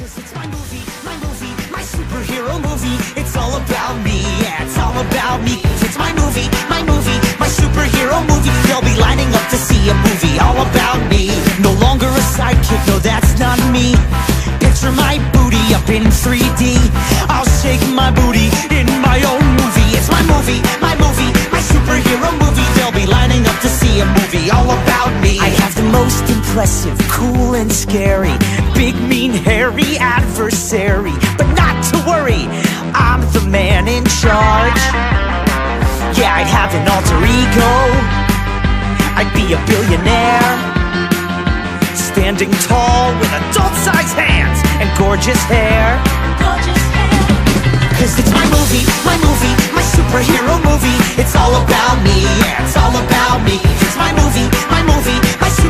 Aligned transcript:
It's 0.00 0.32
my 0.32 0.46
movie, 0.46 0.86
my 1.02 1.16
movie, 1.26 1.50
my 1.74 1.82
superhero 1.82 2.54
movie. 2.62 2.94
It's 3.18 3.34
all 3.34 3.58
about 3.58 3.98
me, 4.06 4.22
yeah, 4.38 4.62
it's 4.62 4.78
all 4.78 4.94
about 4.94 5.42
me. 5.42 5.58
it's 5.82 5.98
my 5.98 6.14
movie, 6.14 6.46
my 6.70 6.86
movie, 6.86 7.18
my 7.42 7.50
superhero 7.50 8.22
movie. 8.30 8.54
They'll 8.70 8.86
be 8.86 8.94
lining 8.94 9.26
up 9.34 9.42
to 9.50 9.56
see 9.58 9.90
a 9.90 9.94
movie 10.06 10.38
all 10.38 10.54
about 10.70 11.02
me. 11.10 11.34
No 11.58 11.74
longer 11.82 12.06
a 12.06 12.24
sidekick, 12.30 12.78
no, 12.86 13.00
that's 13.02 13.40
not 13.40 13.58
me. 13.74 13.98
Picture 14.62 14.92
my 14.94 15.18
booty 15.34 15.74
up 15.74 15.88
in 15.90 16.06
3D. 16.06 16.78
I'll 17.26 17.50
shake 17.58 17.82
my 17.90 18.14
booty 18.14 18.54
in 18.70 18.86
my 19.02 19.18
own 19.26 19.42
movie. 19.58 19.98
It's 19.98 20.06
my 20.14 20.22
movie, 20.30 20.62
my 20.78 20.94
movie, 20.94 21.34
my 21.50 21.58
superhero 21.58 22.30
movie. 22.38 22.68
They'll 22.78 22.94
be 22.94 23.06
lining 23.10 23.42
up 23.50 23.58
to 23.66 23.68
see 23.68 23.98
a 23.98 24.06
movie 24.06 24.46
all 24.54 24.70
about 24.70 25.10
me. 25.20 25.40
I 25.42 25.50
have 25.58 25.74
the 25.74 25.90
most 25.90 26.22
impressive, 26.30 26.96
cool 27.10 27.54
and 27.54 27.72
scary, 27.72 28.36
big, 28.78 28.94
mean, 29.10 29.32
hairy 29.32 29.98
adversary. 29.98 31.18
But 31.36 31.50
not 31.58 31.82
to 31.90 31.98
worry, 32.06 32.46
I'm 32.94 33.26
the 33.34 33.42
man 33.50 33.90
in 33.90 34.06
charge. 34.22 34.82
Yeah, 36.14 36.38
I'd 36.38 36.46
have 36.46 36.70
an 36.78 36.86
alter 36.86 37.18
ego. 37.26 37.74
I'd 39.18 39.30
be 39.34 39.50
a 39.50 39.60
billionaire. 39.66 40.54
Standing 41.90 42.54
tall 42.70 43.10
with 43.18 43.34
adult 43.34 43.74
sized 43.82 44.14
hands 44.14 44.62
and 44.78 44.86
gorgeous 44.94 45.42
hair. 45.50 45.98
Cause 47.98 48.14
it's 48.14 48.30
my 48.30 48.46
movie, 48.46 48.86
my 49.02 49.18
movie, 49.26 49.54
my 49.74 49.82
superhero 49.82 50.54
movie. 50.62 50.98
It's 51.18 51.34
all 51.34 51.50
about 51.50 51.98
me, 52.06 52.14
yeah, 52.46 52.62
it's 52.62 52.78
all 52.78 52.94
about 52.94 53.42
me. 53.42 53.58
It's 53.82 53.98
my 53.98 54.14
movie, 54.14 54.46
my 54.70 54.86
movie, 54.86 55.18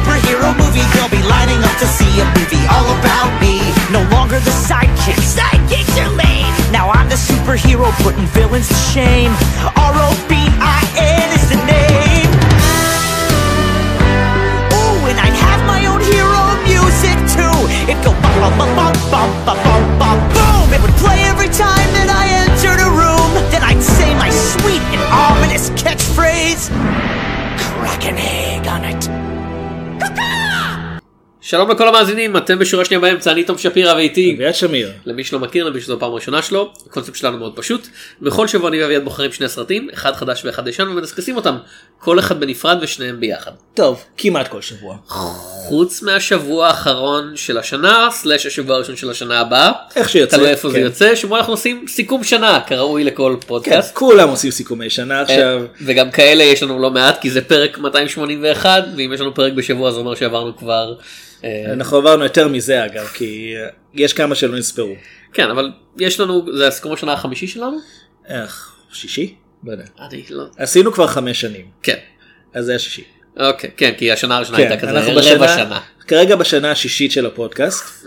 superhero 0.09 0.57
movie. 0.57 0.85
They'll 0.95 1.13
be 1.13 1.23
lining 1.29 1.61
up 1.61 1.77
to 1.79 1.87
see 1.87 2.09
a 2.21 2.25
movie 2.33 2.65
all 2.73 2.89
about 2.99 3.29
me. 3.41 3.61
No 3.93 4.01
longer 4.09 4.41
the 4.41 4.51
sidekick 4.51 5.21
Sidekicks 5.21 5.97
are 6.01 6.09
lame. 6.17 6.49
Now 6.73 6.91
I'm 6.91 7.09
the 7.09 7.17
superhero 7.17 7.93
putting 8.03 8.25
villains 8.33 8.69
to 8.69 8.75
shame. 8.75 9.33
R-O-B-I-N 9.77 11.29
is 11.37 11.45
the 11.53 11.61
name. 11.69 12.31
Ooh, 14.73 15.01
and 15.13 15.19
I'd 15.21 15.37
have 15.45 15.61
my 15.67 15.85
own 15.87 16.01
hero 16.01 16.41
music 16.65 17.17
too. 17.37 17.59
It'd 17.85 18.03
go 18.05 18.13
bum 18.25 18.57
bum 18.57 18.71
bum 18.77 18.95
bum 19.13 19.31
bum 19.45 19.59
bum 19.65 19.83
bum 20.01 20.19
boom. 20.33 20.67
It 20.73 20.81
would 20.81 20.97
play 21.05 21.21
every 21.29 21.53
time 21.53 21.89
that 22.01 22.09
I 22.09 22.25
entered 22.49 22.81
a 22.81 22.91
room. 22.97 23.31
Then 23.53 23.63
I'd 23.63 23.83
say 23.83 24.15
my 24.15 24.31
sweet 24.31 24.83
and 24.93 25.05
ominous 25.13 25.71
catchphrase 25.71 26.73
Crack 27.59 28.05
an 28.07 28.17
egg 28.17 28.67
on 28.67 28.85
it. 28.85 29.38
Go. 29.99 30.48
שלום 31.41 31.71
לכל 31.71 31.89
המאזינים 31.89 32.37
אתם 32.37 32.59
בשורה 32.59 32.85
שנייה 32.85 33.01
באמצע 33.01 33.33
אני 33.33 33.45
תום 33.45 33.59
שפירא 33.59 33.95
ואיתי 33.95 34.35
אביעד 34.37 34.55
שמיר. 34.55 34.93
למי 35.07 35.25
שלא 35.25 35.39
מכיר 35.39 35.65
למי 35.65 35.81
שזו 35.81 35.95
הפעם 35.95 36.11
הראשונה 36.13 36.43
שלו 36.43 36.73
הקונספט 36.87 37.17
שלנו 37.17 37.39
מאוד 37.39 37.57
פשוט 37.57 37.89
בכל 38.23 38.49
שבוע 38.49 38.69
אני 38.69 38.83
ואביעד 38.83 39.05
בוחרים 39.05 39.33
שני 39.33 39.49
סרטים 39.49 39.89
אחד 39.95 40.13
חדש 40.13 40.45
ואחד 40.45 40.69
ישן 40.69 40.89
ומדסקסים 40.89 41.37
אותם 41.37 41.57
כל 41.99 42.19
אחד 42.19 42.41
בנפרד 42.41 42.79
ושניהם 42.81 43.21
ביחד 43.21 43.51
טוב, 43.75 44.05
כמעט 44.17 44.49
כל 44.49 44.63
שבוע. 44.63 44.97
חוץ 45.69 46.03
מהשבוע 46.03 46.67
האחרון 46.67 47.33
של 47.37 47.59
השנה 47.59 48.09
סלאש 48.11 48.47
השבוע 48.47 48.77
הראשון 48.77 48.97
של 48.97 49.11
השנה 49.11 49.41
הבאה 49.41 49.73
איך 49.97 50.09
שיוצא, 50.09 50.37
תלוי 50.37 50.49
איפה 50.49 50.71
זה 50.71 50.79
כן. 50.79 50.85
יוצא 50.85 51.15
שבו 51.15 51.37
אנחנו 51.37 51.53
עושים 51.53 51.85
סיכום 51.89 52.25
שנה 52.25 52.61
כראוי 52.67 53.05
לכל 53.05 53.37
כן, 53.41 53.47
פודקאסט. 53.47 53.95
כולם 53.95 54.29
עושים 54.29 54.51
סיכומי 54.51 54.91
שנה 54.91 55.21
עכשיו. 55.21 55.59
אה, 55.61 55.67
וגם 55.81 56.11
כאלה 56.11 56.45
יש 56.45 56.63
לנו 56.63 56.79
לא 56.79 56.91
מעט 56.91 57.21
כי 57.21 57.31
זה 57.31 57.41
פרק 57.41 57.79
281 57.79 58.85
ואם 58.97 59.13
יש 59.15 59.21
לנו 59.21 59.35
פרק 59.35 59.53
בשבוע 59.53 59.91
זה 59.91 59.99
אומר 59.99 60.15
שעברנו 60.15 60.57
כבר. 60.57 60.95
אה, 61.45 61.73
אנחנו 61.73 61.97
עברנו 61.97 62.25
יותר 62.25 62.49
מזה 62.49 62.85
אגב, 62.85 63.07
כי 63.07 63.55
אה, 63.57 63.69
יש 63.95 64.13
כמה 64.13 64.35
שלא 64.35 64.59
נספרו. 64.59 64.95
כן 65.33 65.51
אבל 65.51 65.73
יש 65.99 66.21
לנו 66.21 66.57
זה 66.57 66.69
הסיכום 66.69 66.93
השנה 66.93 67.13
החמישי 67.13 67.47
שלנו. 67.47 67.79
איך, 68.29 68.77
שישי? 68.93 69.35
לא 69.65 69.73
יודע. 69.73 69.85
לא. 70.31 70.45
עשינו 70.57 70.93
כבר 70.93 71.07
חמש 71.07 71.41
שנים, 71.41 71.67
כן. 71.83 71.97
אז 72.55 72.65
זה 72.65 72.73
היה 72.73 72.79
שישי. 72.79 73.05
אוקיי 73.41 73.71
כן 73.77 73.95
כי 73.99 74.13
השנה 74.13 74.37
הראשונה 74.37 74.59
כן, 74.59 74.63
הייתה 74.71 74.87
כזה 74.87 74.99
אנחנו 74.99 75.13
רבע 75.13 75.21
בשנה, 75.21 75.49
שנה. 75.49 75.81
כרגע 76.09 76.37
בשנה 76.37 76.71
השישית 76.71 77.13
של 77.13 77.27
הפודקאסט, 77.27 78.07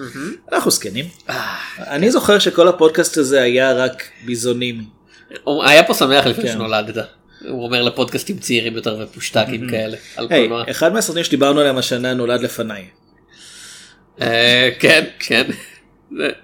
אנחנו 0.52 0.72
זקנים. 0.72 1.06
אה, 1.30 1.56
אני 1.78 2.12
זוכר 2.12 2.40
שכל 2.40 2.68
הפודקאסט 2.68 3.18
הזה 3.18 3.42
היה 3.42 3.74
רק 3.74 4.04
ביזונים. 4.26 4.84
הוא 5.44 5.64
היה 5.64 5.84
פה 5.84 5.94
שמח 5.94 6.26
לפני 6.26 6.44
כן. 6.44 6.54
שנולדת. 6.54 6.98
הוא 7.50 7.64
אומר 7.64 7.82
לפודקאסטים 7.82 8.38
צעירים 8.38 8.76
יותר 8.76 8.98
ופושטקים 9.02 9.70
כאלה. 9.70 9.98
אחד 10.72 10.94
מהסרטים 10.94 11.24
שדיברנו 11.24 11.60
עליהם 11.60 11.78
השנה 11.78 12.14
נולד 12.14 12.42
לפניי. 12.42 12.86
אה, 14.22 14.70
כן 14.80 15.04
כן. 15.20 15.44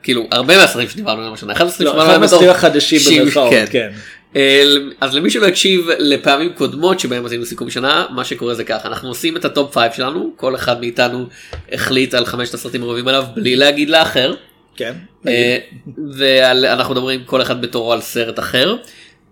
כאילו 0.04 0.28
הרבה 0.32 0.58
מהסרטים 0.58 0.90
שדיברנו 0.90 1.18
עליהם 1.20 1.34
השנה. 1.34 1.54
אחד 1.54 1.66
הסרטים 1.66 1.86
לא, 1.86 1.92
שדיברנו 1.92 2.10
אחד 2.12 2.16
עליהם 2.24 2.34
בתור 2.40 2.50
החדשים 2.52 3.00
שיב- 3.00 3.22
במרכאות, 3.22 3.50
כן. 3.52 3.66
כן. 3.70 3.90
אה, 4.36 4.64
אז 5.02 5.16
למי 5.16 5.30
שלא 5.30 5.48
הקשיב 5.48 5.88
לפעמים 6.00 6.54
קודמות 6.54 7.00
שבהם 7.00 7.26
עשינו 7.26 7.46
סיכום 7.46 7.70
שנה 7.70 8.06
מה 8.10 8.24
שקורה 8.26 8.54
זה 8.54 8.64
ככה 8.64 8.88
אנחנו 8.88 9.10
עושים 9.10 9.38
את 9.38 9.46
ה 9.46 9.53
top 9.53 9.76
5 9.78 9.98
שלנו 9.98 10.34
כל 10.36 10.56
אחד 10.56 10.80
מאיתנו 10.80 11.28
החליט 11.72 12.14
על 12.14 12.26
חמשת 12.26 12.54
הסרטים 12.54 12.84
האהובים 12.84 13.08
עליו 13.08 13.24
בלי 13.36 13.56
להגיד 13.56 13.90
לאחר. 13.90 14.34
כן. 14.76 14.94
אה, 15.28 15.58
ואנחנו 16.14 16.94
מדברים 16.94 17.24
כל 17.26 17.42
אחד 17.42 17.62
בתורו 17.62 17.94
על 17.94 18.02
סרט 18.02 18.40
אחר. 18.40 18.76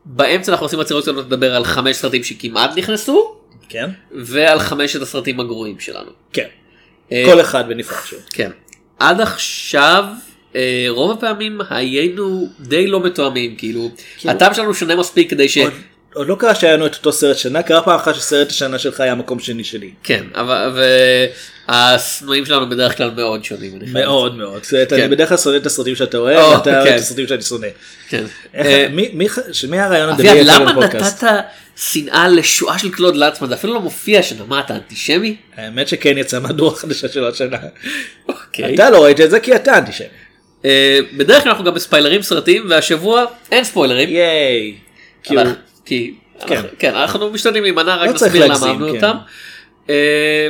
באמצע 0.06 0.52
אנחנו 0.52 0.66
עושים 0.66 0.80
הצהרות 0.80 1.04
שלנו 1.06 1.20
לדבר 1.20 1.56
על 1.56 1.66
חמש 1.66 1.96
סרטים 1.96 2.24
שכמעט 2.24 2.78
נכנסו 2.78 3.36
כן. 3.70 3.90
ועל 4.12 4.60
חמשת 4.60 5.02
הסרטים 5.02 5.40
הגרועים 5.40 5.80
שלנו. 5.80 6.10
כן. 6.34 6.48
אה, 7.12 7.24
כל 7.26 7.42
אחד 7.42 7.70
בנפרד 7.70 8.06
שוב. 8.06 8.20
כן. 8.30 8.52
עד 9.00 9.22
עכשיו 9.22 10.06
אה, 10.56 10.86
רוב 10.90 11.12
הפעמים 11.12 11.62
היינו 11.70 12.48
די 12.60 12.88
לא 12.88 13.04
מתואמים 13.04 13.56
כאילו 13.56 13.90
הטעם 14.26 14.54
שלנו 14.54 14.74
שונה 14.74 14.96
מספיק 14.96 15.30
כדי 15.30 15.50
ש... 15.50 15.58
עוד- 16.16 16.28
לא 16.28 16.36
קרה 16.40 16.56
שהיה 16.56 16.74
לנו 16.74 16.86
את 16.86 16.96
אותו 16.96 17.12
סרט 17.12 17.38
שנה, 17.38 17.64
קרה 17.64 17.82
פעם 17.82 18.00
אחת 18.00 18.16
שסרט 18.16 18.50
השנה 18.50 18.80
שלך 18.80 19.00
היה 19.00 19.16
מקום 19.16 19.40
שני 19.40 19.64
שלי. 19.64 19.92
כן 20.04 20.24
אבל 20.36 20.80
והשנואים 21.68 22.46
שלנו 22.46 22.70
בדרך 22.70 22.98
כלל 22.98 23.12
מאוד 23.16 23.44
שונים. 23.44 23.80
מאוד 23.94 24.36
מאוד. 24.38 24.62
אני 24.94 25.02
כן. 25.02 25.10
בדרך 25.10 25.30
כלל 25.30 25.38
שונא 25.38 25.58
את 25.58 25.66
הסרטים 25.66 25.96
שאתה 25.96 26.18
אוהב, 26.18 26.38
או, 26.40 26.52
ואתה 26.52 26.74
אוהב 26.76 26.88
כן. 26.88 26.96
את 26.96 27.00
הסרטים 27.00 27.28
שאני 27.28 27.42
שונא. 27.42 27.68
כן. 28.10 28.24
אה, 28.56 28.88
מי- 28.92 29.10
הרעיון 29.80 30.10
אביעד 30.10 30.38
הדביעי 30.38 30.60
למה? 30.60 30.86
נתת 30.86 31.24
שנאה 31.76 32.28
לשואה 32.28 32.80
של 32.80 32.92
קלוד 32.92 33.16
לצמן 33.16 33.48
זה 33.48 33.54
אפילו 33.56 33.74
לא 33.74 33.82
מופיע 33.82 34.22
מה 34.48 34.60
אתה 34.60 34.76
אנטישמי? 34.76 35.36
האמת 35.56 35.88
שכן 35.88 36.18
יצא 36.18 36.40
מהדורה 36.40 36.76
חדשה 36.76 37.08
שלו 37.08 37.30
השנה. 37.30 37.58
אוקיי. 38.30 38.76
אתה 38.76 38.90
לא 38.90 39.04
ראית 39.04 39.22
את 39.22 39.30
זה 39.30 39.40
כי 39.40 39.56
אתה 39.56 39.78
אנטישמי. 39.78 40.08
אה, 40.66 41.00
בדרך 41.18 41.44
כלל 41.44 41.52
אנחנו 41.52 41.66
גם 41.66 41.74
בספיילרים 41.74 42.22
סרטים 42.22 42.66
והשבוע 42.70 43.26
אין 43.52 43.64
ספוילרים. 43.64 44.10
ייי. 44.10 44.76
כי 45.86 46.14
כן. 46.48 46.56
אנחנו- 46.56 46.70
כן 46.80 46.96
אנחנו 46.96 47.30
משתדלים 47.30 47.64
להימנע 47.64 47.96
רק 47.96 48.08
לא 48.08 48.14
נסביר 48.14 48.46
למה 48.46 48.68
אהבנו 48.68 48.88
כן. 48.90 48.96
אותם. 48.96 49.18
אה, 49.90 50.50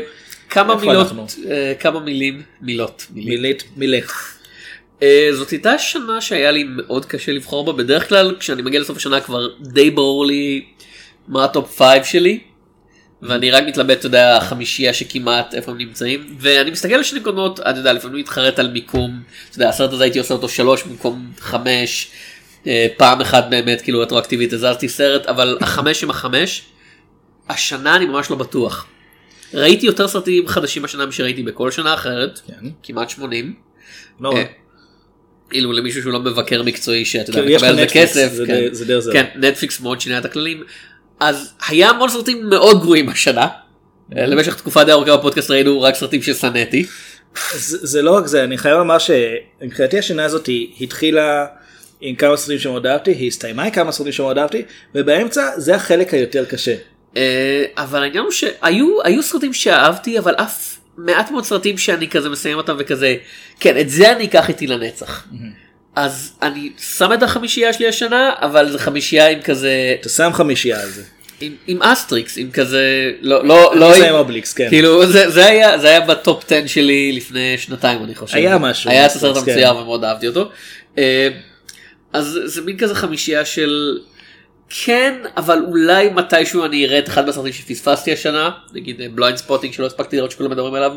כמה 0.49 0.75
מילות? 0.75 1.07
אה, 1.51 1.73
כמה 1.79 1.99
מילים 1.99 2.41
מילות. 2.61 3.05
מילית 3.13 3.63
מילית. 3.77 4.05
אה, 5.03 5.29
זאת 5.31 5.49
הייתה 5.49 5.79
שנה 5.79 6.21
שהיה 6.21 6.51
לי 6.51 6.63
מאוד 6.63 7.05
קשה 7.05 7.31
לבחור 7.31 7.65
בה 7.65 7.73
בדרך 7.73 8.09
כלל 8.09 8.35
כשאני 8.39 8.61
מגיע 8.61 8.79
לסוף 8.79 8.97
השנה 8.97 9.21
כבר 9.21 9.47
די 9.61 9.91
ברור 9.91 10.25
לי 10.25 10.65
מה 11.27 11.43
ה 11.43 11.53
top 11.53 11.81
5 11.81 12.11
שלי. 12.11 12.39
ואני 13.21 13.51
רק 13.51 13.63
מתלבט 13.67 13.97
אתה 13.99 14.05
יודע 14.07 14.37
החמישייה 14.37 14.93
שכמעט 14.93 15.53
איפה 15.55 15.71
הם 15.71 15.77
נמצאים 15.77 16.35
ואני 16.39 16.71
מסתכל 16.71 16.93
על 16.93 17.03
שנים 17.03 17.23
קודמות 17.23 17.59
אתה 17.59 17.69
יודע 17.79 17.93
לפעמים 17.93 18.17
מתחרט 18.19 18.59
על 18.59 18.67
מיקום 18.71 19.19
אתה 19.49 19.57
יודע 19.57 19.69
הסרט 19.69 19.93
הזה 19.93 20.03
הייתי 20.03 20.19
עושה 20.19 20.33
אותו 20.33 20.49
שלוש 20.49 20.83
במקום 20.83 21.31
חמש 21.39 22.07
פעם 22.97 23.21
אחת 23.21 23.45
באמת 23.49 23.81
כאילו 23.81 23.99
רטרואקטיבית 23.99 24.53
הזזתי 24.53 24.89
סרט 24.89 25.25
אבל 25.25 25.57
החמש 25.61 26.03
עם 26.03 26.09
החמש 26.09 26.61
השנה 27.49 27.95
אני 27.95 28.05
ממש 28.05 28.29
לא 28.29 28.35
בטוח. 28.35 28.87
ראיתי 29.53 29.85
יותר 29.85 30.07
סרטים 30.07 30.47
חדשים 30.47 30.85
השנה 30.85 31.05
משראיתי 31.05 31.43
בכל 31.43 31.71
שנה 31.71 31.93
אחרת 31.93 32.39
כן. 32.47 32.69
כמעט 32.83 33.09
80. 33.09 33.53
לא, 34.19 34.33
אה, 34.37 34.43
אילו 35.53 35.73
למישהו 35.73 36.01
שהוא 36.01 36.13
לא 36.13 36.19
מבקר 36.19 36.63
מקצועי 36.63 37.05
שאתה 37.05 37.29
יודע 37.29 37.41
כאילו, 37.41 37.55
מקבל 37.55 37.67
על 37.67 37.75
זה 37.75 37.85
כסף 37.87 38.29
זה 38.33 38.45
כן. 38.47 38.99
זה. 38.99 39.11
כן 39.13 39.25
נטפליקס 39.35 39.79
מאוד 39.79 40.01
שינה 40.01 40.17
את 40.17 40.25
הכללים 40.25 40.63
אז 41.19 41.53
היה 41.67 41.89
המון 41.89 42.09
סרטים 42.09 42.49
מאוד 42.49 42.81
גרועים 42.81 43.09
השנה. 43.09 43.47
אה, 44.17 44.25
למשך 44.25 44.55
תקופה 44.55 44.83
די 44.83 44.91
ארוכה 44.91 45.17
בפודקאסט 45.17 45.51
ראינו 45.51 45.81
רק 45.81 45.95
סרטים 45.95 46.21
ששנאתי. 46.21 46.85
זה 47.53 47.77
זה 47.81 48.01
לא 48.01 48.11
רק 48.11 48.27
זה, 48.27 48.43
אני 48.43 48.57
חייב 48.57 48.77
לומר 48.77 48.97
שמבחינתי 48.97 49.99
השנה 49.99 50.25
הזאת 50.25 50.49
התחילה 50.81 51.45
עם 52.01 52.15
כמה 52.15 52.37
סרטים 52.37 52.59
שמאוד 52.59 52.87
אהבתי, 52.87 53.11
היא 53.11 53.27
הסתיימה 53.27 53.63
עם 53.63 53.71
כמה 53.71 53.91
סרטים 53.91 54.11
שמאוד 54.11 54.37
אהבתי, 54.37 54.61
ובאמצע 54.95 55.49
זה 55.57 55.75
החלק 55.75 56.13
היותר 56.13 56.45
קשה. 56.45 56.75
אה, 57.17 57.65
אבל 57.77 58.03
העניין 58.03 58.23
הוא 58.23 58.31
שהיו 58.31 59.03
היו 59.03 59.23
סרטים 59.23 59.53
שאהבתי 59.53 60.19
אבל 60.19 60.35
אף 60.35 60.77
מעט 60.97 61.31
מאוד 61.31 61.45
סרטים 61.45 61.77
שאני 61.77 62.09
כזה 62.09 62.29
מסיים 62.29 62.57
אותם 62.57 62.75
וכזה 62.79 63.15
כן 63.59 63.77
את 63.77 63.89
זה 63.89 64.11
אני 64.11 64.25
אקח 64.25 64.49
איתי 64.49 64.67
לנצח. 64.67 65.27
אז 65.95 66.33
אני 66.41 66.71
שם 66.97 67.13
את 67.13 67.23
החמישייה 67.23 67.73
שלי 67.73 67.87
השנה 67.87 68.31
אבל 68.41 68.71
זה 68.71 68.79
חמישייה 68.79 69.29
עם 69.29 69.41
כזה 69.41 69.95
אתה 69.99 70.09
שם 70.09 70.29
חמישייה 70.33 70.81
על 70.81 70.89
זה. 70.89 71.03
עם, 71.41 71.55
עם 71.67 71.81
אסטריקס, 71.81 72.37
עם 72.37 72.51
כזה, 72.51 73.11
לא, 73.21 73.45
לא, 73.45 73.75
לא, 73.75 73.93
זה 73.99 74.09
עם 74.09 74.15
אובליקס, 74.15 74.53
כן. 74.53 74.69
כאילו 74.69 75.05
זה, 75.05 75.29
זה 75.29 75.45
היה, 75.45 75.77
זה 75.77 75.87
היה 75.87 75.99
ב 76.01 76.12
top 76.12 76.43
10 76.45 76.67
שלי 76.67 77.11
לפני 77.11 77.57
שנתיים 77.57 78.03
אני 78.03 78.15
חושב. 78.15 78.37
היה 78.37 78.57
משהו, 78.57 78.89
היה 78.89 79.05
את 79.05 79.11
הסרט 79.11 79.35
כן. 79.35 79.51
המצויר 79.51 79.77
ומאוד 79.77 80.03
אהבתי 80.03 80.27
אותו. 80.27 80.49
אה, 82.15 82.19
אז 82.19 82.39
זה 82.45 82.61
מין 82.61 82.77
כזה 82.77 82.95
חמישייה 82.95 83.45
של 83.45 83.99
כן, 84.69 85.13
אבל 85.37 85.59
אולי 85.67 86.09
מתישהו 86.09 86.65
אני 86.65 86.85
אראה 86.85 86.99
את 86.99 87.07
אחד 87.07 87.25
מהסרטים 87.25 87.53
שפספסתי 87.53 88.13
השנה, 88.13 88.49
נגיד 88.73 89.01
Blindspotting 89.15 89.73
שלא 89.73 89.85
הספקתי 89.85 90.17
לראות 90.17 90.31
שכולם 90.31 90.51
מדברים 90.51 90.73
עליו, 90.73 90.91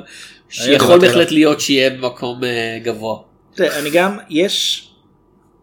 שיכול 0.49 0.79
דיברתי 0.79 1.07
בהחלט. 1.07 1.31
להיות 1.31 1.61
שיהיה 1.61 1.91
במקום 1.91 2.45
אה, 2.45 2.79
גבוה. 2.83 3.19
אני 3.61 3.91
גם, 3.91 4.19
יש, 4.31 4.89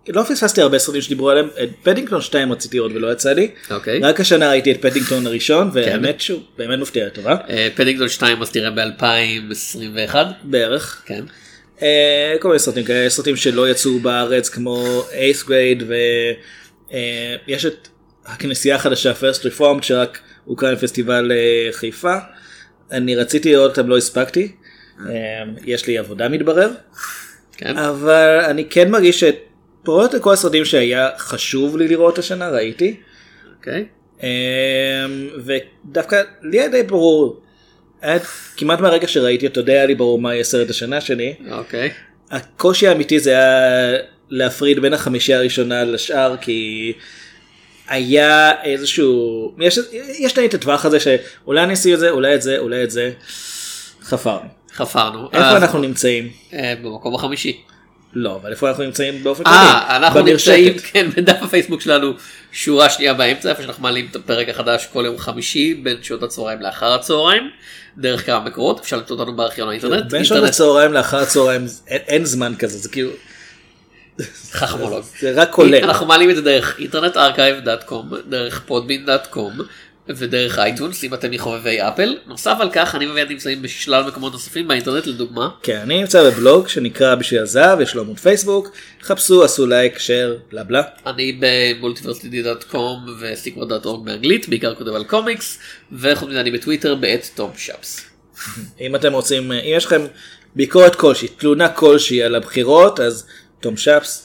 לא 0.07 0.23
פספסתי 0.23 0.61
הרבה 0.61 0.79
סרטים 0.79 1.01
שדיברו 1.01 1.29
עליהם, 1.29 1.47
את 1.63 1.69
פדינגטון 1.83 2.21
2 2.21 2.51
רציתי 2.51 2.77
לראות 2.77 2.91
ולא 2.95 3.11
יצא 3.11 3.33
לי, 3.33 3.51
אוקיי. 3.71 3.99
רק 3.99 4.19
השנה 4.19 4.49
ראיתי 4.49 4.71
את 4.71 4.81
פדינגטון 4.81 5.27
הראשון, 5.27 5.69
והאמת 5.73 6.21
שהוא 6.21 6.41
באמת 6.57 6.79
מפתיע 6.79 7.05
לטובה, 7.05 7.35
אה, 7.49 7.67
פדינגטון 7.75 8.09
2 8.09 8.41
אז 8.41 8.51
תראה 8.51 8.71
ב-2021. 8.71 10.15
בערך. 10.43 11.01
כן. 11.05 11.23
אה, 11.81 12.35
כל 12.39 12.47
מיני 12.47 12.59
סרטים 12.59 12.83
כאלה, 12.83 13.09
סרטים 13.09 13.35
שלא 13.35 13.69
יצאו 13.69 13.99
בארץ 13.99 14.49
כמו 14.49 15.03
8th 15.09 15.47
grade 15.47 15.83
ויש 17.47 17.65
את 17.65 17.87
הכנסייה 18.25 18.75
החדשה 18.75 19.13
first 19.13 19.41
reformed 19.43 19.81
שרק 19.81 20.19
הוקרן 20.45 20.75
בפסטיבל 20.75 21.31
אה, 21.31 21.69
חיפה. 21.71 22.15
אני 22.91 23.15
רציתי 23.15 23.51
לראות 23.51 23.77
אותם 23.77 23.89
לא 23.89 23.97
הספקתי. 23.97 24.51
אה, 25.09 25.13
יש 25.65 25.87
לי 25.87 25.97
עבודה 25.97 26.29
מתברר. 26.29 26.71
כן. 27.57 27.77
אבל 27.77 28.39
אני 28.49 28.65
כן 28.69 28.91
מרגיש 28.91 29.19
שאת 29.19 29.35
פרוט 29.83 30.13
לכל 30.13 30.33
הסרטים 30.33 30.65
שהיה 30.65 31.09
חשוב 31.17 31.77
לי 31.77 31.87
לראות 31.87 32.17
השנה 32.17 32.49
ראיתי. 32.49 32.95
אוקיי. 33.57 33.85
אמ, 34.23 34.27
ודווקא 35.45 36.21
לי 36.41 36.59
היה 36.59 36.69
די 36.69 36.83
ברור, 36.83 37.41
כמעט 38.57 38.79
מהרגע 38.79 39.07
שראיתי 39.07 39.47
אותו 39.47 39.61
די 39.61 39.71
היה 39.71 39.85
לי 39.85 39.95
ברור 39.95 40.21
מה 40.21 40.33
יהיה 40.33 40.43
סרט 40.43 40.69
השנה 40.69 41.01
שלי. 41.01 41.33
אוקיי. 41.51 41.91
הקושי 42.31 42.87
האמיתי 42.87 43.19
זה 43.19 43.29
היה 43.31 43.97
להפריד 44.29 44.79
בין 44.79 44.93
החמישייה 44.93 45.37
הראשונה 45.37 45.83
לשאר 45.83 46.35
כי 46.41 46.93
היה 47.87 48.61
איזשהו 48.63 49.51
יש 49.59 49.79
יש 50.19 50.31
תמיד 50.33 50.47
את 50.47 50.53
הטווח 50.53 50.85
הזה 50.85 50.99
שאולי 50.99 51.63
אני 51.63 51.73
אשים 51.73 51.93
את 51.93 51.99
זה 51.99 52.09
אולי 52.09 52.35
את 52.35 52.41
זה 52.41 52.57
אולי 52.57 52.83
את 52.83 52.91
זה. 52.91 53.11
חפרנו. 54.03 54.49
חפרנו. 54.73 55.29
איפה 55.33 55.45
אז, 55.45 55.63
אנחנו 55.63 55.79
נמצאים? 55.79 56.29
אה, 56.53 56.73
במקום 56.81 57.15
החמישי. 57.15 57.61
לא 58.13 58.35
אבל 58.35 58.51
איפה 58.51 58.69
אנחנו 58.69 58.83
נמצאים 58.83 59.23
באופן 59.23 59.43
אה, 59.45 59.97
אנחנו 59.97 60.19
במרשתת. 60.19 60.51
נמצאים, 60.51 60.79
כן, 60.79 61.09
בדף 61.09 61.37
הפייסבוק 61.41 61.81
שלנו, 61.81 62.13
שורה 62.51 62.89
שנייה 62.89 63.13
באמצע, 63.13 63.49
איפה 63.49 63.61
שאנחנו 63.61 63.83
מעלים 63.83 64.07
את 64.11 64.15
הפרק 64.15 64.49
החדש 64.49 64.87
כל 64.93 65.03
יום 65.05 65.17
חמישי, 65.17 65.73
בין 65.73 65.97
שעות 66.01 66.23
הצהריים 66.23 66.61
לאחר 66.61 66.93
הצהריים, 66.93 67.49
דרך 67.97 68.25
כמה 68.25 68.39
מקורות, 68.39 68.79
אפשר 68.79 68.97
למצוא 68.97 69.17
אותנו 69.19 69.35
בארכיון 69.35 69.69
האינטרנט. 69.69 70.11
בין 70.11 70.23
שעות 70.23 70.43
הצהריים 70.43 70.93
לאחר 70.93 71.17
הצהריים 71.17 71.65
אין, 71.87 72.25
זמן 72.25 72.53
כזה 72.59 72.77
זה 72.77 72.89
כאילו 72.89 73.11
חכמולוג. 74.51 75.03
זה 75.19 75.31
רק 75.35 75.51
כולל. 75.51 75.83
אנחנו 75.83 76.05
מעלים 76.05 76.29
את 76.29 76.35
זה 76.35 76.41
דרך 76.41 76.79
Internet 76.79 77.17
Archive.com, 77.17 78.11
דרך 78.29 78.61
Podbean.com 78.65 79.57
ודרך 80.09 80.59
iTunes 80.59 81.03
אם 81.03 81.13
אתם 81.13 81.31
מחובבי 81.31 81.81
אפל. 81.81 82.17
נוסף 82.27 82.55
על 82.59 82.69
כך 82.73 82.95
אני 82.95 83.07
ואביעד 83.07 83.29
נמצאים 83.29 83.61
בשלל 83.61 84.03
מקומות 84.07 84.33
נוספים 84.33 84.67
באינטרנט 84.67 85.07
לדוגמה. 85.07 85.49
כן, 85.63 85.77
אני 85.77 85.99
נמצא 85.99 86.23
בבלוג 86.23 86.67
שנקרא 86.67 87.15
בשביל 87.15 87.41
הזהב, 87.41 87.81
יש 87.81 87.95
לו 87.95 88.01
עמוד 88.01 88.19
פייסבוק, 88.19 88.71
חפשו, 89.01 89.43
עשו 89.43 89.67
לייק, 89.67 89.99
share, 89.99 90.39
בלה 90.51 90.63
בלה. 90.63 90.81
אני 91.05 91.39
ב 91.39 91.49
Multiversity.com 91.49 93.05
ו 93.19 93.26
Sequart.org 93.26 94.05
באנגלית, 94.05 94.49
בעיקר 94.49 94.75
כותב 94.75 94.89
על 94.89 95.03
קומיקס, 95.03 95.59
וחוץ 95.91 96.29
מזה 96.29 96.41
אני 96.41 96.51
בטוויטר 96.51 96.95
בעת 96.95 97.29
תום 97.35 97.51
שפס. 97.57 98.05
אם 98.81 98.95
אתם 98.95 99.13
רוצים, 99.13 99.51
אם 99.51 99.59
יש 99.65 99.85
לכם 99.85 100.01
ביקורת 100.55 100.95
כלשהי, 100.95 101.27
תלונה 101.27 101.69
כלשהי 101.69 102.23
על 102.23 102.35
הבחירות, 102.35 102.99
אז 102.99 103.27
תום 103.59 103.77
שפס, 103.77 104.24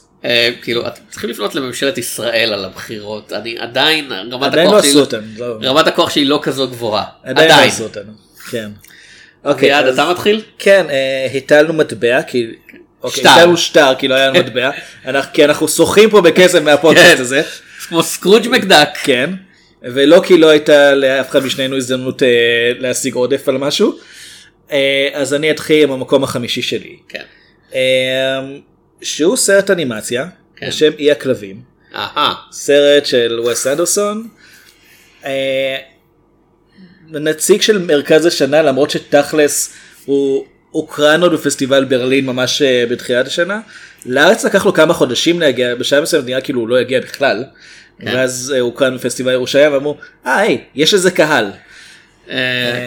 כאילו, 0.63 0.87
אתם 0.87 1.01
צריכים 1.11 1.31
לפנות 1.31 1.55
לממשלת 1.55 1.99
ישראל 1.99 2.53
על 2.53 2.65
הבחירות, 2.65 3.33
אני 3.33 3.59
עדיין, 3.59 4.13
רמת 4.33 4.47
עדיין 4.53 4.67
לא 4.67 4.73
הכוח 4.73 4.83
שלי, 4.83 4.91
עשו 4.91 5.01
אותם, 5.01 5.21
לא- 5.39 5.57
רמת 5.63 5.87
הכוח 5.87 6.11
שלי 6.11 6.25
לא 6.25 6.39
כזו 6.43 6.69
גבוהה. 6.69 7.05
עדיין 7.23 7.49
לא 7.49 7.55
עדיין. 7.55 7.69
עשו 7.69 7.83
אותנו, 7.85 8.13
כן. 8.51 8.71
אוקיי, 9.45 9.79
אז- 9.79 9.95
אתה 9.95 10.11
מתחיל? 10.11 10.43
כן, 10.59 10.87
אה, 10.91 11.29
הטלנו 11.35 11.73
מטבע, 11.73 12.23
כי... 12.23 12.47
אוקיי, 13.03 13.21
שטר. 13.21 13.31
הטלנו 13.31 13.57
שטר, 13.57 13.93
כי 13.99 14.09
לא 14.09 14.15
היה 14.15 14.29
לנו 14.31 14.39
מטבע, 14.39 14.71
אנחנו- 15.07 15.33
כי 15.35 15.45
אנחנו 15.45 15.69
שוחים 15.69 16.11
פה 16.11 16.21
בכסף 16.21 16.61
מהפודקאסט 16.63 17.15
כן. 17.17 17.21
הזה. 17.23 17.43
כמו 17.89 18.03
סקרוג' 18.03 18.49
מקדק. 18.49 18.89
כן, 19.03 19.31
ולא 19.83 20.23
כי 20.27 20.39
לא 20.39 20.49
הייתה 20.49 20.95
לאף 20.95 21.31
אחד 21.31 21.45
משנינו 21.45 21.77
הזדמנות 21.77 22.23
אה, 22.23 22.29
להשיג 22.79 23.15
עודף 23.15 23.49
על 23.49 23.59
משהו. 23.59 23.99
אה, 24.73 25.09
אז 25.13 25.35
אני 25.35 25.51
אתחיל 25.51 25.83
עם 25.83 25.91
המקום 25.93 26.25
החמישי 26.25 26.63
שלי, 26.63 26.97
כן. 27.09 27.23
שהוא 29.03 29.37
סרט 29.37 29.71
אנימציה, 29.71 30.27
כן. 30.57 30.69
בשם 30.69 30.93
אי 30.99 31.11
הכלבים, 31.11 31.61
אהה. 31.95 32.35
סרט 32.53 33.07
של 33.07 33.41
וס 33.41 33.67
אנדרסון. 33.67 34.29
אה, 35.25 35.77
נציג 37.09 37.61
של 37.61 37.79
מרכז 37.79 38.27
השנה 38.27 38.63
למרות 38.63 38.91
שתכלס 38.91 39.73
הוא 40.05 40.47
הוקרן 40.71 41.23
עוד 41.23 41.33
בפסטיבל 41.33 41.85
ברלין 41.85 42.27
ממש 42.27 42.63
אה, 42.63 42.85
בתחילת 42.91 43.27
השנה. 43.27 43.61
לארץ 44.07 44.45
לקח 44.45 44.67
לו 44.67 44.75
כמה 44.75 44.95
חודשים 44.95 45.41
להגיע, 45.41 45.75
בשלב 45.75 46.03
מסוים 46.03 46.25
נראה 46.25 46.41
כאילו 46.41 46.61
הוא 46.61 46.69
לא 46.69 46.81
יגיע 46.81 47.01
בכלל. 47.01 47.45
כן. 48.01 48.07
ואז 48.15 48.53
אה, 48.57 48.61
הוקרן 48.61 48.97
בפסטיבל 48.97 49.33
ירושלים 49.33 49.73
ואמרו, 49.73 49.97
אה 50.27 50.39
היי, 50.39 50.65
יש 50.75 50.95
איזה 50.95 51.11
קהל. 51.11 51.51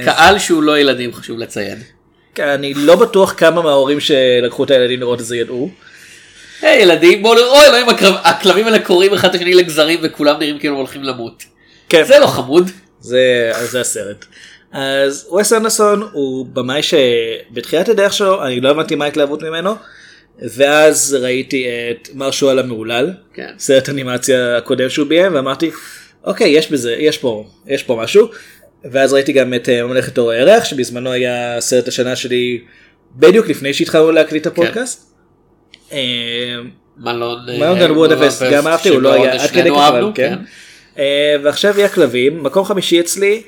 קהל 0.05 0.39
שהוא 0.39 0.63
לא 0.63 0.79
ילדים 0.79 1.13
חשוב 1.13 1.39
לציין. 1.39 1.77
כן, 2.35 2.47
אני 2.47 2.73
לא 2.73 2.95
בטוח 2.95 3.33
כמה 3.37 3.61
מההורים 3.61 3.99
שלקחו 3.99 4.63
את 4.63 4.71
הילדים 4.71 4.99
לראות 4.99 5.21
את 5.21 5.25
זה 5.25 5.37
ידעו. 5.37 5.69
היי 6.63 6.81
ילדים 6.81 7.21
בואו 7.23 7.33
נראה, 7.33 7.47
אוי 7.47 7.65
אלוהים 7.67 7.89
הכלב- 7.89 8.15
הכלבים 8.23 8.65
האלה 8.65 8.79
קוראים 8.79 9.13
אחד 9.13 9.29
את 9.29 9.35
השני 9.35 9.53
לגזרים 9.53 9.99
וכולם 10.03 10.39
נראים 10.39 10.59
כאילו 10.59 10.75
הולכים 10.75 11.03
למות. 11.03 11.43
כן, 11.89 12.03
זה 12.03 12.19
לא 12.19 12.27
חמוד. 12.27 12.71
זה, 12.99 13.51
אז 13.55 13.71
זה 13.71 13.81
הסרט. 13.81 14.25
אז 14.71 15.29
וס 15.39 15.53
אנדרסון 15.53 16.09
הוא 16.11 16.45
במאי 16.53 16.81
שבתחילת 16.83 17.89
הדרך 17.89 18.13
שלו 18.13 18.45
אני 18.45 18.61
לא 18.61 18.69
הבנתי 18.69 18.95
מה 18.95 19.05
ההתלהבות 19.05 19.43
ממנו 19.43 19.75
ואז 20.41 21.17
ראיתי 21.21 21.65
את 21.91 22.09
מרשואל 22.13 22.59
המהולל 22.59 23.11
כן. 23.33 23.49
סרט 23.57 23.89
אנימציה 23.89 24.57
הקודם 24.57 24.89
שהוא 24.89 25.07
ביים 25.07 25.35
ואמרתי 25.35 25.71
אוקיי 26.23 26.49
יש 26.49 26.71
בזה 26.71 26.95
יש 26.99 27.17
פה 27.17 27.45
יש 27.67 27.83
פה 27.83 27.95
משהו 28.03 28.27
ואז 28.91 29.13
ראיתי 29.13 29.33
גם 29.33 29.53
את 29.53 29.69
אה, 29.69 29.83
ממלכת 29.83 30.17
אור 30.17 30.31
הירח 30.31 30.63
שבזמנו 30.65 31.11
היה 31.11 31.55
סרט 31.61 31.87
השנה 31.87 32.15
שלי 32.15 32.61
בדיוק 33.15 33.47
לפני 33.47 33.73
שהתחלנו 33.73 34.11
להקליט 34.11 34.41
את 34.41 34.51
הפודקאסט. 34.51 35.01
אה, 35.01 35.12
מלון 36.97 37.49
אה, 37.49 37.57
מלון 37.57 37.79
גן 37.79 37.91
וודפסט 37.91 38.43
גם 38.51 38.67
אהבתי 38.67 38.89
הוא 38.89 39.01
לא 39.01 39.13
היה 39.13 39.33
עד 39.33 39.49
כדי 39.49 39.69
כך 39.69 39.77
אהבנו, 39.77 40.11
כן. 40.15 40.37
אה, 40.99 41.35
ועכשיו 41.43 41.77
יהיה 41.77 41.89
כלבים 41.89 42.43
מקום 42.43 42.65
חמישי 42.65 42.99
אצלי 42.99 43.41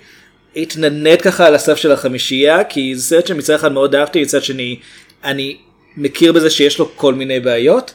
התנדנד 0.55 1.21
ככה 1.21 1.47
על 1.47 1.55
הסף 1.55 1.75
של 1.75 1.91
החמישייה 1.91 2.63
כי 2.63 2.95
זה 2.95 3.01
סרט 3.03 3.27
שמצד 3.27 3.53
אחד 3.53 3.71
מאוד 3.71 3.95
אהבתי 3.95 4.21
מצד 4.21 4.43
שני 4.43 4.79
אני 5.23 5.57
מכיר 5.97 6.31
בזה 6.31 6.49
שיש 6.49 6.79
לו 6.79 6.91
כל 6.95 7.13
מיני 7.13 7.39
בעיות. 7.39 7.93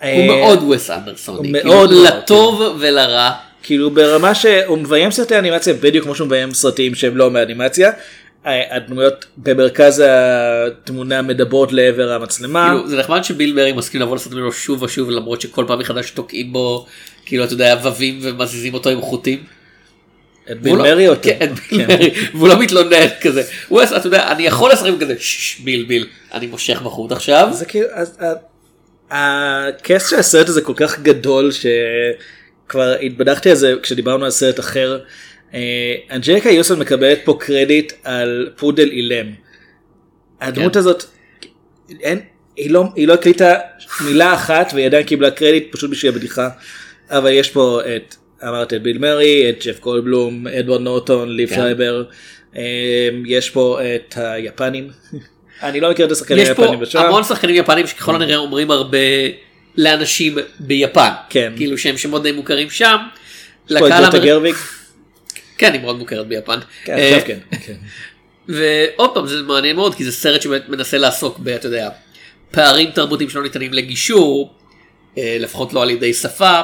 הוא 0.00 0.08
אה, 0.08 0.26
מאוד 0.26 0.62
וס 0.62 0.90
אנדרסוני. 0.90 1.52
כאילו, 1.52 1.68
מאוד 1.68 1.90
מאוד, 1.90 2.06
לטוב 2.06 2.76
ולרע. 2.80 3.30
כאילו 3.62 3.90
ברמה 3.90 4.34
שהוא 4.34 4.78
מביים 4.78 5.10
סרטי 5.10 5.38
אנימציה 5.38 5.74
בדיוק 5.74 6.04
כמו 6.04 6.14
שהוא 6.14 6.26
מביים 6.26 6.54
סרטים 6.54 6.94
שהם 6.94 7.16
לא 7.16 7.30
מאנימציה. 7.30 7.90
אה, 8.46 8.76
הדמויות 8.76 9.24
במרכז 9.36 10.02
התמונה 10.06 11.22
מדברות 11.22 11.72
לעבר 11.72 12.12
המצלמה. 12.12 12.68
כאילו 12.74 12.88
זה 12.88 12.96
נחמד 12.96 13.24
שביל 13.24 13.52
ברי 13.56 13.72
מסכים 13.72 14.00
לבוא 14.00 14.16
לעשות 14.16 14.32
ממנו 14.32 14.52
שוב 14.52 14.82
ושוב 14.82 15.10
למרות 15.10 15.40
שכל 15.40 15.64
פעם 15.68 15.78
מחדש 15.78 16.10
תוקעים 16.10 16.52
בו 16.52 16.86
כאילו 17.26 17.44
אתה 17.44 17.52
יודע 17.52 17.76
ווים 17.82 18.18
ומזיזים 18.22 18.74
אותו 18.74 18.90
עם 18.90 19.00
חוטים. 19.00 19.44
את 20.50 20.60
ביל 20.62 20.74
לא- 20.74 20.82
מרי 20.82 21.08
אותו. 21.08 21.20
כן, 21.22 21.38
את 21.42 21.50
ביל 21.70 21.86
כן. 21.86 21.94
מרי, 21.94 22.10
והוא 22.34 22.48
לא 22.48 22.58
מתלונן 22.58 23.06
כזה. 23.20 23.42
הוא 23.68 23.80
עשה, 23.80 23.96
אתה 23.96 24.06
יודע, 24.06 24.32
אני 24.32 24.42
יכול 24.46 24.72
לשחק 24.72 24.90
כזה, 25.00 25.14
"שש, 25.18 25.60
ביל 25.60 25.84
ביל, 25.84 26.06
אני 26.34 26.46
מושך 26.46 26.82
בחוט 26.82 27.12
עכשיו. 27.12 27.48
זה 27.52 27.64
כאילו, 27.64 27.86
אז 27.92 28.18
ה- 28.20 28.32
הכס 29.68 30.10
של 30.10 30.16
הסרט 30.16 30.48
הזה 30.48 30.60
כל 30.62 30.72
כך 30.76 30.98
גדול 31.00 31.50
שכבר 31.52 32.94
התבדחתי 33.02 33.50
על 33.50 33.56
זה 33.56 33.74
כשדיברנו 33.82 34.24
על 34.24 34.30
סרט 34.30 34.60
אחר. 34.60 35.00
אה, 35.54 35.94
אנג'ליקה 36.10 36.50
יוסון 36.50 36.78
מקבלת 36.78 37.20
פה 37.24 37.36
קרדיט 37.40 37.92
על 38.04 38.50
פודל 38.56 38.88
אילם. 38.90 39.26
הדמות 40.40 40.72
כן. 40.72 40.78
הזאת, 40.78 41.04
אין, 42.00 42.20
היא 42.56 42.70
לא, 42.70 42.84
היא 42.96 43.08
לא 43.08 43.14
הקליטה 43.14 43.54
מילה 44.04 44.34
אחת 44.34 44.70
והיא 44.74 44.86
עדיין 44.86 45.06
קיבלה 45.06 45.30
קרדיט 45.30 45.72
פשוט 45.72 45.90
בשביל 45.90 46.12
הבדיחה. 46.12 46.48
אבל 47.10 47.30
יש 47.32 47.50
פה 47.50 47.80
את, 47.96 48.14
אמרת 48.48 48.72
את 48.72 48.82
ביל 48.82 48.98
מרי, 48.98 49.50
את 49.50 49.64
ג'ף 49.66 49.80
גולדבלום, 49.80 50.46
אדוארד 50.46 50.80
נורטון, 50.80 51.28
ליב 51.36 51.48
כן. 51.48 51.54
שייבר, 51.54 52.04
אה, 52.56 52.62
יש 53.26 53.50
פה 53.50 53.78
את 53.94 54.14
היפנים. 54.16 54.90
אני 55.62 55.80
לא 55.80 55.90
מכיר 55.90 56.06
את 56.06 56.12
השחקנים 56.12 56.42
יש 56.42 56.48
פה 56.50 56.62
היפנים 56.62 56.80
בשם. 56.80 56.98
המון 56.98 57.24
שחקנים 57.24 57.56
יפנים 57.56 57.86
שככל 57.86 58.14
הנראה 58.14 58.36
אומרים 58.36 58.70
הרבה 58.70 58.98
לאנשים 59.76 60.38
ביפן. 60.60 61.10
כן. 61.30 61.52
כאילו 61.56 61.78
שהם 61.78 61.96
שמות 61.96 62.22
די 62.22 62.32
מוכרים 62.32 62.70
שם. 62.70 62.96
יש 63.70 63.76
פה 63.78 63.86
את 63.86 63.92
האמר- 63.92 64.24
גרוויג. 64.24 64.54
כן, 65.60 65.72
היא 65.72 65.80
מאוד 65.80 65.98
מוכרת 65.98 66.26
ביפן. 66.26 66.58
כן, 66.84 66.98
אה, 66.98 67.16
עכשיו 67.16 67.26
כן. 67.26 67.38
כן. 67.66 67.74
ועוד 68.48 69.14
פעם 69.14 69.26
זה 69.26 69.42
מעניין 69.42 69.76
מאוד 69.76 69.94
כי 69.94 70.04
זה 70.04 70.12
סרט 70.12 70.42
שבאמת 70.42 70.68
מנסה 70.68 70.98
לעסוק 70.98 71.38
ב... 71.38 71.48
אתה 71.48 71.66
יודע, 71.66 71.88
פערים 72.50 72.90
תרבותיים 72.90 73.30
שלא 73.30 73.42
ניתנים 73.42 73.72
לגישור, 73.72 74.54
אה, 75.18 75.36
לפחות 75.40 75.72
לא 75.72 75.82
על 75.82 75.90
ידי 75.90 76.14
שפה, 76.14 76.60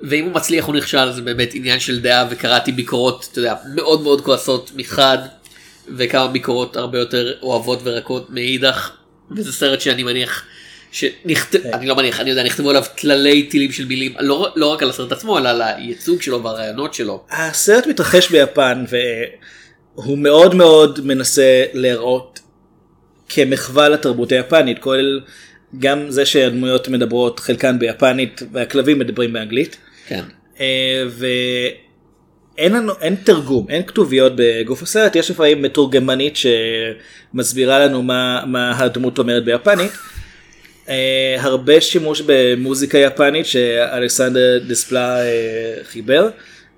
ואם 0.00 0.24
הוא 0.24 0.32
מצליח 0.32 0.68
או 0.68 0.72
נכשל 0.72 1.12
זה 1.12 1.22
באמת 1.22 1.54
עניין 1.54 1.80
של 1.80 2.00
דעה 2.00 2.26
וקראתי 2.30 2.72
ביקורות, 2.72 3.28
אתה 3.32 3.38
יודע, 3.38 3.54
מאוד 3.74 4.02
מאוד 4.02 4.20
כועסות 4.20 4.70
מחד, 4.76 5.18
וכמה 5.96 6.28
ביקורות 6.28 6.76
הרבה 6.76 6.98
יותר 6.98 7.32
אוהבות 7.42 7.80
ורקות 7.82 8.30
מאידך, 8.30 8.90
וזה 9.36 9.52
סרט 9.52 9.80
שאני 9.80 10.02
מניח. 10.02 10.44
שנכת... 10.92 11.66
אני 11.66 11.86
לא 11.86 11.96
מניח, 11.96 12.20
אני 12.20 12.30
יודע, 12.30 12.42
נכתבו 12.42 12.70
עליו 12.70 12.82
טללי 12.96 13.42
טילים 13.42 13.72
של 13.72 13.84
מילים, 13.86 14.14
לא, 14.20 14.52
לא 14.56 14.66
רק 14.66 14.82
על 14.82 14.90
הסרט 14.90 15.12
עצמו, 15.12 15.38
אלא 15.38 15.48
על 15.48 15.62
הייצוג 15.62 16.22
שלו 16.22 16.42
והרעיונות 16.42 16.94
שלו. 16.94 17.24
הסרט 17.30 17.86
מתרחש 17.86 18.30
ביפן 18.30 18.84
והוא 19.94 20.18
מאוד 20.18 20.54
מאוד 20.54 21.00
מנסה 21.04 21.64
להיראות 21.72 22.40
כמחווה 23.28 23.88
לתרבות 23.88 24.32
היפנית, 24.32 24.78
כולל 24.78 25.20
גם 25.78 26.10
זה 26.10 26.26
שהדמויות 26.26 26.88
מדברות 26.88 27.40
חלקן 27.40 27.78
ביפנית 27.78 28.42
והכלבים 28.52 28.98
מדברים 28.98 29.32
באנגלית. 29.32 29.76
כן. 30.06 30.24
אה, 30.60 31.04
ואין 32.58 32.72
לנו, 32.72 32.92
אין 33.00 33.14
תרגום, 33.14 33.66
אין 33.68 33.82
כתוביות 33.82 34.32
בגוף 34.36 34.82
הסרט, 34.82 35.16
יש 35.16 35.30
לפעמים 35.30 35.62
מתורגמנית 35.62 36.34
שמסבירה 36.36 37.78
לנו 37.78 38.02
מה, 38.02 38.42
מה 38.46 38.78
הדמות 38.78 39.18
אומרת 39.18 39.44
ביפנית. 39.44 39.92
אה, 40.88 41.36
הרבה 41.40 41.80
שימוש 41.80 42.22
במוזיקה 42.26 42.98
יפנית 42.98 43.46
שאלכסנדר 43.46 44.58
דיספלה 44.66 45.20
אה, 45.20 45.74
חיבר. 45.84 46.28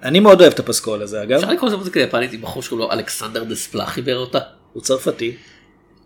אני 0.03 0.21
מאוד 0.21 0.41
אוהב 0.41 0.53
את 0.53 0.59
הפסקול 0.59 1.03
הזה 1.03 1.23
אגב, 1.23 1.39
אפשר 1.39 1.51
לקרוא 1.51 1.69
לזה 1.69 1.77
מוזיקה 1.77 2.01
יפנית 2.01 2.33
עם 2.33 2.43
בחור 2.43 2.63
שקוראים 2.63 2.89
לו 2.89 2.93
אלכסנדר 2.93 3.45
דספלה 3.45 3.87
חיבר 3.87 4.17
אותה? 4.17 4.39
הוא 4.73 4.83
צרפתי. 4.83 5.37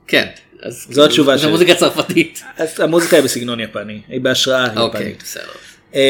כן. 0.07 0.26
אז 0.62 0.87
זו 0.90 1.05
התשובה 1.05 1.37
זה 1.37 1.43
שלי. 1.43 1.50
מוזיקה 1.50 1.75
צרפתית. 1.75 2.43
המוזיקה 2.78 3.17
היא 3.17 3.25
בסגנון 3.25 3.61
יפני, 3.61 4.00
היא 4.09 4.21
בהשראה 4.21 4.81
אוקיי, 4.81 5.00
יפנית. 5.00 5.23
בסדר. 5.23 5.43
אה, 5.95 6.00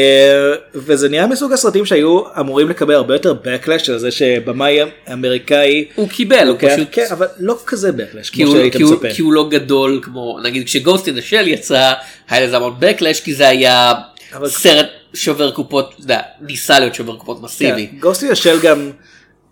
וזה 0.75 1.09
נהיה 1.09 1.27
מסוג 1.27 1.53
הסרטים 1.53 1.85
שהיו 1.85 2.21
אמורים 2.39 2.69
לקבל 2.69 2.93
הרבה 2.93 3.15
יותר 3.15 3.33
backlash 3.43 3.91
על 3.91 3.97
זה 3.99 4.11
שבמאי 4.11 4.79
אמריקאי 5.13 5.85
הוא 5.95 6.09
קיבל, 6.09 6.47
הוא 6.47 6.57
פשוט... 6.59 6.87
כן, 6.91 7.05
אבל 7.11 7.27
לא 7.39 7.57
כזה 7.65 7.89
backlash 7.89 8.31
כי 8.31 8.43
הוא, 8.43 8.57
כי, 8.71 8.81
הוא. 8.83 8.95
כי 9.15 9.21
הוא 9.21 9.33
לא 9.33 9.49
גדול 9.49 9.99
כמו 10.03 10.39
נגיד 10.43 10.65
כשגוסט 10.65 11.07
אין 11.07 11.17
השל 11.17 11.47
יצא 11.47 11.93
היה 12.29 12.45
לזה 12.47 12.55
המון 12.57 12.73
backlash 12.81 13.23
כי 13.23 13.33
זה 13.33 13.47
היה 13.47 13.93
אבל- 14.33 14.49
סרט 14.49 14.85
שובר 15.13 15.51
קופות 15.51 15.93
יודע, 15.99 16.19
ניסה 16.41 16.79
להיות 16.79 16.95
שובר 16.95 17.15
קופות 17.15 17.41
מסיבי. 17.41 17.85
גוסטי 17.99 18.29
השל 18.29 18.59
גם 18.61 18.91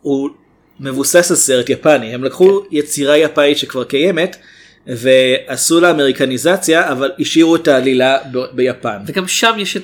הוא 0.01 0.29
מבוסס 0.79 1.31
על 1.31 1.37
סרט 1.37 1.69
יפני 1.69 2.13
הם 2.13 2.23
לקחו 2.23 2.61
כן. 2.61 2.75
יצירה 2.75 3.17
יפנית 3.17 3.57
שכבר 3.57 3.83
קיימת 3.83 4.35
ועשו 4.87 5.79
לה 5.79 5.91
אמריקניזציה 5.91 6.91
אבל 6.91 7.11
השאירו 7.19 7.55
את 7.55 7.67
העלילה 7.67 8.17
ב- 8.31 8.45
ביפן 8.55 8.97
וגם 9.05 9.27
שם 9.27 9.53
יש 9.57 9.77
את 9.77 9.81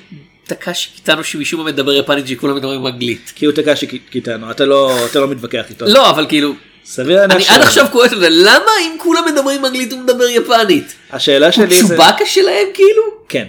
טקאשי 0.48 0.90
קיטנו 0.96 1.22
מה 1.58 1.64
מדבר 1.64 1.94
יפנית 1.94 2.28
שכולם 2.28 2.56
מדברים 2.56 2.88
אנגלית. 2.88 3.32
כי 3.36 3.46
הוא 3.46 3.54
טקאשי 3.56 3.88
קיטנו 3.88 4.52
אתה 4.52 4.66
לא 4.66 5.06
אתה 5.12 5.20
לא 5.20 5.28
מתווכח 5.28 5.66
איתו 5.70 5.86
לא 5.86 6.10
אבל 6.10 6.26
כאילו 6.30 6.54
סביר 6.86 7.24
אני 7.24 7.34
עד 7.48 7.62
עכשיו 7.62 7.86
כועס 7.92 8.12
על 8.14 8.20
זה 8.20 8.28
למה 8.30 8.72
אם 8.82 8.96
כולם 9.00 9.24
מדברים 9.34 9.66
אנגלית 9.66 9.92
הוא 9.92 10.00
מדבר 10.00 10.30
יפנית? 10.30 10.94
השאלה 11.12 11.46
הוא 11.46 11.52
שלי 11.52 11.82
זה 11.84 11.88
צ'ובאקה 11.88 12.26
שלהם 12.26 12.68
כאילו? 12.74 13.02
כן 13.30 13.46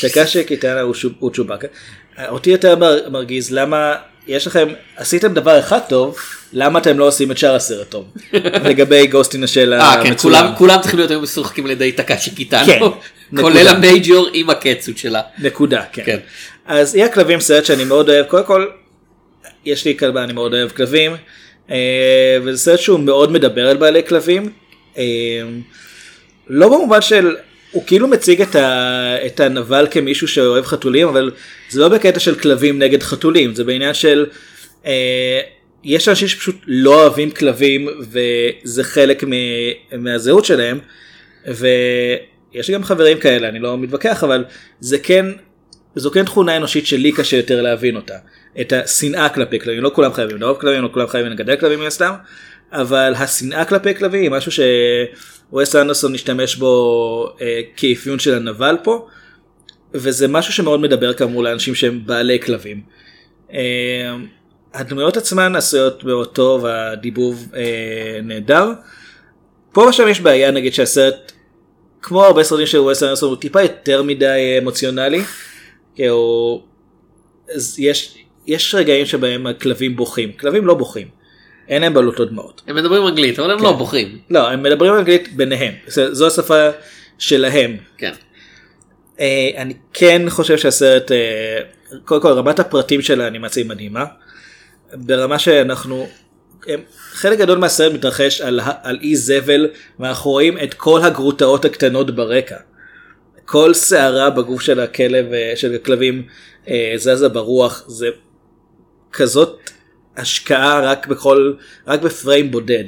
טקאשי 0.00 0.44
קיטנו 0.44 0.80
הוא 0.80 0.94
הוא 1.18 1.30
צ'ובאקה 1.34 1.66
אותי 2.28 2.50
יותר 2.50 2.76
מר- 2.76 3.10
מרגיז 3.10 3.50
למה 3.50 3.94
יש 4.26 4.46
לכם 4.46 4.68
עשיתם 4.96 5.34
דבר 5.34 5.58
אחד 5.58 5.78
טוב 5.88 6.16
למה 6.52 6.78
אתם 6.78 6.98
לא 6.98 7.04
עושים 7.08 7.30
את 7.32 7.38
שאר 7.38 7.54
הסרט 7.54 7.90
טוב 7.90 8.04
לגבי 8.68 9.06
גוסטין 9.06 9.44
אה 9.80 9.94
כן 10.02 10.08
המצולם. 10.10 10.52
כולם 10.58 10.80
צריכים 10.80 10.98
להיות 10.98 11.10
היום 11.10 11.22
משוחקים 11.22 11.64
על 11.64 11.70
ידי 11.70 11.92
טקאשי 11.92 12.30
כן, 12.30 12.36
קיטנו. 12.36 12.96
כולל. 13.40 13.68
המייג'ור 13.68 14.28
עם 14.32 14.50
הקצות 14.50 14.98
שלה. 14.98 15.20
נקודה 15.38 15.82
כן. 15.92 16.02
כן. 16.06 16.18
אז 16.66 16.94
אי 16.96 17.02
הכלבים 17.02 17.40
סרט 17.40 17.64
שאני 17.64 17.84
מאוד 17.84 18.08
אוהב 18.10 18.26
קודם 18.26 18.44
כל 18.44 18.66
יש 19.64 19.84
לי 19.84 19.96
כלבה 19.96 20.24
אני 20.24 20.32
מאוד 20.32 20.54
אוהב 20.54 20.70
כלבים 20.70 21.16
אה, 21.70 21.76
וזה 22.44 22.58
סרט 22.58 22.78
שהוא 22.80 23.00
מאוד 23.00 23.32
מדבר 23.32 23.68
על 23.68 23.76
בעלי 23.76 24.02
כלבים 24.08 24.52
אה, 24.98 25.02
לא 26.48 26.68
במובן 26.68 27.00
של 27.02 27.36
הוא 27.70 27.82
כאילו 27.86 28.08
מציג 28.08 28.42
את, 28.42 28.54
ה, 28.56 29.16
את 29.26 29.40
הנבל 29.40 29.86
כמישהו 29.90 30.28
שאוהב 30.28 30.64
חתולים 30.64 31.08
אבל 31.08 31.30
זה 31.68 31.80
לא 31.80 31.88
בקטע 31.88 32.20
של 32.20 32.34
כלבים 32.34 32.78
נגד 32.78 33.02
חתולים 33.02 33.54
זה 33.54 33.64
בעניין 33.64 33.94
של 33.94 34.26
אה, 34.86 35.40
יש 35.84 36.08
אנשים 36.08 36.28
שפשוט 36.28 36.56
לא 36.66 37.00
אוהבים 37.02 37.30
כלבים 37.30 37.88
וזה 38.00 38.84
חלק 38.84 39.24
מ- 39.24 39.32
מהזהות 40.04 40.44
שלהם 40.44 40.78
לי 42.54 42.74
גם 42.74 42.84
חברים 42.84 43.18
כאלה 43.18 43.48
אני 43.48 43.58
לא 43.58 43.78
מתווכח 43.78 44.24
אבל 44.24 44.44
זה 44.80 44.98
כן 44.98 45.26
זו 45.96 46.10
כן 46.10 46.24
תכונה 46.24 46.56
אנושית 46.56 46.86
שלי 46.86 47.12
קשה 47.12 47.36
יותר 47.36 47.62
להבין 47.62 47.96
אותה 47.96 48.14
את 48.60 48.72
השנאה 48.72 49.28
כלפי 49.28 49.60
כלבים 49.60 49.82
לא 49.82 49.90
כולם 49.94 50.12
חייבים 50.12 50.36
לאהוב 50.36 50.58
כלבים 50.60 50.82
לא 50.82 50.88
כולם 50.92 51.06
חייבים 51.06 51.32
לגדל 51.32 51.56
כלבים 51.56 51.80
מן 51.80 51.86
הסתם 51.86 52.12
אבל 52.72 53.12
השנאה 53.16 53.64
כלפי 53.64 53.94
כלבים 53.94 54.22
היא 54.22 54.30
משהו 54.30 54.52
שווסט 55.52 55.76
אנדרסון 55.76 56.14
השתמש 56.14 56.56
בו 56.56 57.36
אה, 57.40 57.60
כאפיון 57.76 58.18
של 58.18 58.34
הנבל 58.34 58.76
פה 58.82 59.06
וזה 59.94 60.28
משהו 60.28 60.52
שמאוד 60.52 60.80
מדבר 60.80 61.12
כאמור 61.12 61.42
לאנשים 61.42 61.74
שהם 61.74 62.00
בעלי 62.06 62.40
כלבים. 62.40 62.80
אה, 63.52 64.16
הדמויות 64.74 65.16
עצמן 65.16 65.56
עשויות 65.56 66.04
מאוד 66.04 66.28
טוב 66.28 66.66
הדיבוב 66.66 67.52
אה, 67.56 68.18
נהדר. 68.22 68.72
פה 69.72 69.80
ושם 69.80 70.08
יש 70.08 70.20
בעיה 70.20 70.50
נגיד 70.50 70.74
שהסרט 70.74 71.32
כמו 72.06 72.24
הרבה 72.24 72.44
סרטים 72.44 72.66
של 72.66 72.78
ווסט 72.78 73.02
אנדרסון 73.02 73.28
הוא 73.28 73.36
טיפה 73.36 73.62
יותר 73.62 74.02
מדי 74.02 74.58
אמוציונלי. 74.62 75.22
כי 75.94 76.06
הוא... 76.06 76.62
אז 77.54 77.76
יש, 77.78 78.18
יש 78.46 78.74
רגעים 78.74 79.06
שבהם 79.06 79.46
הכלבים 79.46 79.96
בוכים 79.96 80.32
כלבים 80.32 80.66
לא 80.66 80.74
בוכים. 80.74 81.08
אין 81.68 81.82
להם 81.82 81.94
בלוטות 81.94 82.30
דמעות. 82.30 82.62
הם 82.66 82.76
מדברים 82.76 83.06
אנגלית 83.06 83.38
אבל 83.38 83.50
הם 83.50 83.58
כן. 83.58 83.64
לא 83.64 83.72
בוכים. 83.72 84.18
לא 84.30 84.50
הם 84.50 84.62
מדברים 84.62 84.94
אנגלית 84.94 85.36
ביניהם 85.36 85.72
זו 85.86 86.26
השפה 86.26 86.68
שלהם. 87.18 87.76
כן. 87.98 88.12
אה, 89.20 89.50
אני 89.56 89.74
כן 89.92 90.22
חושב 90.28 90.58
שהסרט 90.58 91.12
אה, 91.12 91.58
קודם 92.04 92.22
כל 92.22 92.32
רמת 92.32 92.58
הפרטים 92.58 93.02
של 93.02 93.20
האנימציה 93.20 93.62
היא 93.62 93.70
מדהימה. 93.70 94.04
ברמה 94.92 95.38
שאנחנו 95.38 96.08
חלק 97.10 97.38
גדול 97.38 97.58
מהסרט 97.58 97.92
מתרחש 97.92 98.40
על, 98.40 98.60
על 98.82 98.98
אי 99.02 99.16
זבל 99.16 99.68
ואנחנו 99.98 100.30
רואים 100.30 100.58
את 100.58 100.74
כל 100.74 101.02
הגרוטאות 101.02 101.64
הקטנות 101.64 102.10
ברקע. 102.16 102.56
כל 103.44 103.74
שערה 103.74 104.30
בגוף 104.30 104.60
של 104.60 104.80
הכלב 104.80 105.32
אה, 105.32 105.52
של 105.56 105.74
הכלבים 105.74 106.26
אה, 106.68 106.92
זזה 106.96 107.28
ברוח 107.28 107.84
זה 107.86 108.08
כזאת 109.12 109.70
השקעה 110.16 110.80
רק 110.80 111.06
בכל 111.06 111.52
רק 111.86 112.02
בפריים 112.02 112.50
בודד. 112.50 112.84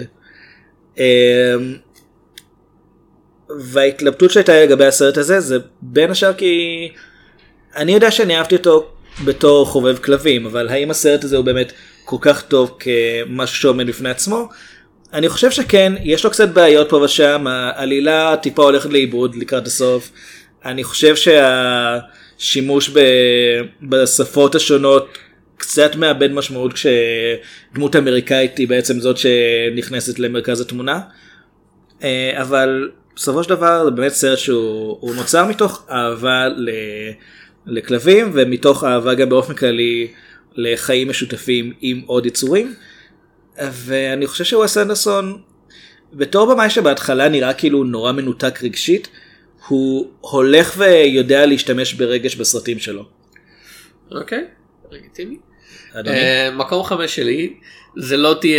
אה, 0.99 1.55
וההתלבטות 3.61 4.31
שהייתה 4.31 4.61
לגבי 4.65 4.87
הסרט 4.87 5.17
הזה 5.17 5.41
זה 5.41 5.59
בין 5.83 6.11
השאר 6.11 6.33
כי 6.33 6.93
אני 7.77 7.93
יודע 7.93 8.11
שאני 8.11 8.39
אהבתי 8.39 8.57
אותו 8.57 8.96
בתור 9.25 9.67
חובב 9.67 9.99
כלבים 9.99 10.47
אבל 10.47 10.69
האם 10.69 10.91
הסרט 10.91 11.25
הזה 11.25 11.37
הוא 11.37 11.45
באמת 11.45 11.73
כל 12.05 12.17
כך 12.21 12.43
טוב 12.43 12.79
כמשהו 12.79 13.57
שעומד 13.57 13.87
בפני 13.87 14.11
עצמו? 14.11 14.49
אני 15.13 15.29
חושב 15.29 15.51
שכן 15.51 15.93
יש 16.03 16.25
לו 16.25 16.31
קצת 16.31 16.49
בעיות 16.49 16.91
פה 16.91 16.97
ושם 16.97 17.47
העלילה 17.47 18.37
טיפה 18.43 18.63
הולכת 18.63 18.91
לאיבוד 18.91 19.35
לקראת 19.35 19.67
הסוף. 19.67 20.11
אני 20.65 20.85
חושב 20.85 21.15
שהשימוש 21.17 22.89
ב... 22.89 23.01
בשפות 23.83 24.55
השונות 24.55 25.19
קצת 25.57 25.97
מאבד 25.97 26.33
משמעות 26.33 26.73
כשדמות 26.73 27.97
אמריקאית 27.97 28.59
היא 28.59 28.69
בעצם 28.69 29.01
זאת 29.01 29.17
שנכנסת 29.19 30.19
למרכז 30.19 30.61
התמונה. 30.61 31.01
אה, 32.03 32.43
אבל 32.43 32.91
בסופו 33.17 33.45
של 33.45 33.51
דבר 33.51 33.85
זה 33.85 33.91
באמת 33.91 34.13
סרט 34.13 34.39
שהוא 34.39 34.97
הוא 35.01 35.15
נוצר 35.15 35.47
מתוך 35.47 35.87
אהבה 35.91 36.49
לכלבים 37.67 38.31
ומתוך 38.35 38.85
אהבה 38.85 39.15
גם 39.15 39.29
באופן 39.29 39.55
כללי 39.55 40.09
לחיים 40.55 41.09
משותפים 41.09 41.73
עם 41.81 42.03
עוד 42.07 42.27
יצורים. 42.27 42.75
ואני 43.59 44.27
חושב 44.27 44.45
שוואס 44.45 44.79
אנדרסון 44.79 45.39
בתור 46.13 46.55
במאי 46.55 46.71
שבהתחלה 46.71 47.29
נראה 47.29 47.55
כאילו 47.55 47.85
נורא 47.85 48.13
מנותק 48.13 48.63
רגשית 48.63 49.09
הוא 49.69 50.11
הולך 50.21 50.75
ויודע 50.79 51.47
להשתמש 51.47 51.95
ברגש 51.95 52.37
בסרטים 52.37 52.79
שלו. 52.79 53.05
אוקיי. 54.11 54.45
לגיטימי. 54.91 55.39
אדוני. 55.93 56.17
אה, 56.17 56.51
מקום 56.51 56.85
חמש 56.85 57.17
שלי 57.17 57.55
זה 57.97 58.17
לא 58.17 58.37
תהיה 58.41 58.59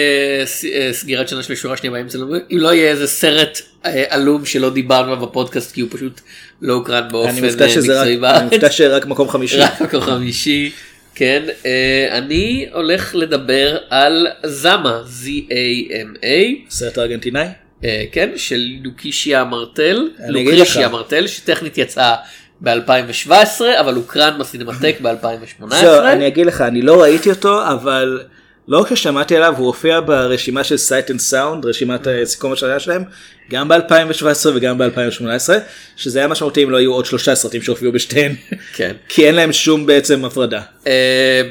אה, 0.74 0.90
סגירת 0.94 1.30
שנה 1.30 1.44
של 1.44 1.56
שורה 1.56 1.78
שנייה 1.78 1.92
באמצע 1.92 2.18
אם 2.52 2.58
לא 2.58 2.74
יהיה 2.74 2.92
איזה 2.92 3.08
סרט 3.08 3.62
אה, 3.86 4.04
עלום 4.10 4.46
שלא 4.46 4.70
דיברנו 4.70 5.12
עליו 5.14 5.28
בפודקאסט 5.28 5.74
כי 5.74 5.82
הוא 5.82 5.90
פשוט 5.92 6.22
לא 6.62 6.74
הוקרן 6.74 7.08
באופן 7.12 7.30
אני 7.30 7.42
אה, 7.42 7.54
מקצועי 7.54 8.02
אני 8.02 8.18
בארץ. 8.18 8.44
מופתע 8.44 8.72
שרק 8.72 9.06
מקום 9.06 9.30
חמישי. 9.30 9.58
רק 9.58 9.82
מקום 9.82 10.02
חמישי. 10.02 10.72
כן, 11.16 11.44
אני 12.12 12.68
הולך 12.74 13.16
לדבר 13.16 13.78
על 13.90 14.28
זמה, 14.44 15.02
Z-A-M-A, 15.24 16.26
סרט 16.70 16.98
ארגנטינאי? 16.98 17.48
כן, 18.12 18.30
של 18.36 18.68
לוקישיה 18.84 19.44
מרטל, 19.44 20.10
אני 20.20 20.44
לוקרישיה 20.44 20.88
לך. 20.88 20.92
מרטל, 20.92 21.28
שטכנית 21.28 21.78
יצאה 21.78 22.16
ב-2017, 22.62 23.32
אבל 23.80 23.94
הוקרן 23.94 24.38
בסינמטק 24.40 24.96
ב-2018. 25.02 25.70
זהו, 25.70 26.04
אני 26.06 26.28
אגיד 26.28 26.46
לך, 26.46 26.62
אני 26.62 26.82
לא 26.82 27.02
ראיתי 27.02 27.30
אותו, 27.30 27.68
אבל 27.68 28.20
לא 28.68 28.86
כששמעתי 28.90 29.36
עליו, 29.36 29.54
הוא 29.58 29.68
הופיע 29.68 30.00
ברשימה 30.00 30.64
של 30.64 30.78
Sight 30.78 31.12
and 31.12 31.20
Sound, 31.20 31.66
רשימת 31.66 32.08
הסיכום 32.24 32.54
השנה 32.54 32.80
שלהם, 32.80 33.04
גם 33.52 33.68
ב-2017 33.68 34.26
וגם 34.56 34.78
ב-2018, 34.78 35.50
שזה 35.96 36.20
היה 36.20 36.28
משמעותי 36.28 36.64
אם 36.64 36.70
לא 36.72 36.78
היו 36.78 36.94
עוד 36.94 37.06
שלושה 37.06 37.36
סרטים 37.36 37.62
שהופיעו 37.62 37.92
בשתיהן, 37.92 38.36
כן. 38.74 38.96
כי 39.10 39.28
אין 39.28 39.36
להם 39.36 39.54
שום 39.54 39.86
בעצם 39.86 40.26
הפרדה. 40.26 40.62
אה, 40.88 41.42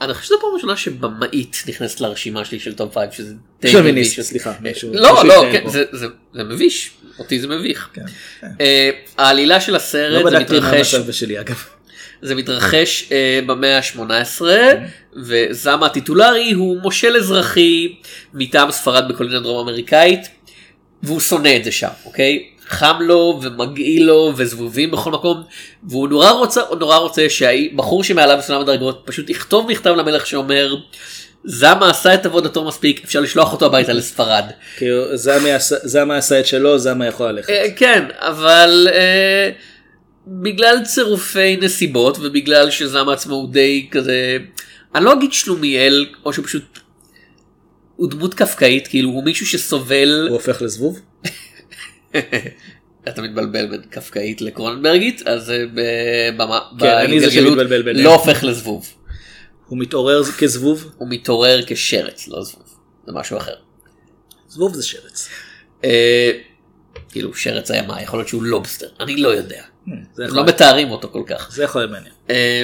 אני 0.00 0.14
חושב 0.14 0.26
שזו 0.26 0.34
פעם 0.40 0.50
ראשונה 0.54 0.76
שבמאית 0.76 1.62
נכנסת 1.68 2.00
לרשימה 2.00 2.44
שלי 2.44 2.60
של 2.60 2.74
top 2.74 2.94
5 2.98 3.16
שזה 3.16 3.34
די 3.62 3.72
מביש. 3.80 4.20
סליחה, 4.20 4.50
אה, 4.50 4.70
לא 4.92 5.24
לא 5.24 5.44
כן. 5.52 5.64
זה- 5.92 6.08
מביש 6.34 6.90
אותי 7.18 7.40
זה 7.40 7.46
מביך. 7.48 7.88
כן, 7.92 8.02
כן. 8.40 8.46
אה, 8.60 8.90
העלילה 9.18 9.60
של 9.60 9.72
לא 9.72 9.76
הסרט 9.76 10.24
זה 10.24 10.30
בדקתי 10.30 10.60
מה 10.60 10.68
מתרחש 10.72 10.94
המצב 10.94 11.06
בשלי 11.08 11.40
אגב. 11.40 11.64
זה 12.22 12.34
מתרחש 12.34 13.08
אה, 13.12 13.40
במאה 13.46 13.78
ה-18 13.78 14.42
וזמה 15.16 15.86
הטיטולרי 15.86 16.52
הוא 16.52 16.76
מושל 16.82 17.16
אזרחי 17.16 17.94
מטעם 18.34 18.70
ספרד 18.70 19.08
בקוליניה 19.08 19.40
דרום 19.40 19.68
אמריקאית 19.68 20.28
והוא 21.02 21.20
שונא 21.20 21.56
את 21.56 21.64
זה 21.64 21.72
שם 21.72 21.88
אוקיי 22.06 22.44
חם 22.68 22.96
לו 23.00 23.40
ומגעיל 23.42 24.04
לו 24.06 24.32
וזבובים 24.36 24.90
בכל 24.90 25.10
מקום 25.10 25.42
והוא 25.88 26.08
נורא 26.08 26.30
רוצה 26.30 26.60
הוא 26.60 26.78
נורא 26.78 26.96
רוצה 26.96 27.28
שהבחור 27.28 28.04
שמעליו 28.04 28.38
בסולם 28.38 28.60
הדרגות 28.60 29.02
פשוט 29.04 29.30
יכתוב 29.30 29.70
מכתב 29.70 29.90
למלך 29.90 30.26
שאומר 30.26 30.74
זמה 31.44 31.90
עשה 31.90 32.14
את 32.14 32.26
עבודתו 32.26 32.64
מספיק 32.64 33.04
אפשר 33.04 33.20
לשלוח 33.20 33.52
אותו 33.52 33.66
הביתה 33.66 33.92
לספרד. 33.92 34.44
כאילו, 34.76 35.16
זמה 35.16 36.16
עשה- 36.16 36.40
את 36.40 36.46
שלו, 36.46 36.78
זמה 36.78 37.06
יכול 37.06 37.26
ללכת. 37.30 37.50
אה, 37.50 37.66
כן, 37.76 38.04
אבל 38.18 38.88
אה, 38.92 39.50
בגלל 40.28 40.76
צירופי 40.84 41.56
נסיבות 41.56 42.18
ובגלל 42.22 42.70
שזם 42.70 43.08
עצמו 43.08 43.34
הוא 43.34 43.52
די 43.52 43.88
כזה, 43.90 44.38
אני 44.94 45.04
לא 45.04 45.12
אגיד 45.12 45.32
שלומיאל, 45.32 46.06
או 46.24 46.32
שפשוט 46.32 46.78
הוא 47.96 48.10
דמות 48.10 48.34
קפקאית, 48.34 48.88
כאילו 48.88 49.10
הוא 49.10 49.24
מישהו 49.24 49.46
שסובל, 49.46 50.26
הוא 50.28 50.36
הופך 50.36 50.62
לזבוב? 50.62 51.00
אתה 53.08 53.22
מתבלבל 53.22 53.66
בין 53.66 53.82
קפקאית 53.90 54.40
לקרוננברגית, 54.40 55.22
אז 55.26 55.50
אה, 55.50 55.64
ב- 55.74 56.36
במה- 56.42 56.60
כן, 56.80 56.86
אני 56.86 57.20
זה 57.20 57.30
שמתבלבל 57.30 57.82
ביניהם. 57.82 58.04
לא 58.04 58.14
הופך 58.14 58.44
לזבוב, 58.44 58.94
הוא 59.66 59.78
מתעורר 59.78 60.24
כזבוב? 60.24 60.92
הוא 60.96 61.08
מתעורר 61.10 61.60
כשרץ, 61.66 62.28
לא 62.28 62.42
זבוב, 62.42 62.64
זה 63.06 63.12
משהו 63.12 63.36
אחר. 63.38 63.54
זבוב 64.48 64.74
זה 64.74 64.82
שרץ. 64.82 65.28
אה, 65.84 66.30
כאילו 67.10 67.34
שרץ 67.34 67.70
היה 67.70 67.82
מה, 67.82 68.02
יכול 68.02 68.18
להיות 68.18 68.28
שהוא 68.28 68.42
לובסטר, 68.42 68.88
אני 69.00 69.16
לא 69.16 69.28
יודע, 69.28 69.62
הם 70.18 70.34
לא 70.34 70.44
מתארים 70.44 70.90
אותו 70.90 71.08
כל 71.08 71.22
כך. 71.26 71.50
זה 71.52 71.64
יכול 71.64 71.80
להיות 71.80 71.90
מעניין. 71.90 72.12
אה, 72.30 72.62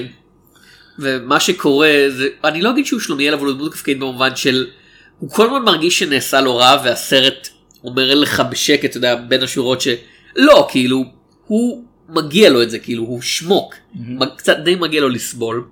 ומה 0.99 1.40
שקורה 1.40 1.90
זה 2.09 2.28
אני 2.45 2.62
לא 2.62 2.71
אגיד 2.71 2.87
שהוא 2.87 3.00
שלומיאל 3.00 3.35
אבל 3.35 3.47
הוא 3.47 3.54
דמות 3.54 3.73
תפקיד 3.73 4.00
במובן 4.00 4.37
של 4.37 4.66
הוא 5.19 5.31
כל 5.31 5.47
הזמן 5.47 5.62
מרגיש 5.62 5.99
שנעשה 5.99 6.40
לו 6.40 6.57
רע 6.57 6.81
והסרט 6.85 7.49
אומר 7.85 8.14
לך 8.14 8.43
בשקט 8.50 8.85
אתה 8.85 8.97
יודע 8.97 9.14
בין 9.14 9.43
השורות 9.43 9.81
שלא 9.81 10.69
כאילו 10.71 11.04
הוא 11.47 11.85
מגיע 12.09 12.50
לו 12.50 12.62
את 12.62 12.71
זה 12.71 12.78
כאילו 12.78 13.02
הוא 13.02 13.23
שמוק 13.23 13.75
קצת 14.37 14.57
די 14.64 14.75
מגיע 14.75 15.00
לו 15.00 15.09
לסבול. 15.09 15.64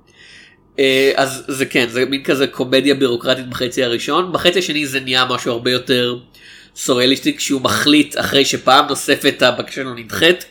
אה, 0.79 1.13
אז 1.17 1.45
זה 1.49 1.67
כן 1.67 1.89
זה 1.89 2.05
מין 2.05 2.23
כזה 2.23 2.47
קומדיה 2.47 2.95
בירוקרטית 2.95 3.49
בחצי 3.49 3.85
הראשון 3.85 4.33
בחצי 4.33 4.59
השני 4.59 4.87
זה 4.87 5.01
נהיה 5.01 5.25
משהו 5.25 5.53
הרבה 5.53 5.71
יותר 5.71 6.19
סוריאליסטי 6.77 7.37
כשהוא 7.37 7.61
מחליט 7.61 8.19
אחרי 8.19 8.45
שפעם 8.45 8.87
נוספת 8.89 9.43
הבקשה 9.43 9.75
שלו 9.75 9.95
נדחית 9.95 10.45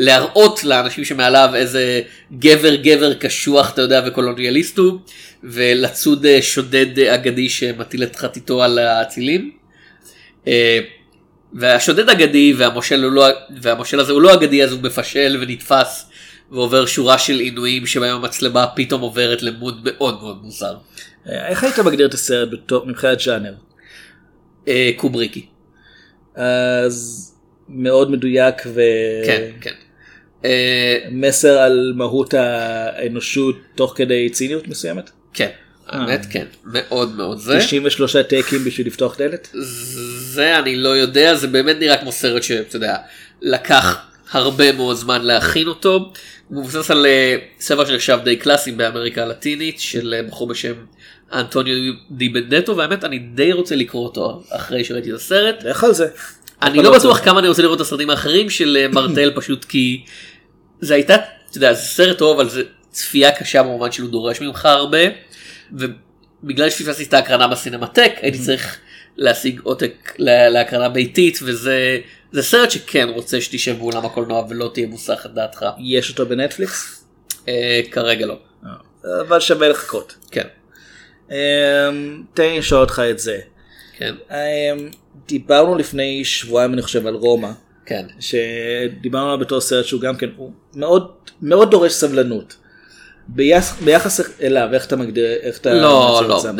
להראות 0.00 0.64
לאנשים 0.64 1.04
שמעליו 1.04 1.50
איזה 1.54 2.02
גבר 2.38 2.74
גבר 2.74 3.14
קשוח 3.14 3.70
אתה 3.72 3.82
יודע 3.82 4.02
וקולוניאליסט 4.06 4.78
הוא 4.78 4.98
ולצוד 5.44 6.26
אה, 6.26 6.42
שודד 6.42 6.98
אה, 6.98 7.14
אגדי 7.14 7.48
שמטיל 7.48 8.02
את 8.02 8.16
חתיתו 8.16 8.62
על 8.62 8.78
האצילים. 8.78 9.50
אה, 10.46 10.78
והשודד 11.52 12.08
אגדי 12.08 12.54
והמושל, 12.56 13.04
הוא 13.04 13.12
לא, 13.12 13.26
והמושל 13.62 14.00
הזה 14.00 14.12
הוא 14.12 14.22
לא 14.22 14.34
אגדי 14.34 14.64
אז 14.64 14.72
הוא 14.72 14.80
מפשל 14.82 15.38
ונתפס 15.40 16.10
ועובר 16.50 16.86
שורה 16.86 17.18
של 17.18 17.38
עינויים 17.38 17.86
שבהם 17.86 18.16
המצלמה 18.16 18.66
פתאום 18.66 19.00
עוברת 19.00 19.42
למוד 19.42 19.80
מאוד 19.84 20.22
מאוד 20.22 20.42
מוזר. 20.42 20.74
איך 21.26 21.64
היית 21.64 21.78
מגדיר 21.78 22.06
את 22.06 22.14
הסרט 22.14 22.48
בתור- 22.52 22.86
מבחינת 22.86 23.20
ז'אנר? 23.20 23.54
אה, 24.68 24.90
קובריקי. 24.96 25.46
אז 26.34 27.24
מאוד 27.68 28.10
מדויק 28.10 28.62
כן 29.26 29.50
כן. 29.60 29.70
אה, 30.44 30.98
ומסר 31.10 31.58
על 31.58 31.92
מהות 31.96 32.34
האנושות 32.34 33.56
תוך 33.74 33.92
כדי 33.96 34.30
ציניות 34.30 34.68
מסוימת? 34.68 35.10
כן. 35.34 35.48
האמת 35.88 36.26
כן 36.30 36.44
מאוד 36.64 37.16
מאוד 37.16 37.38
זה. 37.38 37.58
93 37.58 38.16
טייקים 38.16 38.64
בשביל 38.64 38.86
לפתוח 38.86 39.18
דלת? 39.18 39.48
זה 39.52 40.58
אני 40.58 40.76
לא 40.76 40.88
יודע 40.88 41.34
זה 41.34 41.46
באמת 41.46 41.76
נראה 41.80 41.96
כמו 41.96 42.12
סרט 42.12 42.42
שאתה 42.42 42.76
יודע 42.76 42.96
לקח 43.42 43.96
הרבה 44.30 44.72
מאוד 44.72 44.96
זמן 44.96 45.22
להכין 45.22 45.68
אותו. 45.68 46.12
הוא 46.48 46.62
מבוסס 46.62 46.90
על 46.90 47.06
אה, 47.06 47.36
ספר 47.60 47.84
שנחשב 47.84 48.18
די 48.24 48.36
קלאסי 48.36 48.72
באמריקה 48.72 49.22
הלטינית 49.22 49.80
של 49.80 50.14
אה, 50.14 50.22
בחור 50.22 50.48
בשם 50.48 50.72
אנטוניו 51.32 51.74
די 52.10 52.28
בנדטו 52.28 52.76
והאמת 52.76 53.04
אני 53.04 53.18
די 53.18 53.52
רוצה 53.52 53.76
לקרוא 53.76 54.04
אותו 54.04 54.42
אחרי 54.50 54.84
שראיתי 54.84 55.10
את 55.10 55.14
הסרט. 55.14 55.62
לך 55.64 55.84
על 55.84 55.94
זה. 55.94 56.08
אני 56.62 56.82
לא 56.82 56.98
בטוח. 56.98 57.24
כמה 57.24 57.40
אני 57.40 57.48
רוצה 57.48 57.62
לראות 57.62 57.76
את 57.76 57.86
הסרטים 57.86 58.10
האחרים 58.10 58.50
של 58.50 58.76
אה, 58.80 58.88
מרטל 58.88 59.32
פשוט 59.36 59.64
כי 59.64 60.04
זה 60.80 60.94
הייתה 60.94 61.14
אתה 61.14 61.56
יודע 61.58 61.72
זה 61.72 61.82
סרט 61.82 62.18
טוב 62.18 62.40
אבל 62.40 62.48
זה 62.50 62.62
צפייה 62.90 63.32
קשה 63.32 63.62
במובן 63.62 63.92
שהוא 63.92 64.08
דורש 64.10 64.40
ממך 64.40 64.66
הרבה 64.66 64.98
ובגלל 65.72 66.70
שפספסתי 66.70 67.04
את 67.04 67.14
ההקרנה 67.14 67.48
בסינמטק 67.48 68.12
הייתי 68.22 68.38
צריך 68.38 68.78
להשיג 69.16 69.60
עותק 69.62 70.14
לה- 70.18 70.48
להקרנה 70.48 70.88
ביתית 70.88 71.38
וזה 71.42 71.98
זה 72.32 72.42
סרט 72.42 72.70
שכן 72.70 73.08
רוצה 73.08 73.40
שתשב 73.40 73.78
באולם 73.78 74.06
הקולנוע 74.06 74.44
ולא 74.50 74.70
תהיה 74.74 74.86
מוסח 74.86 75.26
את 75.26 75.34
דעתך 75.34 75.64
יש 75.78 76.10
אותו 76.10 76.26
בנטפליקס? 76.26 77.04
אה, 77.48 77.80
כרגע 77.90 78.26
לא 78.26 78.38
אה, 78.66 78.70
אבל 79.28 79.40
שווה 79.40 79.68
לחכות. 79.68 80.14
כן 80.30 80.46
אמ, 81.30 81.36
תן 82.34 82.42
לי 82.42 82.58
לשאול 82.58 82.80
אותך 82.80 83.02
את 83.10 83.18
זה. 83.18 83.38
כן 83.98 84.14
אמ, 84.30 84.36
דיברנו 85.26 85.74
לפני 85.74 86.24
שבועיים 86.24 86.74
אני 86.74 86.82
חושב 86.82 87.06
על 87.06 87.14
רומא. 87.14 87.50
כן 87.86 88.06
שדיברנו 88.20 89.26
עליו 89.26 89.38
בתור 89.38 89.60
סרט 89.60 89.84
שהוא 89.84 90.00
גם 90.00 90.16
כן 90.16 90.28
הוא 90.36 90.52
מאוד 90.74 91.10
מאוד 91.42 91.70
דורש 91.70 91.92
סבלנות. 91.92 92.56
ביחס, 93.28 93.80
ביחס 93.80 94.20
אליו 94.40 94.68
איך 94.72 94.86
אתה 94.86 94.96
מגדיר 94.96 95.24
איך 95.24 95.58
אתה 95.58 95.74
לא 95.74 96.22
לא? 96.28 96.42
אה, 96.44 96.52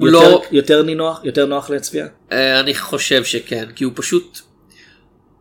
יותר, 0.00 0.30
לא 0.30 0.42
יותר 0.50 0.82
נינוח 0.82 1.20
יותר 1.24 1.46
נוח 1.46 1.70
לצפייה 1.70 2.06
אה, 2.32 2.60
אני 2.60 2.74
חושב 2.74 3.24
שכן 3.24 3.64
כי 3.74 3.84
הוא 3.84 3.92
פשוט 3.96 4.40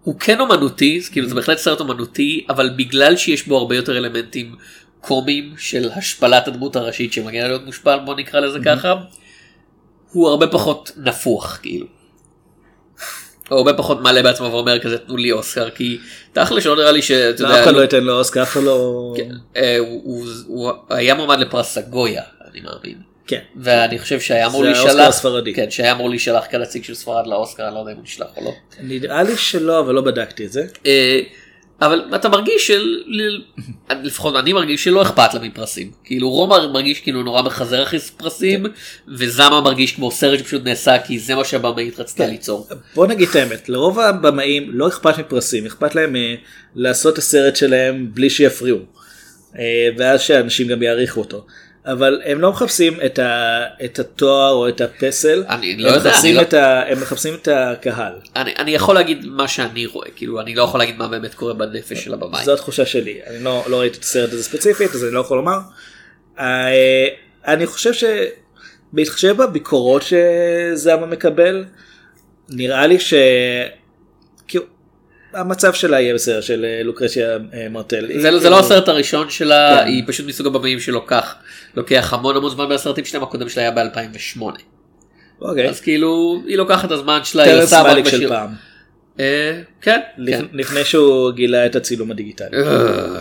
הוא 0.03 0.15
כן 0.19 0.39
אומנותי 0.39 1.01
כאילו 1.11 1.29
זה 1.29 1.35
בהחלט 1.35 1.57
סרט 1.57 1.79
אומנותי 1.79 2.45
אבל 2.49 2.69
בגלל 2.77 3.17
שיש 3.17 3.47
בו 3.47 3.57
הרבה 3.57 3.75
יותר 3.75 3.97
אלמנטים 3.97 4.55
קומיים 5.01 5.53
של 5.57 5.89
השפלת 5.95 6.47
הדמות 6.47 6.75
הראשית 6.75 7.13
שמגיע 7.13 7.47
להיות 7.47 7.65
מושפל 7.65 7.99
בוא 8.05 8.15
נקרא 8.15 8.39
לזה 8.39 8.59
ככה 8.65 8.93
הוא 10.11 10.27
הרבה 10.27 10.47
פחות 10.47 10.91
נפוח 10.97 11.59
כאילו. 11.61 11.85
הוא 13.49 13.57
הרבה 13.57 13.73
פחות 13.73 14.01
מעלה 14.01 14.23
בעצמו 14.23 14.51
ואומר 14.51 14.79
כזה 14.79 14.97
תנו 14.97 15.17
לי 15.17 15.31
אוסקר 15.31 15.69
כי 15.69 15.97
תכל'ס 16.33 16.65
לא 16.65 16.75
נראה 16.75 16.91
לי 16.91 17.01
שאתה 17.01 17.43
אף 17.43 17.49
יודע 17.49 17.63
אחד 17.63 17.73
לא 17.73 17.81
ייתן 17.81 18.03
לו 18.03 18.13
אוסקר 18.19 18.43
אף 18.43 18.51
אחד 18.51 18.63
לא 18.63 19.13
אה, 19.57 19.77
הוא- 19.79 20.71
היה 20.89 21.13
מועמד 21.15 21.39
לפרס 21.39 21.73
סגויה 21.79 22.23
אני 22.51 22.61
מאמין. 22.61 22.97
כן 23.27 23.39
ואני 23.55 23.99
חושב 23.99 24.19
שהיה 24.19 24.45
אמור 24.47 24.61
זה 24.63 24.67
האוסקר 24.69 24.85
להישלח, 24.85 25.07
הספרדי. 25.07 25.53
כן, 25.53 25.69
שהיה 25.71 25.91
אמור 25.91 26.09
להישלח 26.09 26.43
כנציג 26.51 26.83
של 26.83 26.93
ספרד 26.93 27.27
לאוסקר, 27.27 27.67
אני 27.67 27.75
לא 27.75 27.79
יודע 27.79 27.91
אם 27.91 27.97
הוא 27.97 28.03
נשלח 28.03 28.27
או 28.37 28.43
לא. 28.45 28.51
נראה 28.81 29.23
לי 29.23 29.37
שלא 29.37 29.79
אבל 29.79 29.93
לא 29.93 30.01
בדקתי 30.01 30.45
את 30.45 30.51
זה 30.51 30.65
אה, 30.85 31.19
אבל 31.81 32.01
אתה 32.15 32.29
מרגיש 32.29 32.67
של... 32.67 33.01
לפחות 34.03 34.35
אני 34.35 34.53
מרגיש 34.53 34.83
שלא 34.83 35.01
אכפת 35.01 35.33
לה 35.33 35.39
מפרסים. 35.39 35.91
כאילו 36.03 36.29
רומא 36.29 36.67
מרגיש 36.73 36.99
כאילו 36.99 37.23
נורא 37.23 37.41
מחזר 37.41 37.83
אחרי 37.83 37.99
פרסים, 38.17 38.65
וזמה 39.07 39.61
מרגיש 39.61 39.95
כמו 39.95 40.11
סרט 40.11 40.39
שפשוט 40.39 40.63
נעשה 40.65 40.99
כי 40.99 41.19
זה 41.19 41.35
מה 41.35 41.43
שהבמאית 41.43 41.99
רצתה 41.99 42.27
ליצור. 42.27 42.67
בוא 42.95 43.07
נגיד 43.07 43.29
את 43.29 43.35
האמת 43.35 43.69
לרוב 43.69 43.99
הבמאים 43.99 44.69
לא 44.71 44.87
אכפת 44.87 45.17
מפרסים 45.19 45.65
אכפת 45.65 45.95
להם 45.95 46.15
אה, 46.15 46.35
לעשות 46.75 47.13
את 47.13 47.17
הסרט 47.17 47.55
שלהם 47.55 48.07
בלי 48.13 48.29
שיפריעו 48.29 48.79
אה, 49.59 49.89
ואז 49.97 50.21
שאנשים 50.21 50.67
גם 50.67 50.83
יעריכו 50.83 51.19
אותו 51.19 51.45
אבל 51.85 52.21
הם 52.25 52.41
לא 52.41 52.51
מחפשים 52.51 52.97
את, 53.05 53.19
ה, 53.19 53.63
את 53.85 53.99
התואר 53.99 54.51
או 54.51 54.67
את 54.69 54.81
הפסל. 54.81 55.43
אני 55.49 55.77
לא 55.77 55.89
הם, 55.89 55.95
יודע, 55.95 56.09
מחפשים 56.09 56.29
אני 56.29 56.37
לא- 56.37 56.41
את 56.41 56.53
ה, 56.53 56.81
הם 56.87 57.01
מחפשים 57.01 57.33
את 57.41 57.47
הקהל. 57.47 58.13
אני, 58.35 58.53
אני 58.59 58.71
יכול 58.71 58.95
להגיד 58.95 59.25
מה 59.25 59.47
שאני 59.47 59.85
רואה, 59.85 60.07
כאילו 60.15 60.41
אני 60.41 60.55
לא 60.55 60.63
יכול 60.63 60.79
להגיד 60.79 60.97
מה 60.97 61.07
באמת 61.07 61.33
קורה 61.33 61.53
בנפש 61.53 62.03
של 62.03 62.13
הבמאי. 62.13 62.45
זו 62.45 62.53
התחושה 62.53 62.85
שלי. 62.85 63.19
אני 63.27 63.43
לא, 63.43 63.63
לא 63.67 63.79
ראיתי 63.79 63.97
את 63.97 64.03
הסרט 64.03 64.33
הזה 64.33 64.43
ספציפית 64.43 64.91
אז 64.95 65.03
אני 65.03 65.13
לא 65.13 65.19
יכול 65.19 65.37
לומר. 65.37 65.57
אה, 66.39 67.07
אני 67.47 67.65
חושב 67.65 67.91
שבהתחשב 67.93 69.37
בביקורות 69.37 70.01
שזמה 70.03 71.05
מקבל, 71.05 71.65
נראה 72.49 72.87
לי 72.87 72.99
ש... 72.99 73.13
המצב 75.33 75.73
שלה 75.73 75.99
יהיה 76.01 76.13
בסדר, 76.13 76.41
של 76.41 76.65
אה, 76.65 76.83
לוקרציה 76.83 77.37
אה, 77.53 77.67
מרטל. 77.69 78.07
זה, 78.21 78.29
היא- 78.29 78.39
זה 78.39 78.49
לא 78.49 78.59
הסרט 78.59 78.87
הראשון 78.87 79.29
שלה, 79.29 79.77
כן. 79.79 79.85
היא 79.87 80.03
פשוט 80.07 80.25
מסוג 80.25 80.47
הבמאים 80.47 80.79
שלוקח 80.79 81.35
לוקח 81.75 82.13
המון 82.13 82.35
המון 82.37 82.51
זמן 82.51 82.69
מהסרטים 82.69 83.05
שלהם, 83.05 83.23
הקודם 83.23 83.49
שלה 83.49 83.61
היה 83.63 83.71
ב-2008. 83.71 84.41
אוקיי. 85.41 85.69
אז 85.69 85.81
כאילו, 85.81 86.41
היא 86.47 86.57
לוקחת 86.57 86.85
את 86.85 86.91
הזמן 86.91 87.19
שלה, 87.23 87.43
היא 87.43 87.63
עושה 87.63 87.81
רק 87.81 87.97
של 88.07 88.15
בשיר. 88.17 88.29
פעם. 88.29 88.49
אה, 89.19 89.61
כן, 89.81 89.99
כן. 90.15 90.21
לפ- 90.23 90.49
לפני 90.53 90.83
שהוא 90.85 91.31
גילה 91.31 91.65
את 91.65 91.75
הצילום 91.75 92.11
הדיגיטלי. 92.11 92.57
אה. 92.63 93.19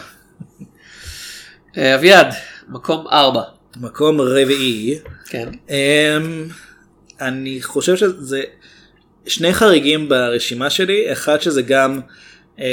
אה, 1.78 1.94
אביעד, 1.94 2.26
מקום 2.68 3.06
ארבע. 3.12 3.42
מקום 3.80 4.20
רביעי. 4.20 4.98
כן. 5.28 5.48
אמ, 5.70 6.44
אני 7.20 7.62
חושב 7.62 7.96
שזה 7.96 8.42
שני 9.26 9.54
חריגים 9.54 10.08
ברשימה 10.08 10.70
שלי, 10.70 11.12
אחד 11.12 11.40
שזה 11.40 11.62
גם 11.62 12.00
אמ, 12.58 12.64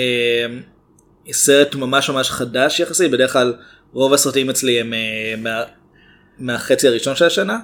סרט 1.32 1.76
ממש 1.76 2.10
ממש 2.10 2.30
חדש 2.30 2.80
יחסית, 2.80 3.12
בדרך 3.12 3.34
כלל 3.34 3.54
רוב 3.94 4.14
הסרטים 4.14 4.50
אצלי 4.50 4.80
הם 4.80 4.94
אה, 4.94 5.34
מה, 5.38 5.64
מהחצי 6.40 6.88
הראשון 6.88 7.16
של 7.16 7.26
השנה, 7.26 7.60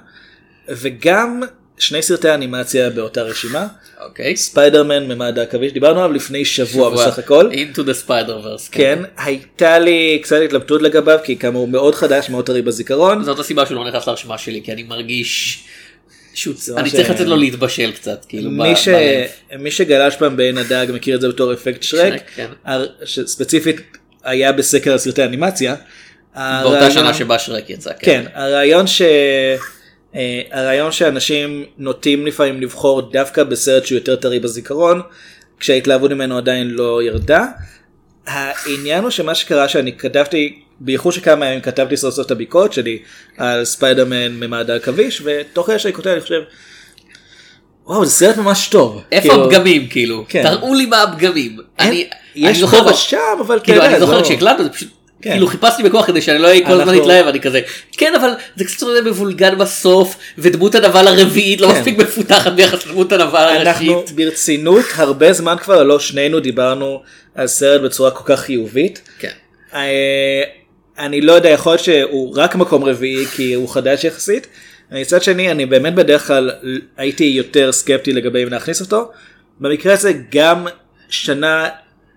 וגם 0.70 1.44
שני 1.78 2.02
סרטי 2.02 2.34
אנימציה 2.34 2.90
באותה 2.90 3.22
רשימה, 3.22 3.68
אוקיי. 4.02 4.36
ספיידרמן 4.36 5.08
ממד 5.08 5.40
העכביש, 5.40 5.74
דיברנו 5.74 6.00
עליו 6.00 6.16
לפני 6.16 6.46
שבוע 6.46 6.90
בסך 6.90 7.20
הכל. 7.20 7.50
into 7.52 7.78
the 7.78 8.08
spider 8.08 8.46
verse. 8.46 8.72
כן, 8.72 9.00
הייתה 9.18 9.80
לי 9.80 10.20
קצת 10.24 10.38
התלבטות 10.46 10.82
לגביו, 10.82 11.20
כי 11.24 11.38
כאמור 11.38 11.62
הוא 11.62 11.70
מאוד 11.70 11.96
חדש, 11.96 12.30
מאוד 12.30 12.46
טרי 12.46 12.62
בזיכרון. 12.62 13.24
זאת 13.24 13.40
הסיבה 13.40 13.66
שהוא 13.66 13.76
לא 13.78 13.88
נכנס 13.90 14.08
לרשימה 14.08 14.38
שלי, 14.38 14.62
כי 14.64 14.72
אני 14.72 14.84
מרגיש 14.84 15.64
אני 16.78 16.84
מה 16.84 16.90
צריך 16.90 17.10
לתת 17.10 17.26
לו 17.26 17.36
להתבשל 17.36 17.92
קצת, 17.92 18.26
כאילו, 18.30 18.52
מי, 18.52 18.76
ש... 18.76 18.88
מי 19.60 19.72
שגלש 19.72 20.16
פעם 20.16 20.38
בעין 20.38 20.58
הדג 20.58 20.88
מכיר 20.94 21.16
את 21.16 21.22
זה 21.22 21.30
בתור 21.30 21.54
אפקט 21.54 21.84
שרק, 21.84 22.22
כן. 22.36 22.48
שספציפית 23.06 23.82
היה 24.24 24.52
בסקר 24.52 24.94
הסרטי 24.94 25.24
אנימציה. 25.24 25.76
באותה 26.36 26.92
שנה 26.92 27.14
שבה 27.14 27.40
שרק 27.40 27.70
יצא. 27.70 27.92
כן, 28.00 28.26
הרעיון 28.34 28.88
ש... 28.88 29.02
אה, 30.16 30.42
הרעיון 30.52 30.92
שאנשים 30.92 31.66
נוטים 31.78 32.28
לפעמים 32.28 32.62
לבחור 32.62 33.12
דווקא 33.12 33.44
בסרט 33.44 33.86
שהוא 33.86 33.96
יותר 33.96 34.16
טרי 34.16 34.40
בזיכרון, 34.40 35.02
כשההתלהבות 35.60 36.12
ממנו 36.12 36.38
עדיין 36.38 36.70
לא 36.70 37.04
ירדה. 37.04 37.46
העניין 38.28 39.04
הוא 39.04 39.10
שמה 39.10 39.36
שקרה 39.36 39.70
שאני 39.70 39.98
כתבתי, 39.98 40.64
בייחוד 40.80 41.14
שכמה 41.14 41.46
ימים 41.46 41.62
כתבתי 41.62 41.98
סוף 41.98 42.16
סוף 42.16 42.26
את 42.26 42.32
הביקורת 42.32 42.74
שלי 42.74 43.00
על 43.38 43.66
ספיידרמן 43.66 44.32
ממעד 44.32 44.70
העכביש, 44.70 45.22
ותוך 45.26 45.68
כדי 45.68 45.80
שאני 45.80 45.94
כותב 45.94 46.08
אני 46.10 46.22
חושב, 46.22 46.42
וואו 47.86 48.06
זה 48.06 48.12
סרט 48.12 48.38
ממש 48.38 48.68
טוב. 48.68 49.02
איפה 49.12 49.30
כאילו, 49.30 49.46
הפגמים, 49.46 49.88
כאילו? 49.88 50.26
כן. 50.30 50.44
תראו 50.44 50.74
לי 50.74 50.86
מה 50.86 51.04
הפגמים. 51.04 51.58
אין- 51.80 51.88
אני... 51.88 52.10
יש 52.36 52.64
אני 52.64 52.68
פה 52.72 52.90
ושם 52.92 53.18
אבל 53.42 53.60
כאילו 53.64 53.78
יודע, 53.78 53.90
אני 53.90 54.00
זוכר 54.00 54.18
לא- 54.18 54.24
כשהקלטנו 54.24 54.64
זה 54.64 54.70
פשוט 54.70 54.90
כן. 55.22 55.30
כאילו 55.32 55.48
חיפשתי 55.48 55.84
בכוח 55.84 56.06
כדי 56.06 56.22
שאני 56.22 56.40
לא 56.40 56.48
אהיה 56.48 56.60
כל 56.66 56.72
הזמן 56.72 56.80
אנחנו- 56.82 56.94
להתלהב 57.00 57.28
אני 57.28 57.40
כזה 57.40 57.62
כן 57.98 58.14
אבל 58.16 58.30
זה 58.56 58.66
קצת 58.66 58.82
יותר 58.82 59.10
מבולגן 59.10 59.58
בסוף 59.58 60.16
ודמות 60.38 60.76
הנבל 60.76 61.08
הרביעית 61.08 61.62
לא 61.62 61.68
כן. 61.68 61.74
מספיק 61.80 61.98
מפותחת 61.98 62.52
ביחס 62.52 62.86
לדמות 62.86 63.12
הנבל 63.12 63.38
אנחנו 63.62 63.94
הראשית. 63.94 64.16
ברצינות 64.16 64.86
הרבה 64.96 65.34
זמן 65.34 65.56
כבר 65.64 65.84
לא 65.84 66.00
שנינו 66.00 66.40
דיברנו 66.40 67.02
על 67.36 67.48
סרט 67.48 67.82
בצורה 67.82 68.12
כל 68.12 68.24
כך 68.36 68.40
חיובית. 68.42 69.02
כן. 69.20 69.32
אני 71.00 71.22
לא 71.22 71.32
יודע 71.32 71.50
יכול 71.50 71.72
להיות 71.72 71.84
שהוא 71.84 72.38
רק 72.38 72.56
מקום 72.56 72.84
רביעי 72.84 73.26
כי 73.26 73.54
הוא 73.54 73.70
חדש 73.70 74.04
יחסית. 74.04 74.48
מצד 74.92 75.24
שני 75.24 75.52
אני 75.52 75.66
באמת 75.66 75.96
בדרך 75.96 76.28
כלל 76.28 76.52
הייתי 76.98 77.24
יותר 77.24 77.72
סקפטי 77.72 78.14
לגבי 78.14 78.44
אם 78.44 78.50
להכניס 78.50 78.82
אותו. 78.82 79.12
במקרה 79.60 79.94
הזה 79.94 80.14
גם 80.32 80.68
שנה 81.10 81.70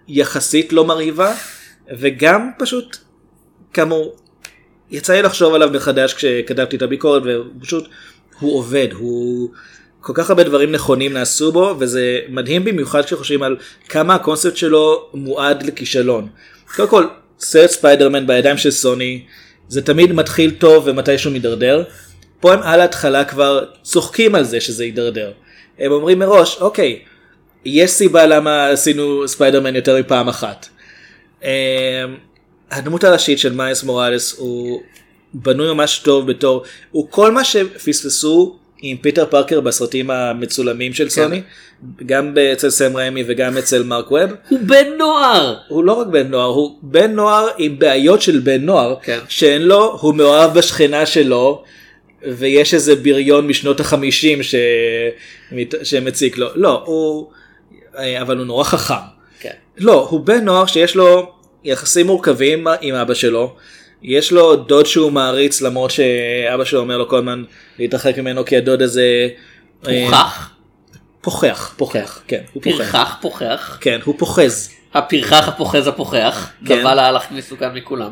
יחסית 0.08 0.72
לא 0.72 0.84
מרהיבה 0.84 1.34
וגם 1.98 2.50
פשוט 2.58 2.96
כאמור 3.72 4.16
יצא 4.90 5.12
לי 5.12 5.22
לחשוב 5.22 5.54
עליו 5.54 5.70
מחדש 5.72 6.14
כשכתבתי 6.14 6.76
את 6.76 6.82
הביקורת 6.82 7.22
ופשוט 7.26 7.88
הוא 8.40 8.58
עובד 8.58 8.88
הוא 8.92 9.50
כל 10.00 10.12
כך 10.16 10.30
הרבה 10.30 10.44
דברים 10.44 10.72
נכונים 10.72 11.12
נעשו 11.12 11.52
בו 11.52 11.74
וזה 11.78 12.20
מדהים 12.28 12.64
במיוחד 12.64 13.04
כשחושבים 13.04 13.42
על 13.42 13.56
כמה 13.88 14.14
הקונספט 14.14 14.56
שלו 14.56 15.10
מועד 15.14 15.62
לכישלון. 15.62 16.28
קודם 16.76 16.88
כל 16.88 17.06
סרט 17.40 17.70
ספיידרמן 17.70 18.26
בידיים 18.26 18.58
של 18.58 18.70
סוני 18.70 19.22
זה 19.68 19.82
תמיד 19.82 20.12
מתחיל 20.12 20.50
טוב 20.50 20.84
ומתישהו 20.86 21.30
מידרדר. 21.30 21.84
פה 22.40 22.52
הם 22.52 22.62
על 22.62 22.80
ההתחלה 22.80 23.24
כבר 23.24 23.64
צוחקים 23.82 24.34
על 24.34 24.44
זה 24.44 24.60
שזה 24.60 24.84
יידרדר. 24.84 25.32
הם 25.78 25.92
אומרים 25.92 26.18
מראש 26.18 26.58
אוקיי 26.60 26.98
יש 27.64 27.90
סיבה 27.90 28.26
למה 28.26 28.68
עשינו 28.68 29.28
ספיידרמן 29.28 29.76
יותר 29.76 29.98
מפעם 29.98 30.28
אחת. 30.28 30.68
אמ, 31.42 31.48
הדמות 32.70 33.04
הראשית 33.04 33.38
של 33.38 33.52
מיילס 33.52 33.82
מוראלס 33.82 34.38
הוא 34.38 34.82
בנוי 35.34 35.74
ממש 35.74 35.98
טוב 35.98 36.26
בתור 36.30 36.64
הוא 36.90 37.06
כל 37.10 37.32
מה 37.32 37.44
שפספסו 37.44 38.56
עם 38.82 38.96
פיטר 38.96 39.26
פארקר 39.26 39.60
בסרטים 39.60 40.10
המצולמים 40.10 40.94
של 40.94 41.08
סוני 41.08 41.42
גם 42.06 42.34
אצל 42.52 42.70
סם 42.70 42.96
רמי 42.96 43.24
וגם 43.26 43.58
אצל 43.58 43.82
מרק 43.82 44.10
ווב 44.10 44.30
הוא 44.48 44.60
בן 44.62 44.86
נוער. 44.98 45.56
הוא 45.68 45.84
לא 45.84 45.92
רק 45.92 46.06
בן 46.06 46.26
נוער 46.28 46.46
הוא 46.46 46.78
בן 46.82 47.12
נוער 47.12 47.48
עם 47.58 47.78
בעיות 47.78 48.22
של 48.22 48.38
בן 48.38 48.64
נוער 48.64 48.94
כן. 49.02 49.18
שאין 49.28 49.62
לו 49.62 49.98
הוא 50.00 50.14
מאוהב 50.14 50.58
בשכנה 50.58 51.06
שלו 51.06 51.64
ויש 52.22 52.74
איזה 52.74 52.96
בריון 52.96 53.46
משנות 53.46 53.80
החמישים 53.80 54.42
ש... 54.42 54.54
שמציק 55.82 56.38
לו 56.38 56.48
לא 56.54 56.82
הוא 56.86 57.30
אבל 58.20 58.38
הוא 58.38 58.46
נורא 58.46 58.64
חכם. 58.64 58.94
כן. 59.40 59.50
לא, 59.78 60.08
הוא 60.10 60.20
בן 60.20 60.44
נוער 60.44 60.66
שיש 60.66 60.96
לו 60.96 61.32
יחסים 61.64 62.06
מורכבים 62.06 62.66
עם 62.80 62.94
אבא 62.94 63.14
שלו. 63.14 63.56
יש 64.02 64.32
לו 64.32 64.56
דוד 64.56 64.86
שהוא 64.86 65.12
מעריץ 65.12 65.60
למרות 65.60 65.90
שאבא 65.90 66.64
שלו 66.64 66.80
אומר 66.80 66.98
לו 66.98 67.08
כל 67.08 67.18
הזמן 67.18 67.44
להתרחק 67.78 68.18
ממנו 68.18 68.44
כי 68.44 68.56
הדוד 68.56 68.82
הזה 68.82 69.28
אה, 69.88 70.04
פוחח. 70.04 70.50
פוחח, 71.20 71.74
פוחח, 71.76 72.22
כן, 72.26 72.40
הוא 72.52 72.62
פוחח. 72.62 72.76
פרחח 72.76 73.16
פוחח. 73.20 73.78
כן, 73.80 73.98
הוא 74.04 74.14
פוחז. 74.18 74.70
הפרחח 74.94 75.48
הפוחז 75.48 75.86
הפוחח. 75.86 76.50
כן. 76.66 76.80
נבל 76.80 76.98
ההלך 76.98 77.30
מסוכן 77.30 77.74
מכולם. 77.74 78.10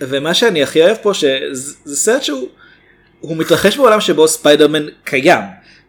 ומה 0.00 0.34
שאני 0.34 0.62
הכי 0.62 0.82
אוהב 0.82 0.96
פה 1.02 1.14
שזה 1.14 1.96
סרט 1.96 2.22
שהוא 2.22 2.48
הוא 3.20 3.36
מתרחש 3.36 3.76
בעולם 3.76 4.00
שבו 4.00 4.28
ספיידרמן 4.28 4.86
קיים. 5.04 5.42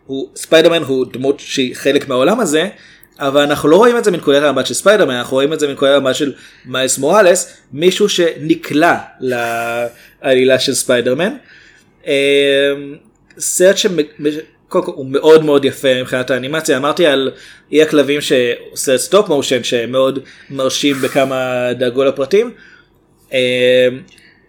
הוא, 0.05 0.29
ספיידרמן 0.35 0.83
הוא 0.83 1.05
דמות 1.13 1.39
שהיא 1.39 1.75
חלק 1.75 2.07
מהעולם 2.09 2.39
הזה, 2.39 2.69
אבל 3.19 3.41
אנחנו 3.41 3.69
לא 3.69 3.75
רואים 3.75 3.97
את 3.97 4.03
זה 4.03 4.11
מנקודת 4.11 4.43
המבט 4.43 4.65
של 4.65 4.73
ספיידרמן, 4.73 5.13
אנחנו 5.13 5.33
רואים 5.35 5.53
את 5.53 5.59
זה 5.59 5.67
מנקודת 5.67 5.95
המבט 5.95 6.15
של 6.15 6.33
מיילס 6.65 6.97
מוראלס, 6.97 7.57
מישהו 7.73 8.09
שנקלע 8.09 8.95
לעלילה 9.19 10.59
של 10.59 10.73
ספיידרמן. 10.73 11.33
אה, 12.07 12.73
סרט 13.39 13.77
שהוא 13.77 15.05
מאוד 15.05 15.43
מאוד 15.43 15.65
יפה 15.65 16.01
מבחינת 16.01 16.31
האנימציה, 16.31 16.77
אמרתי 16.77 17.05
על 17.05 17.31
אי 17.71 17.81
הכלבים 17.81 18.21
שעושה 18.21 18.97
stop 18.97 19.29
motion 19.29 19.63
שמאוד 19.63 20.19
מרשים 20.49 20.95
בכמה 21.01 21.69
דאגו 21.73 22.03
לפרטים. 22.03 22.51
אה, 23.33 23.87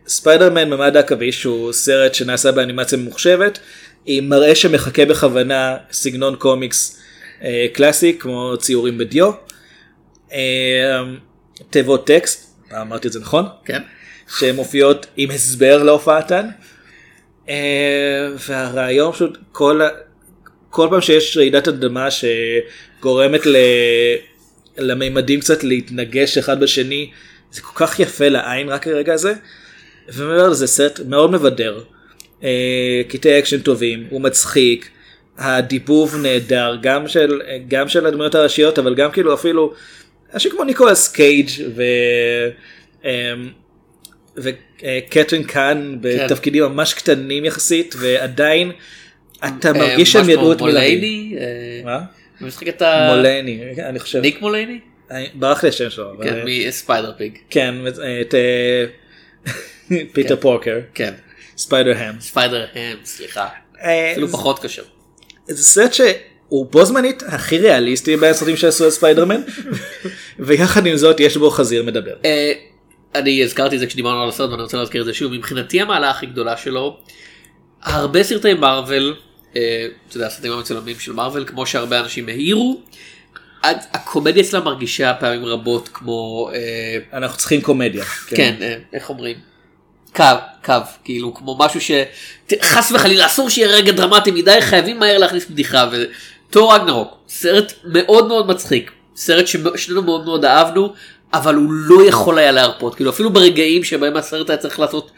ספיידרמן 0.08 0.70
ממד 0.70 0.96
העכביש 0.96 1.44
הוא 1.44 1.72
סרט 1.72 2.14
שנעשה 2.14 2.52
באנימציה 2.52 2.98
ממוחשבת 2.98 3.58
עם 4.06 4.28
מראה 4.28 4.54
שמחקה 4.54 5.04
בכוונה 5.04 5.76
סגנון 5.92 6.36
קומיקס 6.36 7.02
קלאסי 7.72 8.16
כמו 8.18 8.54
ציורים 8.58 8.98
בדיו. 8.98 9.30
אה, 10.32 11.02
תיבות 11.70 12.06
טקסט, 12.06 12.56
אמרתי 12.80 13.08
את 13.08 13.12
זה 13.12 13.20
נכון? 13.20 13.44
כן. 13.64 13.82
שמופיעות 14.38 15.06
עם 15.16 15.30
הסבר 15.30 15.82
להופעתן. 15.82 16.48
אה, 17.48 18.28
והרעיון 18.48 19.12
פשוט 19.12 19.38
כל, 19.52 19.80
כל 20.70 20.88
פעם 20.90 21.00
שיש 21.00 21.36
רעידת 21.36 21.68
אדמה 21.68 22.08
שגורמת 22.10 23.46
ל, 23.46 23.56
למימדים 24.78 25.40
קצת 25.40 25.64
להתנגש 25.64 26.38
אחד 26.38 26.60
בשני 26.60 27.10
זה 27.52 27.60
כל 27.60 27.86
כך 27.86 28.00
יפה 28.00 28.28
לעין 28.28 28.68
רק 28.68 28.86
הרגע 28.86 29.14
הזה. 29.14 29.34
ומעבר 30.08 30.48
לזה 30.48 30.66
סרט 30.66 31.00
מאוד 31.00 31.30
מבדר. 31.30 31.82
אה, 32.42 33.02
קטעי 33.08 33.38
אקשן 33.38 33.60
טובים, 33.60 34.06
הוא 34.10 34.20
מצחיק, 34.20 34.90
הדיבוב 35.38 36.16
נהדר 36.16 36.76
גם 36.82 37.08
של 37.08 37.40
גם 37.68 37.88
של 37.88 38.06
הדמויות 38.06 38.34
הראשיות 38.34 38.78
אבל 38.78 38.94
גם 38.94 39.10
כאילו 39.10 39.34
אפילו 39.34 39.72
אנשים 40.34 40.50
כמו 40.50 40.64
ניקולס 40.64 41.08
קייג' 41.12 41.50
ו... 41.76 41.82
אמ, 43.04 43.10
וקתרין 44.36 45.44
האן 45.44 45.96
בתפקידים 46.00 46.62
ממש 46.62 46.94
קטנים 46.94 47.44
יחסית 47.44 47.94
ועדיין 47.98 48.72
אתה 49.44 49.72
מרגיש 49.72 50.12
שהם 50.12 50.30
ידעו 50.30 50.52
את 50.52 50.62
מי 50.62 50.72
ללהק. 50.72 50.98
מולייני? 50.98 51.36
אה, 51.38 51.80
מה? 51.84 52.00
הוא 52.40 52.48
משחק 52.48 52.68
את 52.68 52.82
ה... 52.82 53.08
מולני, 53.14 53.60
אני 53.78 53.98
חושב. 53.98 54.20
ניק 54.20 54.40
מולייני? 54.40 54.80
אני- 55.10 55.28
ברח 55.34 55.62
לי 55.62 55.68
השם 55.68 55.90
שלו. 55.90 56.12
כן, 56.22 56.44
מספיידר 56.68 57.12
פיג. 57.18 57.38
כן, 57.50 57.74
את 58.20 58.34
אה, 58.34 58.84
פיטר 60.12 60.36
כן. 60.36 60.42
פורקר. 60.42 60.78
כן. 60.94 61.14
ספיידר 61.56 61.92
האם. 61.96 62.20
ספיידר 62.20 62.66
הם, 62.74 62.96
סליחה. 63.04 63.48
אה, 63.82 64.12
אפילו 64.12 64.28
פחות 64.28 64.58
קשה. 64.58 64.82
זה 65.48 65.62
סרט 65.64 65.92
שהוא 65.92 66.66
בו 66.66 66.84
זמנית 66.84 67.22
הכי 67.26 67.58
ריאליסטי 67.58 68.16
בין 68.16 68.30
הסרטים 68.30 68.56
שעשו 68.56 68.84
על 68.84 68.90
ספיידרמן 68.90 69.40
ויחד 70.38 70.86
עם 70.86 70.96
זאת 70.96 71.20
יש 71.20 71.36
בו 71.36 71.50
חזיר 71.50 71.82
מדבר. 71.82 72.14
אה, 72.24 72.52
אני 73.14 73.44
הזכרתי 73.44 73.74
את 73.74 73.80
זה 73.80 73.86
כשדיברנו 73.86 74.22
על 74.22 74.28
הסרט 74.28 74.50
ואני 74.50 74.62
רוצה 74.62 74.76
להזכיר 74.76 75.00
את 75.00 75.06
זה 75.06 75.14
שוב 75.14 75.32
מבחינתי 75.32 75.80
המעלה 75.80 76.10
הכי 76.10 76.26
גדולה 76.26 76.56
שלו 76.56 76.96
הרבה 77.82 78.22
סרטי 78.22 78.54
מארוול 78.54 79.16
אה, 79.56 79.86
אתה 80.08 80.16
יודע 80.16 80.26
הסרטים 80.26 80.52
המצולמים 80.52 80.98
של 80.98 81.12
מארוול 81.12 81.44
כמו 81.44 81.66
שהרבה 81.66 82.00
אנשים 82.00 82.28
העירו. 82.28 82.80
הקומדיה 83.92 84.42
אצלה 84.42 84.60
מרגישה 84.60 85.14
פעמים 85.20 85.44
רבות 85.44 85.88
כמו 85.92 86.50
אה, 86.54 87.18
אנחנו 87.18 87.38
צריכים 87.38 87.60
קומדיה. 87.60 88.04
כן 88.04 88.54
אה, 88.60 88.76
איך 88.92 89.10
אומרים 89.10 89.36
קו 90.14 90.24
קו 90.64 90.74
כאילו 91.04 91.34
כמו 91.34 91.56
משהו 91.58 91.80
שחס 91.80 92.92
וחלילה 92.92 93.26
אסור 93.26 93.50
שיהיה 93.50 93.68
רגע 93.68 93.92
דרמטי 93.92 94.30
מדי 94.30 94.60
חייבים 94.60 94.98
מהר 94.98 95.18
להכניס 95.18 95.46
בדיחה 95.46 95.88
ותור 95.92 96.74
רגנרוק 96.74 97.16
סרט 97.28 97.72
מאוד 97.84 98.28
מאוד 98.28 98.46
מצחיק 98.46 98.92
סרט 99.16 99.46
ששנינו 99.46 100.02
מאוד 100.02 100.24
מאוד 100.24 100.44
אהבנו 100.44 100.92
אבל 101.32 101.54
הוא 101.54 101.72
לא 101.72 102.08
יכול 102.08 102.38
היה 102.38 102.52
להרפות 102.52 102.94
כאילו 102.94 103.10
אפילו 103.10 103.30
ברגעים 103.32 103.84
שבהם 103.84 104.16
הסרט 104.16 104.50
היה 104.50 104.56
צריך 104.56 104.80
לעשות 104.80 105.10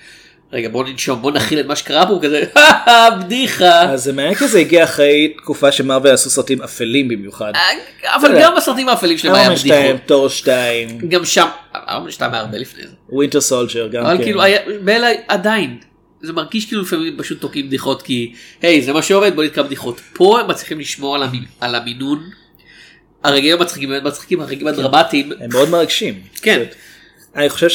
רגע 0.52 0.68
בוא 0.68 0.84
ננשום 0.84 1.22
בוא 1.22 1.30
נכיל 1.32 1.61
את 1.61 1.66
מה 1.66 1.76
שקרה 1.76 2.06
פה 2.06 2.18
כזה 2.22 2.44
בדיחה 3.20 3.82
אז 3.82 4.04
זה 4.04 4.12
מעניין 4.12 4.34
כי 4.34 4.48
זה 4.48 4.58
הגיע 4.58 4.84
אחרי 4.84 5.34
תקופה 5.37 5.72
שמרוויל 5.72 6.14
עשו 6.14 6.30
סרטים 6.30 6.62
אפלים 6.62 7.08
במיוחד. 7.08 7.52
אבל 8.14 8.40
גם 8.40 8.56
בסרטים 8.56 8.88
האפלים 8.88 9.18
שלהם 9.18 9.34
היה 9.34 9.44
ארמן 9.44 9.56
2, 9.56 9.82
בדיחות 9.82 10.08
תור 10.08 10.28
2, 10.28 10.98
גם 11.08 11.24
שם 11.24 11.46
ארמן 11.88 12.11
2 12.11 12.32
היה 12.32 12.40
הרבה 12.40 12.58
לפני 12.58 12.82
זה. 12.82 12.92
ווינטר 13.08 13.40
סולג'ר 13.40 13.88
גם 13.88 14.06
אבל 14.06 14.18
כן. 14.18 14.24
כאילו 14.24 14.42
באלה 14.84 15.08
עדיין 15.28 15.78
זה 16.22 16.32
מרגיש 16.32 16.66
כאילו 16.66 16.82
לפעמים 16.82 17.16
פשוט 17.18 17.40
תוקעים 17.40 17.66
בדיחות 17.66 18.02
כי 18.02 18.32
היי 18.62 18.82
זה 18.82 18.92
מה 18.92 19.02
שעובד 19.02 19.37
בוא 19.37 19.44
נתקע 19.44 19.62
בדיחות 19.62 20.00
פה 20.12 20.40
הם 20.40 20.50
מצליחים 20.50 20.80
לשמור 20.80 21.14
על, 21.14 21.22
המ... 21.22 21.44
על 21.61 21.74
המינון. 21.74 22.30
הרגעים 23.24 23.56
המצחיקים 23.56 23.88
באמת 23.88 24.02
מצחיקים 24.02 24.40
הרגעים 24.40 24.66
הדרמטיים 24.66 25.32
הם 25.40 25.50
מאוד 25.52 25.68
מרגשים. 25.68 26.20
כן. 26.42 26.62
אני 27.37 27.48
חושב 27.48 27.68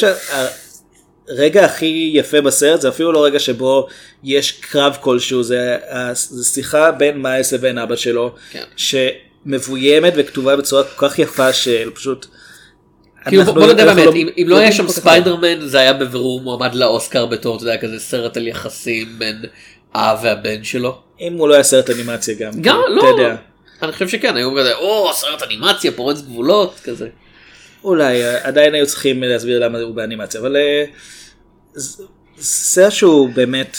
שהרגע 1.28 1.64
הכי 1.64 2.10
יפה 2.14 2.40
בסרט 2.40 2.80
זה 2.80 2.88
אפילו 2.88 3.12
לא 3.12 3.24
רגע 3.24 3.38
שבו 3.38 3.86
יש 4.24 4.52
קרב 4.52 4.96
כלשהו 5.00 5.42
זה, 5.42 5.76
זה 6.12 6.44
שיחה 6.44 6.90
בין 6.90 7.22
מיילס 7.22 7.52
לבין 7.52 7.78
אבא 7.78 7.96
שלו 7.96 8.34
כן. 8.50 8.64
שמבוימת 8.76 10.12
וכתובה 10.16 10.56
בצורה 10.56 10.84
כל 10.84 11.08
כך 11.08 11.18
יפה 11.18 11.52
של 11.52 11.90
פשוט. 11.94 12.26
כאילו 13.28 13.44
בוא 13.44 13.66
נדע 13.66 13.82
אנחנו 13.82 14.02
באמת 14.02 14.14
אם, 14.14 14.28
אם 14.38 14.46
לא 14.48 14.56
היה 14.56 14.72
שם 14.72 14.88
ספיידרמן 14.88 15.66
זה 15.66 15.78
היה 15.78 15.92
בבירור 15.92 16.40
מועמד 16.40 16.74
לאוסקר 16.74 17.26
בתור 17.26 17.56
אתה 17.56 17.64
יודע 17.64 17.76
כזה 17.76 18.00
סרט 18.00 18.36
על 18.36 18.48
יחסים 18.48 19.18
בין 19.18 19.42
אב 19.94 20.18
והבן 20.22 20.64
שלו. 20.64 20.98
אם 21.20 21.32
הוא 21.32 21.48
לא 21.48 21.54
היה 21.54 21.62
סרט 21.62 21.90
אנימציה 21.90 22.34
גם. 22.34 22.52
גם 22.60 22.80
לא 22.88 23.00
אתה 23.00 23.06
יודע. 23.06 23.36
אני 23.82 23.92
חושב 23.92 24.08
שכן 24.08 24.36
היו 24.36 24.50
כזה 24.58 24.74
או 24.74 25.10
סרט 25.12 25.42
אנימציה 25.42 25.92
פורץ 25.92 26.20
גבולות 26.20 26.80
כזה. 26.84 27.08
אולי 27.84 28.24
אה, 28.24 28.46
עדיין 28.46 28.74
היו 28.74 28.86
צריכים 28.86 29.22
להסביר 29.22 29.58
למה 29.58 29.78
הוא 29.78 29.94
באנימציה 29.94 30.40
אבל 30.40 30.56
אה, 30.56 30.84
סרט 32.38 32.92
שהוא 32.92 33.28
באמת 33.28 33.76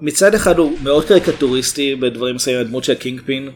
מצד 0.00 0.34
אחד 0.34 0.58
הוא 0.58 0.78
מאוד 0.82 1.04
קריקטוריסטי 1.04 1.94
בדברים 1.94 2.34
מסוימים 2.34 2.60
הדמות 2.60 2.84
של 2.84 2.94
קינג 2.94 3.20
פין 3.26 3.50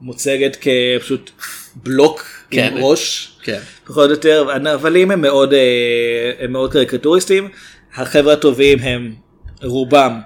מוצגת 0.00 0.56
כפשוט 0.60 1.30
בלוק 1.76 2.24
כן. 2.50 2.72
עם 2.72 2.84
ראש 2.84 3.32
כן. 3.42 3.58
פחות 3.86 4.06
או 4.06 4.10
יותר 4.10 4.50
הנבלים 4.50 5.10
הם 5.10 5.20
מאוד 5.20 5.52
אה, 5.52 6.32
הם 6.38 6.52
מאוד 6.52 6.72
קריקטוריסטים 6.72 7.48
החבר'ה 7.94 8.32
הטובים 8.32 8.78
הם 8.78 9.14
רובם 9.62 10.20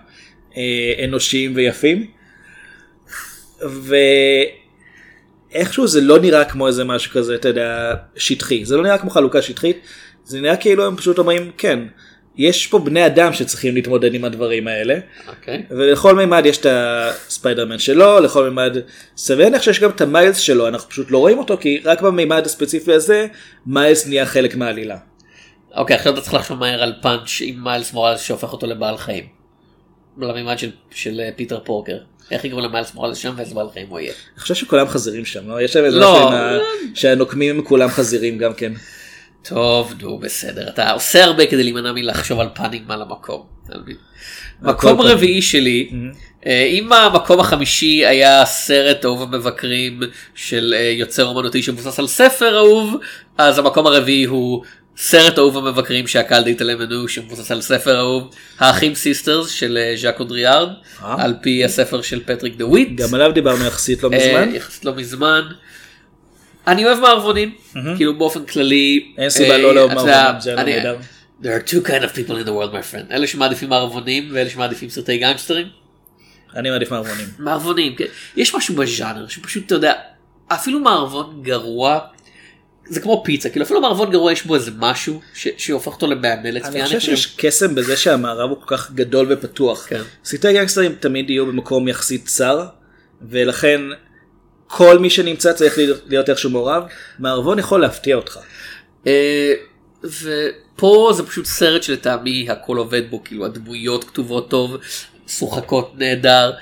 אה, 0.56 1.04
אנושיים 1.04 1.52
ויפים. 1.54 2.06
ואיכשהו 5.54 5.86
זה 5.86 6.00
לא 6.00 6.18
נראה 6.18 6.44
כמו 6.44 6.66
איזה 6.66 6.84
משהו 6.84 7.12
כזה 7.12 7.34
אתה 7.34 7.48
יודע 7.48 7.94
שטחי 8.16 8.64
זה 8.64 8.76
לא 8.76 8.82
נראה 8.82 8.98
כמו 8.98 9.10
חלוקה 9.10 9.42
שטחית 9.42 9.80
זה 10.24 10.40
נראה 10.40 10.56
כאילו 10.56 10.86
הם 10.86 10.96
פשוט 10.96 11.18
אומרים 11.18 11.50
כן 11.58 11.78
יש 12.36 12.66
פה 12.66 12.78
בני 12.78 13.06
אדם 13.06 13.32
שצריכים 13.32 13.74
להתמודד 13.74 14.14
עם 14.14 14.24
הדברים 14.24 14.68
האלה 14.68 14.98
אוקיי. 15.28 15.62
ולכל 15.70 16.14
מימד 16.14 16.42
יש 16.46 16.58
את 16.58 16.66
הספיידרמן 16.70 17.78
שלו 17.78 18.20
לכל 18.20 18.44
מימד 18.44 18.76
סביר 19.16 19.44
להניח 19.44 19.62
שיש 19.62 19.80
גם 19.80 19.90
את 19.90 20.00
המיילס 20.00 20.38
שלו 20.38 20.68
אנחנו 20.68 20.90
פשוט 20.90 21.10
לא 21.10 21.18
רואים 21.18 21.38
אותו 21.38 21.56
כי 21.56 21.80
רק 21.84 22.00
במימד 22.00 22.46
הספציפי 22.46 22.92
הזה 22.92 23.26
מיילס 23.66 24.06
נהיה 24.06 24.26
חלק 24.26 24.56
מהעלילה. 24.56 24.96
אוקיי 25.76 25.96
עכשיו 25.96 26.12
אתה 26.12 26.20
צריך 26.20 26.34
לחשוב 26.34 26.58
מהר 26.58 26.82
על 26.82 26.92
pun 27.02 27.40
עם 27.40 27.64
מיילס 27.64 27.92
מורלס 27.92 28.20
שהופך 28.20 28.52
אותו 28.52 28.66
לבעל 28.66 28.96
חיים. 28.96 29.24
למימד 30.18 30.58
של, 30.58 30.70
של 30.90 31.20
אה, 31.20 31.30
פיטר 31.36 31.60
פורקר. 31.64 31.98
איך 32.32 32.44
יקראו 32.44 32.60
למיילס 32.60 32.94
מורלס 32.94 33.18
שם 33.18 33.32
ואיזה 33.36 33.54
בעל 33.54 33.66
חיים 33.72 33.86
הוא 33.88 34.00
יהיה. 34.00 34.12
אני 34.34 34.40
חושב 34.40 34.54
שכולם 34.54 34.88
חזירים 34.88 35.24
שם 35.24 35.48
לא? 35.48 35.62
יש 35.62 35.76
להם 35.76 35.84
איזה 35.84 35.98
לא. 35.98 36.30
שהנוקמים 36.94 37.56
הם 37.56 37.64
כולם 37.64 37.88
חזירים 37.88 38.38
גם 38.38 38.54
כן. 38.54 38.72
טוב 39.42 39.94
נו 40.00 40.18
בסדר 40.18 40.68
אתה 40.68 40.90
עושה 40.90 41.24
הרבה 41.24 41.46
כדי 41.46 41.62
להימנע 41.62 41.92
מלחשוב 41.92 42.40
על 42.40 42.48
פאנים 42.54 42.90
על 42.90 43.02
המקום. 43.02 43.42
מקום. 44.62 45.00
רביעי 45.00 45.42
שלי 45.42 45.90
אה, 46.46 46.64
אם 46.70 46.92
המקום 46.92 47.40
החמישי 47.40 48.06
היה 48.06 48.44
סרט 48.44 49.04
אהוב 49.04 49.22
המבקרים 49.22 50.00
של 50.34 50.74
אה, 50.76 50.82
יוצר 50.82 51.24
אומנותי 51.24 51.62
שמבוסס 51.62 51.98
על 51.98 52.06
ספר 52.06 52.56
אהוב 52.56 52.96
אז 53.38 53.58
המקום 53.58 53.86
הרביעי 53.86 54.24
הוא 54.24 54.64
סרט 54.96 55.38
אהוב 55.38 55.56
המבקרים 55.56 56.06
שהקהל 56.06 56.46
התעלם 56.46 56.78
ממנו 56.78 57.08
שמבוסס 57.08 57.50
על 57.50 57.60
ספר 57.60 57.98
אהוב 57.98 58.34
האחים 58.58 58.94
סיסטרס 58.94 59.50
של 59.50 59.78
אה, 59.78 59.96
ז'אק 59.96 60.20
אודיאר 60.20 60.68
אה. 61.02 61.24
על 61.24 61.34
פי 61.42 61.64
הספר 61.64 62.02
של 62.02 62.22
פטריק 62.24 62.56
דה 62.56 62.66
וויט. 62.66 62.88
גם 62.96 63.14
עליו 63.14 63.32
דיברנו 63.32 63.64
יחסית 63.64 64.02
לא 64.02 64.10
מזמן. 64.10 64.48
אה, 64.48 64.56
יחסית 64.56 64.84
לא 64.84 64.94
מזמן. 64.94 65.42
אני 66.66 66.84
אוהב 66.84 66.98
מערבונים 66.98 67.54
כאילו 67.96 68.18
באופן 68.18 68.44
כללי 68.44 69.12
אין 69.18 69.30
סיבה 69.30 69.58
לא 69.58 69.74
לאהוב 69.74 69.94
מערבונים, 69.94 70.40
ז'אנר 70.40 70.62
נהדר. 70.62 70.96
There 71.42 71.44
are 71.44 71.70
two 71.70 71.88
kind 71.88 72.02
of 72.02 72.16
people 72.16 72.36
in 72.36 72.46
the 72.46 72.52
world 72.52 72.72
my 72.72 72.92
friend 72.92 73.12
אלה 73.12 73.26
שמעדיפים 73.26 73.68
מערבונים 73.68 74.28
ואלה 74.32 74.50
שמעדיפים 74.50 74.88
סרטי 74.90 75.18
גנגסטרים. 75.18 75.66
אני 76.56 76.70
מעדיף 76.70 76.90
מערבונים. 76.90 77.26
מערבונים 77.38 77.94
כן. 77.94 78.04
יש 78.36 78.54
משהו 78.54 78.74
בז'אנר 78.74 79.28
שפשוט 79.28 79.66
אתה 79.66 79.74
יודע 79.74 79.92
אפילו 80.48 80.80
מערבון 80.80 81.42
גרוע 81.42 81.98
זה 82.88 83.00
כמו 83.00 83.22
פיצה 83.24 83.48
כאילו 83.50 83.64
אפילו 83.64 83.80
מערבון 83.80 84.10
גרוע 84.10 84.32
יש 84.32 84.42
בו 84.46 84.54
איזה 84.54 84.70
משהו 84.78 85.20
ש- 85.34 85.48
שהופך 85.56 85.86
אותו 85.92 86.06
למהנה 86.06 86.48
אני. 86.48 86.84
חושב 86.84 87.00
שיש 87.00 87.34
קסם 87.36 87.74
בזה 87.74 87.96
שהמערב 87.96 88.50
הוא 88.50 88.58
כל 88.66 88.76
כך 88.76 88.90
גדול 88.90 89.26
ופתוח. 89.30 89.86
כן. 89.88 90.00
סרטי 90.24 90.52
גנגסטרים 90.52 90.94
תמיד 91.00 91.30
יהיו 91.30 91.46
במקום 91.46 91.88
יחסית 91.88 92.26
צר 92.26 92.66
ולכן 93.28 93.80
כל 94.66 94.98
מי 94.98 95.10
שנמצא 95.10 95.52
צריך 95.52 95.78
להיות- 95.78 96.00
להיות 96.08 96.30
איכשהו 96.30 96.50
מעורב. 96.50 96.82
מערבון 97.18 97.58
יכול 97.58 97.80
להפתיע 97.80 98.16
אותך. 98.16 98.38
אה, 99.06 99.54
ופה 100.04 101.12
זה 101.16 101.26
פשוט 101.26 101.46
סרט 101.46 101.82
שלטעמי 101.82 102.46
הכל 102.50 102.76
עובד 102.76 103.10
בו 103.10 103.24
כאילו 103.24 103.44
הדמויות 103.44 104.04
כתובות 104.04 104.50
טוב 104.50 104.76
שוחקות 105.28 105.92
נהדר. 105.96 106.52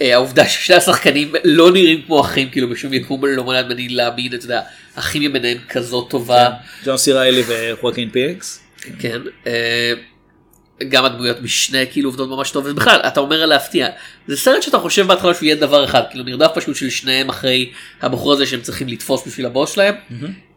אה, 0.00 0.14
העובדה 0.14 0.48
ששני 0.48 0.76
השחקנים 0.76 1.32
לא 1.44 1.72
נראים 1.72 2.02
כמו 2.02 2.20
אחים 2.20 2.50
כאילו 2.50 2.68
בשום 2.68 2.92
יקום 2.92 3.24
לא 3.24 3.44
מונע 3.44 3.62
ממני 3.62 3.88
להאמין 3.88 4.34
אתה 4.34 4.44
יודע 4.44 4.62
הכימיה 4.96 5.28
ביניהם 5.28 5.58
כזאת 5.68 6.10
טובה. 6.10 6.50
ג'ון 6.84 6.96
סי 6.96 7.12
ריילי 7.12 7.42
וחואקין 7.46 8.10
פיניקס. 8.10 8.62
כן. 8.98 9.20
אה, 9.46 9.92
גם 10.88 11.04
הדמויות 11.04 11.42
משנה 11.42 11.86
כאילו 11.86 12.08
עובדות 12.08 12.28
ממש 12.28 12.50
טוב 12.50 12.66
ובכלל 12.68 13.00
אתה 13.00 13.20
אומר 13.20 13.46
להפתיע 13.46 13.88
זה 14.26 14.36
סרט 14.36 14.62
שאתה 14.62 14.78
חושב 14.78 15.06
בהתחלה 15.06 15.34
שהוא 15.34 15.46
יהיה 15.46 15.56
דבר 15.56 15.84
אחד 15.84 16.02
כאילו 16.10 16.24
נרדף 16.24 16.50
פשוט 16.54 16.76
של 16.76 16.90
שניהם 16.90 17.28
אחרי 17.28 17.72
הבחור 18.02 18.32
הזה 18.32 18.46
שהם 18.46 18.60
צריכים 18.60 18.88
לתפוס 18.88 19.26
בשביל 19.26 19.46
הבוס 19.46 19.74
שלהם 19.74 19.94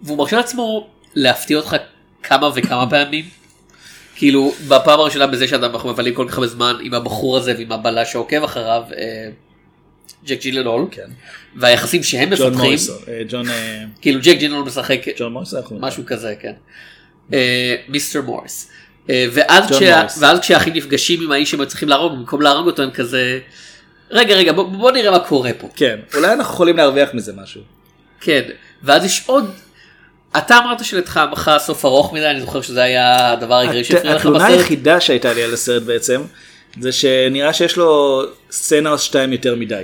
והוא 0.02 0.18
מרשה 0.18 0.38
לעצמו 0.38 0.90
להפתיע 1.16 1.58
אותך 1.58 1.76
כמה 2.24 2.50
וכמה 2.56 2.90
פעמים. 2.92 3.26
כאילו 4.20 4.54
בפעם 4.68 5.00
הראשונה 5.00 5.28
בזה 5.28 5.48
שאנחנו 5.48 5.90
מבלים 5.90 6.14
כל 6.14 6.26
כך 6.30 6.34
הרבה 6.34 6.48
זמן 6.48 6.76
עם 6.82 6.94
הבחור 6.94 7.38
הזה 7.38 7.54
ועם 7.58 7.72
הבלש 7.72 8.12
שעוקב 8.12 8.44
אחריו 8.44 8.84
אה, 8.98 9.30
ג'ק 10.26 10.42
ג'ילנול 10.42 10.88
כן. 10.92 11.08
והיחסים 11.56 12.04
שהם 12.04 12.30
מפתחים. 12.30 12.78
אה, 13.08 13.22
אה, 13.50 13.84
כאילו 14.02 14.20
ג'ק 14.24 14.38
ג'ילנול 14.38 14.66
משחק 14.66 15.02
משהו 15.80 16.04
כזה 16.06 16.34
כן. 16.40 16.54
מיסטר 17.88 18.22
מוריס. 18.22 18.70
אה, 19.10 19.26
ואז 19.32 20.40
כשהאחים 20.42 20.74
נפגשים 20.74 21.22
עם 21.22 21.32
האיש 21.32 21.52
שהם 21.52 21.66
צריכים 21.66 21.90
להרוג 21.90 22.14
במקום 22.14 22.42
להרוג 22.42 22.68
אותו 22.68 22.84
הם 22.84 22.92
כזה 22.92 23.40
רגע 24.12 24.36
רגע 24.36 24.52
בוא 24.52 24.92
נראה 24.92 25.12
מה 25.12 25.20
קורה 25.20 25.52
פה 25.58 25.70
כן. 25.76 26.00
אולי 26.16 26.34
אנחנו 26.34 26.54
יכולים 26.54 26.78
להרוויח 26.78 27.14
מזה 27.14 27.34
משהו. 27.34 27.62
כן 28.22 28.42
ואז 28.84 29.06
יש 29.06 29.24
עוד. 29.26 29.52
אתה 30.38 30.58
אמרת 30.58 30.86
שלטעמך 30.86 31.52
סוף 31.58 31.86
ארוך 31.86 32.14
מדי 32.14 32.26
אני 32.26 32.42
זוכר 32.42 32.62
שזה 32.62 32.84
היה 32.84 33.32
הדבר 33.32 33.56
העיקרי 33.56 33.84
שהפריע 33.84 34.16
לך 34.16 34.22
התלונה 34.22 34.46
בסרט. 34.46 34.60
היחידה 34.60 35.00
שהייתה 35.00 35.34
לי 35.34 35.44
על 35.44 35.54
הסרט 35.54 35.84
בעצם 35.84 36.22
זה 36.80 36.92
שנראה 36.92 37.54
שיש 37.54 37.78
לו 37.78 38.22
סצנה 38.52 38.92
או 38.92 39.00
שתיים 39.00 39.32
יותר 39.32 39.56
מדי. 39.56 39.84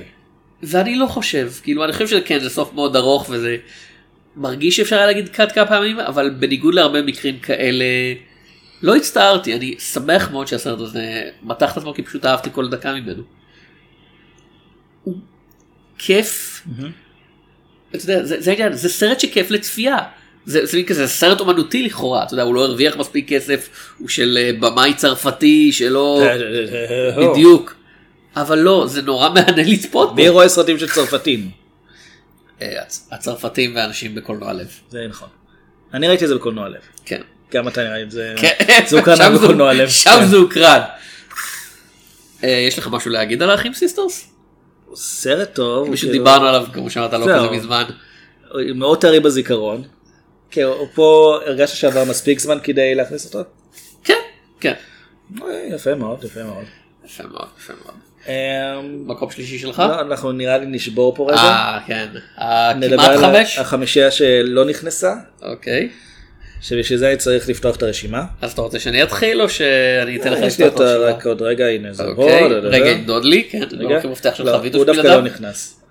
ואני 0.63 0.95
לא 0.95 1.07
חושב 1.07 1.51
כאילו 1.63 1.83
אני 1.85 1.93
חושב 1.93 2.07
שכן 2.07 2.39
זה 2.39 2.49
סוף 2.49 2.73
מאוד 2.73 2.95
ארוך 2.95 3.29
וזה 3.29 3.57
מרגיש 4.35 4.75
שאפשר 4.75 4.95
היה 4.95 5.05
להגיד 5.05 5.29
קאט 5.29 5.51
כמה 5.55 5.65
פעמים 5.65 5.99
אבל 5.99 6.29
בניגוד 6.29 6.73
להרבה 6.73 7.01
מקרים 7.01 7.39
כאלה 7.39 7.85
לא 8.81 8.95
הצטערתי, 8.95 9.55
אני 9.55 9.75
שמח 9.79 10.31
מאוד 10.31 10.47
שהסרט 10.47 10.79
הזה 10.79 11.21
מתח 11.43 11.71
את 11.71 11.77
עצמו 11.77 11.93
כי 11.93 12.01
פשוט 12.03 12.25
אהבתי 12.25 12.49
כל 12.53 12.69
דקה 12.69 12.93
ממנו. 12.93 13.23
הוא 15.03 15.15
כיף. 15.97 16.61
אתה 17.95 18.03
יודע, 18.03 18.25
זה, 18.25 18.41
זה 18.41 18.51
העניין, 18.51 18.73
זה 18.73 18.89
סרט 18.89 19.19
שכיף 19.19 19.51
לצפייה. 19.51 19.97
זה, 20.45 20.65
זה 20.65 20.83
כזה 20.87 21.07
סרט 21.07 21.39
אומנותי 21.39 21.83
לכאורה, 21.83 22.23
אתה 22.23 22.33
יודע, 22.33 22.43
הוא 22.43 22.55
לא 22.55 22.63
הרוויח 22.65 22.95
מספיק 22.97 23.29
כסף, 23.29 23.69
הוא 23.97 24.09
של 24.09 24.37
אה, 24.41 24.51
במאי 24.59 24.93
צרפתי 24.93 25.71
שלא... 25.71 26.23
בדיוק. 27.31 27.75
אבל 28.35 28.57
לא, 28.59 28.83
זה 28.87 29.01
נורא 29.01 29.29
מהנה 29.29 29.63
לצפות 29.63 30.09
בו. 30.09 30.15
מי 30.15 30.29
רואה 30.29 30.49
סרטים 30.49 30.79
של 30.79 30.87
צרפתים? 30.89 31.49
אה, 32.61 32.81
הצ- 32.81 32.99
הצרפתים 33.11 33.75
ואנשים 33.75 34.15
בקולנוע 34.15 34.53
לב. 34.53 34.67
זה 34.89 35.05
נכון. 35.09 35.27
אני 35.93 36.07
ראיתי 36.07 36.23
את 36.23 36.29
זה 36.29 36.35
בקולנוע 36.35 36.69
לב. 36.69 36.75
כן. 37.05 37.21
גם 37.53 37.67
אתה 37.67 37.83
נראה 37.83 37.97
לי 37.97 38.03
את 38.03 38.11
זה. 38.11 38.33
כן. 38.37 38.53
זה 38.87 38.97
הוקרן 38.99 39.35
בקולנוע 39.35 39.73
לב. 39.73 39.89
שם 39.89 40.09
כן. 40.19 40.25
זה 40.27 40.35
הוקרן. 40.35 40.81
אה, 42.43 42.49
יש 42.67 42.77
לך 42.79 42.87
משהו 42.91 43.11
להגיד 43.11 43.43
על 43.43 43.49
האחים 43.49 43.73
סיסטרס? 43.73 44.31
סרט 44.95 45.53
טוב. 45.53 45.91
פשוט 45.93 46.09
כאילו, 46.09 46.23
דיברנו 46.25 46.47
עליו 46.47 46.65
כמו 46.73 46.89
שאמרת 46.89 47.13
לא. 47.13 47.25
כזה 47.25 47.49
מזמן. 47.51 47.83
מאוד 48.75 49.01
טרי 49.01 49.19
בזיכרון. 49.19 49.83
כן, 50.55 50.67
פה 50.93 51.39
הרגשת 51.45 51.75
שעבר 51.75 52.03
מספיק 52.03 52.39
זמן 52.39 52.57
כדי 52.63 52.95
להכניס 52.95 53.25
אותו? 53.25 53.49
כן, 54.03 54.13
כן. 54.59 54.73
אה, 55.41 55.67
יפה 55.69 55.95
מאוד, 55.95 56.23
יפה 56.23 56.43
מאוד. 56.43 56.63
יפה 57.05 57.23
מאוד, 57.23 57.47
יפה 57.59 57.73
מאוד. 57.83 57.95
אמ, 58.27 59.07
מקום 59.07 59.31
שלישי 59.31 59.59
שלך? 59.59 59.79
לא, 59.79 60.01
אנחנו 60.01 60.31
נראה 60.31 60.57
לי 60.57 60.65
נשבור 60.65 61.15
פה 61.15 61.27
רגע. 61.31 61.37
אה, 61.37 61.79
כן. 61.87 62.07
אה, 62.39 62.73
נדבר 62.73 62.97
כמעט 62.97 63.09
על 63.09 63.17
חמש? 63.17 63.57
החמישייה 63.57 64.11
שלא 64.11 64.65
נכנסה, 64.65 65.13
אוקיי. 65.41 65.89
שבשביל 66.61 66.99
זה 66.99 67.09
אני 67.09 67.17
צריך 67.17 67.49
לפתוח 67.49 67.75
את 67.75 67.83
הרשימה. 67.83 68.23
אז 68.41 68.51
אתה 68.51 68.61
רוצה 68.61 68.79
שאני 68.79 69.03
אתחיל 69.03 69.41
או 69.41 69.49
שאני 69.49 70.17
אתן 70.17 70.33
לך 70.33 70.39
יש 70.43 70.59
לי 70.59 70.65
לפתוח 70.65 70.81
אותה 70.81 70.97
רק? 70.97 71.25
עוד 71.25 71.41
רגע, 71.41 71.65
הנה 71.65 71.93
זה 71.93 72.03
אוקיי, 72.03 72.49
דה, 72.49 72.55
רגע 72.55 72.85
דה. 72.85 72.89
ימדוד 72.91 73.25
לי, 73.25 73.47
כן, 73.49 73.63
רגע. 73.71 73.99
לא 74.03 74.11
מפתח 74.11 74.35
של 74.35 74.43
לא, 74.43 74.57
חביתות 74.57 74.75
הוא 74.75 74.85
דווקא 74.85 75.01
בלעדיו. 75.01 75.21
לא 75.21 75.25
נכנס. 75.25 75.84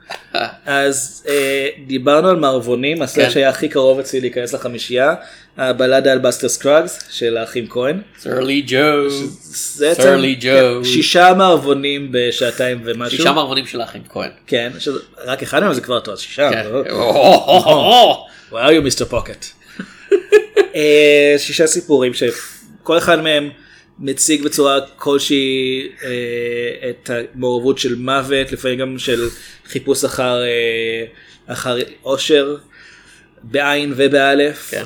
אז 0.66 1.24
אה, 1.28 1.68
דיברנו 1.86 2.28
על 2.28 2.36
מערבונים, 2.36 3.02
הסרט 3.02 3.24
כן. 3.24 3.30
שהיה 3.30 3.48
הכי 3.48 3.68
קרוב 3.68 3.98
אצלי 3.98 4.20
להיכנס 4.20 4.54
לחמישייה, 4.54 5.14
הבלדה 5.56 6.12
על 6.12 6.18
בסטר 6.18 6.48
סקראגס 6.48 6.98
של 7.10 7.36
האחים 7.36 7.66
כהן. 7.68 8.00
סרלי 8.18 8.62
ג'ו. 8.66 9.10
סרלי 9.94 10.36
ג'ו. 10.40 10.84
שישה 10.84 11.34
מערבונים 11.36 12.08
בשעתיים 12.12 12.80
ומשהו. 12.84 13.16
שישה 13.18 13.32
מערבונים 13.32 13.66
של 13.66 13.80
האחים 13.80 14.02
כהן. 14.08 14.30
כן, 14.46 14.72
שזה- 14.78 14.98
רק 15.24 15.42
אחד 15.42 15.60
מהם 15.62 15.72
זה 15.74 15.80
כבר 15.80 16.00
טוב, 16.00 16.16
שישה. 16.16 16.50
כן. 16.50 16.66
Mr. 18.52 19.12
Pocket? 19.12 19.70
אה, 20.74 21.34
שישה 21.38 21.66
סיפורים 21.66 22.12
שכל 22.14 22.98
אחד 22.98 23.20
מהם 23.22 23.50
מציג 23.98 24.42
בצורה 24.42 24.80
כלשהי 24.96 25.88
אה, 26.04 26.90
את 26.90 27.10
המעורבות 27.10 27.78
של 27.78 27.94
מוות, 27.94 28.52
לפעמים 28.52 28.78
גם 28.78 28.98
של 28.98 29.28
חיפוש 29.66 30.04
אחר, 30.04 30.42
אה, 30.42 31.04
אחר 31.46 31.76
אושר, 32.04 32.56
בעין 33.42 33.92
ובאלף. 33.96 34.70
כן. 34.70 34.84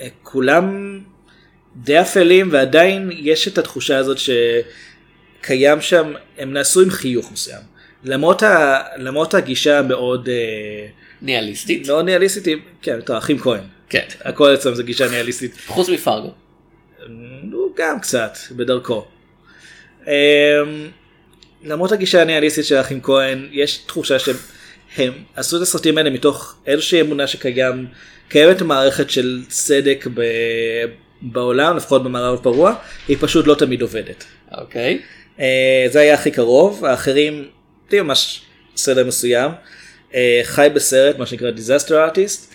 אה, 0.00 0.08
כולם 0.22 0.98
די 1.76 2.00
אפלים 2.00 2.48
ועדיין 2.52 3.10
יש 3.12 3.48
את 3.48 3.58
התחושה 3.58 3.98
הזאת 3.98 4.16
שקיים 4.18 5.80
שם, 5.80 6.12
הם 6.38 6.52
נעשו 6.52 6.80
עם 6.80 6.90
חיוך 6.90 7.32
מסוים. 7.32 7.62
למרות, 8.04 8.42
ה, 8.42 8.82
למרות 8.96 9.34
הגישה 9.34 9.78
המאוד 9.78 10.28
אה, 10.28 10.86
ניהליסטית. 11.22 11.86
מאוד 11.86 12.04
ניהליסטית, 12.04 12.58
כן, 12.82 13.00
טוב, 13.00 13.16
אחים 13.16 13.38
כהן. 13.38 13.62
כן. 13.88 14.04
הכל 14.20 14.54
אצלם 14.54 14.74
זה 14.74 14.82
גישה 14.82 15.10
ניהליסטית. 15.10 15.56
חוץ 15.66 15.88
מפרגו. 15.88 16.34
גם 17.76 18.00
קצת, 18.00 18.38
בדרכו. 18.50 19.06
אמ, 20.06 20.12
למרות 21.64 21.92
הגישה 21.92 22.22
הניהליסטית 22.22 22.64
של 22.64 22.76
האחים 22.76 23.00
כהן, 23.02 23.48
יש 23.52 23.76
תחושה 23.76 24.16
שהם 24.18 25.12
עשו 25.36 25.56
את 25.56 25.62
הסרטים 25.62 25.98
האלה 25.98 26.10
מתוך 26.10 26.56
איזושהי 26.66 27.00
אמונה 27.00 27.26
שקיים, 27.26 27.86
קיימת 28.28 28.62
מערכת 28.62 29.10
של 29.10 29.42
צדק 29.48 30.06
ב... 30.14 30.22
בעולם, 31.22 31.76
לפחות 31.76 32.04
במערב 32.04 32.38
הפרוע, 32.38 32.74
היא 33.08 33.16
פשוט 33.20 33.46
לא 33.46 33.54
תמיד 33.54 33.82
עובדת. 33.82 34.24
אוקיי. 34.58 35.00
אה, 35.40 35.86
זה 35.90 36.00
היה 36.00 36.14
הכי 36.14 36.30
קרוב, 36.30 36.84
האחרים, 36.84 37.48
תראי 37.88 38.02
ממש 38.02 38.42
סדר 38.76 39.06
מסוים. 39.06 39.50
אה, 40.14 40.40
חי 40.42 40.68
בסרט, 40.74 41.18
מה 41.18 41.26
שנקרא 41.26 41.50
disaster 41.50 41.90
artist. 41.90 42.54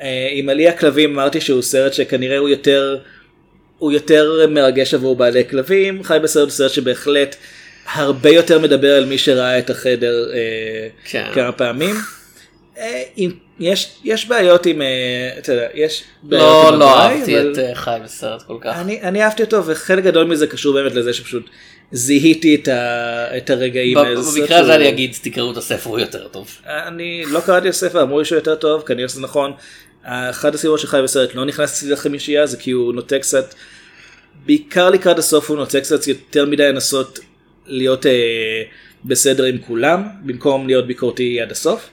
אה, 0.00 0.28
עם 0.30 0.48
עלי 0.48 0.68
הכלבים 0.68 1.12
אמרתי 1.12 1.40
שהוא 1.40 1.62
סרט 1.62 1.92
שכנראה 1.92 2.38
הוא 2.38 2.48
יותר, 2.48 2.98
הוא 3.80 3.92
יותר 3.92 4.46
מרגש 4.50 4.94
עבור 4.94 5.16
בעלי 5.16 5.44
כלבים. 5.50 6.02
חי 6.02 6.18
בסרט 6.22 6.42
הוא 6.42 6.50
סרט 6.50 6.70
שבהחלט 6.70 7.36
הרבה 7.92 8.30
יותר 8.30 8.58
מדבר 8.58 8.94
על 8.96 9.04
מי 9.04 9.18
שראה 9.18 9.58
את 9.58 9.70
החדר 9.70 10.30
אה, 10.34 10.38
כן. 11.04 11.24
כמה 11.34 11.52
פעמים. 11.52 11.94
אה, 12.78 13.02
עם, 13.16 13.30
יש, 13.60 13.90
יש 14.04 14.26
בעיות 14.28 14.66
עם, 14.66 14.82
אה, 14.82 14.86
אתה 15.38 15.52
יודע, 15.52 15.66
יש 15.74 16.02
בעיות 16.22 16.44
לא, 16.44 16.68
עם 16.68 16.78
לא 16.80 16.90
הבמאי, 17.00 17.16
אהבתי 17.18 17.38
אבל- 17.40 17.52
את 17.52 17.58
אה, 17.58 17.74
חי 17.74 17.98
בסרט 18.04 18.42
כל 18.42 18.56
כך. 18.60 18.76
אני, 18.76 19.02
אני 19.02 19.22
אהבתי 19.24 19.42
אותו 19.42 19.66
וחלק 19.66 20.04
גדול 20.04 20.24
מזה 20.26 20.46
קשור 20.46 20.74
באמת 20.74 20.94
לזה 20.94 21.12
שפשוט 21.12 21.50
זיהיתי 21.92 22.54
את, 22.54 22.68
ה, 22.68 23.36
את 23.36 23.50
הרגעים. 23.50 23.98
האלה. 23.98 24.20
במקרה 24.36 24.58
הזה 24.58 24.74
אני 24.74 24.88
אגיד 24.88 25.14
תקראו 25.22 25.52
את 25.52 25.56
הספר 25.56 25.90
הוא 25.90 25.98
יותר 25.98 26.28
טוב. 26.28 26.50
אני 26.66 27.24
לא 27.30 27.40
קראתי 27.40 27.68
את 27.68 27.74
הספר 27.74 28.02
אמרו 28.02 28.18
לי 28.18 28.24
שהוא 28.24 28.36
יותר 28.36 28.54
טוב 28.54 28.82
כנראה 28.82 29.08
שזה 29.08 29.20
נכון. 29.20 29.52
אחת 30.04 30.54
הסיבות 30.54 30.80
שחי 30.80 31.00
בסרט 31.04 31.34
לא 31.34 31.44
נכנס 31.44 31.72
אצלי 31.72 31.90
לחמישייה 31.90 32.46
זה 32.46 32.56
כי 32.56 32.70
הוא 32.70 32.94
נוטה 32.94 33.18
קצת 33.18 33.54
בעיקר 34.46 34.90
לקראת 34.90 35.18
הסוף 35.18 35.50
הוא 35.50 35.56
נוטה 35.56 35.80
קצת 35.80 36.06
יותר 36.06 36.46
מדי 36.46 36.72
לנסות 36.72 37.18
להיות 37.66 38.06
אה, 38.06 38.62
בסדר 39.04 39.44
עם 39.44 39.58
כולם 39.58 40.08
במקום 40.22 40.66
להיות 40.66 40.86
ביקורתי 40.86 41.40
עד 41.40 41.50
הסוף. 41.50 41.90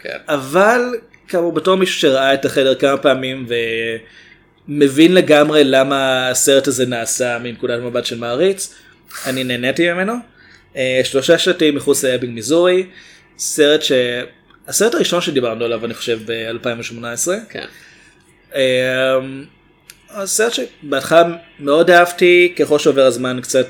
כן. 0.00 0.18
אבל 0.28 0.80
כאמור 1.28 1.52
בתור 1.52 1.74
מישהו 1.76 2.00
שראה 2.00 2.34
את 2.34 2.44
החדר 2.44 2.74
כמה 2.74 2.96
פעמים 2.96 3.46
ומבין 4.68 5.14
לגמרי 5.14 5.64
למה 5.64 6.28
הסרט 6.28 6.68
הזה 6.68 6.86
נעשה 6.86 7.38
מנקודת 7.38 7.80
מבט 7.80 8.04
של 8.04 8.18
מעריץ, 8.18 8.74
אני 9.26 9.44
נהניתי 9.44 9.92
ממנו. 9.92 10.12
אה, 10.76 11.00
שלושה 11.04 11.38
שלטים 11.38 11.74
מחוץ 11.74 12.04
לאבינג 12.04 12.34
מיזורי, 12.34 12.86
סרט 13.38 13.82
ש... 13.82 13.92
הסרט 14.68 14.94
הראשון 14.94 15.20
שדיברנו 15.20 15.64
עליו 15.64 15.84
אני 15.84 15.94
חושב 15.94 16.18
ב-2018. 16.26 17.28
כן. 17.48 17.66
הסרט 20.10 20.52
שבהתחלה 20.52 21.22
מאוד 21.60 21.90
אהבתי, 21.90 22.54
ככל 22.58 22.78
שעובר 22.78 23.06
הזמן 23.06 23.40
קצת 23.42 23.66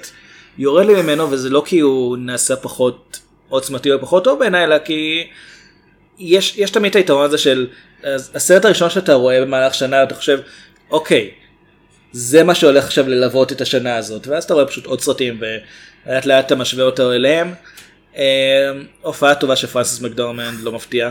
יורד 0.59 0.87
לי 0.87 1.03
ממנו, 1.03 1.31
וזה 1.31 1.51
לא 1.51 1.63
כי 1.67 1.81
הוא 1.81 2.17
נעשה 2.17 2.57
פחות 2.57 3.21
עוצמתי 3.49 3.93
או 3.93 4.01
פחות 4.01 4.25
טוב 4.25 4.39
בעיניי, 4.39 4.65
אלא 4.65 4.79
כי 4.79 5.27
יש, 6.19 6.59
יש 6.59 6.71
תמיד 6.71 6.91
את 6.91 6.97
היתרון 6.97 7.25
הזה 7.25 7.39
של 7.39 7.67
הסרט 8.05 8.65
הראשון 8.65 8.91
שאתה 8.91 9.15
רואה 9.15 9.41
במהלך 9.41 9.75
שנה, 9.75 10.03
אתה 10.03 10.15
חושב, 10.15 10.41
אוקיי, 10.91 11.31
זה 12.13 12.45
מה 12.45 12.55
שהולך 12.55 12.85
עכשיו 12.85 13.09
ללוות 13.09 13.53
את 13.53 13.61
השנה 13.61 13.97
הזאת, 13.97 14.27
ואז 14.27 14.45
אתה 14.45 14.55
רואה 14.55 14.67
פשוט 14.67 14.87
עוד 14.87 15.01
סרטים 15.01 15.41
ולאט 15.41 16.27
לאט 16.27 16.47
אתה 16.47 16.55
משווה 16.55 16.85
אותו 16.85 17.13
אליהם. 17.13 17.55
אה, 18.17 18.71
הופעה 19.03 19.35
טובה 19.35 19.57
של 19.57 19.67
פרנסיס 19.67 20.01
מקדורמנד, 20.01 20.61
לא 20.61 20.73
מפתיע. 20.73 21.11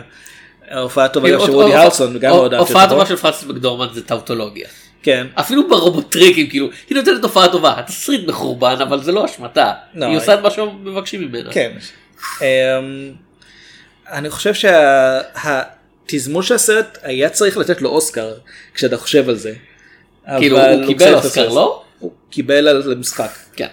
הופעה 0.76 1.08
טובה 1.08 1.30
גם 1.32 1.40
של 1.40 1.46
כאילו, 1.46 1.60
וודי 1.60 1.76
הרלסון, 1.76 2.20
גם 2.20 2.32
מאוד 2.32 2.54
אהבתי 2.54 2.74
הופעה. 2.74 2.90
טובה 2.90 3.06
של 3.06 3.16
פרנסיס 3.16 3.44
מקדורמנד 3.44 3.88
זה 3.94 4.04
טאוטולוגיה. 4.04 4.68
כן. 5.04 5.28
אפילו 5.36 5.70
ברובוטריקים 5.70 6.50
כאילו 6.50 6.70
היא 6.90 6.98
נותנת 6.98 7.24
הופעה 7.24 7.52
טובה 7.52 7.80
התסריט 7.80 8.28
מחורבן 8.28 8.76
אבל 8.82 9.04
זה 9.04 9.12
לא 9.12 9.26
אשמתה. 9.26 9.74
לא, 9.94 10.06
היא 10.06 10.18
עושה 10.18 10.34
את 10.34 10.40
מה 10.40 10.52
שמבקשים 10.52 11.22
ממנה. 11.22 11.52
כן. 11.52 11.72
אמ, 12.42 12.46
אני 14.12 14.30
חושב 14.30 14.54
שהתזמון 14.54 16.44
של 16.44 16.56
הסרט 16.56 16.98
היה 17.02 17.30
צריך 17.30 17.58
לתת 17.58 17.82
לו 17.82 17.90
אוסקר 17.90 18.34
כשאתה 18.74 18.98
חושב 18.98 19.30
על 19.30 19.36
זה. 19.36 19.54
כאילו 20.38 20.60
הוא 20.60 20.86
קיבל 20.88 21.14
אוסקר. 21.14 21.50
לא? 21.50 21.84
הוא 22.00 22.12
קיבל 22.30 22.68
על 22.68 22.92
המשחק. 22.92 23.32
כן. 23.56 23.68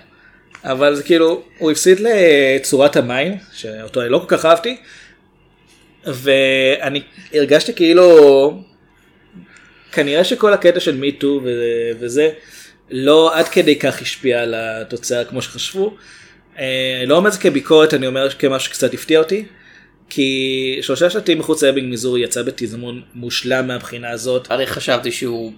אבל 0.65 0.95
זה 0.95 1.03
כאילו 1.03 1.43
הוא 1.59 1.71
הפסיד 1.71 2.01
לצורת 2.01 2.97
המים 2.97 3.37
שאותו 3.53 4.01
אני 4.01 4.09
לא 4.09 4.19
כל 4.19 4.37
כך 4.37 4.45
אהבתי. 4.45 4.77
ואני 6.07 7.03
הרגשתי 7.35 7.75
כאילו 7.75 8.63
כנראה 9.93 10.25
שכל 10.25 10.53
הקטע 10.53 10.81
של 10.81 10.97
מיטו 10.97 11.41
וזה 11.99 12.31
לא 12.91 13.39
עד 13.39 13.49
כדי 13.49 13.79
כך 13.79 14.03
השפיע 14.03 14.43
על 14.43 14.55
התוצאה 14.57 15.25
כמו 15.25 15.43
שחשבו. 15.43 15.97
אה, 16.59 17.03
לא 17.07 17.17
אומר 17.17 17.29
את 17.29 17.33
זה 17.33 17.39
כביקורת 17.39 17.95
אני 17.95 18.07
אומר 18.07 18.31
כמשהו 18.31 18.69
שקצת 18.69 18.95
הפתיע 18.95 19.19
אותי. 19.19 19.45
כי 20.11 20.79
שלושה 20.83 21.11
שלטים 21.11 21.39
מחוץ 21.39 21.63
לאבינג 21.63 21.89
מיזורי 21.89 22.21
יצא 22.21 22.43
בתזמון 22.43 23.03
מושלם 23.15 23.67
מהבחינה 23.67 24.11
הזאת. 24.11 24.51
אני 24.51 24.67
חשבתי 24.67 25.13
שהוא 25.13 25.53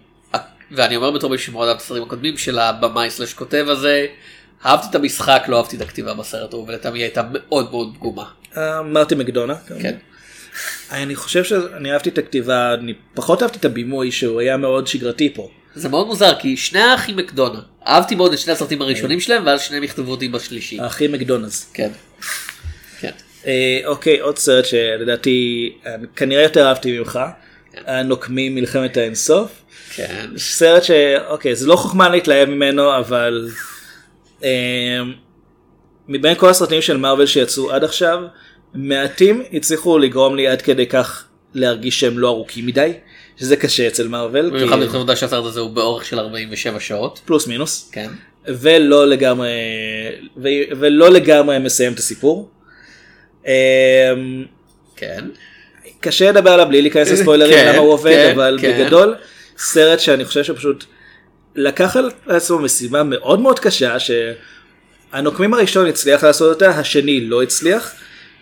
ואני 0.70 0.96
אומר 0.96 1.10
בתור 1.10 1.30
מישהו 1.30 1.46
שמאוד 1.46 1.68
אהב 1.68 1.76
את 1.76 2.02
הקודמים 2.06 2.38
של 2.38 2.58
הבמאי 2.58 3.10
סלש 3.10 3.34
כותב 3.34 3.64
הזה. 3.68 4.06
אהבתי 4.66 4.86
את 4.90 4.94
המשחק 4.94 5.44
לא 5.48 5.56
אהבתי 5.56 5.76
את 5.76 5.80
הכתיבה 5.80 6.14
בסרט 6.14 6.54
ולטעמי 6.54 6.98
היא 6.98 7.04
הייתה 7.04 7.22
מאוד 7.32 7.70
מאוד 7.70 7.94
פגומה. 7.94 8.24
אה, 8.56 8.82
מרטי 8.82 9.14
מקדונה. 9.14 9.54
כן. 9.80 9.96
אני 10.90 11.16
חושב 11.16 11.44
שאני 11.44 11.92
אהבתי 11.92 12.08
את 12.08 12.18
הכתיבה, 12.18 12.74
אני 12.74 12.94
פחות 13.14 13.42
אהבתי 13.42 13.58
את 13.58 13.64
הבימוי 13.64 14.12
שהוא 14.12 14.40
היה 14.40 14.56
מאוד 14.56 14.86
שגרתי 14.86 15.34
פה. 15.34 15.48
זה 15.74 15.88
מאוד 15.88 16.06
מוזר 16.06 16.34
כי 16.40 16.56
שני 16.56 16.80
האחים 16.80 17.16
מקדונה 17.16 17.60
אהבתי 17.86 18.14
מאוד 18.14 18.32
את 18.32 18.38
שני 18.38 18.52
הסרטים 18.52 18.82
הראשונים 18.82 19.20
שלהם 19.20 19.46
ואז 19.46 19.60
שניהם 19.60 19.84
יכתבו 19.84 20.10
אותי 20.10 20.28
בשלישי. 20.28 20.80
האחים 20.80 21.12
מקדונלדס. 21.12 21.70
כן. 21.74 21.90
כן. 23.00 23.10
אה, 23.46 23.80
אוקיי 23.86 24.20
עוד 24.20 24.38
סרט 24.38 24.64
שלדעתי 24.64 25.72
אה, 25.86 25.94
כנראה 26.16 26.42
יותר 26.42 26.68
אהבתי 26.68 26.98
ממך. 26.98 27.20
הנוקמים 27.86 28.54
מלחמת 28.54 28.96
האינסוף. 28.96 29.50
כן. 29.94 30.26
סרט 30.36 30.82
שאוקיי 30.82 31.54
זה 31.54 31.66
לא 31.66 31.76
חוכמה 31.76 32.08
להתלהב 32.08 32.48
ממנו 32.48 32.98
אבל 32.98 33.48
מבין 36.08 36.34
כל 36.34 36.48
הסרטים 36.50 36.82
של 36.82 36.96
מארוול 36.96 37.26
שיצאו 37.26 37.72
עד 37.72 37.84
עכשיו 37.84 38.18
מעטים 38.74 39.42
הצליחו 39.52 39.98
לגרום 39.98 40.36
לי 40.36 40.48
עד 40.48 40.62
כדי 40.62 40.86
כך 40.86 41.24
להרגיש 41.54 42.00
שהם 42.00 42.18
לא 42.18 42.28
ארוכים 42.28 42.66
מדי 42.66 42.92
שזה 43.36 43.56
קשה 43.56 43.86
אצל 43.88 44.08
מארוול 44.08 44.50
במיוחד 44.50 44.76
כי- 44.76 44.96
העובדה 44.96 45.16
שהסרט 45.16 45.44
הזה 45.44 45.60
הוא 45.60 45.70
באורך 45.70 46.04
של 46.04 46.18
47 46.18 46.80
שעות. 46.80 47.20
פלוס 47.24 47.46
מינוס 47.46 47.90
כן. 47.92 48.10
ולא 48.46 49.08
לגמרי 49.08 49.50
ו, 50.36 50.48
ולא 50.80 51.10
לגמרי 51.10 51.58
מסיים 51.58 51.92
את 51.92 51.98
הסיפור. 51.98 52.50
אה, 53.46 53.52
כן. 54.96 55.24
קשה 56.00 56.30
לדבר 56.30 56.50
עליו 56.50 56.66
בלי 56.68 56.82
להיכנס 56.82 57.10
לספוילרים 57.10 57.54
כן, 57.58 57.68
למה 57.68 57.78
הוא 57.78 57.92
עובד 57.92 58.12
כן, 58.12 58.32
אבל 58.34 58.58
כן. 58.60 58.80
בגדול 58.84 59.14
סרט 59.58 60.00
שאני 60.00 60.24
חושב 60.24 60.44
שפשוט 60.44 60.84
לקח 61.54 61.96
על 61.96 62.10
עצמו 62.26 62.58
משימה 62.58 63.02
מאוד 63.02 63.40
מאוד 63.40 63.58
קשה 63.58 63.96
שהנוקמים 63.98 65.54
הראשון 65.54 65.86
הצליח 65.86 66.24
לעשות 66.24 66.54
אותה 66.54 66.70
השני 66.70 67.20
לא 67.20 67.42
הצליח 67.42 67.92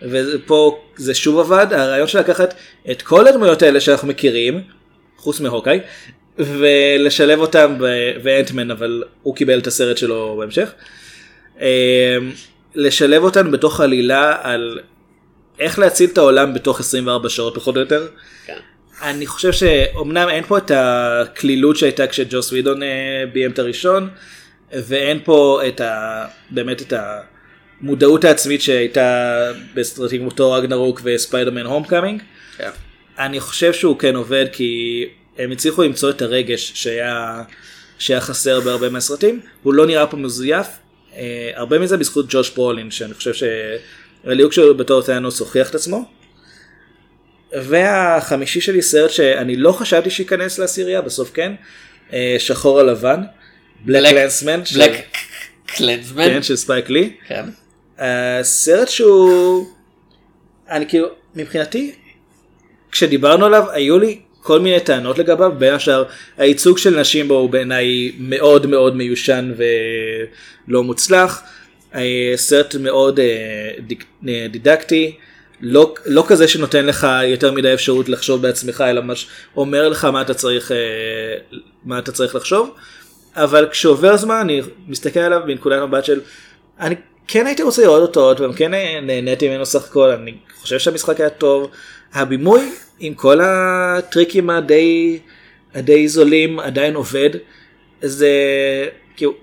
ופה 0.03 0.83
זה 0.97 1.15
שוב 1.15 1.39
עבד 1.39 1.67
הרעיון 1.73 2.09
של 2.09 2.19
לקחת 2.19 2.55
את 2.91 3.03
כל 3.03 3.27
הדמויות 3.27 3.63
האלה 3.63 3.81
שאנחנו 3.81 4.09
מכירים 4.09 4.63
חוץ 5.17 5.41
מהוקאי 5.41 5.81
ולשלב 6.39 7.41
אותם 7.41 7.77
ב- 7.81 8.17
ואנטמן 8.23 8.71
אבל 8.71 9.05
הוא 9.23 9.37
קיבל 9.37 9.59
את 9.59 9.67
הסרט 9.67 9.99
שלו 9.99 10.37
בהמשך. 10.39 10.73
אה, 11.61 12.17
לשלב 12.75 13.23
אותם 13.23 13.51
בתוך 13.51 13.81
עלילה 13.81 14.37
על 14.43 14.81
איך 15.59 15.79
להציל 15.79 16.11
את 16.13 16.19
העולם 16.19 16.55
בתוך 16.55 16.81
24 16.81 17.29
שעות 17.29 17.55
פחות 17.55 17.77
או 17.77 17.81
יותר. 17.81 18.09
כן. 18.47 18.59
אני 19.03 19.27
חושב 19.27 19.53
שאומנם 19.53 20.29
אין 20.29 20.45
פה 20.45 20.59
את 20.59 20.71
הקלילות 20.75 21.77
שהייתה 21.77 22.07
כשג'וס 22.07 22.53
ווידון 22.53 22.83
אה, 22.83 23.25
ביים 23.33 23.51
את 23.51 23.59
הראשון 23.59 24.09
ואין 24.73 25.19
פה 25.25 25.61
את 25.69 25.81
ה... 25.81 26.25
באמת 26.51 26.83
את 26.83 26.93
המודעות 27.81 28.25
העצמית 28.25 28.63
שהייתה 28.63 29.37
בסרטים 29.75 30.21
כמו 30.21 30.31
תור 30.31 30.57
רגנרוק 30.57 31.01
וספיידרמן 31.05 31.67
הום 31.67 31.85
קאמינג. 31.85 32.23
כן. 32.57 32.71
אני 33.19 33.41
חושב 33.41 33.73
שהוא 33.73 33.99
כן 33.99 34.17
עובד 34.17 34.47
כי 34.53 35.05
הם 35.39 35.51
הצליחו 35.51 35.83
למצוא 35.83 36.11
את 36.11 36.23
הרגש 36.23 36.73
שהיה, 36.75 37.43
שהיה 37.99 38.21
חסר 38.21 38.61
בהרבה 38.61 38.89
מהסרטים. 38.89 39.41
הוא 39.63 39.75
לא 39.75 39.87
נראה 39.87 40.07
פה 40.07 40.17
מזויף. 40.17 40.67
אה, 41.17 41.51
הרבה 41.55 41.79
מזה 41.79 41.97
בזכות 41.97 42.27
ג'וש 42.29 42.51
ברולין 42.51 42.91
שאני 42.91 43.15
חושב 43.15 43.33
שהליהוק 43.35 44.53
שלו 44.53 44.77
בתור 44.77 45.03
ת'אנוס 45.03 45.41
הוכיח 45.41 45.71
את 45.71 45.75
עצמו. 45.75 46.20
והחמישי 47.53 48.61
שלי 48.61 48.83
סרט 48.83 49.11
שאני 49.11 49.57
לא 49.57 49.73
חשבתי 49.73 50.11
שייכנס 50.11 50.59
לעשירייה 50.59 51.01
בסוף 51.01 51.31
כן. 51.35 51.53
אה, 52.13 52.37
שחור 52.39 52.81
על 52.81 52.91
לבן. 52.91 53.21
בלק 53.85 54.13
Black- 54.13 54.15
קלנסמן. 54.15 54.61
בלק 54.75 54.93
קלנסמן. 55.67 56.25
כן, 56.25 56.43
של 56.43 56.57
ספייק 56.57 56.91
לי. 56.91 57.13
כן. 57.29 57.45
אה, 58.01 58.39
סרט 58.43 58.89
שהוא 58.89 59.67
אני 60.71 60.89
כאילו 60.89 61.07
מבחינתי 61.35 61.93
כשדיברנו 62.93 63.47
עליו 63.47 63.65
היו 63.71 63.99
לי 63.99 64.19
כל 64.43 64.61
מיני 64.61 64.81
טענות 64.81 65.19
לגביו 65.19 65.53
בין 65.59 65.75
השאר 65.75 66.05
הייצוג 66.39 66.79
של 66.79 67.01
נשים 67.01 67.29
בו 67.29 67.35
הוא 67.35 67.51
בעיניי 67.51 68.13
מאוד 68.19 68.67
מאוד 68.67 68.97
מיושן 68.97 69.53
ולא 70.69 70.83
מוצלח. 70.85 71.43
אה, 71.95 72.33
סרט 72.37 72.75
מאוד 72.75 73.21
דידקטי 74.51 75.17
לא, 75.63 75.95
לא 76.07 76.25
כזה 76.29 76.49
שנותן 76.49 76.87
לך 76.87 77.07
יותר 77.25 77.53
מדי 77.53 77.75
אפשרות 77.75 78.09
לחשוב 78.09 78.43
בעצמך 78.43 78.85
אלא 78.91 79.01
ממש 79.01 79.27
אומר 79.57 79.89
לך 79.89 80.05
מה 80.05 80.21
אתה 80.23 80.35
צריך 80.35 80.73
אה, 80.73 80.77
מה 81.85 81.99
אתה 81.99 82.13
צריך 82.13 82.35
לחשוב. 82.35 82.71
אבל 83.37 83.69
כשעובר 83.71 84.17
זמן 84.17 84.37
אני 84.41 84.61
מסתכל 84.89 85.21
עליו 85.21 85.41
מנקודת 85.47 85.83
מבט 85.89 86.05
של 86.05 86.21
אני 86.81 86.95
כן 87.29 87.47
הייתי 87.47 87.63
רוצה 87.63 87.83
לראות 87.83 88.03
אותו 88.03 88.21
עוד 88.21 88.39
פעם 88.39 88.53
כן 88.53 88.71
נהניתי 89.03 89.49
ממנו 89.49 89.67
סך 89.67 89.85
הכל 89.85 90.11
אני 90.11 90.35
חושב 90.61 90.79
שהמשחק 90.79 91.21
היה 91.21 91.31
טוב 91.31 91.71
הבימוי 92.13 92.61
עם 93.01 93.15
כל 93.15 93.41
הטריקים 93.43 94.51
הדי 94.51 95.19
הדי 95.75 96.09
זולים 96.09 96.61
עדיין 96.61 96.95
עובד 96.95 97.31
זה 98.03 98.31
כאילו 99.17 99.35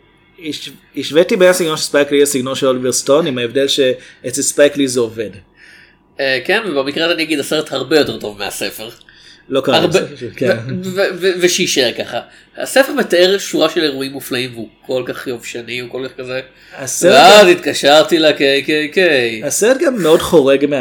הש- 0.49 0.69
השוויתי 0.97 1.35
בין 1.35 1.49
הסגנון 1.49 1.77
של 1.77 1.83
ספייק 1.83 2.11
לי 2.11 2.21
לסגנון 2.21 2.55
של 2.55 2.67
אוליבר 2.67 2.91
סטון 2.91 3.27
עם 3.27 3.37
ההבדל 3.37 3.67
שאצל 3.67 4.41
ספייק 4.41 4.77
לי 4.77 4.87
זה 4.87 4.99
עובד. 4.99 5.29
אה, 6.19 6.39
כן 6.45 6.61
ובמקרה 6.67 7.05
הזה 7.05 7.13
אני 7.13 7.23
אגיד 7.23 7.39
הסרט 7.39 7.71
הרבה 7.71 7.97
יותר 7.97 8.17
טוב 8.19 8.37
מהספר. 8.39 8.89
לא 9.49 9.61
קרה 9.61 9.77
הרבה, 9.77 9.99
כן. 10.35 10.57
ושיישאר 11.41 11.91
ככה. 11.97 12.19
הספר 12.57 12.93
מתאר 12.93 13.37
שורה 13.37 13.69
של 13.69 13.83
אירועים 13.83 14.11
מופלאים 14.11 14.53
והוא 14.53 14.67
כל 14.85 15.03
כך 15.05 15.27
יבשני 15.27 15.79
הוא 15.79 15.89
כל 15.89 16.07
כך 16.09 16.17
כזה. 16.21 16.39
הסרט 16.77 17.13
ואז 17.13 17.47
התקשרתי 17.47 18.19
ל-KKK. 18.19 18.97
הסרט 19.45 19.77
גם 19.85 20.01
מאוד 20.01 20.19
חורג 20.21 20.65
מה, 20.65 20.77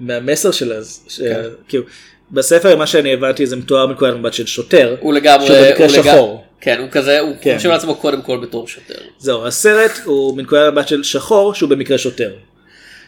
מהמסר 0.00 0.50
של 0.50 0.72
אז, 0.72 1.00
ש... 1.08 1.20
כן. 1.20 1.40
כאילו, 1.68 1.84
בספר 2.30 2.76
מה 2.76 2.86
שאני 2.86 3.12
הבנתי 3.12 3.46
זה 3.46 3.56
מתואר 3.56 3.86
מנקודת 3.86 4.14
מבט 4.16 4.32
של 4.32 4.46
שוטר, 4.46 4.96
הוא 5.00 5.14
לגמרי, 5.14 5.46
שבמקרה 5.46 5.86
הוא 5.86 5.94
לגמרי- 5.96 6.10
שחור. 6.12 6.44
כן 6.60 6.78
הוא 6.78 6.88
כזה, 6.90 7.20
הוא 7.20 7.34
כן. 7.40 7.56
חושב 7.56 7.70
על 7.70 7.76
עצמו 7.76 7.94
קודם 7.94 8.22
כל 8.22 8.38
בתור 8.42 8.68
שוטר. 8.68 8.94
זהו, 9.18 9.46
הסרט 9.46 9.92
הוא 10.04 10.36
מנקודת 10.36 10.72
מבט 10.72 10.88
של 10.88 11.02
שחור 11.02 11.54
שהוא 11.54 11.70
במקרה 11.70 11.98
שוטר, 11.98 12.30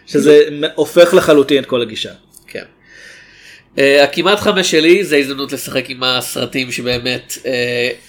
שזה 0.08 0.44
הופך 0.74 1.14
לחלוטין 1.14 1.62
את 1.62 1.66
כל 1.66 1.82
הגישה. 1.82 2.10
כן. 2.46 2.64
Uh, 3.76 3.80
הכמעט 4.02 4.40
חמש 4.40 4.70
שלי 4.70 5.04
זה 5.04 5.16
הזדמנות 5.16 5.52
לשחק 5.52 5.90
עם 5.90 6.02
הסרטים 6.02 6.72
שבאמת 6.72 7.38
uh, 7.42 7.46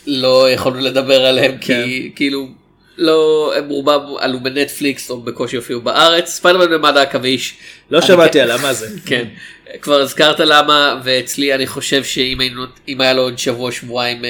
לא 0.07 0.51
יכולנו 0.51 0.79
לדבר 0.79 1.25
עליהם 1.25 1.57
כי 1.57 1.67
כן. 1.67 2.15
כאילו 2.15 2.47
לא 2.97 3.53
הם 3.57 3.69
רובם 3.69 3.99
עלו 4.19 4.39
בנטפליקס 4.39 5.09
או 5.09 5.21
בקושי 5.21 5.55
הופיעו 5.55 5.81
בארץ 5.81 6.29
ספיידרמן 6.29 6.71
במדע 6.71 7.01
עכביש. 7.01 7.57
לא 7.91 8.01
שמעתי 8.01 8.39
עליו, 8.39 8.59
מה 8.61 8.73
זה? 8.73 8.87
כן 9.05 9.27
כבר 9.81 10.01
הזכרת 10.01 10.39
למה 10.39 11.01
ואצלי 11.03 11.55
אני 11.55 11.67
חושב 11.67 12.03
שאם 12.03 12.39
היינו 12.39 12.63
היה 12.99 13.13
לו 13.13 13.21
עוד 13.21 13.37
שבוע 13.37 13.71
שבועיים 13.71 14.21
uh, 14.21 14.25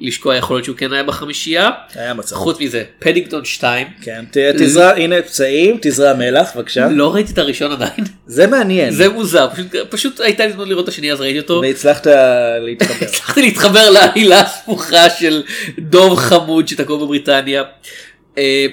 לשקוע 0.00 0.36
יכול 0.36 0.56
להיות 0.56 0.64
שהוא 0.64 0.76
כן 0.76 0.92
היה 0.92 1.02
בחמישייה. 1.02 1.70
היה 1.94 2.14
מצב. 2.14 2.36
חוץ 2.36 2.60
מזה 2.60 2.84
פדינגטון 2.98 3.44
2 3.44 3.86
כן, 4.02 4.24
תזרע, 4.32 4.90
הנה 4.90 5.22
פצעים, 5.22 5.78
תזרע 5.82 6.14
מלח 6.14 6.56
בבקשה. 6.56 6.88
לא 6.88 7.14
ראיתי 7.14 7.32
את 7.32 7.38
הראשון 7.38 7.72
עדיין 7.72 8.04
זה 8.26 8.46
מעניין. 8.46 8.90
זה 8.90 9.08
מוזר 9.08 9.48
פשוט, 9.52 9.76
פשוט 9.90 10.20
הייתה 10.20 10.42
לי 10.42 10.48
הזדמנות 10.48 10.68
לראות 10.68 10.84
את 10.84 10.88
השני 10.88 11.12
אז 11.12 11.20
ראיתי 11.20 11.38
אותו. 11.38 11.60
והצלחת 11.62 12.06
להתחבר. 12.60 12.94
הצלחתי 13.08 13.42
להתחבר 13.42 13.90
לעלילה 13.90 14.40
הסבוכה 14.40 15.10
של 15.10 15.42
דוב 15.78 16.18
חמוד 16.18 16.68
שתקוע 16.68 16.96
בבריטניה. 16.96 17.62
אה, 18.38 18.66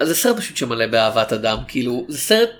אז 0.00 0.08
זה 0.08 0.14
סרט 0.14 0.36
פשוט 0.36 0.56
שמלא 0.56 0.86
באהבת 0.86 1.32
אדם 1.32 1.58
כאילו 1.68 2.06
זה 2.08 2.18
סרט 2.18 2.50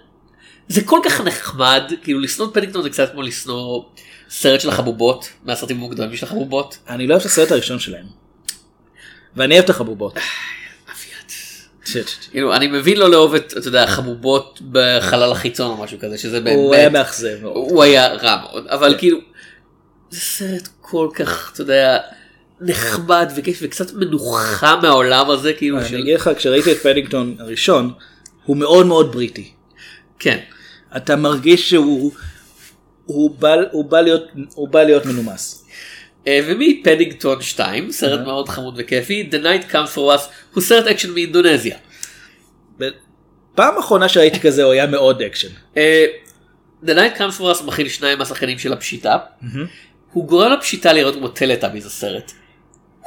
זה 0.69 0.85
כל 0.85 1.01
כך 1.05 1.21
נחמד 1.21 1.83
כאילו 2.03 2.21
לשנוא 2.21 2.49
את 2.49 2.55
פדינגטון 2.55 2.83
זה 2.83 2.91
קצת 2.91 3.13
כמו 3.13 3.23
לשנוא 3.23 3.83
סרט 4.31 4.61
של 4.61 4.69
החבובות 4.69 5.29
מהסרטים 5.45 5.77
המוקדמים 5.77 6.17
של 6.17 6.27
החבובות. 6.27 6.79
אני 6.89 7.07
לא 7.07 7.15
אוהב 7.15 7.21
את 7.21 7.27
הסרט 7.27 7.53
הראשון 7.53 7.79
שלהם. 7.79 8.07
ואני 9.37 9.55
אוהב 9.55 9.65
את 9.65 9.71
החבובות. 9.71 10.19
שיט. 11.85 12.11
כאילו 12.31 12.55
אני 12.55 12.67
מבין 12.67 12.97
לא 12.97 13.11
לאהוב 13.11 13.35
את 13.35 13.55
אתה 13.59 13.69
יודע 13.69 13.87
חבובות 13.87 14.61
בחלל 14.73 15.33
החיצון 15.33 15.71
או 15.71 15.77
משהו 15.85 15.99
כזה 16.01 16.19
שזה 16.19 16.41
באמת 16.41 16.57
הוא 16.57 16.75
היה 16.75 16.89
מאכזב. 16.89 17.39
הוא 17.43 17.83
היה 17.83 18.15
רע 18.15 18.41
מאוד 18.43 18.67
אבל 18.67 18.95
כאילו 18.99 19.19
זה 20.11 20.21
סרט 20.21 20.69
כל 20.81 21.09
כך 21.15 21.51
אתה 21.55 21.63
יודע 21.63 21.99
נחמד 22.61 23.33
וכיף 23.37 23.59
וקצת 23.63 23.93
מנוחה 23.93 24.77
מהעולם 24.83 25.31
הזה 25.31 25.53
כאילו 25.53 25.79
אני 25.79 26.01
אגיד 26.01 26.15
לך, 26.15 26.31
כשראיתי 26.37 26.73
את 26.73 26.77
פדינגטון 26.77 27.37
הראשון, 27.39 27.93
הוא 28.45 28.57
מאוד 28.57 28.87
מאוד 28.87 29.13
בריטי. 29.13 29.53
כן 30.25 30.39
אתה 30.97 31.17
מרגיש 31.17 31.71
שהוא 31.71 32.13
הוא 33.07 33.31
בא, 33.39 33.55
הוא 33.73 33.85
בא, 33.85 34.01
להיות, 34.01 34.23
הוא 34.55 34.69
בא 34.69 34.83
להיות 34.83 35.07
מנומס. 35.07 35.67
אה, 36.27 36.41
ומפדינגטון 36.47 37.43
2 37.43 37.93
סרט 37.93 38.21
מאוד 38.21 38.49
חמוד 38.49 38.75
וכיפי 38.79 39.29
The 39.31 39.35
Night 39.35 39.73
Comes 39.73 39.97
for 39.97 40.19
Us 40.19 40.23
הוא 40.55 40.63
סרט 40.63 40.87
אקשן 40.87 41.11
מאינדונזיה. 41.11 41.77
פעם 43.55 43.79
אחרונה 43.79 44.09
שראיתי 44.09 44.41
כזה 44.41 44.65
הוא 44.65 44.73
היה 44.73 44.87
מאוד 44.87 45.23
אקשן. 45.23 45.49
אה, 45.77 46.07
The 46.85 46.91
Night 46.91 47.19
Comes 47.19 47.41
for 47.41 47.59
Us 47.59 47.63
מכיל 47.63 47.89
שניים 47.89 48.19
מהשחקנים 48.19 48.59
של 48.59 48.73
הפשיטה. 48.73 49.19
הוא 50.13 50.29
גורם 50.29 50.53
לפשיטה 50.53 50.93
להיראות 50.93 51.15
כמו 51.15 51.29
טלטאביז 51.29 51.87
הסרט. 51.87 52.33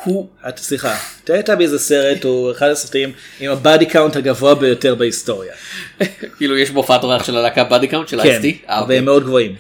הוא 0.04 0.28
סליחה, 0.58 0.98
טלטאבי 1.24 1.68
זה 1.68 1.80
סרט 1.80 2.24
הוא 2.24 2.52
אחד 2.52 2.70
הסרטים 2.70 3.12
עם 3.40 3.52
ה 3.52 3.58
body 3.58 3.86
count 3.86 4.16
הגבוה 4.16 4.56
ביותר 4.56 4.96
בהיסטוריה. 4.96 5.54
כאילו 6.38 6.58
יש 6.58 6.72
בהופעת 6.72 7.04
אורח 7.04 7.24
של 7.24 7.38
הלהקה 7.38 7.64
body 7.64 7.88
count 7.88 8.08
של 8.08 8.22
כן, 8.22 8.30
Ice-T. 8.30 8.58
אה, 8.70 8.80
אוקיי. 8.80 8.96
והם 8.96 9.06
מאוד 9.06 9.24
גבוהים. 9.24 9.56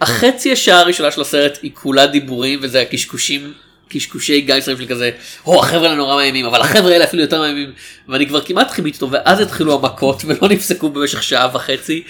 החצי 0.00 0.52
השעה 0.52 0.80
הראשונה 0.80 1.10
של 1.10 1.20
הסרט 1.20 1.58
היא 1.62 1.70
כולה 1.74 2.06
דיבורים 2.06 2.58
וזה 2.62 2.80
הקשקושים 2.80 3.52
קשקושי 3.88 4.40
גייסרים 4.40 4.76
של 4.76 4.86
כזה, 4.86 5.10
או 5.46 5.60
החבר'ה 5.60 5.82
האלה 5.82 5.94
נורא 5.94 6.16
מאיימים, 6.16 6.46
אבל 6.46 6.60
החבר'ה 6.60 6.92
האלה 6.92 7.04
אפילו 7.04 7.22
יותר 7.22 7.40
מאיימים, 7.40 7.72
ואני 8.08 8.26
כבר 8.26 8.40
כמעט 8.40 8.70
כיביתי 8.70 8.96
אותו, 8.96 9.10
ואז 9.10 9.40
התחילו 9.40 9.74
המכות 9.74 10.22
ולא 10.26 10.48
נפסקו 10.48 10.90
במשך 10.90 11.22
שעה 11.22 11.48
וחצי. 11.54 12.02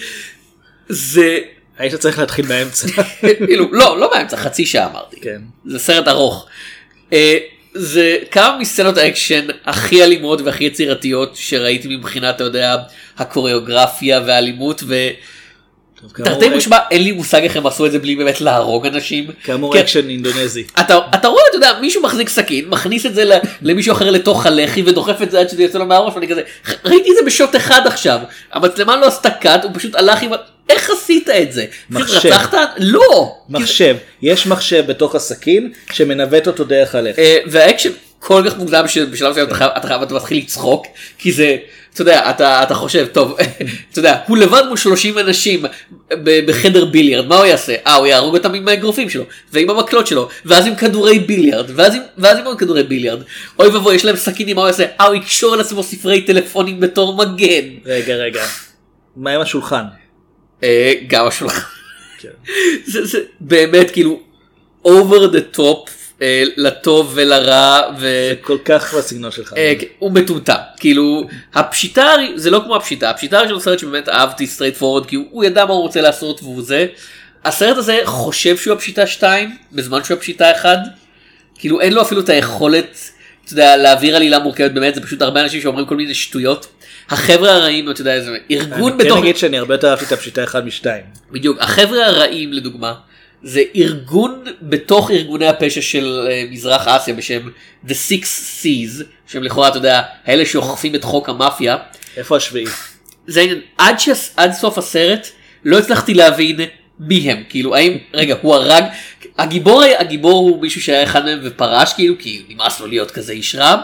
זה 0.88 1.38
היית 1.78 1.94
צריך 1.94 2.18
להתחיל 2.18 2.46
באמצע. 2.46 2.88
כאילו 3.46 3.72
לא 3.72 3.98
לא 4.00 4.10
באמצע 4.14 4.36
חצי 4.36 4.66
שעה 4.66 4.90
אמרתי 4.90 5.20
כן. 5.20 5.40
זה 5.66 5.78
סרט 5.78 6.08
ארוך. 6.08 6.46
אה, 7.12 7.38
זה 7.74 8.16
כמה 8.30 8.58
מסצנות 8.58 8.96
האקשן 8.96 9.46
הכי 9.64 10.04
אלימות 10.04 10.40
והכי 10.40 10.64
יצירתיות 10.64 11.36
שראיתי 11.36 11.96
מבחינת 11.96 12.36
אתה 12.36 12.44
יודע 12.44 12.76
הקוריאוגרפיה 13.18 14.20
והאלימות 14.26 14.82
טוב, 16.04 16.12
כאמור, 16.12 16.32
ותרתי 16.32 16.56
משמע 16.56 16.78
אין 16.90 17.02
לי 17.02 17.12
מושג 17.12 17.42
איך 17.42 17.56
הם 17.56 17.66
עשו 17.66 17.86
את 17.86 17.92
זה 17.92 17.98
בלי 17.98 18.16
באמת 18.16 18.40
להרוג 18.40 18.86
אנשים. 18.86 19.26
כאמור 19.44 19.72
כן, 19.72 19.78
אקשן 19.78 20.08
אינדונזי. 20.08 20.64
אתה, 20.80 20.98
אתה 21.14 21.28
רואה 21.28 21.42
אתה 21.48 21.56
יודע 21.56 21.78
מישהו 21.80 22.02
מחזיק 22.02 22.28
סכין 22.28 22.68
מכניס 22.68 23.06
את 23.06 23.14
זה 23.14 23.38
למישהו 23.62 23.92
אחר 23.92 24.10
לתוך 24.10 24.46
הלחי 24.46 24.82
ודוחף 24.82 25.22
את 25.22 25.30
זה 25.30 25.40
עד 25.40 25.48
שזה 25.48 25.62
יוצא 25.62 25.78
לו 25.78 25.86
מהראש 25.86 26.14
ואני 26.14 26.28
כזה 26.28 26.42
ראיתי 26.84 27.10
את 27.10 27.16
זה 27.16 27.22
בשוט 27.26 27.56
אחד 27.56 27.86
עכשיו 27.86 28.18
המצלמה 28.52 28.96
לא 28.96 29.06
עשתה 29.06 29.30
קאט 29.30 29.64
הוא 29.64 29.70
פשוט 29.74 29.94
הלך 29.94 30.22
עם 30.22 30.30
איך 30.68 30.90
עשית 30.90 31.28
את 31.28 31.52
זה? 31.52 31.64
מחשב. 31.90 32.28
רצחת? 32.28 32.54
לא. 32.78 33.34
מחשב, 33.48 33.96
יש 34.22 34.46
מחשב 34.46 34.84
בתוך 34.86 35.14
הסכין 35.14 35.72
שמנווט 35.92 36.46
אותו 36.46 36.64
דרך 36.64 36.94
הלחם. 36.94 37.22
אה, 37.22 37.38
והאקשן 37.46 37.90
כל 38.26 38.42
כך 38.46 38.58
מוקדם 38.58 38.88
שבשלב 38.88 39.30
מסוים 39.30 39.46
אתה 39.48 39.86
חייב 39.88 40.02
אתה 40.02 40.14
מתחיל 40.14 40.38
לצחוק 40.38 40.86
כי 41.18 41.32
זה 41.32 41.56
אתה 41.94 42.02
יודע 42.02 42.30
אתה 42.30 42.62
אתה 42.62 42.74
חושב 42.74 43.06
טוב 43.12 43.36
אתה 43.90 43.98
יודע 43.98 44.18
הוא 44.26 44.36
לבד 44.36 44.62
מול 44.68 44.76
30 44.76 45.18
אנשים 45.18 45.64
בחדר 46.24 46.84
ביליארד 46.84 47.26
מה 47.26 47.36
הוא 47.36 47.44
יעשה 47.44 47.74
אה 47.86 47.94
הוא 47.94 48.06
יהרוג 48.06 48.36
אותם 48.36 48.54
עם 48.54 48.68
האגרופים 48.68 49.10
שלו 49.10 49.24
ועם 49.52 49.70
המקלות 49.70 50.06
שלו 50.06 50.28
ואז 50.44 50.66
עם 50.66 50.74
כדורי 50.74 51.18
ביליארד 51.18 51.70
ואז 51.74 51.94
עם 51.94 52.00
ואז 52.18 52.38
עם 52.38 52.44
עוד 52.44 52.58
כדורי 52.58 52.82
ביליארד 52.82 53.22
אוי 53.58 53.68
ואבוי 53.68 53.94
יש 53.94 54.04
להם 54.04 54.16
סכינים 54.16 54.56
מה 54.56 54.62
הוא 54.62 54.68
יעשה 54.68 54.84
אה 55.00 55.06
הוא 55.06 55.14
יקשור 55.14 55.54
על 55.54 55.60
עצמו 55.60 55.82
ספרי 55.82 56.22
טלפונים 56.22 56.80
בתור 56.80 57.16
מגן 57.16 57.64
רגע 57.84 58.14
רגע. 58.14 58.44
מה 59.16 59.30
עם 59.30 59.40
השולחן? 59.40 59.84
אה, 60.62 60.92
גם 61.06 61.26
השולחן. 61.26 61.60
כן. 62.18 62.28
זה, 62.92 63.06
זה 63.06 63.18
באמת 63.40 63.90
כאילו 63.90 64.20
over 64.86 65.32
the 65.32 65.56
top 65.56 65.90
אה, 66.22 66.42
לטוב 66.56 67.12
ולרע 67.14 67.80
ו... 67.98 68.00
זה 68.00 68.34
כל 68.40 68.58
כך 68.64 68.94
בסגנון 68.94 69.30
שלך. 69.30 69.52
אה, 69.56 69.72
כן, 69.78 69.86
הוא 69.98 70.12
מטומטם 70.12 70.54
כאילו 70.76 71.28
הפשיטה 71.54 72.12
זה 72.34 72.50
לא 72.50 72.60
כמו 72.64 72.76
הפשיטה 72.76 73.10
הפשיטה 73.10 73.38
הראשונה 73.38 73.60
סרט 73.60 73.78
שבאמת 73.78 74.08
אהבתי 74.08 74.46
straightforward 74.46 75.06
כי 75.06 75.16
הוא, 75.16 75.24
הוא 75.30 75.44
ידע 75.44 75.64
מה 75.64 75.72
הוא 75.72 75.82
רוצה 75.82 76.00
לעשות 76.00 76.42
והוא 76.42 76.62
זה. 76.62 76.86
הסרט 77.44 77.76
הזה 77.76 78.00
חושב 78.04 78.56
שהוא 78.56 78.74
הפשיטה 78.74 79.06
2 79.06 79.56
בזמן 79.72 80.04
שהוא 80.04 80.16
הפשיטה 80.16 80.52
1 80.52 80.78
כאילו 81.58 81.80
אין 81.80 81.92
לו 81.92 82.02
אפילו 82.02 82.20
את 82.20 82.28
היכולת 82.28 83.10
אתה 83.44 83.52
יודע, 83.52 83.76
להעביר 83.76 84.16
עלילה 84.16 84.38
מורכבת 84.38 84.70
באמת 84.70 84.94
זה 84.94 85.00
פשוט 85.00 85.22
הרבה 85.22 85.40
אנשים 85.40 85.60
שאומרים 85.60 85.86
כל 85.86 85.96
מיני 85.96 86.14
שטויות. 86.14 86.66
החבר'ה 87.10 87.52
הרעים 87.52 87.90
אתה 87.90 88.00
יודע 88.00 88.20
זה 88.20 88.36
ארגון 88.50 88.92
אני 88.92 89.02
כן 89.02 89.06
בתוך 89.06 89.18
אגיד 89.18 89.36
שאני 89.36 89.58
הרבה 89.58 89.74
יותר 89.74 89.90
אהבתי 89.90 90.04
את 90.04 90.12
הפשיטה 90.12 90.44
1 90.44 90.64
מ-2. 90.64 90.86
בדיוק 91.32 91.58
החבר'ה 91.60 92.06
הרעים 92.06 92.52
לדוגמה 92.52 92.94
זה 93.42 93.62
ארגון 93.76 94.44
בתוך 94.62 95.10
ארגוני 95.10 95.46
הפשע 95.46 95.82
של 95.82 96.28
uh, 96.28 96.52
מזרח 96.52 96.88
אסיה 96.88 97.14
בשם 97.14 97.48
The 97.86 97.92
Six 97.92 98.24
Seas 98.62 99.04
שהם 99.26 99.42
לכאורה 99.42 99.68
אתה 99.68 99.76
יודע 99.76 100.02
האלה 100.24 100.46
שאוכפים 100.46 100.94
את 100.94 101.04
חוק 101.04 101.28
המאפיה. 101.28 101.76
איפה 102.16 102.36
השביעי? 102.36 102.66
זה 103.26 103.40
העניין 103.40 103.60
עד, 103.78 103.96
עד 104.36 104.52
סוף 104.52 104.78
הסרט 104.78 105.28
לא 105.64 105.78
הצלחתי 105.78 106.14
להבין 106.14 106.60
מי 107.00 107.30
הם 107.30 107.42
כאילו 107.48 107.76
האם 107.76 107.98
רגע 108.14 108.36
הוא 108.42 108.54
הרג 108.54 108.84
הגיבור 109.38 109.82
הגיבור 109.98 110.48
הוא 110.48 110.62
מישהו 110.62 110.80
שהיה 110.80 111.02
אחד 111.02 111.24
מהם 111.24 111.38
ופרש 111.42 111.92
כאילו 111.92 112.14
כי 112.18 112.42
נמאס 112.48 112.80
לו 112.80 112.86
להיות 112.86 113.10
כזה 113.10 113.32
איש 113.32 113.54
רע. 113.54 113.82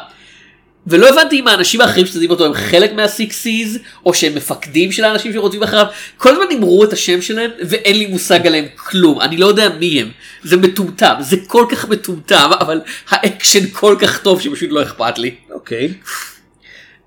ולא 0.87 1.09
הבנתי 1.09 1.41
אם 1.41 1.49
האנשים 1.49 1.81
האחרים 1.81 2.07
שצדים 2.07 2.31
אותו 2.31 2.45
הם 2.47 2.55
חלק 2.55 2.93
מהסיקס 2.93 3.37
סיז 3.43 3.79
או 4.07 4.15
שהם 4.15 4.35
מפקדים 4.35 4.93
של 4.93 5.05
האנשים 5.05 5.33
שרודפים 5.33 5.63
אחריו 5.63 5.87
כל 6.17 6.31
הזמן 6.33 6.45
אמרו 6.57 6.85
את 6.85 6.93
השם 6.93 7.23
שלהם 7.23 7.51
ואין 7.69 7.97
לי 7.99 8.07
מושג 8.07 8.47
עליהם 8.47 8.65
כלום 8.77 9.21
אני 9.21 9.37
לא 9.37 9.47
יודע 9.47 9.69
מי 9.69 10.01
הם 10.01 10.11
זה 10.43 10.57
מטומטם 10.57 11.15
זה 11.21 11.37
כל 11.47 11.67
כך 11.71 11.89
מטומטם 11.89 12.51
אבל 12.61 12.81
האקשן 13.09 13.67
כל 13.73 13.97
כך 14.01 14.23
טוב 14.23 14.41
שפשוט 14.41 14.71
לא 14.73 14.83
אכפת 14.83 15.19
לי. 15.19 15.35
אוקיי. 15.51 15.89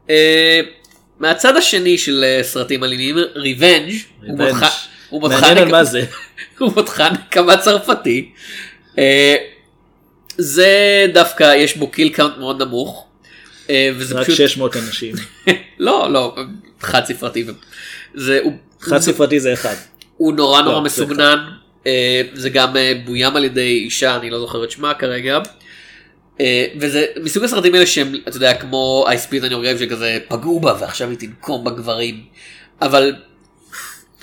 אה, 0.10 0.60
מהצד 1.20 1.58
השני 1.58 1.98
של 1.98 2.24
אה, 2.24 2.44
סרטים 2.44 2.84
אלימים 2.84 3.16
Revenge 3.36 3.94
הוא. 4.28 4.38
מותחן- 4.38 4.68
הוא 5.10 5.22
מותחן 5.22 5.42
מעניין 5.42 5.58
על 5.58 5.68
לכ- 5.68 5.72
מה 5.72 5.84
זה. 5.84 6.06
הוא 6.60 6.72
מותחן 6.76 7.10
כמה 7.32 7.58
צרפתי. 7.58 8.30
אה, 8.98 9.36
זה 10.38 10.68
דווקא 11.14 11.54
יש 11.56 11.78
בו 11.78 11.88
kill 11.88 12.10
count 12.10 12.38
מאוד 12.38 12.62
נמוך. 12.62 13.06
אה, 13.70 13.89
וזה 13.97 14.16
רק 14.16 14.24
פשוט 14.26 14.36
600 14.38 14.78
אנשים. 14.78 15.16
לא 15.80 16.14
לא 16.14 16.36
חד 16.82 17.05
ספרתי. 17.05 17.45
זה 18.14 18.39
הוא- 18.43 18.53
חד 18.80 18.99
ספרתי 18.99 19.39
זה 19.39 19.53
אחד. 19.53 19.76
הוא 20.18 20.34
נורא 20.34 20.61
נורא 20.61 20.74
לא, 20.76 20.80
זה 20.80 20.86
מסוגנן. 20.86 21.38
אה, 21.88 22.22
זה 22.34 22.49
גם 22.49 22.78
אה, 22.78 22.93
בוים 23.05 23.36
על 23.36 23.43
ידי 23.43 23.82
אישה 23.86 24.16
אני 24.16 24.30
לא 24.30 24.39
זוכר 24.39 24.64
את 24.64 24.72
שמה 24.72 24.93
כרגע. 24.93 25.39
וזה 26.80 27.05
מסוג 27.24 27.43
הסרטים 27.43 27.74
האלה 27.74 27.86
שהם 27.86 28.16
אתה 28.28 28.38
יודע 28.38 28.53
כמו 28.53 29.05
I 29.09 29.30
spit 29.30 29.43
on 29.43 29.49
your 29.49 29.64
grave 29.66 29.80
שכזה 29.80 30.18
פגעו 30.28 30.59
בה 30.59 30.76
ועכשיו 30.80 31.09
היא 31.09 31.18
תנקום 31.18 31.64
בגברים. 31.64 32.24
אבל 32.82 33.16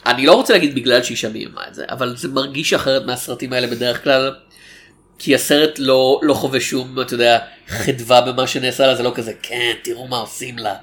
אני 0.07 0.27
לא 0.27 0.33
רוצה 0.35 0.53
להגיד 0.53 0.75
בגלל 0.75 1.03
שאישה 1.03 1.29
ביימה 1.29 1.61
את 1.69 1.75
זה 1.75 1.85
אבל 1.91 2.17
זה 2.17 2.29
מרגיש 2.29 2.73
אחרת 2.73 3.07
מהסרטים 3.07 3.53
האלה 3.53 3.67
בדרך 3.67 4.05
כלל. 4.05 4.33
כי 5.23 5.35
הסרט 5.35 5.79
לא 5.79 6.21
לא 6.23 6.35
חווה 6.35 6.61
שום 6.61 7.01
אתה 7.01 7.15
יודע 7.15 7.39
חדווה 7.69 8.21
במה 8.21 8.47
שנעשה 8.47 8.87
לה 8.87 8.95
זה 8.95 9.03
לא 9.03 9.13
כזה 9.15 9.33
כן 9.43 9.73
תראו 9.83 10.09
מה 10.09 10.17
עושים 10.19 10.59
לה. 10.59 10.75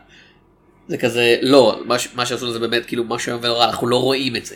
זה 0.87 0.97
כזה 0.97 1.37
לא 1.41 1.79
מה, 1.85 1.95
מה 2.13 2.25
שעשו 2.25 2.51
זה 2.51 2.59
באמת 2.59 2.85
כאילו 2.85 3.03
משהו 3.03 3.29
איום 3.29 3.41
ונורא 3.43 3.65
אנחנו 3.65 3.87
לא 3.87 4.01
רואים 4.01 4.35
את 4.35 4.45
זה. 4.45 4.55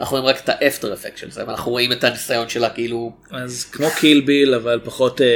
אנחנו 0.00 0.16
רואים 0.16 0.28
רק 0.28 0.44
את 0.44 0.48
האפטר 0.48 0.92
אפקט 0.92 1.16
של 1.18 1.30
זה 1.30 1.46
ואנחנו 1.46 1.72
רואים 1.72 1.92
את 1.92 2.04
הניסיון 2.04 2.48
שלה 2.48 2.70
כאילו 2.70 3.12
אז 3.30 3.64
כמו 3.72 3.86
קיל 4.00 4.20
ביל 4.20 4.54
אבל 4.54 4.80
פחות 4.84 5.20
אה, 5.20 5.26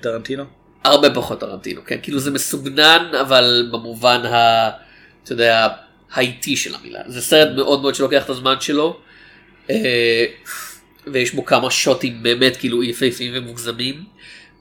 טרנטינו. 0.00 0.44
הרבה 0.84 1.14
פחות 1.14 1.40
טרנטינו 1.40 1.80
כן 1.86 1.98
כאילו 2.02 2.18
זה 2.18 2.30
מסוגנן 2.30 3.10
אבל 3.20 3.68
במובן 3.72 4.20
ה... 4.24 4.70
אתה 5.24 5.32
יודע 5.32 5.68
האיטי 6.12 6.56
של 6.56 6.74
המילה 6.74 7.00
זה 7.06 7.22
סרט 7.22 7.48
מאוד 7.56 7.82
מאוד 7.82 7.94
שלוקח 7.94 8.24
את 8.24 8.30
הזמן 8.30 8.60
שלו. 8.60 9.00
אה, 9.70 10.24
ויש 11.06 11.34
בו 11.34 11.44
כמה 11.44 11.70
שוטים 11.70 12.22
באמת 12.22 12.56
כאילו 12.56 12.82
יפהפים 12.84 13.32
ומוגזמים. 13.34 14.04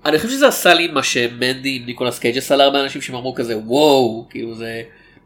אני 0.06 0.18
חושב 0.18 0.30
שזה 0.30 0.48
עשה 0.48 0.74
לי 0.74 0.88
מה 0.88 1.04
שמנדי 1.04 1.76
עם 1.76 1.86
ניקולס 1.86 2.20
קייג' 2.20 2.38
עשה 2.38 2.56
להרבה 2.56 2.84
אנשים 2.84 3.02
שהם 3.02 3.16
אמרו 3.16 3.36
כזה 3.36 3.58
וואו 3.58 4.28
כאילו 4.30 4.56
זה 4.56 4.82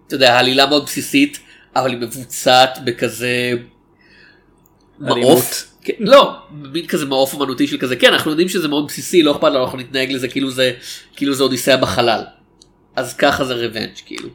אתה 0.07 0.15
יודע 0.15 0.39
עלילה 0.39 0.65
מאוד 0.65 0.85
בסיסית 0.85 1.39
אבל 1.75 1.89
היא 1.91 1.97
מבוצעת 1.97 2.79
בכזה. 2.85 3.51
מעוף. 4.99 5.67
כן, 5.83 5.93
לא, 5.99 6.33
מין 6.51 6.87
כזה 6.87 7.05
מעוף 7.05 7.35
אמנותי 7.35 7.67
של 7.67 7.77
כזה, 7.77 7.95
כן, 7.95 8.13
אנחנו 8.13 8.31
יודעים 8.31 8.49
שזה 8.49 8.67
מאוד 8.67 8.87
בסיסי, 8.87 9.23
לא 9.23 9.31
אכפת 9.31 9.43
לנו, 9.43 9.63
אנחנו 9.63 9.77
נתנהג 9.77 10.11
לזה 10.11 10.27
כאילו 10.27 10.51
זה, 10.51 10.71
כאילו 11.15 11.33
זה 11.33 11.43
אודיסאה 11.43 11.77
בחלל. 11.77 12.21
אז 12.95 13.13
ככה 13.13 13.45
זה 13.45 13.53
ריבנג' 13.53 13.89
כאילו. 14.05 14.29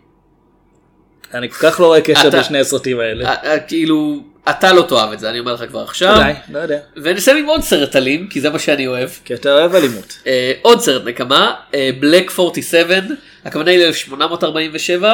אני 1.35 1.49
כל 1.51 1.57
כך 1.71 1.81
לא 1.81 1.87
רואה 1.87 2.01
קשר 2.01 2.31
בין 2.31 2.45
שני 2.45 2.59
הסרטים 2.59 3.01
האלה. 3.01 3.33
א- 3.35 3.47
א- 3.47 3.67
כאילו, 3.69 4.23
אתה 4.51 4.73
לא 4.73 4.83
תאהב 4.83 5.13
את 5.13 5.21
זה, 5.21 5.31
אני 5.31 5.39
אומר 5.39 5.55
לך 5.55 5.65
כבר 5.69 5.83
עכשיו. 5.83 6.17
אולי, 6.17 6.33
לא 6.53 6.59
יודע. 6.59 6.79
ונסיים 6.97 7.37
עם 7.37 7.47
עוד 7.47 7.61
סרט 7.61 7.97
אלים, 7.97 8.27
כי 8.29 8.41
זה 8.41 8.51
מה 8.51 8.59
שאני 8.59 8.87
אוהב. 8.87 9.11
כי 9.25 9.35
אתה 9.35 9.53
אוהב 9.53 9.75
אלימות. 9.75 10.19
אה, 10.27 10.53
עוד 10.63 10.81
סרט 10.81 11.03
נקמה, 11.05 11.55
בלק 12.01 12.31
47, 12.39 12.99
הכוונה 13.45 13.71
היא 13.71 13.87
ל-1847, 13.87 15.05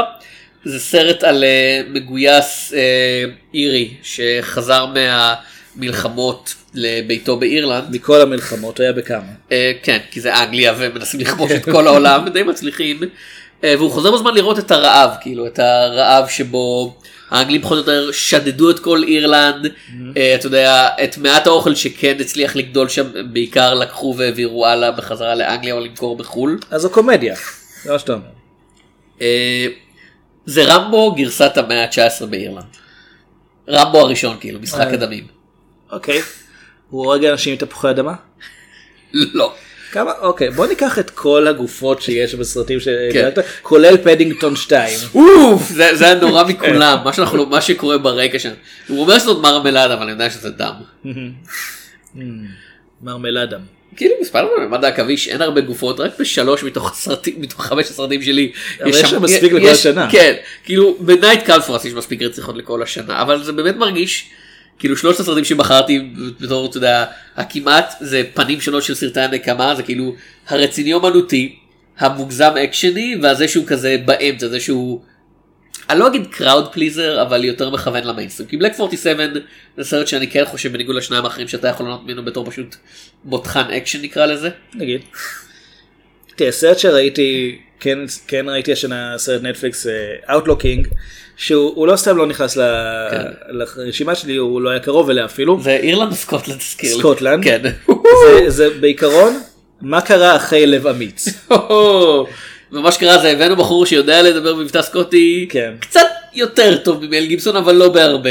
זה 0.64 0.80
סרט 0.80 1.24
על 1.24 1.44
אה, 1.44 1.80
מגויס 1.88 2.74
אה, 2.76 3.24
אירי 3.54 3.94
שחזר 4.02 4.86
מהמלחמות 4.86 6.54
לביתו 6.74 7.36
באירלנד. 7.36 7.84
מכל 7.90 8.20
המלחמות 8.20 8.80
היה 8.80 8.92
בכמה. 8.92 9.32
אה, 9.52 9.72
כן, 9.82 9.98
כי 10.10 10.20
זה 10.20 10.42
אנגליה 10.42 10.74
ומנסים 10.78 11.20
לכבוש 11.20 11.52
את 11.52 11.64
כל 11.64 11.86
העולם, 11.86 12.28
די 12.28 12.42
מצליחים. 12.42 13.00
אה, 13.64 13.74
והוא 13.78 13.90
חוזר 13.90 14.10
בזמן 14.10 14.34
לראות 14.34 14.58
את 14.58 14.70
הרעב, 14.70 15.10
כאילו, 15.20 15.46
את 15.46 15.58
הרעב 15.58 16.28
שבו 16.28 16.96
האנגלים 17.34 17.62
פחות 17.62 17.88
או 17.88 17.92
יותר 17.92 18.12
שדדו 18.12 18.70
את 18.70 18.78
כל 18.78 19.02
אירלנד, 19.02 19.72
אה, 20.16 20.34
אתה 20.34 20.46
יודע, 20.46 20.88
את 21.04 21.18
מעט 21.18 21.46
האוכל 21.46 21.74
שכן 21.74 22.16
הצליח 22.20 22.56
לגדול 22.56 22.88
שם, 22.88 23.32
בעיקר 23.32 23.74
לקחו 23.74 24.14
והעבירו 24.18 24.66
הלאה 24.66 24.90
בחזרה 24.90 25.34
לאנגליה 25.34 25.74
או 25.74 25.80
למכור 25.80 26.16
בחו"ל. 26.16 26.58
אז 26.70 26.82
זו 26.82 26.90
קומדיה. 26.90 27.34
זה 27.82 27.92
מה 27.92 27.98
שאתה 27.98 28.12
אומר. 28.12 28.24
אה, 29.22 29.66
זה 30.46 30.64
רמבו 30.64 31.14
גרסת 31.14 31.56
המאה 31.56 31.84
ה-19 31.84 32.26
באירלנד. 32.26 32.76
רמבו 33.68 34.00
הראשון, 34.00 34.36
כאילו, 34.40 34.60
משחק 34.60 34.86
אה. 34.86 34.92
הדמים. 34.92 35.26
אוקיי. 35.92 36.22
הוא 36.90 37.04
הורג 37.04 37.24
אנשים 37.24 37.52
עם 37.52 37.58
תפוחי 37.58 37.90
אדמה? 37.90 38.14
לא. 39.12 39.54
כמה? 39.94 40.12
אוקיי. 40.20 40.50
בוא 40.50 40.66
ניקח 40.66 40.98
את 40.98 41.10
כל 41.10 41.46
הגופות 41.46 42.02
שיש 42.02 42.34
בסרטים 42.34 42.78
כן. 42.78 42.84
שדאגת, 42.84 43.44
כולל 43.62 43.96
פדינגטון 43.96 44.56
2. 44.56 44.98
אוף, 45.14 45.68
זה 45.68 45.96
זה 45.96 46.04
היה 46.04 46.14
נורא 46.14 46.44
מכולם, 46.44 46.98
מה 47.04 47.12
שאנחנו, 47.12 47.46
מה 47.46 47.60
שקורה 47.60 47.98
ברקע 47.98 48.38
שם. 48.38 48.50
הוא 48.88 49.00
אומר 49.00 49.18
שזאת 49.18 49.42
מרמלדה, 49.42 49.94
אבל 49.94 50.02
אני 50.02 50.10
יודע 50.10 50.30
שזה 50.30 50.50
דם. 50.50 50.74
מרמלדם. 53.02 53.60
כאילו 53.96 54.14
מספר 54.20 54.48
בממד 54.56 54.84
העכביש 54.84 55.28
אין 55.28 55.42
הרבה 55.42 55.60
גופות 55.60 56.00
רק 56.00 56.20
בשלוש 56.20 56.64
מתוך 56.64 56.90
הסרטים 56.92 57.34
מתוך 57.38 57.64
חמש 57.64 57.86
הסרטים 57.90 58.22
שלי. 58.22 58.52
אבל 58.80 58.88
יש 58.88 59.00
שם 59.00 59.22
מספיק 59.22 59.52
לכל 59.52 59.68
השנה. 59.68 60.08
כן 60.10 60.34
כאילו 60.64 60.96
בנייט 61.00 61.42
קלפורס 61.42 61.84
יש 61.84 61.92
מספיק 61.92 62.22
רציחות 62.22 62.56
לכל 62.56 62.82
השנה 62.82 63.22
אבל 63.22 63.42
זה 63.42 63.52
באמת 63.52 63.76
מרגיש 63.76 64.30
כאילו 64.78 64.96
שלושת 64.96 65.20
הסרטים 65.20 65.44
שבחרתי 65.44 66.10
בתור 66.40 66.66
אתה 66.66 66.76
יודע 66.76 67.04
הכמעט 67.36 67.94
זה 68.00 68.22
פנים 68.34 68.60
שונות 68.60 68.82
של 68.82 68.94
סרטי 68.94 69.20
הנקמה 69.20 69.74
זה 69.74 69.82
כאילו 69.82 70.14
הרציני 70.48 70.92
אומנותי 70.92 71.56
המוגזם 71.98 72.50
אקשני 72.64 73.16
והזה 73.22 73.48
שהוא 73.48 73.66
כזה 73.66 73.96
באמצע 74.04 74.48
זה 74.48 74.60
שהוא. 74.60 75.00
אני 75.90 75.98
לא 75.98 76.06
אגיד 76.06 76.26
crowd 76.30 76.72
pleaser 76.72 77.22
אבל 77.22 77.44
יותר 77.44 77.70
מכוון 77.70 78.04
למיינסטרים 78.04 78.48
כי 78.48 78.56
בלק 78.56 78.80
47 78.80 79.26
זה 79.76 79.84
סרט 79.84 80.06
שאני 80.06 80.30
כן 80.30 80.44
חושב 80.44 80.72
בניגוד 80.72 80.96
לשניים 80.96 81.24
האחרים 81.24 81.48
שאתה 81.48 81.68
יכול 81.68 81.86
ליהנות 81.86 82.04
ממנו 82.04 82.24
בתור 82.24 82.50
פשוט 82.50 82.76
מותחן 83.24 83.70
אקשן 83.70 84.02
נקרא 84.02 84.26
לזה. 84.26 84.50
נגיד. 84.74 85.00
תראה, 86.36 86.52
סרט 86.52 86.78
שראיתי, 86.78 87.58
כן, 87.80 87.98
כן 88.28 88.48
ראיתי 88.48 88.72
השנה 88.72 89.14
סרט 89.18 89.42
נטפליקס 89.42 89.86
Outlaw 90.30 90.62
King, 90.62 90.88
שהוא 91.36 91.72
הוא 91.74 91.86
לא 91.86 91.96
סתם 91.96 92.16
לא 92.16 92.26
נכנס 92.26 92.56
ל- 92.56 92.62
כן. 93.10 93.22
לרשימה 93.48 94.14
שלי, 94.14 94.36
הוא 94.36 94.60
לא 94.60 94.70
היה 94.70 94.80
קרוב 94.80 95.10
אליה 95.10 95.24
אפילו. 95.24 95.60
זה 95.62 95.70
אירלנד 95.70 96.10
או 96.10 96.16
סקוטלנד. 96.16 96.60
סקוטלנד. 96.84 97.44
כן. 97.44 97.62
זה, 98.28 98.50
זה 98.50 98.70
בעיקרון, 98.80 99.40
מה 99.82 100.00
קרה 100.00 100.36
אחרי 100.36 100.66
לב 100.66 100.86
אמיץ. 100.86 101.28
ומה 102.72 102.92
שקרה 102.92 103.18
זה 103.18 103.30
הבאנו 103.30 103.56
בחור 103.56 103.86
שיודע 103.86 104.22
לדבר 104.22 104.54
במבטא 104.54 104.82
סקוטי 104.82 105.46
כן. 105.50 105.74
קצת 105.80 106.00
יותר 106.32 106.76
טוב 106.76 107.04
ממל 107.04 107.26
גיבסון 107.26 107.56
אבל 107.56 107.74
לא 107.74 107.88
בהרבה. 107.88 108.30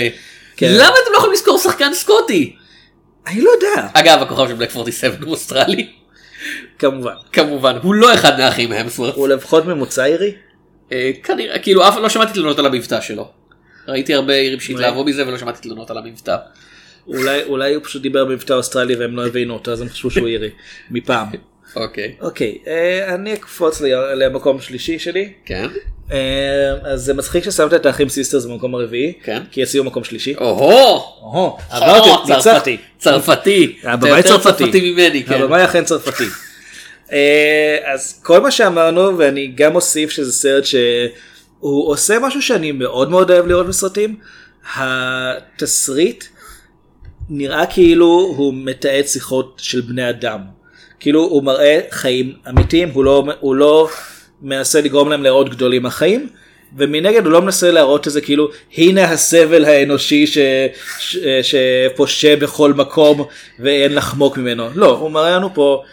כן. 0.57 0.67
למה 0.71 0.87
אתם 1.03 1.11
לא 1.11 1.17
יכולים 1.17 1.33
לזכור 1.33 1.57
שחקן 1.57 1.93
סקוטי? 1.93 2.55
אני 3.27 3.41
לא 3.41 3.49
יודע, 3.49 3.87
אגב 3.93 4.21
הכוכב 4.21 4.47
של 4.47 4.53
בלק 4.53 4.75
47 4.75 5.15
הוא 5.25 5.31
אוסטרלי 5.31 5.87
כמובן. 6.79 7.11
כמובן 7.33 7.75
הוא 7.81 7.93
לא 7.93 8.13
אחד 8.13 8.37
מהאחים 8.39 8.71
המסוורת'. 8.71 9.15
הוא 9.15 9.27
לפחות 9.27 9.65
ממוצא 9.65 10.05
אירי? 10.05 10.31
אה, 10.91 11.11
כנראה 11.23 11.59
כאילו 11.59 11.87
אף 11.87 11.97
לא 11.97 12.09
שמעתי 12.09 12.33
תלונות 12.33 12.59
על 12.59 12.65
המבטא 12.65 13.01
שלו. 13.01 13.29
ראיתי 13.87 14.13
הרבה 14.13 14.33
אירים 14.33 14.59
שהתלהבו 14.59 15.03
מזה 15.03 15.27
ולא 15.27 15.37
שמעתי 15.37 15.61
תלונות 15.61 15.91
על 15.91 15.97
המבטא. 15.97 16.35
אולי, 17.07 17.43
אולי 17.43 17.73
הוא 17.73 17.83
פשוט 17.83 18.01
דיבר 18.01 18.25
במבטא 18.25 18.53
אוסטרלי 18.53 18.95
והם 18.95 19.15
לא 19.15 19.27
הבינו 19.27 19.53
אותו, 19.53 19.71
אז 19.71 19.81
הם 19.81 19.89
חשבו 19.89 20.11
שהוא 20.11 20.27
אירי. 20.27 20.49
מפעם. 20.91 21.27
אוקיי. 21.75 22.15
אוקיי, 22.21 22.57
אה, 22.67 23.13
אני 23.15 23.33
אקפוץ 23.33 23.81
ל- 23.81 24.13
למקום 24.23 24.61
שלישי 24.61 24.99
שלי. 24.99 25.33
כן. 25.45 25.67
אה, 26.11 26.17
אז 26.83 27.01
זה 27.01 27.13
מצחיק 27.13 27.43
ששמת 27.43 27.73
את 27.73 27.85
האחים 27.85 28.09
Sisters 28.09 28.45
במקום 28.45 28.75
הרביעי, 28.75 29.13
כן. 29.23 29.41
כי 29.51 29.63
הם 29.63 29.69
אצלי 29.69 29.83
מקום 29.85 30.03
שלישי. 30.03 30.35
או-הו. 30.35 30.69
אוהו, 31.21 31.57
עברתי, 31.69 32.33
ניצחתי. 32.33 32.77
צרפתי. 32.97 33.75
אתה 33.81 33.91
הבמאי 33.91 34.23
צרפתי. 34.23 34.63
צרפתי. 34.71 35.23
כן. 35.23 35.33
הבמאי 35.41 35.65
אכן 35.65 35.83
צרפתי. 35.83 36.23
אה, 37.13 37.93
אז 37.93 38.21
כל 38.23 38.39
מה 38.41 38.51
שאמרנו 38.51 39.17
ואני 39.17 39.47
גם 39.55 39.75
אוסיף 39.75 40.09
שזה 40.09 40.33
סרט 40.33 40.63
שהוא 40.65 41.89
עושה 41.91 42.19
משהו 42.19 42.41
שאני 42.41 42.71
מאוד 42.71 43.09
מאוד 43.09 43.31
אוהב 43.31 43.47
לראות 43.47 43.67
בסרטים. 43.67 44.15
התסריט 44.75 46.23
נראה 47.29 47.65
כאילו 47.65 48.05
הוא 48.37 48.53
מתעד 48.53 49.07
שיחות 49.07 49.61
של 49.63 49.81
בני 49.81 50.09
אדם. 50.09 50.39
כאילו 50.99 51.23
הוא 51.23 51.43
מראה 51.43 51.79
חיים 51.91 52.33
אמיתיים, 52.49 52.89
הוא 52.89 53.03
לא, 53.03 53.23
הוא 53.39 53.55
לא 53.55 53.89
מנסה 54.41 54.81
לגרום 54.81 55.09
להם 55.09 55.23
להראות 55.23 55.49
גדולים 55.49 55.83
מהחיים. 55.83 56.29
ומנגד 56.77 57.25
הוא 57.25 57.31
לא 57.31 57.41
מנסה 57.41 57.71
להראות 57.71 58.07
את 58.07 58.11
זה 58.11 58.21
כאילו 58.21 58.49
הנה 58.77 59.03
הסבל 59.03 59.65
האנושי 59.65 60.27
ש, 60.27 60.37
ש, 60.99 61.17
שפושה 61.41 62.35
בכל 62.35 62.73
מקום 62.73 63.25
ואין 63.59 63.95
לחמוק 63.95 64.37
ממנו 64.37 64.69
לא 64.75 64.89
הוא 64.89 65.11
מראה 65.11 65.31
לנו 65.31 65.53
פה 65.53 65.83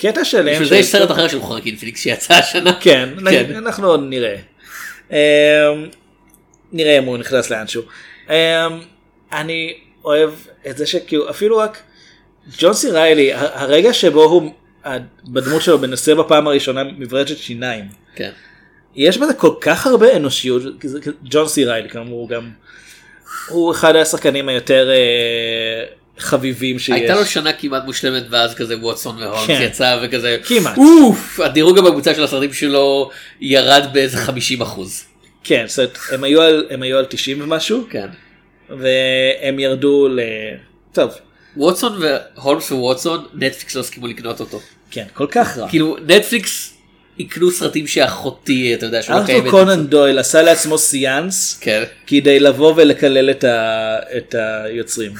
קטע 0.00 0.24
שלם 0.24 0.52
בשביל 0.52 0.68
זה 0.68 0.76
יש 0.76 0.86
סרט 0.86 1.10
אחר 1.10 1.28
של 1.28 1.40
חורקין 1.40 1.76
פיניקס 1.76 2.00
שיצא 2.00 2.34
השנה. 2.34 2.72
כן, 2.80 3.08
כן. 3.30 3.56
אנחנו 3.56 3.86
עוד 3.86 4.00
נראה. 4.08 4.36
אמ, 5.10 5.16
נראה 6.72 6.98
אם 6.98 7.04
הוא 7.04 7.18
נכנס 7.18 7.50
לאנשהו. 7.50 7.82
אמ, 8.30 8.34
אני 9.32 9.74
אוהב 10.04 10.30
את 10.70 10.76
זה 10.76 10.86
שכאילו 10.86 11.30
אפילו 11.30 11.56
רק 11.56 11.82
ג'ון 12.58 12.74
סי 12.74 12.90
ריילי 12.90 13.30
הרגע 13.34 13.92
שבו 13.92 14.24
הוא 14.24 14.52
בדמות 15.24 15.62
שלו 15.62 15.78
מנסה 15.78 16.14
בפעם 16.14 16.46
הראשונה 16.46 16.84
מברשת 16.84 17.36
שיניים. 17.36 17.84
כן. 18.14 18.30
יש 18.94 19.18
בזה 19.18 19.34
כל 19.34 19.54
כך 19.60 19.86
הרבה 19.86 20.16
אנושיות, 20.16 20.62
ג'ון 21.24 21.48
סי 21.48 21.64
ריילי 21.64 21.88
כאמור 21.88 22.28
גם, 22.28 22.50
הוא 23.48 23.72
אחד 23.72 23.96
השחקנים 23.96 24.48
היותר 24.48 24.90
אה, 24.90 25.84
חביבים 26.20 26.78
שיש. 26.78 26.90
הייתה 26.90 27.14
לו 27.14 27.26
שנה 27.26 27.52
כמעט 27.52 27.84
מושלמת 27.84 28.22
ואז 28.30 28.54
כזה 28.54 28.76
ווטסון 28.78 29.22
והולמס 29.22 29.46
כן. 29.46 29.62
יצא 29.62 29.98
וכזה 30.02 30.38
כמעט. 30.44 30.76
אוף 30.78 31.40
הדירוג 31.40 31.78
הממוצע 31.78 32.14
של 32.14 32.24
הסרטים 32.24 32.52
שלו 32.52 33.10
ירד 33.40 33.86
באיזה 33.92 34.16
50 34.16 34.60
אחוז. 34.60 35.04
כן, 35.44 35.64
זאת 35.68 35.78
אומרת, 35.78 35.98
הם 36.12 36.24
היו 36.24 36.42
על, 36.42 36.66
הם 36.70 36.82
היו 36.82 36.98
על 36.98 37.04
90 37.04 37.40
ומשהו, 37.42 37.86
כן. 37.90 38.06
והם 38.68 39.58
ירדו 39.58 40.08
ל... 40.08 40.20
טוב, 40.92 41.10
ווטסון 41.56 42.02
והולמס 42.02 42.72
וווטסון 42.72 43.26
נטפליקס 43.34 43.74
לא 43.74 43.80
הסכימו 43.80 44.06
לקנות 44.06 44.40
אותו. 44.40 44.60
כן, 44.90 45.04
כל 45.14 45.26
כך 45.30 45.58
רע. 45.58 45.68
כאילו 45.68 45.96
נטפליקס 46.06 46.74
יקנו 47.18 47.50
סרטים 47.50 47.86
שאחותי 47.86 48.74
אתה 48.74 48.86
יודע 48.86 49.02
שלא 49.02 49.07
קיימת. 49.07 49.14
ארתור 49.14 49.50
קונן 49.50 49.86
דויל 49.86 50.18
עשה 50.18 50.42
לעצמו 50.42 50.78
סיאנס 50.78 51.58
כן. 51.60 51.82
כדי 52.06 52.40
לבוא 52.40 52.74
ולקלל 52.76 53.30
את, 53.30 53.44
ה... 53.44 53.96
את 54.16 54.34
היוצרים. 54.34 55.12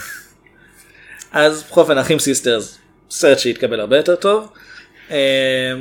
אז 1.32 1.62
בכל 1.62 1.80
אופן 1.80 1.98
אחים 1.98 2.18
Sisters 2.18 2.78
סרט 3.10 3.38
שהתקבל 3.38 3.80
הרבה 3.80 3.96
יותר 3.96 4.16
טוב. 4.16 4.48
אה, 5.10 5.72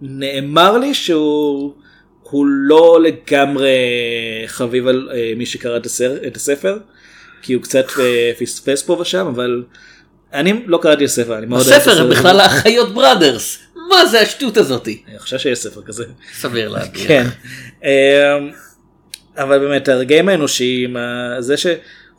נאמר 0.00 0.78
לי 0.78 0.94
שהוא 0.94 1.74
הוא 2.22 2.46
לא 2.46 3.02
לגמרי 3.02 3.76
חביב 4.46 4.86
על 4.86 5.08
אה, 5.14 5.32
מי 5.36 5.46
שקרא 5.46 5.76
את, 5.76 5.86
הסר... 5.86 6.16
את 6.26 6.36
הספר 6.36 6.78
כי 7.42 7.52
הוא 7.52 7.62
קצת 7.62 7.84
אה, 8.00 8.32
פספס 8.38 8.82
פה 8.82 8.92
ושם 8.92 9.26
אבל 9.26 9.64
אני 10.32 10.62
לא 10.66 10.78
קראתי 10.82 11.04
את 11.04 11.08
הספר 11.08 11.38
אני 11.38 11.46
מאוד 11.46 11.66
אוהב 11.66 11.72
את 11.72 11.86
הספר 11.86 12.00
הם. 12.00 12.10
בכלל 12.10 12.40
האחיות 12.40 12.94
Brothers. 12.94 13.58
מה 13.88 14.06
זה 14.06 14.20
השטות 14.20 14.56
הזאתי? 14.56 15.02
אני 15.08 15.18
חושב 15.18 15.38
שיש 15.38 15.58
ספר 15.58 15.82
כזה. 15.82 16.04
סביר 16.34 16.68
להניח. 16.68 17.06
כן. 17.06 17.26
אמ, 17.84 17.88
אבל 19.36 19.58
באמת 19.58 19.88
הרגעים 19.88 20.28
האנושיים, 20.28 20.96
זה 21.38 21.54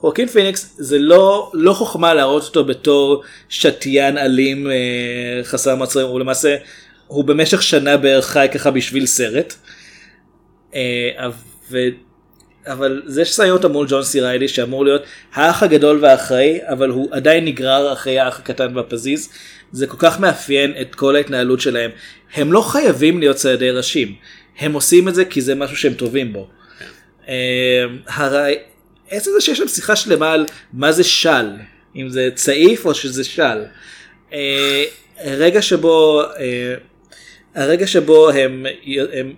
שחוקין 0.04 0.28
פיניקס 0.28 0.76
זה 0.78 1.00
לא, 1.00 1.52
לא 1.54 1.74
חוכמה 1.74 2.14
להראות 2.14 2.44
אותו 2.44 2.64
בתור 2.64 3.24
שתיין 3.50 4.18
אלים 4.18 4.72
אה, 4.72 4.74
חסר 5.44 5.76
מצרים, 5.76 6.08
הוא 6.08 6.20
למעשה, 6.20 6.56
הוא 7.08 7.24
במשך 7.26 7.62
שנה 7.64 7.98
בערך 7.98 8.26
חי 8.26 8.48
ככה 8.54 8.72
בשביל 8.72 9.06
סרט. 9.06 9.54
אה, 10.76 11.30
ו- 11.72 11.88
אבל 12.68 13.02
זה 13.06 13.26
ששמים 13.26 13.52
אותו 13.52 13.70
מול 13.70 13.88
ג'ון 13.90 14.04
סי 14.04 14.22
ריילי 14.22 14.48
שאמור 14.48 14.86
להיות 14.86 15.02
האח 15.34 15.64
הגדול 15.64 16.00
והאחראי 16.02 16.60
אבל 16.64 16.90
הוא 16.90 17.08
עדיין 17.12 17.46
נגרר 17.46 17.94
אחרי 17.94 18.20
האח 18.20 18.40
הקטן 18.40 18.78
והפזיז 18.78 19.30
זה 19.72 19.88
כל 19.88 19.98
כך 20.00 20.20
מאפיין 20.20 20.74
את 20.82 20.96
כל 20.96 21.16
ההתנהלות 21.16 21.62
שלהם 21.62 21.92
הם 22.34 22.54
לא 22.54 22.62
חייבים 22.62 23.20
להיות 23.20 23.36
ציידי 23.36 23.72
ראשים 23.72 24.16
הם 24.60 24.74
עושים 24.74 25.08
את 25.08 25.16
זה 25.16 25.26
כי 25.26 25.42
זה 25.42 25.56
משהו 25.56 25.78
שהם 25.78 25.94
טובים 25.94 26.34
בו. 26.34 26.48
אה, 27.28 27.86
הרי- 28.08 28.56
עצם 29.18 29.32
זה 29.34 29.42
שיש 29.42 29.60
להם 29.60 29.68
שיחה 29.68 29.96
שלמה 29.96 30.32
על 30.32 30.46
מה 30.74 30.92
זה 30.92 31.04
של 31.04 31.46
אם 31.96 32.10
זה 32.10 32.30
צעיף 32.36 32.86
או 32.86 32.94
שזה 32.94 33.24
של. 33.24 33.64
אה, 34.34 34.84
הרגע 35.18 35.62
שבו 35.62 36.22
אה, 36.40 36.76
הרגע 37.56 37.88
שבו 37.88 38.30
הם, 38.30 38.66
הם 39.14 39.34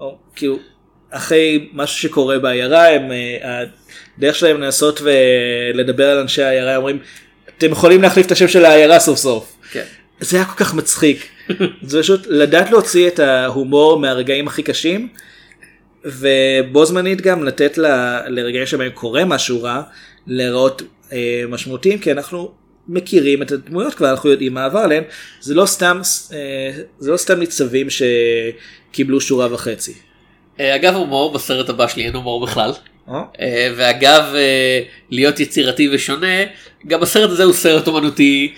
או, 0.00 0.18
כאילו 0.36 0.58
אחרי 1.10 1.68
משהו 1.72 1.98
שקורה 1.98 2.38
בעיירה 2.38 2.88
הם 2.88 3.12
אה, 3.12 3.64
הדרך 4.18 4.36
שלהם 4.36 4.60
לנסות 4.60 5.00
ולדבר 5.02 6.10
על 6.10 6.18
אנשי 6.18 6.42
העיירה 6.42 6.76
אומרים 6.76 6.98
אתם 7.58 7.72
יכולים 7.72 8.02
להחליף 8.02 8.26
את 8.26 8.32
השם 8.32 8.48
של 8.48 8.64
העיירה 8.64 8.98
סוף 9.00 9.18
סוף. 9.18 9.56
כן. 9.70 9.84
זה 10.20 10.36
היה 10.36 10.46
כל 10.46 10.64
כך 10.64 10.74
מצחיק. 10.74 11.28
זה 11.82 12.02
פשוט 12.02 12.26
לדעת 12.26 12.70
להוציא 12.70 13.08
את 13.08 13.18
ההומור 13.18 14.00
מהרגעים 14.00 14.48
הכי 14.48 14.62
קשים 14.62 15.08
ובו 16.04 16.84
זמנית 16.84 17.20
גם 17.20 17.44
לתת 17.44 17.78
ל- 17.78 18.18
לרגעים 18.28 18.66
שבהם 18.66 18.90
קורה 18.90 19.24
משהו 19.24 19.62
רע 19.62 19.82
להיראות 20.26 20.82
אה, 21.12 21.44
משמעותיים 21.48 21.98
כי 21.98 22.12
אנחנו 22.12 22.50
מכירים 22.88 23.42
את 23.42 23.52
הדמויות 23.52 23.94
כבר 23.94 24.10
אנחנו 24.10 24.30
יודעים 24.30 24.54
מה 24.54 24.64
עבר 24.64 24.78
עליהן 24.78 25.04
זה 25.40 25.54
לא 25.54 25.66
סתם 25.66 26.00
אה, 26.32 26.82
זה 26.98 27.10
לא 27.10 27.16
סתם 27.16 27.38
ניצבים 27.38 27.86
שקיבלו 27.90 29.20
שורה 29.20 29.54
וחצי. 29.54 29.94
אה, 30.60 30.74
אגב 30.74 30.94
הומור 30.94 31.32
בסרט 31.32 31.68
הבא 31.68 31.88
שלי 31.88 32.04
אין 32.04 32.14
הומור 32.14 32.46
בכלל. 32.46 32.72
אה? 33.08 33.22
אה, 33.40 33.72
ואגב 33.76 34.22
אה, 34.34 34.80
להיות 35.10 35.40
יצירתי 35.40 35.88
ושונה 35.92 36.36
גם 36.86 37.02
הסרט 37.02 37.30
הזה 37.30 37.44
הוא 37.44 37.52
סרט 37.52 37.88
אומנותי 37.88 38.54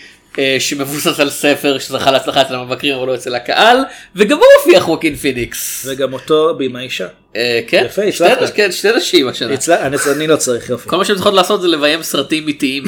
שמבוסס 0.58 1.20
על 1.20 1.30
ספר 1.30 1.78
שזכה 1.78 2.10
להצלחה 2.10 2.42
אצל 2.42 2.54
המבקרים 2.54 2.94
אבל 2.94 3.06
לא 3.06 3.14
אצל 3.14 3.34
הקהל 3.34 3.78
וגם 4.16 4.36
הוא 4.36 4.46
מופיע 4.58 4.80
חוקין 4.80 5.16
פיניקס. 5.16 5.86
וגם 5.88 6.12
אותו 6.12 6.54
בימה 6.54 6.80
אישה. 6.80 7.06
אה, 7.36 7.60
כן, 7.66 7.82
יפה, 7.86 8.02
הצלחת. 8.02 8.54
כן, 8.54 8.72
שתי 8.72 8.88
נשים 8.96 9.28
השנה. 9.28 9.54
אני 9.68 9.96
אני 10.16 10.26
לא 10.26 10.36
צריך 10.36 10.70
יופי. 10.70 10.88
כל 10.88 10.96
מה 10.96 11.04
שהן 11.04 11.16
צריכות 11.16 11.34
לעשות 11.34 11.60
זה 11.62 11.68
לביים 11.68 12.02
סרטים 12.02 12.48
איטיים 12.48 12.84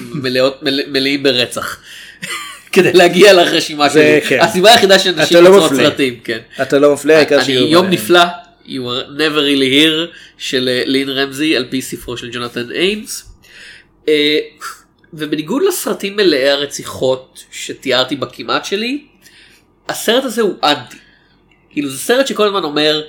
מלאים 0.87 1.23
ברצח. 1.23 1.79
כדי 2.73 2.93
להגיע 2.93 3.33
לרשימה 3.33 3.91
שלי. 3.91 4.21
כן. 4.29 4.39
הסיבה 4.41 4.73
היחידה 4.73 4.97
לא 5.31 5.41
לראות 5.41 5.73
מפלה. 5.73 5.85
סרטים, 5.85 6.21
כן. 6.25 6.39
אתה 6.63 6.79
לא 6.79 6.93
מפלה 6.95 7.17
העיקר 7.17 7.37
אני 7.37 7.45
שיהיו 7.45 7.67
יום. 7.67 7.87
נפלא, 7.87 8.21
you 8.67 8.69
were 8.69 9.19
never 9.19 9.39
really 9.39 9.73
here, 9.73 10.17
של 10.39 10.69
אה, 10.69 10.83
לין 10.87 11.09
רמזי 11.09 11.57
על 11.57 11.67
פי 11.71 11.83
ספרו 11.83 12.17
של 12.17 12.31
ג'ונתן 12.33 12.71
איינס. 12.71 13.29
ובניגוד 15.13 15.63
לסרטים 15.63 16.17
מלאי 16.17 16.49
הרציחות 16.49 17.45
שתיארתי 17.51 18.17
בכמעט 18.17 18.65
שלי, 18.65 19.07
הסרט 19.89 20.25
הזה 20.25 20.43
הוא 20.43 20.55
אנטי. 20.65 20.97
כאילו 21.71 21.89
זה 21.89 21.99
סרט 21.99 22.27
שכל 22.27 22.47
הזמן 22.47 22.65
אומר 22.65 23.03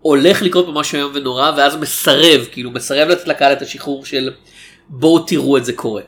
הולך 0.00 0.42
לקרות 0.42 0.66
פה 0.66 0.72
משהו 0.72 0.98
איום 0.98 1.12
ונורא 1.14 1.52
ואז 1.56 1.76
מסרב 1.76 2.46
כאילו 2.52 2.70
מסרב 2.70 3.08
לתת 3.08 3.28
לקהל 3.28 3.52
את 3.52 3.62
השחרור 3.62 4.04
של 4.04 4.32
בואו 4.88 5.18
תראו 5.18 5.56
את 5.56 5.64
זה 5.64 5.72
קורה. 5.72 6.02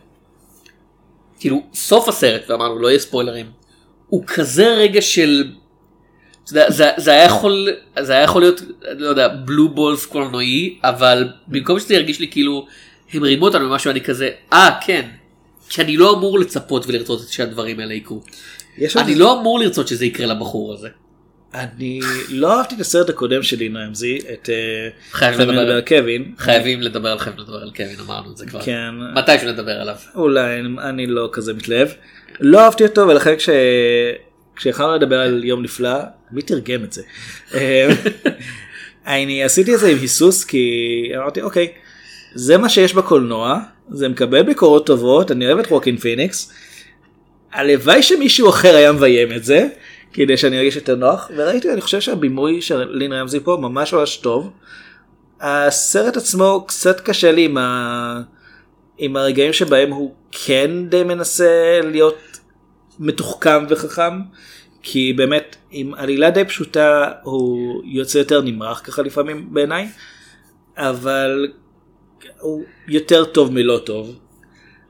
כאילו 1.40 1.62
סוף 1.74 2.08
הסרט 2.08 2.50
ואמרנו 2.50 2.78
לא 2.78 2.88
יהיה 2.88 2.98
ספוילרים 2.98 3.46
הוא 4.08 4.24
כזה 4.26 4.66
רגע 4.66 5.02
של 5.02 5.52
יודע, 6.50 6.70
זה, 6.70 6.90
זה 6.96 7.10
היה 7.10 7.24
יכול 7.24 7.68
זה 7.98 8.12
היה 8.12 8.22
יכול 8.22 8.42
להיות 8.42 8.62
לא 8.82 9.06
יודע 9.06 9.28
בלו 9.28 9.68
בולס 9.68 10.06
קולנועי 10.06 10.78
אבל 10.84 11.28
במקום 11.48 11.80
שזה 11.80 11.94
ירגיש 11.94 12.20
לי 12.20 12.28
כאילו 12.30 12.66
הם 13.12 13.22
רימו 13.22 13.46
אותנו 13.46 13.68
במשהו 13.68 13.90
אני 13.90 14.00
כזה 14.00 14.30
אה 14.52 14.78
כן 14.86 15.08
כי 15.68 15.82
אני 15.82 15.96
לא 15.96 16.14
אמור 16.14 16.38
לצפות 16.38 16.86
ולרצות 16.86 17.28
שהדברים 17.28 17.80
האלה 17.80 17.94
יקרו. 17.94 18.22
אני 18.96 19.14
לא 19.14 19.40
אמור 19.40 19.58
לרצות 19.58 19.88
שזה 19.88 20.06
יקרה 20.06 20.26
לבחור 20.26 20.72
הזה. 20.72 20.88
אני 21.54 22.00
לא 22.28 22.58
אהבתי 22.58 22.74
את 22.74 22.80
הסרט 22.80 23.08
הקודם 23.08 23.42
של 23.42 23.56
לין 23.56 23.76
רמזי, 23.76 24.18
את 24.32 24.50
אה, 24.50 24.88
חייבים 25.12 25.48
לדבר. 25.48 25.72
על 25.72 25.80
קווין. 25.80 26.34
חייבים 26.38 26.80
לדבר 26.82 27.08
על 27.08 27.18
חייבים 27.18 27.44
לדבר 27.44 27.62
על 27.62 27.70
קווין 27.76 28.00
אמרנו 28.00 28.32
את 28.32 28.36
זה 28.36 28.46
כבר. 28.46 28.62
כן. 28.62 28.90
מתי 29.14 29.38
שנדבר 29.38 29.80
עליו. 29.80 29.96
אולי 30.14 30.60
אני 30.82 31.06
לא 31.06 31.28
כזה 31.32 31.54
מתלהב. 31.54 31.88
לא 32.40 32.60
אהבתי 32.60 32.84
אותו 32.84 33.08
ולכן 33.08 33.36
כש... 33.36 33.48
לדבר 34.96 35.20
על 35.20 35.44
יום 35.44 35.62
נפלא, 35.62 35.98
מי 36.32 36.42
תרגם 36.42 36.84
את 36.84 36.92
זה? 36.92 37.02
אה, 37.54 37.88
אני 39.06 39.44
עשיתי 39.44 39.74
את 39.74 39.80
זה 39.80 39.88
עם 39.88 39.98
היסוס 39.98 40.44
כי 40.44 41.12
אמרתי 41.16 41.42
אוקיי 41.42 41.68
זה 42.34 42.58
מה 42.58 42.68
שיש 42.68 42.94
בקולנוע 42.94 43.60
זה 43.90 44.08
מקבל 44.08 44.42
ביקורות 44.42 44.86
טובות 44.86 45.30
אני 45.30 45.46
אוהב 45.46 45.58
את 45.58 45.66
חואקין 45.66 45.96
פיניקס. 45.96 46.52
הלוואי 47.52 48.02
שמישהו 48.02 48.48
אחר 48.48 48.76
היה 48.76 48.92
מביים 48.92 49.32
את 49.32 49.44
זה 49.44 49.68
כדי 50.12 50.36
שאני 50.36 50.58
ארגיש 50.58 50.76
יותר 50.76 50.94
נוח 50.94 51.30
וראיתי 51.36 51.72
אני 51.72 51.80
חושב 51.80 52.00
שהבימוי 52.00 52.62
של 52.62 52.88
לין 52.90 53.12
רמזי 53.12 53.40
פה 53.40 53.58
ממש 53.60 53.92
ממש 53.92 54.16
טוב. 54.16 54.50
הסרט 55.40 56.16
עצמו 56.16 56.64
קצת 56.68 57.00
קשה 57.00 57.32
לי 57.32 57.44
עם, 57.44 57.58
ה... 57.58 58.20
עם 58.98 59.16
הרגעים 59.16 59.52
שבהם 59.52 59.92
הוא 59.92 60.14
כן 60.30 60.70
די 60.88 61.04
מנסה 61.04 61.80
להיות 61.84 62.38
מתוחכם 62.98 63.64
וחכם 63.68 64.20
כי 64.82 65.12
באמת 65.12 65.56
עם 65.70 65.94
עלילה 65.94 66.30
די 66.30 66.44
פשוטה 66.44 67.12
הוא 67.22 67.82
יוצא 67.84 68.18
יותר 68.18 68.40
נמרח 68.40 68.80
ככה 68.84 69.02
לפעמים 69.02 69.48
בעיניי 69.54 69.88
אבל 70.76 71.48
הוא 72.40 72.64
יותר 72.88 73.24
טוב 73.24 73.52
מלא 73.52 73.78
טוב. 73.86 74.18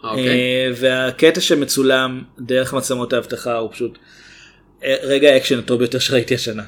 אוקיי. 0.05 0.29
אה, 0.29 0.71
והקטע 0.77 1.41
שמצולם 1.41 2.23
דרך 2.41 2.75
מצלמות 2.75 3.13
האבטחה 3.13 3.57
הוא 3.57 3.71
פשוט 3.73 3.99
אה, 4.85 4.95
רגע 5.03 5.29
האקשן 5.29 5.59
הטוב 5.59 5.79
ביותר 5.79 5.99
שראיתי 5.99 6.35
השנה. 6.35 6.63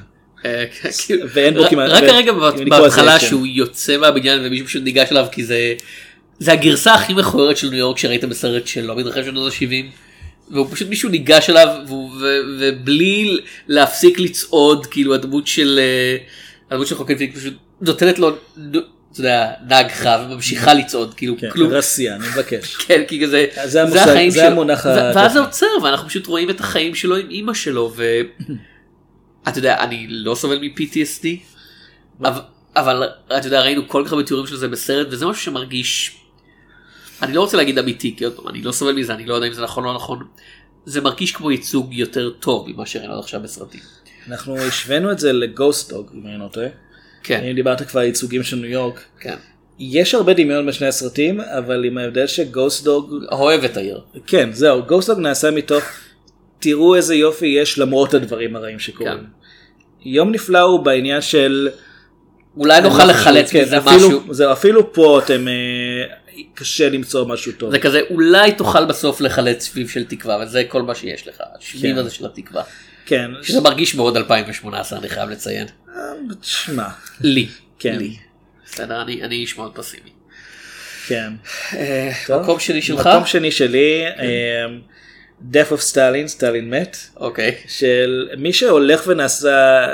אה, 0.45 0.65
כאילו, 1.05 1.27
ואין 1.33 1.53
בו 1.53 1.63
כמעט- 1.69 1.89
רק 1.91 2.03
הרגע 2.03 2.31
בהתחלה. 2.69 3.19
שהוא 3.19 3.45
יוצא 3.47 3.97
מהבניין 3.97 4.39
ומישהו 4.45 4.67
פשוט 4.67 4.83
ניגש 4.83 5.11
אליו 5.11 5.25
כי 5.31 5.43
זה 5.45 5.73
זה 6.39 6.51
הגרסה 6.51 6.93
הכי 6.93 7.13
מכוערת 7.13 7.57
של 7.57 7.69
ניו 7.69 7.79
יורק 7.79 7.97
שראית 7.97 8.23
בסרט 8.23 8.67
שלא 8.67 8.95
מתרחש 8.95 9.19
בשנות 9.19 9.53
ה-70. 9.53 9.85
והוא 10.53 10.67
פשוט 10.71 10.87
מישהו 10.89 11.09
ניגש 11.09 11.49
אליו 11.49 11.67
ובלי 12.59 13.37
להפסיק 13.67 14.19
לצעוד 14.19 14.85
כאילו 14.85 15.13
הדמות 15.13 15.47
של 15.47 15.79
הדמות 16.71 16.87
של 16.87 16.95
חוקר 16.95 17.17
פינק 17.17 17.35
פשוט 17.35 17.53
נותנת 17.81 18.19
לו 18.19 18.31
אתה 19.11 19.19
יודע 19.19 19.51
נגחה 19.69 20.25
וממשיכה 20.29 20.73
לצעוד 20.73 21.13
כאילו 21.13 21.35
כן, 21.39 21.49
כלום 21.49 21.71
רסיה 21.71 22.15
אני 22.15 22.27
מבקש. 22.27 22.75
כן 22.87 23.01
כי 23.07 23.21
כזה 23.23 23.45
זה 23.65 23.83
המושג- 23.83 23.97
החיים 23.97 24.29
זה 24.29 24.39
שלו. 24.39 24.47
המונח 24.51 24.85
הטכני. 24.85 25.21
ואז 25.21 25.33
זה 25.33 25.39
עוצר 25.39 25.65
ואנחנו 25.83 26.09
פשוט 26.09 26.27
רואים 26.27 26.49
את 26.49 26.59
החיים 26.59 26.95
שלו 26.95 27.15
עם 27.15 27.29
אימא 27.29 27.53
שלו 27.53 27.93
ואתה 27.95 29.57
יודע 29.59 29.83
אני 29.83 30.05
לא 30.09 30.35
סובל 30.35 30.59
מ-PTSD 30.59 31.25
אבל, 32.21 32.41
אבל 32.75 33.03
אתה 33.37 33.47
יודע 33.47 33.61
ראינו 33.61 33.87
כל 33.87 34.03
כך 34.05 34.11
הרבה 34.13 34.23
תיאורים 34.25 34.47
של 34.47 34.55
זה 34.55 34.67
בסרט 34.67 35.07
וזה 35.11 35.25
משהו 35.25 35.43
שמרגיש 35.43 36.17
אני 37.21 37.33
לא 37.33 37.41
רוצה 37.41 37.57
להגיד 37.57 37.79
אמיתי 37.79 38.15
כי 38.17 38.25
עוד 38.25 38.33
פעם 38.33 38.47
אני 38.47 38.61
לא 38.61 38.71
סובל 38.71 38.91
מזה 38.93 39.13
אני 39.13 39.25
לא 39.25 39.33
יודע 39.35 39.47
אם 39.47 39.53
זה 39.53 39.61
נכון 39.63 39.83
או 39.85 39.89
לא 39.89 39.95
נכון 39.95 40.19
זה 40.85 41.01
מרגיש 41.01 41.31
כמו 41.31 41.51
ייצוג 41.51 41.93
יותר 41.93 42.29
טוב 42.29 42.69
ממה 42.69 42.85
שראינו 42.85 43.13
עד 43.13 43.19
עכשיו 43.19 43.41
בסרטים. 43.41 43.79
אנחנו 44.27 44.57
השווינו 44.57 45.11
את 45.11 45.19
זה 45.19 45.33
לגוסט 45.33 45.89
דוג 45.89 46.09
אם 46.13 46.27
אני 46.27 46.39
לא 46.39 46.47
טועה. 46.47 46.67
כן 47.23 47.43
אם 47.43 47.55
דיברת 47.55 47.81
כבר 47.81 47.99
על 47.99 48.05
ייצוגים 48.05 48.43
של 48.43 48.55
ניו 48.55 48.69
יורק. 48.69 48.99
כן 49.19 49.35
יש 49.79 50.15
הרבה 50.15 50.33
דמיון 50.33 50.65
בין 50.65 50.73
שני 50.73 50.87
הסרטים 50.87 51.41
אבל 51.41 51.85
עם 51.85 51.97
ההבדל 51.97 52.27
שגוסט 52.27 52.83
דוג 52.83 53.13
אוהב 53.31 53.63
את 53.63 53.77
העיר 53.77 54.01
כן 54.27 54.49
זהו 54.53 54.83
גוסט 54.83 55.09
דוג 55.09 55.19
נעשה 55.19 55.51
מתוך 55.51 55.83
תראו 56.59 56.95
איזה 56.95 57.15
יופי 57.15 57.47
יש 57.47 57.79
למרות 57.79 58.13
הדברים 58.13 58.55
הרעים 58.55 58.79
שקורים. 58.79 59.17
כן. 59.17 59.23
יום 60.05 60.31
נפלא 60.31 60.59
הוא 60.59 60.79
בעניין 60.79 61.21
של 61.21 61.69
אולי 62.57 62.81
נוכל 62.81 63.05
לחלץ 63.05 63.51
כן, 63.51 63.61
מזה 63.61 63.77
אפילו, 63.77 63.95
משהו 63.95 64.33
זהו, 64.33 64.51
אפילו 64.51 64.93
פה 64.93 65.19
אתם 65.25 65.47
אה, 65.47 66.43
קשה 66.53 66.89
למצוא 66.89 67.25
משהו 67.25 67.51
טוב. 67.51 67.71
זה 67.71 67.79
כזה 67.79 68.01
אולי 68.09 68.51
תוכל 68.51 68.85
בסוף 68.85 69.21
לחלץ 69.21 69.65
שביב 69.65 69.89
של 69.89 70.03
תקווה 70.05 70.39
וזה 70.43 70.63
כל 70.67 70.81
מה 70.81 70.95
שיש 70.95 71.27
לך 71.27 71.35
השביב 71.59 71.93
כן. 71.93 71.97
הזה 71.97 72.09
של 72.09 72.25
התקווה. 72.25 72.63
כן. 73.11 73.31
שזה 73.41 73.61
מרגיש 73.61 73.95
מאוד 73.95 74.17
2018 74.17 74.99
אני 74.99 75.09
חייב 75.09 75.29
לציין. 75.29 75.67
אה, 75.95 76.01
תשמע. 76.41 76.87
לי. 77.21 77.47
כן. 77.79 77.95
לי. 77.97 78.15
בסדר 78.65 79.01
אני 79.01 79.23
אני 79.23 79.35
איש 79.35 79.57
מאוד 79.57 79.71
פסימי. 79.75 80.09
כן. 81.07 81.33
טוב. 82.27 82.41
מקום 82.41 82.59
שני 82.59 82.81
שלך? 82.81 83.07
מקום 83.07 83.25
שני 83.25 83.51
שלי. 83.51 84.03
אה, 84.19 84.65
death 85.51 85.71
of 85.71 85.93
Stalin, 85.93 86.27
סטלין 86.27 86.69
מת. 86.69 86.97
אוקיי. 87.17 87.55
של 87.67 88.29
מי 88.37 88.53
שהולך 88.53 89.03
ונעשה 89.07 89.87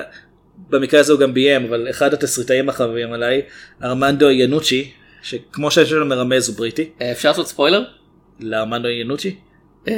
במקרה 0.70 0.99
הזה 0.99 1.13
הוא 1.13 1.22
גם 1.22 1.34
ביים 1.34 1.65
אבל 1.65 1.89
אחד 1.89 2.13
התסריטאים 2.13 2.70
החביבים 2.70 3.13
עליי 3.13 3.41
ארמנדו 3.84 4.32
ינוצ'י 4.32 4.91
שכמו 5.22 5.72
שהשם 5.72 5.89
שלו 5.89 6.05
מרמז 6.05 6.49
הוא 6.49 6.57
בריטי 6.57 6.89
אה, 7.01 7.11
אפשר 7.11 7.30
לעשות 7.30 7.47
ספוילר? 7.47 7.84
לארמנדו 8.39 8.88
ינוצ'י. 8.88 9.36
אה, 9.90 9.94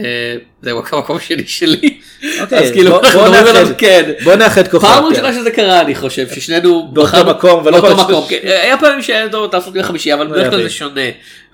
זהו 0.62 0.82
המקום 0.92 1.20
שני 1.20 1.44
שלי. 1.48 2.00
אוקיי, 2.42 2.60
אז 2.60 2.72
כאילו 2.72 2.92
בוא- 2.92 3.00
אנחנו 3.02 3.20
מדברים 3.22 3.44
נאחד- 3.44 3.56
עליו 3.56 3.72
כן. 3.78 4.12
בוא 4.24 4.36
נאחד 4.36 4.68
כוחות. 4.68 4.90
פעם 4.90 5.04
כן. 5.04 5.10
ראשונה 5.10 5.34
שזה 5.34 5.52
קרה 5.52 5.82
אני 5.82 5.96
חושב 5.96 6.28
ששנינו 6.36 6.88
באותו 6.94 7.26
מקום, 7.26 7.60
אבל 7.60 7.72
לא 7.72 7.82
באותו 7.82 7.98
מקום. 8.04 8.26
כן. 8.30 8.38
היה 8.44 8.78
פעמים 8.78 9.02
שהיה 9.02 9.30
טוב 9.30 9.56
לעשות 9.56 9.74
ביום 9.74 9.86
חמישי 9.86 10.14
אבל 10.14 10.28
בדרך 10.28 10.50
כלל. 10.50 10.64
זה 10.64 10.70
שונה. 10.70 11.02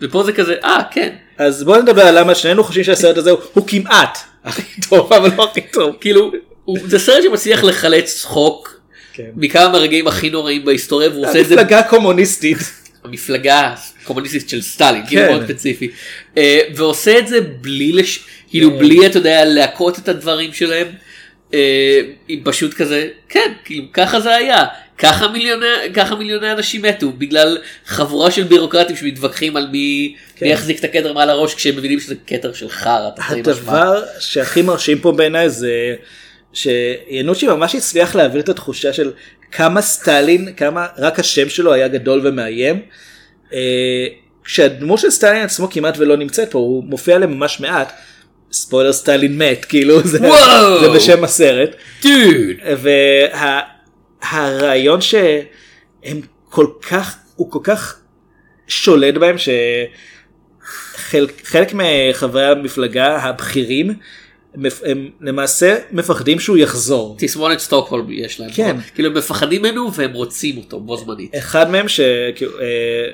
ופה 0.02 0.24
זה 0.24 0.32
כזה 0.34 0.56
אה 0.64 0.80
כן. 0.92 1.10
אז 1.38 1.64
בוא 1.64 1.78
נדבר 1.78 2.02
על 2.02 2.20
למה 2.20 2.36
שנינו 2.36 2.64
חושבים 2.64 2.84
שהסרט 2.84 3.18
הזה 3.18 3.32
הוא- 3.32 3.68
כמעט 3.68 4.18
הכי 4.46 4.82
טוב 4.90 5.14
אבל 5.14 5.32
לא 5.38 5.44
הכי 5.44 5.62
טוב. 5.62 5.96
כאילו 6.02 6.32
זה 6.86 7.00
סרט 7.00 7.24
שמצליח 7.24 7.64
לחלץ 7.64 8.14
צחוק 8.22 8.80
כן. 9.14 9.24
מכמה 9.36 9.70
מהרגעים 9.70 10.08
הכי 10.08 10.30
נוראים 10.30 10.66
בהיסטוריה 10.66 11.10
והוא 11.10 11.26
עושה 11.28 11.40
את 11.42 11.48
זה 11.48 11.56
מפלגה 11.56 11.84
קומוניסטית. 11.84 12.58
המפלגה 13.06 13.76
הקומוניסטית 14.03 14.49
של 14.49 14.62
סטלין, 14.62 15.06
כאילו 15.08 15.22
כן. 15.22 15.32
מאוד 15.32 15.45
ספציפי, 15.45 15.89
אה, 16.38 16.60
ועושה 16.76 17.20
את 17.20 17.28
זה 17.28 17.41
בלי, 17.41 17.91
לש... 17.91 18.20
כאילו 18.49 18.72
כן. 18.72 18.80
בלי, 18.80 19.06
אתה 19.06 19.18
יודע, 19.18 19.45
להכות 19.45 19.99
את 19.99 20.10
הדברים 20.10 20.53
שלהם, 20.53 20.88
אה, 21.53 22.01
עם 22.28 22.39
פשוט 22.43 22.74
כזה, 22.74 23.08
כן, 23.30 23.53
כאילו 23.66 23.84
ככה 23.93 24.20
זה 24.20 24.36
היה, 24.36 24.66
ככה 24.97 25.28
מיליוני, 25.28 25.66
ככה 25.93 26.16
מיליוני 26.16 26.51
אנשים 26.51 26.82
מתו, 26.82 27.12
בגלל 27.12 27.58
חבורה 27.86 28.32
של 28.32 28.43
בירוקרטים 28.43 28.95
שמתווכחים 28.95 29.58
על 29.58 29.68
מי, 29.68 30.16
כן. 30.36 30.45
מי 30.45 30.51
יחזיק 30.51 30.80
את 30.80 30.84
הכתר 30.84 31.14
מעל 31.14 31.30
הראש 31.30 31.53
כשהם 31.53 31.76
מבינים 31.76 31.99
שזה 31.99 32.16
כתר 32.28 32.53
של 32.53 32.70
חרא. 32.70 33.10
הדבר 33.18 34.03
שהכי 34.20 34.62
מרשים 34.62 34.99
פה 34.99 35.12
בעיניי 35.12 35.49
זה 35.49 35.95
שינוצ'י 36.53 37.47
ממש 37.47 37.76
הצליח 37.76 38.16
להעביר 38.16 38.41
את 38.41 38.49
התחושה 38.49 38.93
של 38.93 39.12
כמה 39.52 39.82
סטלין, 39.82 40.54
כמה 40.58 40.88
רק 40.98 41.20
השם 41.20 41.50
שלו 41.50 41.74
היה 41.74 41.88
גדול 41.88 42.22
ומאיים. 42.24 42.82
אה, 43.54 44.08
כשהדמות 44.43 45.00
של 45.00 45.10
סטלין 45.10 45.43
עצמו 45.43 45.70
כמעט 45.70 45.98
ולא 45.98 46.18
נמצאת 46.18 46.52
פה, 46.52 46.60
הוא 46.60 46.84
מופיע 46.84 47.18
לממש 47.18 47.60
מעט. 47.60 47.93
ספוילר 48.52 48.93
סטלין 48.93 49.38
מת, 49.38 49.66
כאילו 49.66 50.02
זה, 50.04 50.20
וואו. 50.22 50.80
זה 50.80 50.89
בשם 50.89 51.24
הסרט. 51.24 51.76
דוד! 52.04 52.56
והרעיון 54.24 55.02
שהם 55.02 56.22
כל 56.50 56.68
כך, 56.89 57.18
הוא 57.36 57.52
כל 57.52 57.60
כך 57.64 58.00
שולט 58.68 59.16
בהם 59.16 59.36
שחלק 60.98 61.74
מחברי 61.74 62.46
המפלגה 62.46 63.18
הבכירים 63.18 63.93
הם 64.86 65.10
למעשה 65.22 65.76
מפחדים 65.91 66.39
שהוא 66.39 66.58
יחזור. 66.58 67.16
תסמונת 67.20 67.60
סטוקהולם 67.60 68.12
יש 68.12 68.39
להם, 68.39 68.49
כן. 68.51 68.76
כאילו 68.95 69.10
הם 69.10 69.18
מפחדים 69.18 69.62
ממנו 69.62 69.93
והם 69.93 70.14
רוצים 70.14 70.58
אותו 70.58 70.80
בו 70.80 70.97
זמנית. 70.97 71.36
אחד 71.36 71.72
מהם 71.72 71.86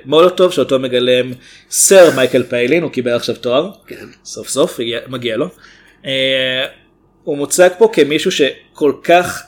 שמולוטוב 0.06 0.52
שאותו 0.52 0.80
מגלם 0.80 1.32
סר 1.72 2.16
מייקל 2.16 2.44
פיילין 2.44 2.84
הוא 2.84 2.92
קיבל 2.92 3.16
עכשיו 3.16 3.36
תואר 3.36 3.72
כן. 3.88 4.06
סוף 4.26 4.50
סוף 4.50 4.80
מגיע 5.08 5.38
לו. 5.38 5.48
אה, 6.06 6.66
הוא 7.24 7.38
מוצג 7.38 7.70
פה 7.78 7.90
כמישהו 7.94 8.32
שכל 8.32 8.94
כך 9.04 9.44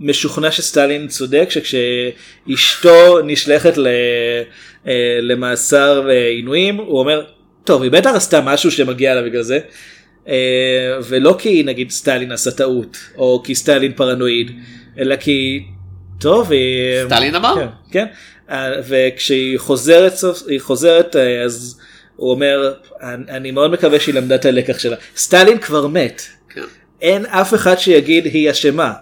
משוכנע 0.00 0.50
שסטלין 0.50 1.08
צודק 1.08 1.48
שכשאשתו 1.50 3.18
נשלחת 3.24 3.78
אה, 3.78 5.18
למאסר 5.22 6.02
ועינויים 6.06 6.76
הוא 6.76 6.98
אומר 6.98 7.24
טוב 7.64 7.82
היא 7.82 7.90
בטח 7.90 8.10
עשתה 8.14 8.40
משהו 8.40 8.70
שמגיע 8.70 9.14
לה 9.14 9.22
בגלל 9.22 9.42
זה 9.42 9.54
אה, 9.56 9.60
ולא 11.04 11.36
כי 11.38 11.62
נגיד 11.62 11.90
סטלין 11.90 12.32
עשה 12.32 12.50
טעות 12.50 12.96
או 13.16 13.42
כי 13.44 13.54
סטלין 13.54 13.92
פרנואיד 13.92 14.50
אלא 14.98 15.16
כי 15.16 15.64
טוב 16.18 16.52
היא 16.52 17.04
סטלין 17.06 17.34
אמר? 17.34 17.54
כן, 17.54 17.66
כן. 17.90 18.06
אה, 18.50 18.72
וכשהיא 18.88 19.58
חוזרת 19.58 20.12
היא 20.48 20.60
חוזרת 20.60 21.16
אה, 21.16 21.42
אז 21.42 21.80
הוא 22.16 22.30
אומר 22.30 22.74
אני, 23.28 23.50
מאוד 23.50 23.70
מקווה 23.70 24.00
שהיא 24.00 24.14
למדה 24.14 24.34
את 24.34 24.44
הלקח 24.44 24.78
שלה 24.78 24.96
סטלין 25.16 25.58
כבר 25.58 25.86
מת 25.86 26.22
כן. 26.48 26.60
אין 27.02 27.26
אף 27.26 27.54
אחד 27.54 27.78
שיגיד 27.78 28.26
היא 28.26 28.50
אשמה 28.50 28.92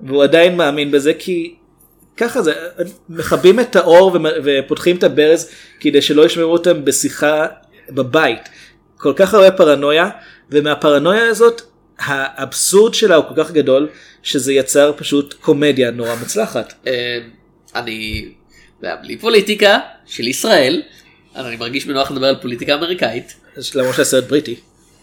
והוא 0.00 0.22
עדיין 0.22 0.56
מאמין 0.56 0.90
בזה 0.90 1.12
כי 1.18 1.54
ככה 2.16 2.42
זה 2.42 2.52
מכבים 3.08 3.60
את 3.60 3.76
האור 3.76 4.18
ופותחים 4.44 4.96
את 4.96 5.04
הברז 5.04 5.50
כדי 5.80 6.02
שלא 6.02 6.26
ישמעו 6.26 6.52
אותם 6.52 6.84
בשיחה 6.84 7.46
בבית 7.90 8.48
כל 8.96 9.12
כך 9.16 9.34
הרבה 9.34 9.50
פרנויה 9.50 10.10
ומהפרנויה 10.52 11.28
הזאת 11.28 11.62
האבסורד 11.98 12.94
שלה 12.94 13.14
הוא 13.14 13.24
כל 13.28 13.44
כך 13.44 13.50
גדול 13.50 13.88
שזה 14.22 14.52
יצר 14.52 14.92
פשוט 14.96 15.34
קומדיה 15.40 15.90
נורא 15.90 16.14
מוצלחת. 16.14 16.72
אה, 16.86 17.18
אני, 17.74 18.28
בלי 18.80 19.16
פוליטיקה 19.16 19.78
של 20.06 20.28
ישראל, 20.28 20.82
אני 21.36 21.56
מרגיש 21.56 21.86
בנוח 21.86 22.10
לדבר 22.10 22.26
על 22.26 22.36
פוליטיקה 22.42 22.74
אמריקאית. 22.74 23.34
למרות 23.74 23.94
שהסרט 23.94 24.24
בריטי. 24.24 24.56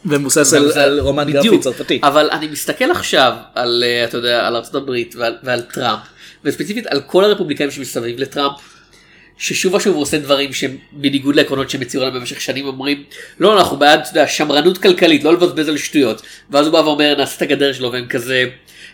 ומבוסס 0.06 0.54
על, 0.54 0.72
על 0.72 1.00
רומן 1.00 1.32
גרפי. 1.32 1.60
צרפתי. 1.60 2.00
אבל 2.04 2.30
אני 2.32 2.48
מסתכל 2.48 2.92
עכשיו 2.92 3.34
על, 3.56 3.84
אה, 3.88 4.04
אתה 4.04 4.18
יודע, 4.18 4.48
על 4.48 4.56
ארצות 4.56 4.76
הברית 4.76 5.16
ועל, 5.16 5.38
ועל 5.44 5.62
טראמפ, 5.62 6.00
וספציפית 6.44 6.88
על 6.88 7.02
כל 7.02 7.24
הרפובליקאים 7.24 7.72
שמסביב 7.72 8.20
לטראמפ, 8.20 8.79
ששוב 9.40 9.74
ושוב 9.74 9.94
הוא 9.94 10.02
עושה 10.02 10.18
דברים 10.18 10.54
שהם 10.54 10.78
בניגוד 10.92 11.36
לעקרונות 11.36 11.70
שהם 11.70 11.82
הצהירו 11.82 12.06
עליהם 12.06 12.20
במשך 12.20 12.42
שנים, 12.42 12.66
אומרים, 12.66 13.04
לא, 13.40 13.60
אנחנו 13.60 13.78
בעד, 13.78 14.00
אתה 14.00 14.10
יודע, 14.10 14.28
שמרנות 14.28 14.78
כלכלית, 14.78 15.24
לא 15.24 15.34
לבזבז 15.34 15.70
על 15.70 15.78
שטויות. 15.78 16.22
ואז 16.50 16.66
הוא 16.66 16.74
בא 16.74 16.78
ואומר, 16.78 17.16
נעשה 17.18 17.38
את 17.38 17.42
הגדר 17.42 17.74
שלו, 17.74 17.92
והם 17.92 18.08
כזה, 18.08 18.46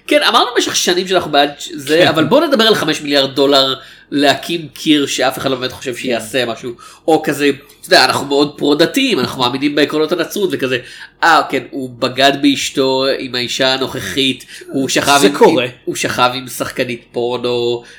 כן, 0.08 0.24
אמרנו 0.24 0.46
במשך 0.56 0.76
שנים 0.76 1.08
שאנחנו 1.08 1.32
בעד 1.32 1.50
זה, 1.74 2.10
אבל 2.10 2.24
בוא 2.24 2.46
נדבר 2.46 2.64
על 2.64 2.76
5 2.76 3.02
מיליארד 3.02 3.36
דולר 3.36 3.76
להקים 4.12 4.68
קיר 4.74 5.06
שאף 5.06 5.38
אחד 5.38 5.52
לא 5.52 5.56
באמת 5.58 5.72
חושב 5.72 5.96
שיעשה 5.96 6.46
משהו, 6.46 6.72
או 7.08 7.22
כזה, 7.24 7.46
אתה 7.50 7.88
יודע, 7.88 8.06
אנחנו 8.06 8.26
מאוד 8.28 8.58
פרו 8.58 8.76
דתיים, 8.76 9.20
אנחנו 9.20 9.42
מאמינים 9.42 9.76
בעקרונות 9.76 10.12
הנצרות, 10.12 10.50
וכזה, 10.52 10.78
אה, 11.24 11.42
כן, 11.50 11.64
הוא 11.72 11.90
בגד 12.00 12.32
באשתו 12.42 13.06
עם 13.20 13.36
האישה 13.36 13.74
הנוכחית, 13.74 14.46
הוא 14.68 14.90
שכב 14.90 15.20
עם, 15.26 15.36
קורה. 15.38 15.66
הוא 15.86 15.96
שכב 15.96 16.30
עם 16.34 16.48
שחקנית 16.48 17.04
פורנו, 17.12 17.48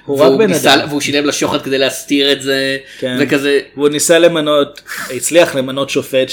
הוא 0.04 0.18
והוא 0.20 0.42
ניסה-. 0.44 0.84
והוא 0.88 1.00
שילם 1.00 1.24
לה 1.24 1.32
שוחד 1.32 1.62
כדי 1.62 1.78
להסתיר 1.78 2.32
את 2.32 2.42
זה, 2.42 2.76
כן. 2.98 3.16
וכזה, 3.20 3.60
הוא 3.74 3.88
ניסה 3.88 4.18
למנות, 4.18 4.80
הצליח 5.16 5.54
למנות 5.54 5.90
שופט 5.90 6.28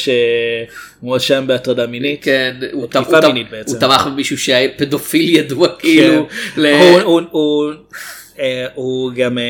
שמואשם 1.01 1.43
בהטרדה 1.47 1.87
מינית. 1.87 2.23
כן, 2.23 2.55
הוא, 2.71 2.87
תקיפה 2.87 3.03
ת- 3.05 3.13
הוא, 3.13 3.21
ת- 3.21 3.25
מינית 3.25 3.47
בעצם. 3.51 3.71
הוא 3.71 3.79
תמך 3.79 4.07
במישהו 4.07 4.37
שהיה 4.37 4.69
פדופיל 4.77 5.35
ידוע 5.35 5.67
כאילו, 5.79 6.27
כן. 6.55 6.61
ל- 6.61 6.65
הוא- 6.67 6.99
הוא- 7.01 7.21
הוא- 7.31 7.71
הוא 8.75 9.11
גם, 9.15 9.37
אה, 9.37 9.43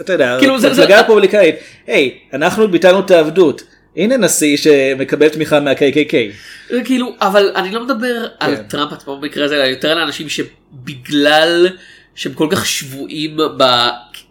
אתה 0.00 0.12
יודע, 0.12 0.36
כאילו, 0.40 0.58
זה- 0.60 0.74
זה- 0.74 0.82
מפלגה 0.82 1.00
רפובליקאית, 1.00 1.54
היי, 1.86 2.18
אנחנו 2.32 2.68
ביטלנו 2.68 3.00
את 3.00 3.10
העבדות, 3.10 3.62
הנה 3.96 4.16
נשיא 4.16 4.56
שמקבל 4.56 5.28
תמיכה 5.28 5.60
מה-KKK. 5.60 6.14
כאילו 6.84 7.14
אבל 7.20 7.52
אני 7.56 7.72
לא 7.72 7.84
מדבר 7.84 8.26
על 8.40 8.56
כן. 8.56 8.62
טראמפ 8.62 8.92
עצמו 8.92 9.20
במקרה 9.20 9.44
הזה 9.44 9.54
אלא 9.56 9.62
יותר 9.62 9.90
על 9.90 9.98
אנשים 9.98 10.26
שבגלל 10.28 11.68
שהם 12.14 12.34
כל 12.34 12.48
כך 12.50 12.66
שבויים 12.66 13.36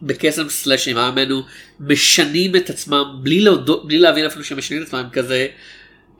בקסם 0.01 0.49
סלאש 0.49 0.87
אימה 0.87 1.11
ממנו 1.11 1.41
משנים 1.79 2.55
את 2.55 2.69
עצמם 2.69 3.03
בלי 3.23 3.39
להודות 3.39 3.87
בלי 3.87 3.97
להבין 3.97 4.25
אפילו 4.25 4.43
שהם 4.43 4.57
משנים 4.57 4.81
את 4.81 4.87
עצמם 4.87 5.03
כזה. 5.13 5.47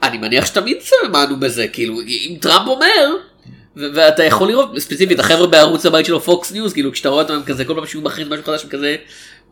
אני 0.03 0.17
מניח 0.17 0.45
שתמיד 0.45 0.77
האמנו 1.03 1.39
בזה 1.39 1.67
כאילו 1.67 2.01
אם 2.01 2.35
טראמפ 2.41 2.67
אומר. 2.67 3.15
ואתה 3.77 4.23
יכול 4.23 4.47
לראות 4.47 4.79
ספציפית 4.79 5.19
החבר'ה 5.19 5.47
בערוץ 5.47 5.85
הבית 5.85 6.05
שלו 6.05 6.19
פוקס 6.21 6.51
ניוז 6.51 6.73
כאילו 6.73 6.91
כשאתה 6.91 7.09
רואה 7.09 7.21
אותם 7.23 7.41
כזה 7.45 7.65
כל 7.65 7.73
פעם 7.75 7.85
שהוא 7.85 8.03
מכריז 8.03 8.27
משהו 8.27 8.43
חדש 8.43 8.65
כזה. 8.65 8.95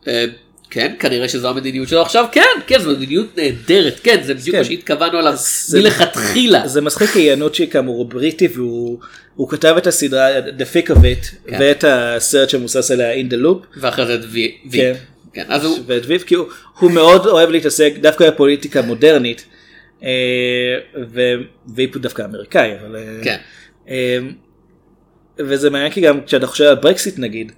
אה, 0.08 0.24
כן 0.70 0.94
כנראה 0.98 1.28
שזו 1.28 1.48
המדיניות 1.48 1.88
שלו 1.88 2.02
עכשיו 2.02 2.24
כן 2.32 2.42
כן 2.66 2.78
זו 2.78 2.90
מדיניות 2.90 3.38
נהדרת 3.38 4.00
כן 4.02 4.22
זה 4.22 4.34
בדיוק 4.34 4.54
כן. 4.56 4.58
מה 4.58 4.64
שהתכוונו 4.64 5.18
עליו 5.18 5.32
זה- 5.36 5.78
מלכתחילה. 5.80 6.68
זה 6.68 6.80
מצחיק 6.80 7.10
כי 7.10 7.18
יאנוצ'י 7.20 7.66
כאמור 7.66 7.96
הוא 7.96 8.06
בריטי 8.06 8.48
והוא 8.54 8.98
הוא 9.34 9.48
כתב 9.48 9.74
את 9.78 9.86
הסדרה 9.86 10.28
The 10.38 10.62
Thick 10.74 10.90
of 10.90 10.96
It 10.96 11.48
כן. 11.50 11.56
ואת 11.60 11.84
הסרט 11.88 12.48
שמבוסס 12.50 12.90
עליה 12.90 13.14
In 13.22 13.32
the 13.32 13.36
Loop. 13.44 13.66
ואחרי 13.80 14.06
זה 14.06 14.26
וי. 14.30 14.56
וי. 14.70 14.78
כן. 14.78 14.92
כן. 15.32 15.44
אז 15.48 15.64
הוא. 15.64 15.78
ואת 15.86 16.02
ויב 16.06 16.22
כי 16.26 16.34
הוא, 16.34 16.46
הוא 16.78 16.90
מאוד 16.90 17.26
אוהב 17.26 17.50
להתעסק 17.50 17.92
דווקא 18.00 18.30
בפוליטיקה 18.30 18.82
מודרנית. 18.82 19.44
אה, 20.02 20.08
ו- 21.12 21.34
ויב 21.74 21.90
הוא 21.94 22.02
דווקא 22.02 22.22
אמריקאי 22.22 22.70
אבל 22.80 22.96
אה, 22.96 23.02
כן. 23.24 23.36
אה, 23.88 24.18
וזה 25.38 25.70
מעניין 25.70 25.92
כי 25.92 26.00
גם 26.00 26.20
כשאתה 26.26 26.46
חושב 26.46 26.64
על 26.64 26.74
ברקסיט 26.74 27.18
נגיד 27.18 27.52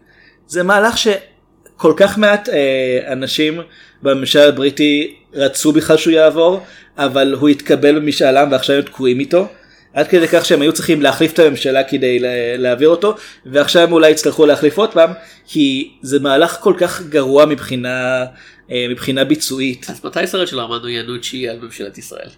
זה 0.46 0.62
מהלך 0.62 0.98
שכל 0.98 1.92
כך 1.96 2.18
מעט 2.18 2.48
אה, 2.48 3.12
אנשים 3.12 3.60
בממשל 4.02 4.38
הבריטי 4.38 5.16
רצו 5.34 5.72
בכלל 5.72 5.96
שהוא 5.96 6.12
יעבור 6.12 6.60
אבל 6.98 7.34
הוא 7.40 7.48
התקבל 7.48 7.98
במשאל 7.98 8.36
עם 8.36 8.52
ועכשיו 8.52 8.76
הם 8.76 8.82
תקועים 8.82 9.20
איתו. 9.20 9.46
עד 9.92 10.08
כדי 10.08 10.28
כך 10.28 10.44
שהם 10.44 10.62
היו 10.62 10.72
צריכים 10.72 11.02
להחליף 11.02 11.32
את 11.32 11.38
הממשלה 11.38 11.84
כדי 11.84 12.18
לה- 12.18 12.56
להעביר 12.56 12.88
אותו 12.88 13.14
ועכשיו 13.46 13.82
הם 13.82 13.92
אולי 13.92 14.10
יצטרכו 14.10 14.46
להחליף 14.46 14.78
עוד 14.78 14.92
פעם 14.92 15.10
כי 15.46 15.90
זה 16.02 16.18
מהלך 16.20 16.52
כל 16.60 16.74
כך 16.78 17.02
גרוע 17.02 17.46
מבחינה 17.46 18.24
אה, 18.70 18.86
מבחינה 18.90 19.24
ביצועית. 19.24 19.86
אז 19.90 20.04
מתי 20.04 20.26
סרט 20.26 20.48
של 20.48 20.60
ארמנדו 20.60 20.88
ינוצ'י 20.88 21.48
על 21.48 21.58
ממשלת 21.62 21.98
ישראל? 21.98 22.28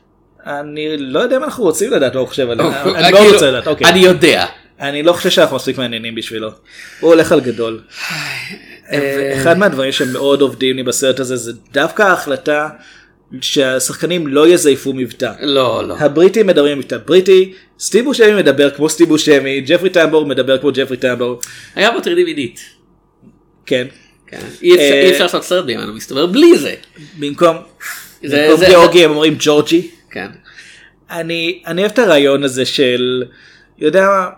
אני 0.47 0.97
לא 0.99 1.20
יודע 1.20 1.36
אם 1.36 1.45
אנחנו 1.45 1.64
רוצים 1.64 1.91
לדעת 1.91 2.14
מה 2.14 2.20
הוא 2.20 2.28
חושב 2.28 2.51
עליו. 2.51 2.66
אוקיי, 2.66 3.05
אני 3.05 3.12
לא 3.12 3.18
כאילו, 3.18 3.32
רוצה 3.34 3.51
לדעת. 3.51 3.66
אוקיי. 3.68 3.86
אני 3.91 3.99
יודע. 3.99 4.47
אני 4.80 5.03
לא 5.03 5.12
חושב 5.12 5.30
שאנחנו 5.30 5.57
מספיק 5.57 5.78
מעניינים 5.78 6.14
בשבילו. 6.14 6.49
הוא 7.01 7.11
הולך 7.11 7.32
על 7.32 7.41
גדול. 7.41 7.80
אה, 8.93 9.32
אחד 9.43 9.59
מהדברים 9.59 9.93
שמאוד 9.93 10.41
עובדים 10.41 10.76
לי 10.76 10.82
בסרט 10.82 11.20
הזה 11.20 11.36
זה 11.36 11.53
דווקא 11.72 12.03
ההחלטה 12.03 12.68
שהשחקנים 13.41 14.26
לא 14.26 14.49
יזייפו 14.49 14.93
מבטא. 14.93 15.32
לא 15.41 15.89
לא. 15.89 15.97
הבריטים 15.99 16.47
מדברים 16.47 16.78
מבטא 16.78 16.97
בריטי, 17.07 17.53
סטיב 17.80 18.05
בושמי 18.05 18.34
מדבר 18.34 18.70
כמו 18.70 18.89
סטיב 18.89 19.09
בושמי, 19.09 19.61
ג'פרי 19.61 19.91
טמבור 19.91 20.26
מדבר 20.26 20.59
כמו 20.59 20.70
ג'פרי 20.74 20.97
טמבור. 20.97 21.41
היה 21.74 21.91
מטרידים 21.97 22.26
מינית. 22.26 22.61
כן. 23.66 23.86
כן. 24.26 24.39
אי 24.62 24.74
אפשר- 24.74 25.14
אה, 25.16 25.22
לעשות 25.22 25.45
סרט 25.45 25.64
בימינו 25.64 25.95
מסתבר 25.95 26.26
בלי 26.26 26.59
זה. 26.59 26.74
במקום, 27.18 27.57
גיאורגי 28.66 29.05
הם 29.05 29.11
אומרים 29.11 29.36
ג'ורג'י. 29.39 29.91
כן. 30.11 30.28
אני, 31.11 31.62
אני 31.66 31.80
אוהב 31.80 31.92
את 31.92 31.98
הרעיון 31.98 32.44
הזה 32.44 32.66
של, 32.66 33.24
יודע 33.78 34.06
מה, 34.06 34.28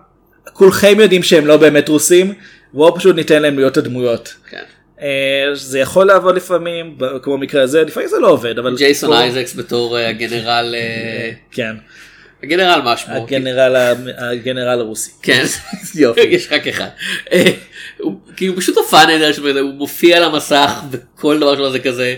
כולכם 0.52 1.00
יודעים 1.00 1.22
שהם 1.22 1.46
לא 1.46 1.56
באמת 1.56 1.88
רוסים, 1.88 2.34
בואו 2.72 2.94
פשוט 2.94 3.16
ניתן 3.16 3.42
להם 3.42 3.56
להיות 3.56 3.76
הדמויות. 3.76 4.34
כן. 4.50 4.62
אה, 5.00 5.54
זה 5.54 5.78
יכול 5.78 6.06
לעבוד 6.06 6.36
לפעמים, 6.36 6.98
כמו 7.22 7.38
במקרה 7.38 7.62
הזה, 7.62 7.82
לפעמים 7.82 8.08
זה 8.08 8.18
לא 8.18 8.28
עובד, 8.28 8.58
אבל... 8.58 8.76
ג'ייסון 8.76 9.12
אייזקס 9.12 9.54
בתור 9.56 9.98
אה, 9.98 10.08
הגנרל 10.08 10.74
אה, 10.74 11.30
כן, 11.50 11.76
הגנרל 12.42 12.80
מה 12.82 12.96
שמו. 12.96 13.14
הגנרל, 13.14 13.94
הגנרל 14.18 14.80
הרוסי. 14.80 15.10
כן. 15.22 15.44
יופי. 15.94 16.20
יש 16.20 16.48
רק 16.52 16.66
אחד. 16.66 16.88
אה, 17.32 17.44
הוא 18.00 18.56
פשוט 18.56 18.76
שלו, 19.32 19.60
הוא 19.60 19.74
מופיע 19.74 20.16
על 20.16 20.22
המסך 20.22 20.82
וכל 20.90 21.36
דבר 21.36 21.56
שלו 21.56 21.72
זה 21.72 21.78
כזה. 21.78 22.16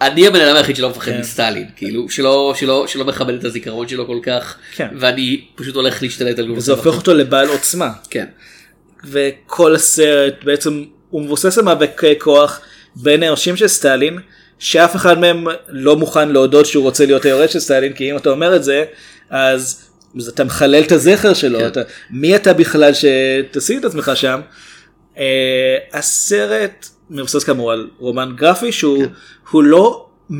אני 0.00 0.26
הבן 0.26 0.40
אדם 0.40 0.56
היחיד 0.56 0.76
שלא 0.76 0.90
מפחד 0.90 1.12
כן. 1.12 1.20
מסטלין 1.20 1.66
כאילו 1.76 2.08
שלא 2.10 2.54
שלא 2.56 2.86
שלא 2.86 3.04
מכבד 3.04 3.34
את 3.34 3.44
הזיכרון 3.44 3.88
שלו 3.88 4.06
כל 4.06 4.18
כך 4.22 4.56
כן. 4.76 4.88
ואני 4.96 5.44
פשוט 5.54 5.74
הולך 5.74 6.02
להשתלט 6.02 6.38
על 6.38 6.44
גבול. 6.44 6.58
וזה 6.58 6.72
הופך 6.72 6.96
אותו 6.96 7.14
לבעל 7.14 7.48
עוצמה. 7.48 7.90
כן. 8.10 8.26
וכל 9.04 9.74
הסרט 9.74 10.34
בעצם 10.44 10.84
הוא 11.10 11.22
מבוסס 11.22 11.58
על 11.58 11.64
מאבקי 11.64 12.18
כוח 12.18 12.60
בין 12.96 13.22
האנשים 13.22 13.56
של 13.56 13.68
סטלין 13.68 14.18
שאף 14.58 14.96
אחד 14.96 15.18
מהם 15.18 15.46
לא 15.68 15.96
מוכן 15.96 16.28
להודות 16.28 16.66
שהוא 16.66 16.84
רוצה 16.84 17.06
להיות 17.06 17.24
היורש 17.24 17.52
של 17.52 17.60
סטלין 17.60 17.92
כי 17.92 18.10
אם 18.10 18.16
אתה 18.16 18.30
אומר 18.30 18.56
את 18.56 18.64
זה 18.64 18.84
אז, 19.30 19.82
אז 20.16 20.28
אתה 20.28 20.44
מחלל 20.44 20.82
את 20.82 20.92
הזכר 20.92 21.34
שלו 21.34 21.58
כן. 21.58 21.66
אתה, 21.66 21.80
מי 22.10 22.36
אתה 22.36 22.52
בכלל 22.52 22.92
שתשים 22.94 23.80
את 23.80 23.84
עצמך 23.84 24.12
שם. 24.14 24.40
Uh, 25.18 25.20
הסרט 25.92 26.88
מבוסס 27.10 27.44
כאמור 27.44 27.72
על 27.72 27.88
רומן 27.98 28.32
גרפי 28.36 28.72
שהוא 28.72 29.04
כן. 29.52 29.58
לא 29.58 30.06
100% 30.30 30.34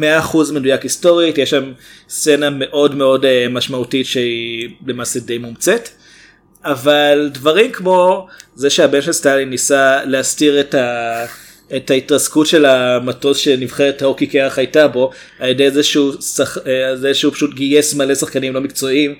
מדויק 0.54 0.82
היסטורית 0.82 1.38
יש 1.38 1.50
שם 1.50 1.72
סצנה 2.08 2.50
מאוד 2.50 2.94
מאוד 2.94 3.24
uh, 3.24 3.28
משמעותית 3.50 4.06
שהיא 4.06 4.68
למעשה 4.86 5.20
די 5.20 5.38
מומצאת. 5.38 5.88
אבל 6.64 7.30
דברים 7.32 7.72
כמו 7.72 8.26
זה 8.54 8.70
שהבן 8.70 9.02
של 9.02 9.12
סטלין 9.12 9.50
ניסה 9.50 10.04
להסתיר 10.04 10.60
את, 10.60 10.74
ה... 10.74 11.24
את 11.76 11.90
ההתרסקות 11.90 12.46
של 12.46 12.64
המטוס 12.64 13.38
שנבחרת 13.38 14.02
ההוקי 14.02 14.26
קרח 14.26 14.58
הייתה 14.58 14.88
בו 14.88 15.10
על 15.38 15.48
ידי 15.48 15.70
זה 15.70 15.82
שהוא, 15.82 16.12
שח... 16.20 16.58
אה, 16.58 16.96
זה 16.96 17.14
שהוא 17.14 17.32
פשוט 17.32 17.54
גייס 17.54 17.94
מלא 17.94 18.14
שחקנים 18.14 18.54
לא 18.54 18.60
מקצועיים. 18.60 19.14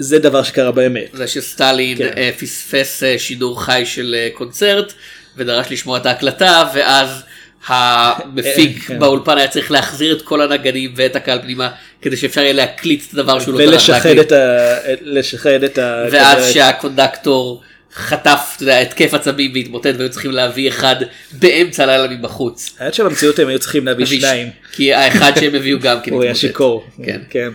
זה 0.00 0.18
דבר 0.18 0.42
שקרה 0.42 0.72
באמת. 0.72 1.08
זה 1.12 1.26
שסטלין 1.26 1.98
כן. 1.98 2.10
אה, 2.16 2.30
פספס 2.38 3.02
אה, 3.02 3.18
שידור 3.18 3.62
חי 3.62 3.82
של 3.84 4.14
אה, 4.18 4.28
קונצרט 4.34 4.92
ודרש 5.36 5.66
לשמוע 5.70 5.98
את 5.98 6.06
ההקלטה 6.06 6.68
ואז 6.74 7.22
המפיק 7.66 8.82
כן. 8.86 8.98
באולפן 8.98 9.38
היה 9.38 9.48
צריך 9.48 9.70
להחזיר 9.70 10.16
את 10.16 10.22
כל 10.22 10.40
הנגנים 10.40 10.92
ואת 10.96 11.16
הקהל 11.16 11.42
פנימה 11.42 11.70
כדי 12.02 12.16
שאפשר 12.16 12.40
יהיה 12.40 12.52
להקליט 12.52 13.04
את 13.08 13.14
הדבר 13.14 13.40
שהוא 13.40 13.54
לא 13.54 13.58
טרח 13.58 13.68
ולשחד 13.68 14.08
להקליט. 14.08 14.26
את 14.26 14.32
ה... 14.32 14.74
לשחד 15.02 15.62
את 15.64 15.78
ה... 15.78 16.04
ואז 16.10 16.52
שהקונדקטור 16.52 17.62
חטף 17.94 18.56
התקף 18.72 19.14
עצבים 19.14 19.52
והתמוטט 19.54 19.94
והיו 19.98 20.10
צריכים 20.10 20.30
להביא 20.30 20.68
אחד 20.68 20.96
באמצע 21.32 21.82
הלילה 21.82 22.08
מבחוץ. 22.08 22.76
האמת 22.78 22.94
שבמציאות 22.94 23.38
הם 23.38 23.48
היו 23.48 23.58
צריכים 23.58 23.86
להביא 23.86 24.06
שניים. 24.06 24.50
כי 24.72 24.94
האחד 24.94 25.32
שהם 25.40 25.54
הביאו 25.54 25.78
גם 25.78 25.98
כן 26.02 26.12
הוא 26.12 26.22
היה 26.22 26.30
התמוטט. 26.30 26.40
שיכור. 26.40 26.86
כן. 27.30 27.50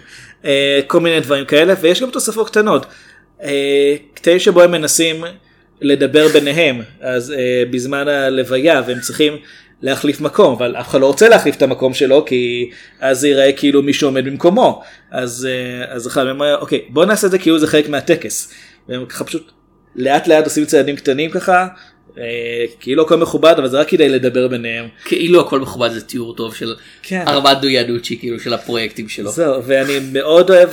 אה, 0.45 0.79
כל 0.87 0.99
מיני 0.99 1.19
דברים 1.19 1.45
כאלה 1.45 1.73
ויש 1.81 2.01
גם 2.01 2.09
תוספות 2.09 2.49
קטנות. 2.49 2.85
אה, 3.43 3.95
קטעים 4.13 4.39
שבו 4.39 4.61
הם 4.61 4.71
מנסים 4.71 5.23
לדבר 5.81 6.27
ביניהם 6.27 6.81
אז 7.01 7.31
אה, 7.31 7.63
בזמן 7.71 8.07
הלוויה 8.07 8.81
והם 8.87 8.99
צריכים 8.99 9.37
להחליף 9.81 10.21
מקום 10.21 10.53
אבל 10.53 10.75
אף 10.75 10.89
אחד 10.89 11.01
לא 11.01 11.05
רוצה 11.05 11.29
להחליף 11.29 11.55
את 11.55 11.61
המקום 11.61 11.93
שלו 11.93 12.25
כי 12.25 12.69
אז 12.99 13.19
זה 13.19 13.27
ייראה 13.27 13.51
כאילו 13.51 13.81
מישהו 13.81 14.07
עומד 14.07 14.25
במקומו 14.25 14.83
אז 15.11 15.47
אז 15.87 16.07
אחד 16.07 16.27
אומר 16.27 16.57
אוקיי 16.57 16.85
בוא 16.89 17.05
נעשה 17.05 17.27
את 17.27 17.31
זה 17.31 17.39
כאילו 17.39 17.59
זה 17.59 17.67
חלק 17.67 17.89
מהטקס. 17.89 18.53
והם 18.89 19.05
ככה 19.05 19.23
פשוט 19.23 19.51
לאט 19.95 20.27
לאט 20.27 20.45
עושים 20.45 20.65
צעדים 20.65 20.95
קטנים 20.95 21.31
ככה 21.31 21.67
כאילו 22.79 23.03
הכל 23.03 23.17
מכובד 23.17 23.53
אבל 23.57 23.67
זה 23.67 23.79
רק 23.79 23.87
כדי 23.87 24.09
לדבר 24.09 24.47
ביניהם. 24.47 24.87
כאילו 25.05 25.41
הכל 25.41 25.59
מכובד 25.59 25.89
זה 25.89 26.01
תיאור 26.01 26.35
טוב 26.35 26.55
של 26.55 26.75
כן. 27.03 27.23
ארמנדו 27.27 27.67
ינוצ'י 27.67 28.19
כאילו 28.19 28.39
של 28.39 28.53
הפרויקטים 28.53 29.09
שלו. 29.09 29.31
זהו, 29.31 29.63
ואני 29.63 29.99
מאוד 30.11 30.49
אוהב 30.49 30.69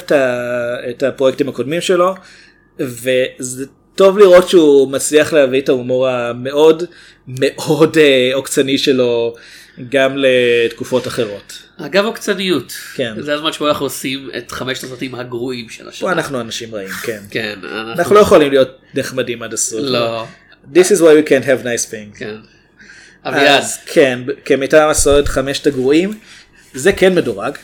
את 0.90 1.02
הפרויקטים 1.02 1.48
הקודמים 1.48 1.80
שלו, 1.80 2.14
וזה 2.78 3.66
טוב 3.94 4.18
לראות 4.18 4.48
שהוא 4.48 4.92
מצליח 4.92 5.32
להביא 5.32 5.60
את 5.60 5.68
ההומור 5.68 6.08
המאוד 6.08 6.82
מאוד 7.28 7.98
אה, 7.98 8.30
עוקצני 8.34 8.78
שלו 8.78 9.34
גם 9.88 10.16
לתקופות 10.16 11.06
אחרות. 11.06 11.58
אגב 11.76 12.04
עוקצניות. 12.04 12.72
כן. 12.94 13.14
זה 13.22 13.34
הזמן 13.34 13.52
שבו 13.52 13.68
אנחנו 13.68 13.86
עושים 13.86 14.30
את 14.38 14.50
חמשת 14.52 14.84
הסרטים 14.84 15.14
הגרועים 15.14 15.68
של 15.68 15.88
השנה. 15.88 16.08
פה 16.08 16.12
אנחנו 16.12 16.40
אנשים 16.40 16.74
רעים, 16.74 16.88
כן. 16.88 17.22
כן. 17.30 17.58
אנחנו 17.62 17.92
אנחנו 17.92 18.14
לא 18.14 18.20
יכולים 18.20 18.50
להיות 18.50 18.68
נחמדים 18.94 19.42
עד 19.42 19.52
הסוף. 19.52 19.80
לא. 19.82 20.26
This 20.74 20.90
is 20.90 21.00
why 21.00 21.14
we 21.14 21.28
can't 21.28 21.44
have 21.44 21.64
nice 21.64 21.86
things. 21.90 22.18
כן. 22.18 22.36
אביעד. 23.24 23.46
אז 23.46 23.78
כן, 23.86 24.18
כמיטב 24.44 24.76
המסורת 24.76 25.28
חמשת 25.28 25.66
הגרועים, 25.66 26.18
זה 26.74 26.92
כן 26.92 27.14
מדורג. 27.14 27.58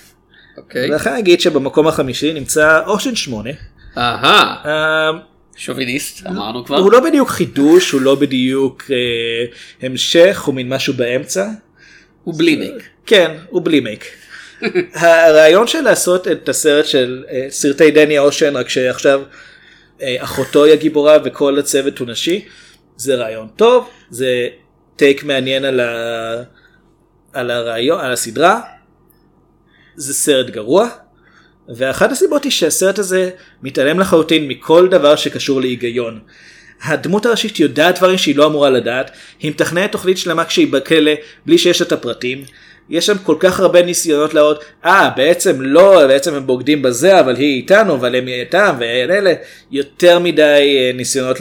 אוקיי. 0.56 0.90
ולכן 0.90 1.12
אגיד 1.12 1.40
שבמקום 1.40 1.88
החמישי 1.88 2.32
נמצא 2.32 2.80
אושן 2.86 3.16
8. 3.16 3.50
אהה. 3.98 4.56
אה, 4.64 5.10
שוביניסט 5.56 6.26
אמרנו 6.26 6.64
כבר. 6.64 6.76
הוא 6.76 6.92
לא 6.92 7.00
בדיוק 7.00 7.28
חידוש, 7.28 7.90
הוא 7.90 8.00
לא 8.00 8.14
בדיוק 8.14 8.84
אה, 8.90 8.96
המשך, 9.82 10.40
הוא 10.40 10.54
מין 10.54 10.68
משהו 10.68 10.94
באמצע. 10.94 11.48
הוא 12.24 12.34
בלי 12.38 12.56
מייק. 12.56 12.88
כן, 13.06 13.36
הוא 13.48 13.62
בלי 13.64 13.80
מייק. 13.80 14.04
הרעיון 14.94 15.66
של 15.66 15.80
לעשות 15.80 16.28
את 16.28 16.48
הסרט 16.48 16.86
של 16.86 17.24
אה, 17.30 17.46
סרטי 17.50 17.90
דני 17.90 18.18
אושן, 18.18 18.56
רק 18.56 18.68
שעכשיו 18.68 19.22
אה, 20.02 20.16
אחותו 20.18 20.64
היא 20.64 20.72
הגיבורה 20.72 21.18
וכל 21.24 21.58
הצוות 21.58 21.98
הוא 21.98 22.08
נשי, 22.08 22.44
זה 22.98 23.14
רעיון 23.14 23.48
טוב, 23.56 23.88
זה 24.10 24.48
טייק 24.96 25.24
מעניין 25.24 25.64
על, 25.64 25.80
ה... 25.80 26.42
על 27.32 27.50
הרעיון, 27.50 28.00
על 28.00 28.12
הסדרה, 28.12 28.60
זה 29.96 30.14
סרט 30.14 30.50
גרוע, 30.50 30.88
ואחת 31.68 32.12
הסיבות 32.12 32.44
היא 32.44 32.52
שהסרט 32.52 32.98
הזה 32.98 33.30
מתעלם 33.62 34.00
לחלוטין 34.00 34.48
מכל 34.48 34.88
דבר 34.88 35.16
שקשור 35.16 35.60
להיגיון. 35.60 36.20
הדמות 36.82 37.26
הראשית 37.26 37.60
יודעת 37.60 37.98
דברים 37.98 38.18
שהיא 38.18 38.36
לא 38.36 38.46
אמורה 38.46 38.70
לדעת, 38.70 39.10
היא 39.40 39.50
מתכננת 39.50 39.92
תוכנית 39.92 40.18
שלמה 40.18 40.44
כשהיא 40.44 40.72
בכלא 40.72 41.12
בלי 41.46 41.58
שיש 41.58 41.82
את 41.82 41.92
הפרטים. 41.92 42.44
יש 42.90 43.06
שם 43.06 43.18
כל 43.18 43.36
כך 43.40 43.60
הרבה 43.60 43.82
ניסיונות 43.82 44.34
להראות, 44.34 44.64
אה 44.84 45.10
בעצם 45.16 45.60
לא, 45.60 46.06
בעצם 46.06 46.34
הם 46.34 46.46
בוגדים 46.46 46.82
בזה, 46.82 47.20
אבל 47.20 47.36
היא 47.36 47.56
איתנו, 47.56 47.94
אבל 47.94 48.14
הם 48.14 48.28
איתם, 48.28 48.76
ואלה, 48.78 49.34
יותר 49.70 50.18
מדי 50.18 50.76
אה, 50.78 50.90
ניסיונות 50.94 51.36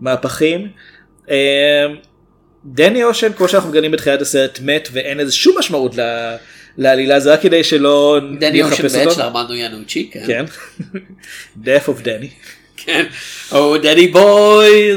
למהפכים. 0.00 0.68
אה, 1.30 1.86
דני 2.64 3.04
אושן, 3.04 3.32
כמו 3.32 3.48
שאנחנו 3.48 3.70
מגלים 3.70 3.90
בתחילת 3.90 4.20
הסרט, 4.22 4.58
מת 4.62 4.88
ואין 4.92 5.20
איזה 5.20 5.32
שום 5.32 5.58
משמעות 5.58 5.96
ל- 5.98 6.34
לעלילה, 6.78 7.20
זה 7.20 7.32
רק 7.32 7.40
כדי 7.42 7.64
שלא 7.64 8.20
דני 8.38 8.62
אושן 8.62 8.72
נחפש 8.74 8.92
בעת 8.94 9.06
אותו. 9.06 9.14
של 9.16 9.22
ארמנדו 9.22 9.54
ינוצ'י. 9.54 10.10
כן. 10.12 10.24
כן. 10.26 10.44
death 11.64 11.86
of 11.88 12.04
Danny. 12.04 12.28
כן. 12.76 13.06
או 13.52 13.78
דני 13.78 14.06
בוי. 14.08 14.92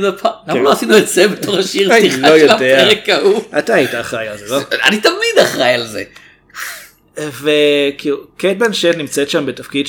למה 0.47 0.59
לא 0.61 0.71
עשינו 0.71 0.97
את 0.97 1.07
זה 1.07 1.27
בתור 1.27 1.57
השיר 1.57 1.89
פתיחה 1.97 2.17
לא 2.29 2.39
של. 2.39 2.49
הפרק 2.49 3.09
ההוא? 3.09 3.41
אתה 3.59 3.73
היית 3.73 3.95
אחראי 3.95 4.27
על 4.27 4.37
זה, 4.37 4.45
לא? 4.49 4.59
אני 4.87 5.01
תמיד 5.01 5.37
אחראי 5.43 5.73
על 5.73 5.87
זה. 5.87 6.03
וכאילו 7.17 8.17
קייט 8.37 8.57
בנשל 8.57 8.91
נמצאת 8.97 9.29
שם 9.29 9.45
בתפקיד 9.45 9.85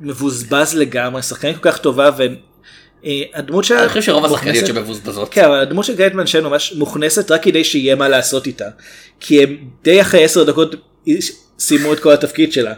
שמבוזבז 0.00 0.74
לגמרי, 0.76 1.22
שחקנית 1.22 1.56
כל 1.56 1.70
כך 1.70 1.78
טובה 1.78 2.10
והדמות 3.04 3.64
שלה... 3.64 3.80
אני 3.80 3.88
חושב 3.88 4.02
שרוב 4.02 4.24
השחקניות 4.24 4.66
שמבוזבזות. 4.66 5.28
כן, 5.30 5.44
אבל 5.44 5.58
הדמות 5.58 5.84
של 5.84 5.96
קייט 5.96 6.12
בנשל 6.12 6.40
ממש 6.40 6.72
מוכנסת 6.72 7.30
רק 7.30 7.42
כדי 7.42 7.64
שיהיה 7.64 7.94
מה 7.94 8.08
לעשות 8.08 8.46
איתה. 8.46 8.68
כי 9.20 9.42
הם 9.42 9.56
די 9.84 10.00
אחרי 10.00 10.24
עשר 10.24 10.44
דקות 10.44 10.74
סיימו 11.58 11.92
את 11.92 12.00
כל 12.00 12.12
התפקיד 12.12 12.52
שלה. 12.52 12.74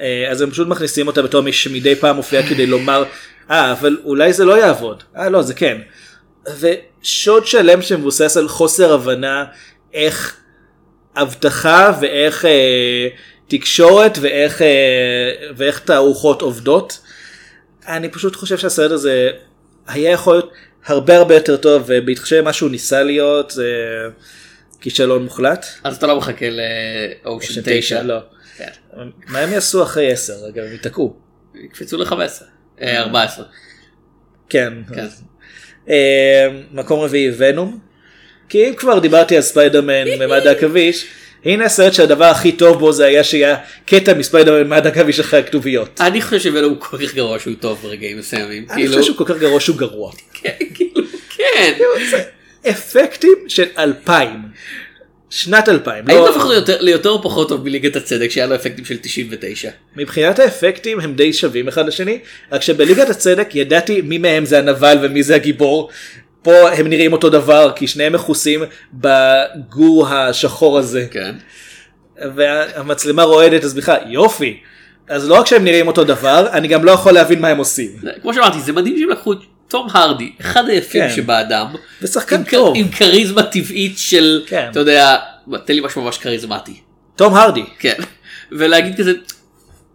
אה, 0.00 0.28
אז 0.30 0.40
הם 0.40 0.50
פשוט 0.50 0.68
מכניסים 0.68 1.06
אותה 1.06 1.22
בתור 1.22 1.40
מי 1.40 1.52
שמדי 1.52 1.94
פעם 1.94 2.16
מופיעה 2.16 2.48
כדי 2.48 2.66
לומר, 2.66 3.04
אה, 3.50 3.72
אבל 3.72 3.96
אולי 4.04 4.32
זה 4.32 4.44
לא 4.44 4.58
יעבוד. 4.58 5.02
אה, 5.16 5.28
לא, 5.28 5.42
זה 5.42 5.54
כן. 5.54 5.78
ושוד 6.60 7.46
שלם 7.46 7.82
שמבוסס 7.82 8.36
על 8.36 8.48
חוסר 8.48 8.94
הבנה 8.94 9.44
איך 9.92 10.36
אבטחה 11.16 11.92
ואיך 12.00 12.44
אה, 12.44 13.08
תקשורת 13.48 14.18
ואיך, 14.20 14.62
אה, 14.62 14.68
ואיך 15.56 15.78
תערוכות 15.78 16.42
עובדות. 16.42 16.98
אני 17.88 18.08
פשוט 18.08 18.36
חושב 18.36 18.58
שהסרט 18.58 18.90
הזה 18.90 19.30
היה 19.86 20.10
יכול 20.10 20.34
להיות 20.34 20.52
הרבה 20.86 21.16
הרבה 21.16 21.34
יותר 21.34 21.56
טוב 21.56 21.82
ובהתחשב 21.86 22.38
במה 22.38 22.52
שהוא 22.52 22.70
ניסה 22.70 23.02
להיות 23.02 23.50
זה 23.50 23.68
כישלון 24.80 25.24
מוחלט. 25.24 25.66
אז 25.84 25.96
אתה 25.96 26.06
לא 26.06 26.16
מחכה 26.16 26.46
לאושן 27.24 27.60
9. 27.64 28.02
לא. 28.02 28.18
כן. 28.56 28.70
מה 29.28 29.38
הם 29.38 29.52
יעשו 29.52 29.82
אחרי 29.82 30.12
10? 30.12 30.32
אגב, 30.48 30.64
הם 30.64 30.72
ייתקעו. 30.72 31.16
יקפצו 31.54 31.96
ל-15. 31.98 32.14
14. 32.82 33.44
כן. 34.48 34.72
כן. 34.94 35.00
אז, 35.00 35.22
אה, 35.88 36.48
מקום 36.72 37.00
רביעי 37.00 37.30
ונום. 37.36 37.78
כי 38.48 38.68
אם 38.68 38.74
כבר 38.74 38.98
דיברתי 38.98 39.36
על 39.36 39.42
ספיידרמן 39.42 40.04
ממד 40.20 40.46
העכביש, 40.46 41.06
הנה 41.44 41.64
הסרט 41.64 41.92
שהדבר 41.92 42.24
הכי 42.24 42.52
טוב 42.52 42.78
בו 42.78 42.92
זה 42.92 43.04
היה 43.06 43.24
שהיה 43.24 43.56
קטע 43.86 44.14
מספיידרמן 44.14 44.66
ממד 44.66 44.86
העכביש 44.86 45.20
אחרי 45.20 45.40
הכתוביות. 45.40 46.00
אני 46.00 46.22
חושב 46.22 46.38
שבנו 46.40 46.66
הוא 46.66 46.76
כל 46.80 46.96
כך 47.06 47.14
גרוע 47.14 47.38
שהוא 47.38 47.54
טוב 47.60 47.78
ברגעים 47.82 48.18
מסוימים. 48.18 48.66
אני 48.70 48.82
כאילו, 48.82 48.92
חושב 48.92 49.02
שהוא 49.02 49.16
כל 49.16 49.24
כך 49.24 49.38
גרוע 49.40 49.60
שהוא 49.60 49.76
גרוע. 49.76 50.12
כן, 50.34 50.50
כאילו, 50.74 51.00
כן. 51.36 51.72
אפקטים 52.70 53.34
של 53.48 53.64
2000. 53.78 54.42
שנת 55.30 55.68
2000. 55.68 56.04
האם 56.08 56.16
לא- 56.16 56.30
הפך 56.30 56.46
ליותר- 56.46 56.80
ליותר 56.80 57.08
או 57.10 57.22
פחות 57.22 57.48
טוב 57.48 57.64
מליגת 57.64 57.96
הצדק 57.96 58.30
שהיה 58.30 58.46
לו 58.46 58.54
אפקטים 58.54 58.84
של 58.84 58.96
99? 58.96 59.70
מבחינת 59.96 60.38
האפקטים 60.38 61.00
הם 61.00 61.14
די 61.14 61.32
שווים 61.32 61.68
אחד 61.68 61.86
לשני, 61.86 62.18
רק 62.52 62.62
שבליגת 62.62 63.10
הצדק 63.10 63.48
ידעתי 63.54 64.00
מי 64.00 64.18
מהם 64.18 64.44
זה 64.46 64.58
הנבל 64.58 64.98
ומי 65.02 65.22
זה 65.22 65.34
הגיבור. 65.34 65.90
פה 66.44 66.70
הם 66.70 66.86
נראים 66.86 67.12
אותו 67.12 67.30
דבר 67.30 67.72
כי 67.76 67.86
שניהם 67.86 68.12
מכוסים 68.12 68.62
בגור 68.94 70.08
השחור 70.08 70.78
הזה. 70.78 71.06
כן. 71.10 71.34
והמצלמה 72.34 73.22
רועדת 73.22 73.64
אז 73.64 73.74
בכלל 73.74 73.98
יופי. 74.06 74.60
אז 75.08 75.28
לא 75.28 75.34
רק 75.34 75.46
שהם 75.46 75.64
נראים 75.64 75.86
אותו 75.86 76.04
דבר, 76.04 76.46
אני 76.52 76.68
גם 76.68 76.84
לא 76.84 76.90
יכול 76.90 77.12
להבין 77.12 77.40
מה 77.40 77.48
הם 77.48 77.58
עושים. 77.58 77.90
כמו 78.22 78.34
שאמרתי 78.34 78.60
זה 78.60 78.72
מדהים 78.72 78.98
שהם 78.98 79.08
לקחו 79.08 79.32
את 79.32 79.38
תום 79.68 79.88
הרדי 79.92 80.32
אחד 80.40 80.68
היפים 80.68 81.00
כן. 81.00 81.16
שבאדם. 81.16 81.66
ושחקן 82.02 82.44
טוב. 82.44 82.76
עם 82.76 82.88
כריזמה 82.88 83.42
טבעית 83.42 83.98
של 83.98 84.42
כן. 84.46 84.68
אתה 84.70 84.80
יודע 84.80 85.16
תן 85.64 85.74
לי 85.74 85.80
משהו 85.80 86.02
ממש 86.02 86.18
כריזמטי. 86.18 86.80
תום 87.16 87.34
הרדי. 87.34 87.64
כן. 87.78 87.94
ולהגיד 88.52 88.96
כזה 88.98 89.12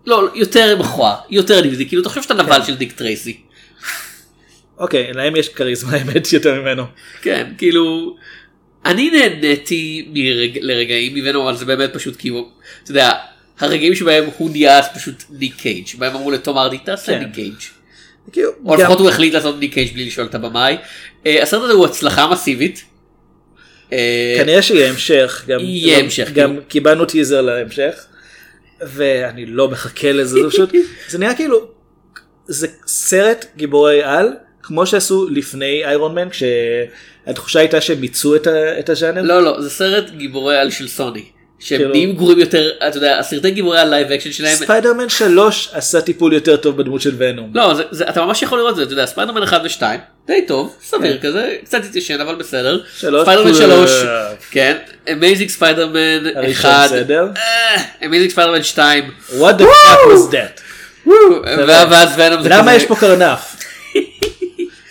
לא 0.06 0.30
יותר 0.36 0.80
מכוער 0.80 1.16
יותר 1.30 1.62
דיווידי 1.62 1.88
כאילו 1.88 2.02
אתה 2.02 2.10
חושב 2.10 2.22
שאתה 2.22 2.34
כן. 2.34 2.40
נבל 2.40 2.64
של 2.64 2.76
דיק 2.76 2.92
טרייסי. 2.92 3.38
אוקיי, 4.80 5.14
להם 5.14 5.36
יש 5.36 5.50
כריזמה 5.50 5.92
האמת 5.98 6.34
יותר 6.34 6.62
ממנו. 6.62 6.84
כן 7.22 7.48
כאילו 7.58 8.16
אני 8.86 9.10
נהניתי 9.12 10.08
מרג... 10.14 10.58
לרגעים 10.62 11.14
ממנו 11.14 11.44
אבל 11.50 11.58
זה 11.58 11.66
באמת 11.66 11.94
פשוט 11.94 12.16
כאילו 12.20 12.50
אתה 12.84 12.92
יודע 12.92 13.12
הרגעים 13.60 13.96
שבהם 13.96 14.24
הוא 14.38 14.50
נהיה 14.50 14.82
פשוט 14.96 15.24
ניק 15.30 15.56
קייג' 15.56 15.88
בהם 15.98 16.16
אמרו 16.16 16.32
לתום 16.32 16.58
הרדי 16.58 16.78
תעשה 16.78 17.06
כן. 17.12 17.20
ניק 17.20 17.34
קייג'. 17.36 17.54
כאילו, 18.32 18.52
או 18.66 18.74
גם- 18.74 18.80
לפחות 18.80 19.00
הוא 19.00 19.10
החליט 19.10 19.34
לעשות 19.34 19.60
ניק 19.60 19.74
קייג' 19.74 19.94
בלי 19.94 20.06
לשאול 20.06 20.28
את 20.28 20.36
הבמאי. 20.36 20.78
אה, 21.26 21.44
הסרט 21.44 21.62
הזה 21.64 21.74
הוא 21.74 21.86
הצלחה 21.86 22.28
מסיבית. 22.32 22.84
אה, 23.94 24.36
כנראה 24.40 24.62
שיהיה 24.62 24.90
המשך. 24.90 25.44
גם- 25.48 25.60
יהיה 25.60 25.98
גם- 25.98 26.04
המשך, 26.04 26.30
גם 26.34 26.50
כאילו. 26.50 26.62
קיבלנו 26.68 27.06
טיזר 27.06 27.42
להמשך. 27.42 28.06
ואני 28.82 29.46
לא 29.46 29.70
מחכה 29.70 30.12
לזה, 30.12 30.40
זה 30.44 30.50
פשוט, 30.50 30.70
זה 31.10 31.18
נראה 31.18 31.34
כאילו, 31.36 31.68
זה 32.48 32.68
סרט 32.88 33.46
גיבורי 33.58 34.04
על, 34.04 34.34
כמו 34.70 34.86
שעשו 34.86 35.28
לפני 35.32 35.86
איירון 35.86 36.16
מן, 36.16 36.28
כשהתחושה 36.30 37.60
הייתה 37.60 37.82
שהם 37.82 38.02
מיצו 38.02 38.36
את 38.36 38.48
ה- 38.48 38.80
את 38.80 38.90
הז'אנר. 38.90 39.22
לא 39.22 39.44
לא 39.44 39.62
זה 39.62 39.70
סרט 39.70 40.10
גיבורי 40.18 40.58
על 40.58 40.72
של 40.72 40.88
סוני. 40.88 41.24
שהם 41.62 41.78
כאילו- 41.78 41.92
נהיים 41.92 42.16
גרועים 42.16 42.40
יותר 42.40 42.70
אתה 42.88 42.98
יודע 42.98 43.20
הסרטי 43.20 43.52
גיבורי 43.52 43.80
על 43.80 43.90
live 43.90 44.12
action 44.12 44.32
שלהם. 44.32 44.56
ספיידרמן 44.56 45.10
3 45.10 45.70
עשה 45.74 46.02
טיפול 46.02 46.34
יותר 46.34 46.58
טוב 46.58 46.78
בדמות 46.78 47.02
של 47.02 47.12
ונום. 47.18 47.52
לא 47.54 47.74
זה, 47.74 47.84
זה, 47.92 48.10
אתה 48.10 48.26
ממש 48.26 48.42
יכול 48.42 48.58
לראות 48.60 48.72
את 48.72 48.76
זה 48.76 48.84
אתה 48.84 48.94
יודע 48.94 49.06
ספיידרמן 49.06 49.44
1 49.44 49.62
ו2 49.66 49.82
די 50.28 50.46
טוב 50.48 50.76
סביר 50.84 51.18
כן. 51.18 51.28
כזה 51.28 51.56
קצת 51.66 51.86
התיישן 51.86 52.22
אבל 52.22 52.36
בסדר. 52.36 52.80
ספיידרמן 53.00 53.52
טוב. 53.52 53.88
3 53.88 53.92
כן 54.52 54.78
אמייזינג 55.12 55.50
ספיידרמן 55.50 56.28
הראשון 56.36 56.72
1 56.72 56.86
בסדר. 56.92 57.28
אמייזינג 58.06 58.32
ספיידרמן 58.32 58.64
2 58.64 59.04
What 59.40 59.54
the 59.60 59.64
fuck 59.64 60.12
was 60.14 60.34
that? 60.34 60.62
ואז 61.58 62.10
ונום 62.18 62.44
זה 62.44 62.50
למה 62.50 62.62
כזה- 62.62 62.72
יש 62.72 62.86
פה 62.86 62.96
קרנף? 62.96 63.56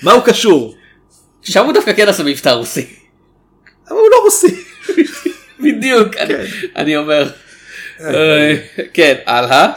מה 0.03 0.12
הוא 0.12 0.22
קשור? 0.24 0.74
שם 1.42 1.64
הוא 1.64 1.72
דווקא 1.72 1.92
כן 1.92 2.09
עשה 2.09 2.22
מבטא 2.22 2.49
רוסי. 2.49 2.86
אבל 3.88 3.96
הוא 3.96 4.09
לא 4.11 4.20
רוסי. 4.24 4.46
בדיוק 5.61 6.16
אני- 6.16 6.34
כן. 6.34 6.44
אני 6.76 6.96
אומר. 6.96 7.28
אה, 8.01 8.55
כן 8.92 9.14
הלאה. 9.26 9.68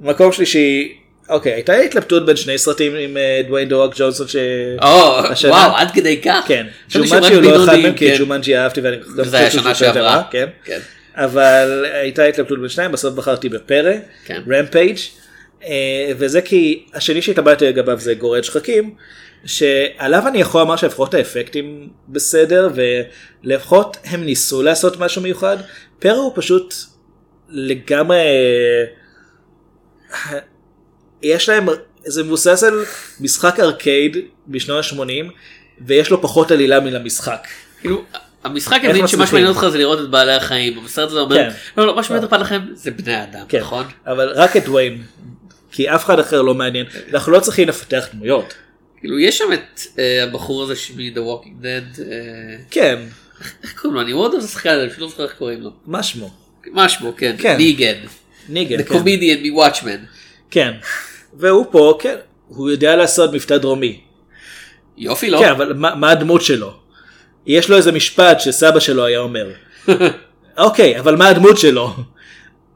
מקום 0.00 0.32
שלישי, 0.32 0.96
אוקיי, 1.28 1.52
הייתה 1.52 1.72
התלבטות 1.74 2.26
בין 2.26 2.36
שני 2.36 2.58
סרטים 2.58 2.94
עם 2.94 3.16
אה, 3.16 3.40
דוויין 3.48 3.68
דורק 3.68 3.92
ג'ונסון 3.96 4.28
ש... 4.28 4.36
או, 4.82 5.18
וואו 5.48 5.76
עד 5.76 5.90
כדי 5.94 6.20
כך. 6.22 6.44
כן, 6.48 6.66
ג'ומנג'י 6.90 7.34
הוא 7.34 7.42
לא 7.42 7.64
אחד 7.64 7.76
מהם 7.76 7.94
כי 7.94 8.10
כן. 8.10 8.16
ג'ומנג'י 8.18 8.56
אהבתי 8.56 8.80
ואני 8.80 8.96
זה 9.06 9.36
היה 9.38 9.50
שנה 9.50 9.74
שעברה. 9.74 10.22
כן. 10.30 10.46
כן. 10.64 10.78
אבל 11.16 11.84
הייתה 11.92 12.24
התלבטות 12.24 12.60
בין 12.60 12.68
שניים, 12.68 12.92
בסוף 12.92 13.14
בחרתי 13.14 13.48
בפרא. 13.48 13.92
רמפייג', 14.50 14.96
אה, 15.64 15.70
וזה 16.18 16.40
כי 16.42 16.84
השני 16.94 17.22
שהתלבטתי 17.22 17.64
לגביו 17.66 17.98
זה 18.00 18.14
גורד 18.14 18.44
שחקים, 18.44 18.94
שעליו 19.46 20.28
אני 20.28 20.38
יכול 20.38 20.60
לומר 20.60 20.76
שלפחות 20.76 21.14
האפקטים 21.14 21.88
בסדר, 22.08 22.68
ולפחות 23.44 23.96
הם 24.04 24.24
ניסו 24.24 24.62
לעשות 24.62 25.00
משהו 25.00 25.22
מיוחד, 25.22 25.56
פרא 25.98 26.16
הוא 26.16 26.32
פשוט 26.34 26.74
לגמרי, 27.48 28.22
יש 31.22 31.48
להם, 31.48 31.66
זה 32.04 32.22
מבוסס 32.22 32.62
על 32.62 32.84
משחק 33.20 33.60
ארקייד 33.60 34.16
בשנות 34.48 34.84
ה-80, 34.84 35.32
ויש 35.86 36.10
לו 36.10 36.22
פחות 36.22 36.50
עלילה 36.50 36.80
מלמשחק. 36.80 37.46
כאילו 37.80 38.04
המשחק 38.44 38.80
הבין 38.84 39.06
שמה? 39.06 39.26
שמעניין 39.26 39.50
אותך 39.50 39.66
זה 39.68 39.78
לראות 39.78 40.00
את 40.00 40.10
בעלי 40.10 40.32
החיים. 40.32 40.84
בסרט 40.84 41.10
הזה 41.10 41.20
אומר 41.20 41.36
כן. 41.36 41.50
לא 41.76 41.86
לא 41.86 41.96
מה 41.96 42.02
שמעניין 42.02 42.30
בעלי 42.30 42.42
החיים 42.42 42.62
זה 42.74 42.90
בני 42.90 43.22
אדם 43.22 43.44
כן, 43.48 43.60
נכון? 43.60 43.84
אבל 44.06 44.28
רק 44.34 44.56
את 44.56 44.64
דוויין, 44.64 45.02
כי 45.72 45.90
אף 45.90 46.04
אחד 46.04 46.18
אחר 46.18 46.42
לא 46.42 46.54
מעניין, 46.54 46.86
אנחנו 47.12 47.32
לא 47.32 47.40
צריכים 47.40 47.68
לפתח 47.68 48.08
דמויות. 48.12 48.54
כאילו 49.04 49.18
יש 49.18 49.38
שם 49.38 49.52
את 49.52 49.80
אה, 49.98 50.22
הבחור 50.22 50.62
הזה 50.62 50.76
שמ-The 50.76 51.18
Walking 51.18 51.62
Dead. 51.62 52.00
אה, 52.00 52.56
כן, 52.70 52.98
איך 53.62 53.80
קוראים 53.80 53.94
לו? 53.94 54.00
אני 54.00 54.12
מאוד 54.12 54.32
אוהב 54.32 54.44
לשחק 54.44 54.66
על 54.66 54.76
זה, 54.76 54.82
אני 54.82 54.90
פשוט 54.90 55.00
לא 55.00 55.08
זוכר 55.08 55.24
איך 55.24 55.34
קוראים 55.38 55.60
לו. 55.60 55.70
מה 55.86 56.02
שמו? 56.02 56.30
מה 56.72 56.88
שמו 56.88 57.12
כן. 57.16 57.36
כן. 57.38 57.56
ניגן. 57.56 57.94
ניגן, 58.48 58.80
The 58.80 58.82
כן. 58.82 58.94
comedian 58.94 59.46
מוואטשמן. 59.48 59.96
כן. 60.50 60.72
והוא 61.34 61.66
פה, 61.70 61.98
כן, 62.00 62.14
הוא 62.48 62.70
יודע 62.70 62.96
לעשות 62.96 63.32
מבטא 63.32 63.56
דרומי. 63.56 64.00
יופי 64.96 65.30
לא? 65.30 65.38
כן, 65.38 65.50
אבל 65.50 65.72
מה 65.72 65.94
מה 65.94 66.10
הדמות 66.10 66.42
שלו? 66.42 66.72
יש 67.46 67.68
לו 67.68 67.76
איזה 67.76 67.92
משפט 67.92 68.40
שסבא 68.40 68.80
שלו 68.80 69.04
היה 69.04 69.18
אומר. 69.18 69.50
אוקיי, 70.58 70.98
אבל 71.00 71.16
מה 71.16 71.28
הדמות 71.28 71.58
שלו? 71.58 71.94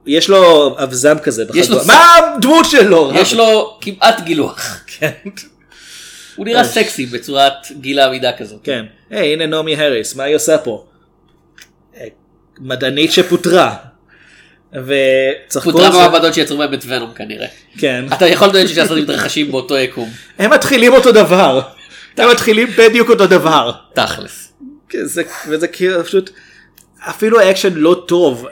יש 0.07 0.29
לו 0.29 0.75
אבזם 0.83 1.19
כזה 1.23 1.45
בחגורה. 1.45 1.85
מה 1.87 2.05
הדמות 2.37 2.67
שלו? 2.71 3.13
יש 3.15 3.35
לו 3.35 3.79
כמעט 3.81 4.21
גילוח. 4.21 4.85
כן. 4.87 5.13
הוא 6.39 6.47
נראה 6.47 6.65
סקסי 6.65 7.07
בצורת 7.07 7.53
גיל 7.81 7.99
העמידה 7.99 8.33
כזאת. 8.33 8.61
כן. 8.65 8.85
היי, 9.11 9.33
הנה 9.33 9.47
נעמי 9.47 9.77
האריס, 9.77 10.15
מה 10.15 10.23
היא 10.23 10.37
עושה 10.37 10.59
פה? 10.59 10.87
אה, 11.97 12.07
מדענית 12.59 13.13
שפוטרה. 13.13 13.77
וצריך 14.73 15.65
פוטרה 15.65 15.91
במעבדות 15.91 16.35
שיצרו 16.35 16.59
בהם 16.59 16.75
את 16.75 16.85
ונום 16.87 17.15
כנראה. 17.15 17.47
כן. 17.79 18.05
אתה 18.13 18.27
יכול 18.27 18.49
לדעת 18.49 18.69
שהסרטים 18.69 19.05
מתרחשים 19.05 19.51
באותו 19.51 19.79
יקום. 19.79 20.11
הם 20.39 20.51
מתחילים 20.51 20.93
אותו 20.93 21.13
דבר. 21.13 21.61
הם 22.17 22.31
מתחילים 22.31 22.69
בדיוק 22.79 23.11
אותו 23.11 23.27
דבר. 23.27 23.73
תכלס. 23.95 24.53
כן, 24.89 25.05
זה, 25.05 25.23
וזה 25.49 25.69
כאילו 25.69 26.05
פשוט, 26.05 26.31
אפילו 27.01 27.41
האקשן 27.41 27.75
לא 27.75 28.03
טוב. 28.09 28.47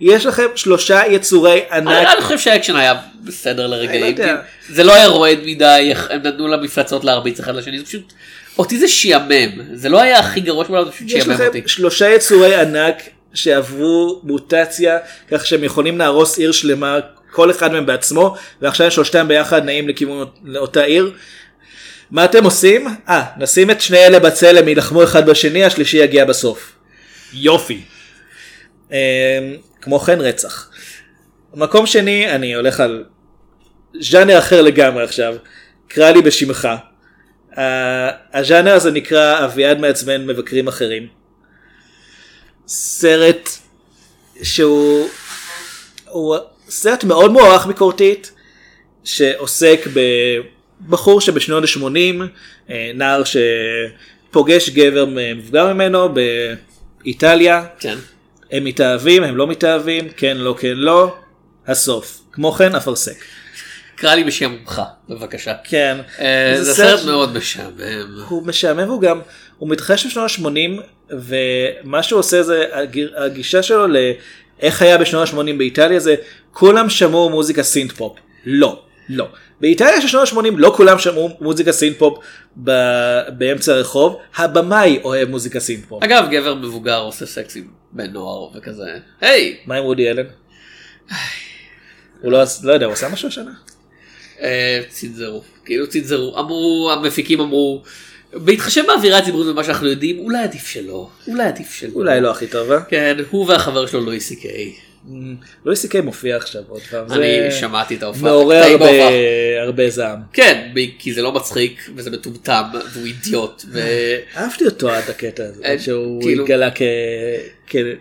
יש 0.00 0.26
לכם 0.26 0.46
שלושה 0.54 1.02
יצורי 1.08 1.60
ענק. 1.72 2.08
אני 2.12 2.22
חושב 2.22 2.38
שהאקשן 2.38 2.76
היה 2.76 2.94
בסדר 3.24 3.66
לא 3.66 3.76
לרגעים. 3.76 4.06
יודע. 4.06 4.36
זה 4.68 4.84
לא 4.84 4.94
היה 4.94 5.06
רועד 5.06 5.38
מדי, 5.44 5.92
הם 6.10 6.22
נתנו 6.22 6.48
למפלצות 6.48 7.04
להרביץ 7.04 7.40
אחד 7.40 7.54
לשני, 7.54 7.78
זה 7.78 7.84
פשוט, 7.84 8.12
אותי 8.58 8.78
זה 8.78 8.88
שיעמם. 8.88 9.74
זה 9.74 9.88
לא 9.88 10.00
היה 10.00 10.18
הכי 10.18 10.40
גרוע 10.40 10.64
שבעולם, 10.64 10.84
זה 10.84 10.90
פשוט 10.92 11.06
יש 11.06 11.12
שיעמם 11.12 11.30
לכם 11.30 11.46
אותי. 11.46 11.62
שלושה 11.66 12.08
יצורי 12.08 12.54
ענק 12.54 13.02
שעברו 13.34 14.20
מוטציה, 14.24 14.98
כך 15.30 15.46
שהם 15.46 15.64
יכולים 15.64 15.98
להרוס 15.98 16.38
עיר 16.38 16.52
שלמה, 16.52 16.98
כל 17.30 17.50
אחד 17.50 17.72
מהם 17.72 17.86
בעצמו, 17.86 18.36
ועכשיו 18.62 18.90
שלושתם 18.90 19.28
ביחד 19.28 19.64
נעים 19.64 19.88
לכיוון 19.88 20.26
לאותה 20.44 20.82
עיר. 20.82 21.12
מה 22.10 22.24
אתם 22.24 22.44
עושים? 22.44 22.86
אה, 23.08 23.22
נשים 23.38 23.70
את 23.70 23.80
שני 23.80 23.98
אלה 23.98 24.18
בצלם, 24.20 24.68
יילחמו 24.68 25.04
אחד 25.04 25.30
בשני, 25.30 25.64
השלישי 25.64 25.96
יגיע 25.96 26.24
בסוף. 26.24 26.72
יופי. 27.32 27.80
אמ, 28.90 28.96
כמו 29.80 29.98
כן 29.98 30.20
רצח. 30.20 30.70
מקום 31.54 31.86
שני, 31.86 32.34
אני 32.34 32.54
הולך 32.54 32.80
על 32.80 33.04
ז'אנר 34.00 34.38
אחר 34.38 34.62
לגמרי 34.62 35.04
עכשיו. 35.04 35.34
קרא 35.88 36.10
לי 36.10 36.22
בשמך. 36.22 36.68
הז'אנר 38.32 38.74
הזה 38.74 38.90
נקרא 38.90 39.44
אביעד 39.44 39.80
מעצבן 39.80 40.26
מבקרים 40.26 40.68
אחרים. 40.68 41.06
סרט 42.66 43.48
שהוא 44.42 45.08
הוא 46.08 46.36
סרט 46.68 47.04
מאוד 47.04 47.32
מוערך 47.32 47.66
ביקורתית 47.66 48.32
שעוסק 49.04 49.86
בבחור 49.94 51.20
שבשנות 51.20 51.64
ה-80 51.64 52.72
נער 52.94 53.22
שפוגש 53.24 54.70
גבר 54.70 55.06
מבוגר 55.08 55.72
ממנו 55.72 56.08
באיטליה 57.02 57.64
כן. 57.78 57.96
הם 58.50 58.64
מתאהבים 58.64 59.22
הם 59.22 59.36
לא 59.36 59.46
מתאהבים 59.46 60.08
כן 60.16 60.36
לא 60.36 60.54
כן 60.58 60.74
לא 60.76 61.16
הסוף 61.66 62.20
כמו 62.32 62.52
כן 62.52 62.74
אפרסק 62.74 63.16
קרא 64.02 64.14
לי 64.14 64.24
בשעמומך, 64.24 64.82
בבקשה. 65.08 65.54
כן 65.64 65.98
אה, 66.20 66.54
זה 66.60 66.74
סרט 66.74 67.04
מאוד 67.04 67.36
משעמם. 67.36 67.78
הוא 68.28 68.46
משעמם 68.46 68.88
והוא 68.88 69.00
גם, 69.00 69.20
הוא 69.58 69.68
מתרחש 69.68 70.06
בשנות 70.06 70.30
ה-80 70.30 70.82
ומה 71.10 72.02
שהוא 72.02 72.18
עושה 72.18 72.42
זה 72.42 72.64
הגישה 73.16 73.62
שלו 73.62 73.86
לאיך 73.86 74.82
היה 74.82 74.98
בשנות 74.98 75.28
ה-80 75.28 75.58
באיטליה 75.58 76.00
זה 76.00 76.14
כולם 76.52 76.90
שמעו 76.90 77.30
מוזיקה 77.30 77.62
synth 77.62 77.92
pop. 77.92 78.16
לא, 78.44 78.82
לא. 79.08 79.28
באיטליה 79.62 80.00
של 80.00 80.08
שנות 80.08 80.28
ה-80 80.28 80.50
לא 80.56 80.72
כולם 80.76 80.98
שמעו 80.98 81.30
מוזיקה 81.40 81.72
synth 81.72 81.98
pop 81.98 82.18
ב- 82.64 83.20
באמצע 83.38 83.72
הרחוב, 83.74 84.16
הבמאי 84.36 85.00
אוהב 85.04 85.28
מוזיקה 85.28 85.60
synth 85.60 85.84
pop. 85.88 86.02
אגב, 86.02 86.26
גבר 86.30 86.54
מבוגר 86.54 86.98
עושה 86.98 87.26
סקס 87.26 87.56
עם 87.56 87.64
בן 87.92 88.10
נוער 88.10 88.48
וכזה, 88.56 88.84
היי, 89.20 89.56
מה 89.66 89.74
עם 89.74 89.84
וודי 89.84 90.10
אלן? 90.10 90.24
הוא 92.22 92.32
לא, 92.32 92.42
לא 92.62 92.72
יודע, 92.72 92.86
הוא 92.86 92.92
עשה 92.92 93.08
משהו 93.08 93.28
השנה? 93.28 93.50
אה, 94.40 94.82
צנזרו, 94.88 95.42
כאילו 95.64 95.88
צנזרו, 95.88 96.38
אמרו, 96.38 96.90
המפיקים 96.92 97.40
אמרו, 97.40 97.82
בהתחשב 98.32 98.82
באווירה 98.86 99.18
הציבורית 99.18 99.48
ומה 99.48 99.64
שאנחנו 99.64 99.86
יודעים, 99.86 100.18
אולי 100.18 100.38
עדיף 100.42 100.66
שלא, 100.66 101.08
אולי 101.28 101.44
עדיף 101.44 101.72
שלא. 101.72 101.90
אולי 101.94 102.20
לא 102.20 102.30
הכי 102.30 102.46
טובה. 102.46 102.80
כן, 102.88 103.16
הוא 103.30 103.48
והחבר 103.48 103.86
שלו 103.86 104.00
לואי 104.00 104.20
סי 104.20 104.36
קיי. 104.36 104.72
לואי 105.64 105.76
סי 105.76 105.88
קיי 105.88 106.00
מופיע 106.00 106.36
עכשיו 106.36 106.62
עוד 106.68 106.82
פעם. 106.82 107.12
אני 107.12 107.50
שמעתי 107.50 107.94
את 107.94 108.02
ההופעה. 108.02 108.22
מעורר 108.22 108.62
הרבה, 109.60 109.90
זעם. 109.90 110.18
כן, 110.32 110.72
כי 110.98 111.12
זה 111.12 111.22
לא 111.22 111.32
מצחיק 111.32 111.90
וזה 111.96 112.10
מטומטם 112.10 112.62
והוא 112.92 113.06
אידיוט. 113.06 113.64
אהבתי 114.36 114.64
אותו 114.64 114.90
עד 114.90 115.10
הקטע 115.10 115.44
הזה, 115.44 115.64
אה, 115.64 115.78
שהוא 115.78 116.22
כאילו- 116.22 116.44
התגלה 116.44 116.70
כ... 116.70 116.82
כאילו. 117.66 117.92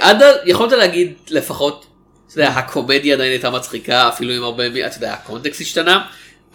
עד 0.00 0.22
יכולת 0.46 0.72
להגיד 0.72 1.12
לפחות, 1.30 1.86
אתה 2.26 2.40
יודע, 2.40 2.48
הקומדיה 2.48 3.14
עדיין 3.14 3.30
הייתה 3.30 3.50
מצחיקה, 3.50 4.08
אפילו 4.08 4.32
עם 4.32 4.42
הרבה, 4.42 4.64
אתה 4.86 4.96
יודע, 4.96 5.12
הקונטקסט 5.12 5.60
השתנה. 5.60 6.04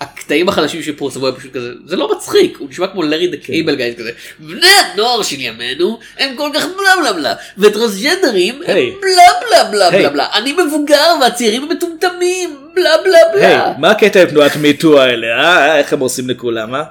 הקטעים 0.02 0.50
החדשים 0.50 0.84
שפורסמו 0.84 1.28
הם 1.28 1.36
פשוט 1.36 1.54
כזה, 1.54 1.70
זה 1.86 1.96
לא 1.96 2.12
מצחיק, 2.16 2.58
הוא 2.58 2.70
נשמע 2.70 2.88
כמו 2.88 3.04
לארי 3.04 3.28
דה 3.28 3.38
כן. 3.38 3.44
קייבל 3.44 3.76
גייז 3.76 3.96
כזה, 3.96 4.12
בני 4.40 4.68
הנוער 4.68 5.24
של 5.24 5.36
ימינו 5.40 6.00
הם 6.20 6.36
כל 6.36 6.50
כך 6.54 6.66
בלה 6.66 6.96
בלה 7.02 7.14
בלה, 7.14 7.34
וטרנסג'נדרים 7.58 8.56
הם 8.56 8.76
היי. 8.76 8.92
בלה 9.02 9.24
בלה 9.42 9.64
בלה 9.72 9.90
היי. 9.90 10.00
בלה 10.00 10.10
בלה, 10.10 10.28
אני 10.34 10.54
מבוגר 10.54 11.16
והצעירים 11.22 11.70
מטומטמים, 11.70 12.56
בלה 12.76 12.98
בלה 13.04 13.18
היי, 13.18 13.58
בלה. 13.58 13.74
מה 13.78 13.92
הקטע 13.92 14.22
עם 14.22 14.28
תנועת 14.28 14.56
מיטו 14.56 15.02
האלה, 15.02 15.28
אה? 15.28 15.78
איך 15.78 15.94
הם 15.94 16.00
עושים 16.00 16.30
לכולם, 16.30 16.76
אה? 16.76 16.84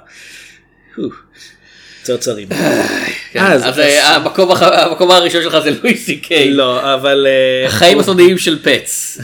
צרצרים. 2.03 2.49
כן, 3.33 3.41
אז- 3.45 3.69
אז 3.69 3.79
אה, 3.79 4.17
המקום 4.17 5.11
הראשון 5.11 5.43
שלך 5.43 5.59
זה 5.59 5.71
לואי 5.71 5.97
סי 5.97 6.17
קיי. 6.17 6.51
לא, 6.51 6.95
אבל... 6.95 7.27
אה, 7.29 7.67
החיים 7.67 7.99
הסודיים 8.01 8.39
של 8.39 8.59
פץ. 8.63 9.19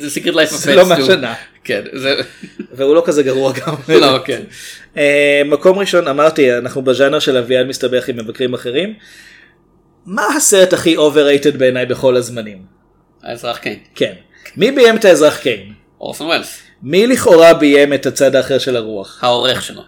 זה 0.00 0.10
סיקרט 0.10 0.34
לייף 0.34 0.50
זה 0.50 0.74
לא 0.74 0.86
מהשנה. 0.86 1.34
כן. 1.64 1.80
והוא 2.72 2.94
לא 2.94 3.02
כזה 3.06 3.22
גרוע 3.22 3.52
גם. 3.52 3.74
לא, 4.00 4.18
כן. 4.24 4.42
אה, 4.96 5.42
מקום 5.46 5.78
ראשון 5.78 6.08
אמרתי 6.08 6.52
אנחנו 6.58 6.82
בז'אנר 6.82 7.18
של 7.18 7.36
אביעד 7.36 7.66
מסתבך 7.66 8.08
עם 8.08 8.16
מבקרים 8.16 8.54
אחרים. 8.54 8.94
מה 10.06 10.26
הסרט 10.36 10.72
הכי 10.72 10.96
overrated 10.96 11.56
בעיניי 11.58 11.86
בכל 11.86 12.16
הזמנים? 12.16 12.58
האזרח 13.22 13.56
קיין. 13.58 13.78
כן. 13.94 14.12
מי 14.56 14.70
ביים 14.70 14.96
את 14.96 15.04
האזרח 15.04 15.36
קיין? 15.38 15.72
אורסון 16.00 16.26
ווילס. 16.26 16.58
מי 16.82 17.06
לכאורה 17.06 17.54
ביים 17.54 17.92
את 17.94 18.06
הצד 18.06 18.34
האחר 18.36 18.58
של 18.58 18.76
הרוח? 18.76 19.18
העורך 19.22 19.62
שלו. 19.62 19.82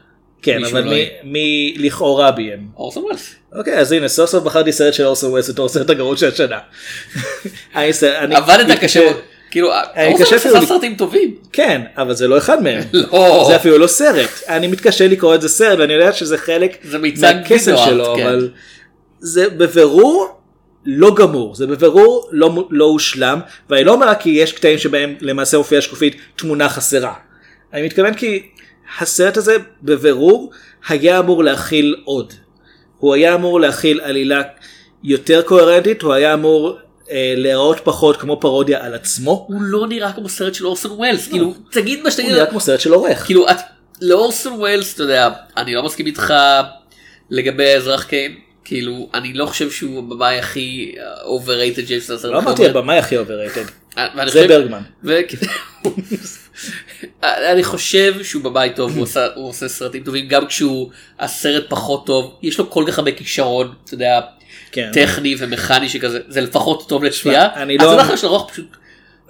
כן, 0.46 0.64
אבל 0.64 0.84
לא 0.84 0.96
מי, 1.24 1.74
לכאורה 1.78 2.30
ביים? 2.30 2.68
אורסון 2.76 3.04
ווילס. 3.04 3.34
אוקיי, 3.52 3.78
אז 3.78 3.92
הנה, 3.92 4.08
סוף 4.08 4.30
סוף 4.30 4.44
בחרתי 4.44 4.72
סרט 4.72 4.94
של 4.94 5.04
אורסון 5.04 5.30
ווסט 5.30 5.50
בתור 5.50 5.66
הסרט 5.66 5.90
הגרוע 5.90 6.16
של 6.16 6.28
השנה. 6.28 6.58
עבדת 8.36 8.78
קשה 8.78 9.04
מאוד. 9.04 9.16
כאילו, 9.50 9.68
אורסון 9.96 10.36
עשה 10.36 10.66
סרטים 10.66 10.94
טובים. 10.94 11.34
כן, 11.52 11.82
אבל 11.96 12.14
זה 12.14 12.28
לא 12.28 12.38
אחד 12.38 12.62
מהם. 12.62 12.82
לא. 13.12 13.44
זה 13.48 13.56
אפילו 13.56 13.78
לא 13.78 13.86
סרט. 13.86 14.30
אני 14.48 14.66
מתקשה 14.66 15.08
לקרוא 15.08 15.34
את 15.34 15.42
זה 15.42 15.48
סרט, 15.48 15.78
ואני 15.78 15.92
יודע 15.92 16.12
שזה 16.12 16.38
חלק 16.38 16.84
מהקסם 17.20 17.70
וידאו 17.70 17.86
שלו, 17.86 18.14
כן. 18.16 18.26
אבל 18.26 18.50
זה 19.20 19.48
בבירור 19.48 20.36
לא 20.86 21.14
גמור, 21.14 21.54
זה 21.54 21.66
בבירור 21.66 22.28
לא, 22.32 22.68
לא 22.70 22.84
הושלם, 22.84 23.40
ואני 23.70 23.84
לא 23.84 23.92
אומר 23.92 24.14
כי 24.20 24.30
יש 24.30 24.52
קטעים 24.52 24.78
שבהם 24.78 25.14
למעשה 25.20 25.56
הופיעה 25.56 25.82
שקופית 25.82 26.16
תמונה 26.36 26.68
חסרה. 26.68 27.14
אני 27.72 27.82
מתכוון 27.82 28.14
כי 28.14 28.42
הסרט 29.00 29.36
הזה 29.36 29.52
בבירור 29.82 30.50
היה 30.88 31.18
אמור 31.18 31.44
להכיל 31.44 31.96
עוד. 32.04 32.32
הוא 32.98 33.14
היה 33.14 33.34
אמור 33.34 33.60
להכיל 33.60 34.00
עלילה 34.00 34.42
יותר 35.04 35.42
קוהרנטית, 35.42 36.02
הוא 36.02 36.12
היה 36.12 36.34
אמור 36.34 36.78
אה, 37.10 37.34
להיראות 37.36 37.80
פחות 37.84 38.16
כמו 38.16 38.40
פרודיה 38.40 38.84
על 38.84 38.94
עצמו. 38.94 39.44
הוא 39.48 39.62
לא 39.62 39.86
נראה 39.88 40.12
כמו 40.12 40.28
סרט 40.28 40.54
של 40.54 40.66
אורסון 40.66 40.90
ווילס. 40.92 41.28
כאילו, 41.28 41.54
תגיד 41.70 41.98
מה 41.98 42.04
הוא 42.04 42.10
שתגיד. 42.10 42.30
נראה 42.32 42.46
כמו 42.46 42.60
סרט 42.60 42.80
של 42.80 42.92
עורך. 42.92 43.24
כאילו, 43.24 43.50
את- 43.50 43.56
לאורסון 44.02 44.52
ווילס, 44.52 44.94
אתה 44.94 45.02
יודע, 45.02 45.28
אני 45.56 45.74
לא 45.74 45.82
מסכים 45.82 46.06
איתך 46.06 46.34
לגבי 47.30 47.72
האזרח 47.72 48.02
קיין. 48.04 48.34
כאילו, 48.64 49.08
אני 49.14 49.32
לא 49.34 49.46
חושב 49.46 49.70
שהוא 49.70 49.98
הבמאי 49.98 50.38
הכי 50.38 50.94
uh, 50.96 50.98
overrated 51.26 51.86
שיש 51.86 52.10
לסרט. 52.10 52.24
לא 52.32 52.38
אמרתי 52.38 52.66
הבמאי 52.66 52.98
הכי 52.98 53.16
overrated. 53.18 53.64
ואני 53.96 54.30
זה 54.30 54.48
ברגמן. 54.48 54.80
אני 57.22 57.64
חושב 57.64 58.22
שהוא 58.22 58.42
בבית 58.44 58.76
טוב, 58.76 58.94
הוא 58.94 59.02
עושה- 59.02 59.26
הוא 59.34 59.48
עושה 59.48 59.68
סרטים 59.68 60.02
טובים, 60.04 60.28
גם 60.28 60.46
כשהוא 60.46 60.90
הסרט 61.20 61.64
פחות 61.68 62.06
טוב, 62.06 62.34
יש 62.42 62.58
לו 62.58 62.70
כל 62.70 62.84
כך 62.88 62.98
הרבה 62.98 63.12
כישרון, 63.12 63.74
אתה 63.84 63.94
יודע, 63.94 64.20
כן. 64.72 64.90
טכני 64.92 65.36
ומכני 65.38 65.88
שכזה, 65.88 66.20
זה 66.28 66.40
לפחות 66.40 66.88
טוב 66.88 67.04
לצפייה. 67.04 67.48
אני 67.54 67.76
אז 67.80 67.86
לא- 67.86 68.16
של 68.16 68.26
הרוח 68.26 68.50
פשוט, 68.52 68.66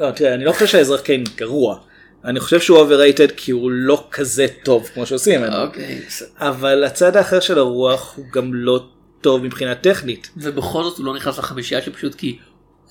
לא, 0.01 0.11
תראה, 0.11 0.35
אני 0.35 0.45
לא 0.45 0.53
חושב 0.53 0.67
שהאזרח 0.67 1.01
קיין 1.01 1.25
גרוע. 1.37 1.79
אני 2.25 2.41
חושב 2.41 2.61
שהוא 2.61 2.79
overrated 2.79 3.31
כי 3.37 3.51
הוא 3.51 3.71
לא 3.71 4.07
כזה 4.11 4.47
טוב 4.65 4.89
כמו 4.95 5.07
שעושים 5.07 5.41
ממנו. 5.41 5.63
אוקיי. 5.63 6.01
אבל 6.39 6.85
הצד 6.85 7.17
האחר 7.17 7.41
של 7.41 7.59
הרוח 7.59 8.13
הוא 8.17 8.25
גם 8.33 8.55
לא 8.55 8.85
טוב 9.21 9.43
מבחינה 9.45 9.75
טכנית. 9.75 10.31
ובכל 10.37 10.83
זאת 10.85 10.99
הוא 10.99 11.07
לא 11.07 11.15
נכנס 11.15 11.39
לחמישייה 11.39 11.83
שפשוט 11.83 12.15
כי 12.15 12.39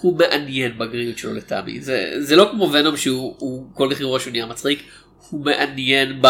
הוא 0.05 0.17
מעניין 0.19 0.77
בגריות 0.77 1.17
שלו 1.17 1.33
לטעמי. 1.33 1.81
זה, 1.81 2.11
זה 2.19 2.35
לא 2.35 2.47
כמו 2.51 2.71
ונום 2.73 2.97
שהוא 2.97 3.35
הוא 3.37 3.65
כל 3.73 3.89
כך 3.91 3.99
אירוע 3.99 4.19
שהוא 4.19 4.31
נהיה 4.31 4.45
מצחיק, 4.45 4.83
הוא 5.29 5.45
מעניין 5.45 6.17
ב... 6.21 6.27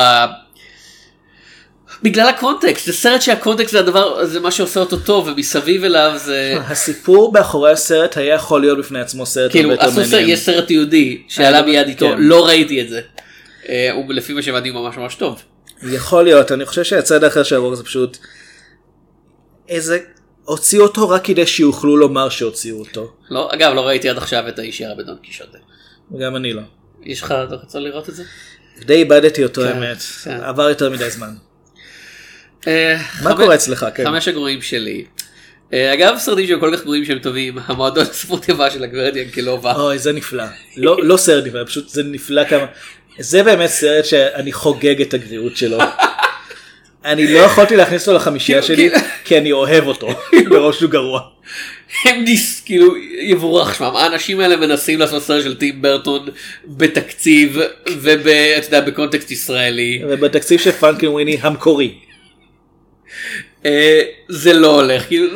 בגלל 2.04 2.28
הקונטקסט, 2.28 2.86
זה 2.86 2.94
סרט 2.94 3.22
שהקונטקסט 3.22 3.72
זה 3.72 3.80
הדבר, 3.80 4.26
זה 4.26 4.40
מה 4.40 4.52
שעושה 4.52 4.80
אותו 4.80 4.98
טוב 4.98 5.28
ומסביב 5.28 5.84
אליו 5.84 6.14
זה... 6.16 6.58
הסיפור 6.68 7.34
מאחורי 7.34 7.72
הסרט 7.72 8.18
היה 8.18 8.36
יכול 8.36 8.62
להיות 8.62 8.80
בפני 8.80 9.00
עצמו 9.00 9.26
סרט 9.26 9.52
כאילו 9.52 9.72
הרבה 9.72 9.86
יותר 9.86 10.02
מעניין. 10.02 10.30
יש 10.30 10.40
סרט 10.40 10.72
יהודי 10.72 11.24
שעלה 11.28 11.62
מיד 11.62 11.88
איתו, 11.88 12.06
כן. 12.10 12.16
לא 12.18 12.46
ראיתי 12.46 12.82
את 12.82 12.90
זה. 12.90 13.02
אה, 13.70 13.92
הוא 13.92 14.14
לפי 14.14 14.34
מה 14.34 14.42
שהבנתי 14.42 14.70
הוא 14.70 14.82
ממש 14.82 14.98
ממש 14.98 15.16
טוב. 15.16 15.42
יכול 15.84 16.24
להיות, 16.24 16.52
אני 16.52 16.66
חושב 16.66 16.84
שהצד 16.84 17.24
האחר 17.24 17.44
של 17.44 17.56
הרוח 17.56 17.74
זה 17.74 17.84
פשוט 17.84 18.18
איזה... 19.70 20.00
הוציאו 20.46 20.84
אותו 20.84 21.10
רק 21.10 21.24
כדי 21.24 21.48
שיוכלו 21.48 21.98
לומר 21.98 22.30
שהוציאו 22.30 22.80
אותו. 22.80 23.14
לא, 23.30 23.54
אגב 23.54 23.74
לא 23.74 23.88
ראיתי 23.88 24.10
עד 24.10 24.18
עכשיו 24.18 24.48
את 24.48 24.60
האיש 24.60 24.80
ירה 24.80 24.96
בדון 24.96 25.18
קישוטה. 25.22 25.58
גם 26.20 26.36
אני 26.36 26.54
לא. 26.54 26.62
יש 27.04 27.22
לך 27.22 27.34
אתה 27.48 27.56
רוצה 27.56 27.80
לראות 27.80 28.10
את 28.10 28.16
זה? 28.16 28.24
די 28.86 28.94
איבדתי 28.94 29.44
אותו 29.44 29.62
כן, 29.62 29.68
האמת. 29.68 29.98
כן. 30.24 30.40
עבר 30.44 30.70
יותר 30.70 30.90
מדי 30.90 31.10
זמן. 31.10 31.34
אה, 32.68 33.02
מה 33.24 33.36
קורה 33.36 33.56
אצלך? 33.56 33.86
כן. 33.96 34.06
חמש 34.06 34.28
הגרועים 34.28 34.62
שלי. 34.62 35.06
אה, 35.74 35.94
אגב 35.94 36.18
סרטים 36.18 36.48
שהם 36.48 36.60
כל 36.60 36.72
כך 36.78 36.84
גרועים 36.84 37.06
שהם 37.06 37.20
טובים, 37.20 37.58
המועדון 37.66 38.04
לספרות 38.04 38.50
יבה 38.50 38.72
של 38.72 38.84
הגברת 38.84 39.16
ינקלובה. 39.16 39.74
אוי 39.76 40.00
זה 40.00 40.12
נפלא. 40.12 40.44
לא, 40.78 40.98
לא 41.04 41.18
סרט 41.18 41.46
נפלא, 41.46 41.64
פשוט 41.64 41.90
זה 41.90 42.04
נפלא 42.04 42.44
כמה. 42.50 42.66
זה 43.20 43.44
באמת 43.44 43.70
סרט 43.70 44.06
שאני 44.06 44.54
חוגג 44.54 45.02
את 45.02 45.14
הגריעות 45.14 45.58
שלו. 45.58 45.78
אני 47.06 47.34
לא 47.34 47.40
יכולתי 47.40 47.76
להכניס 47.76 48.08
אותו 48.08 48.18
לחמישייה 48.18 48.62
כאילו, 48.62 48.76
שלי 48.78 48.90
כאילו- 48.90 49.06
כי 49.26 49.38
אני 49.38 49.52
אוהב 49.52 49.88
אותו 49.88 50.08
מראש 50.50 50.80
שהוא 50.80 50.90
גרוע. 50.92 51.22
הם 52.06 52.24
ניס, 52.24 52.62
כאילו 52.66 52.94
יבורך 53.22 53.76
שמם, 53.76 53.96
האנשים 53.96 54.40
האלה 54.40 54.56
מנסים 54.56 55.00
לעשות 55.00 55.24
סרט 55.24 55.44
של 55.44 55.56
טים 55.58 55.82
ברטון 55.82 56.28
בתקציב 56.68 57.58
ואתה 58.02 58.22
יודע 58.68 58.82
בקונטקסט 58.82 59.32
ישראלי. 59.32 60.02
ובתקציב 60.10 60.60
של 60.60 60.72
פרנקן 60.72 61.08
וויני 61.08 61.38
המקורי. 61.42 61.94
אה, 63.66 64.02
זה 64.30 64.54
לא 64.54 64.82
הולך, 64.82 65.08
כאילו 65.08 65.28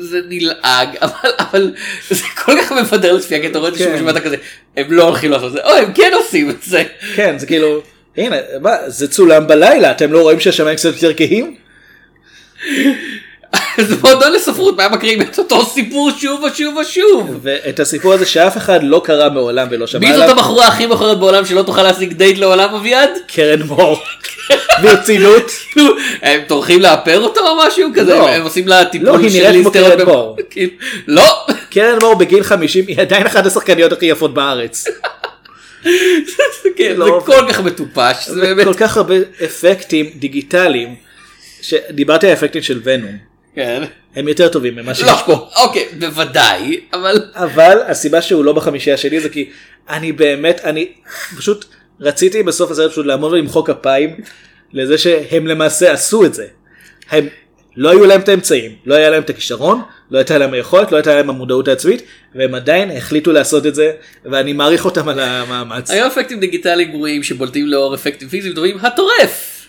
זה- 0.00 0.20
נלעג, 0.28 0.88
אבל, 1.02 1.30
אבל 1.38 1.74
זה 2.10 2.24
כל 2.44 2.52
כך 2.62 2.72
מבדר 2.72 3.12
לצפייה, 3.12 3.40
כי 3.40 3.46
אתה 3.46 3.58
רואה 3.58 3.70
את 3.70 3.74
זה 3.74 4.02
ואתה 4.04 4.20
כזה, 4.20 4.36
הם 4.76 4.92
לא 4.92 5.02
הולכים 5.04 5.30
לעשות 5.30 5.46
את 5.48 5.52
זה, 5.52 5.64
אוי 5.64 5.78
הם 5.78 5.92
כן 5.92 6.10
עושים 6.14 6.50
את 6.50 6.62
זה. 6.62 6.84
כן 7.14 7.38
זה 7.38 7.46
כאילו 7.46 7.82
הנה 8.16 8.36
מה, 8.60 8.76
זה 8.86 9.08
צולם 9.08 9.46
בלילה 9.46 9.90
אתם 9.90 10.12
לא 10.12 10.22
רואים 10.22 10.40
שהשמיים 10.40 10.76
קצת 10.76 10.94
יותר 10.94 11.12
כהים? 11.16 11.56
זה 13.78 13.96
מועדון 14.02 14.32
לספרות, 14.32 14.76
מה 14.76 14.88
מקריאים 14.88 15.22
את 15.22 15.38
אותו 15.38 15.64
סיפור 15.64 16.10
שוב 16.18 16.42
ושוב 16.42 16.76
ושוב. 16.76 17.38
ואת 17.42 17.80
הסיפור 17.80 18.12
הזה 18.12 18.26
שאף 18.26 18.56
אחד 18.56 18.80
לא 18.82 19.02
קרא 19.04 19.30
מעולם 19.30 19.68
ולא 19.70 19.86
שמע 19.86 20.00
מי 20.00 20.12
זאת 20.12 20.22
עליו 20.22 20.30
הבחורה 20.30 20.68
הכי 20.68 20.86
מכוערת 20.86 21.18
בעולם 21.18 21.44
שלא 21.44 21.62
תוכל 21.62 21.82
להשיג 21.82 22.12
דייט 22.12 22.38
לעולם 22.38 22.74
אביעד? 22.74 23.10
קרן 23.26 23.62
מור. 23.62 24.02
ברצינות. 24.82 25.50
כאילו, 25.72 25.94
הם 26.22 26.40
טורחים 26.46 26.80
לאפר 26.80 27.20
אותו 27.20 27.40
או 27.48 27.56
משהו 27.66 27.88
כזה? 27.94 28.14
לא. 28.14 28.28
הם 28.28 28.42
עושים 28.42 28.68
לה 28.68 28.84
טיפול 28.84 29.08
לא, 29.08 29.18
היא 29.18 29.42
נראית 29.42 29.62
כמו 29.62 29.72
קרן 29.72 30.02
מור. 30.06 30.36
כאילו, 30.50 30.70
לא. 31.06 31.46
קרן 31.70 31.98
מור 32.02 32.14
בגיל 32.14 32.42
50 32.42 32.84
היא 32.88 33.00
עדיין 33.00 33.26
אחת 33.26 33.46
השחקניות 33.46 33.92
הכי 33.92 34.06
יפות 34.06 34.34
בארץ. 34.34 34.84
כן, 36.76 36.94
לא 36.96 37.22
זה. 37.26 37.32
כל 37.32 37.46
כך 37.48 37.60
מטופש. 37.60 38.28
זה 38.28 38.40
באמת. 38.40 38.64
כל 38.64 38.74
כך 38.74 38.96
הרבה 38.96 39.14
אפקטים 39.44 40.10
דיגיטליים. 40.14 40.94
שדיברתי 41.60 42.26
על 42.26 42.30
האפקטים 42.30 42.62
של 42.62 42.80
ונום. 42.84 43.16
כן. 43.54 43.82
הם 44.14 44.28
יותר 44.28 44.48
טובים 44.48 44.76
ממה 44.76 44.94
שיש 44.94 45.06
לא, 45.06 45.22
פה. 45.26 45.48
אוקיי, 45.56 45.88
בוודאי, 45.98 46.80
אבל... 46.92 47.30
אבל 47.34 47.78
הסיבה 47.86 48.22
שהוא 48.22 48.44
לא 48.44 48.52
בחמישייה 48.52 48.96
שלי 48.96 49.20
זה 49.20 49.28
כי 49.28 49.50
אני 49.88 50.12
באמת 50.12 50.60
אני 50.64 50.88
פשוט 51.36 51.64
רציתי 52.00 52.42
בסוף 52.42 52.70
הסרט 52.70 52.90
פשוט 52.90 53.06
לעמוד 53.06 53.32
ולמחוא 53.32 53.64
כפיים 53.64 54.16
לזה 54.72 54.98
שהם 54.98 55.46
למעשה 55.46 55.92
עשו 55.92 56.24
את 56.24 56.34
זה. 56.34 56.46
הם 57.10 57.28
לא 57.78 57.90
היו 57.90 58.06
להם 58.06 58.20
את 58.20 58.28
האמצעים, 58.28 58.72
לא 58.86 58.94
היה 58.94 59.10
להם 59.10 59.22
את 59.22 59.30
הכישרון, 59.30 59.80
לא 60.10 60.18
הייתה 60.18 60.38
להם 60.38 60.52
היכולת, 60.52 60.92
לא 60.92 60.96
הייתה 60.96 61.14
להם 61.14 61.30
המודעות 61.30 61.68
העצמית, 61.68 62.02
והם 62.34 62.54
עדיין 62.54 62.90
החליטו 62.90 63.32
לעשות 63.32 63.66
את 63.66 63.74
זה, 63.74 63.92
ואני 64.24 64.52
מעריך 64.52 64.84
אותם 64.84 65.08
על 65.08 65.20
המאמץ. 65.20 65.90
היו 65.90 66.06
אפקטים 66.06 66.40
דיגיטליים 66.40 66.90
גרועים 66.90 67.22
שבולטים 67.22 67.66
לאור 67.66 67.94
אפקטים 67.94 68.28
פיזיים 68.28 68.54
טובים, 68.54 68.78
הטורף! 68.82 69.66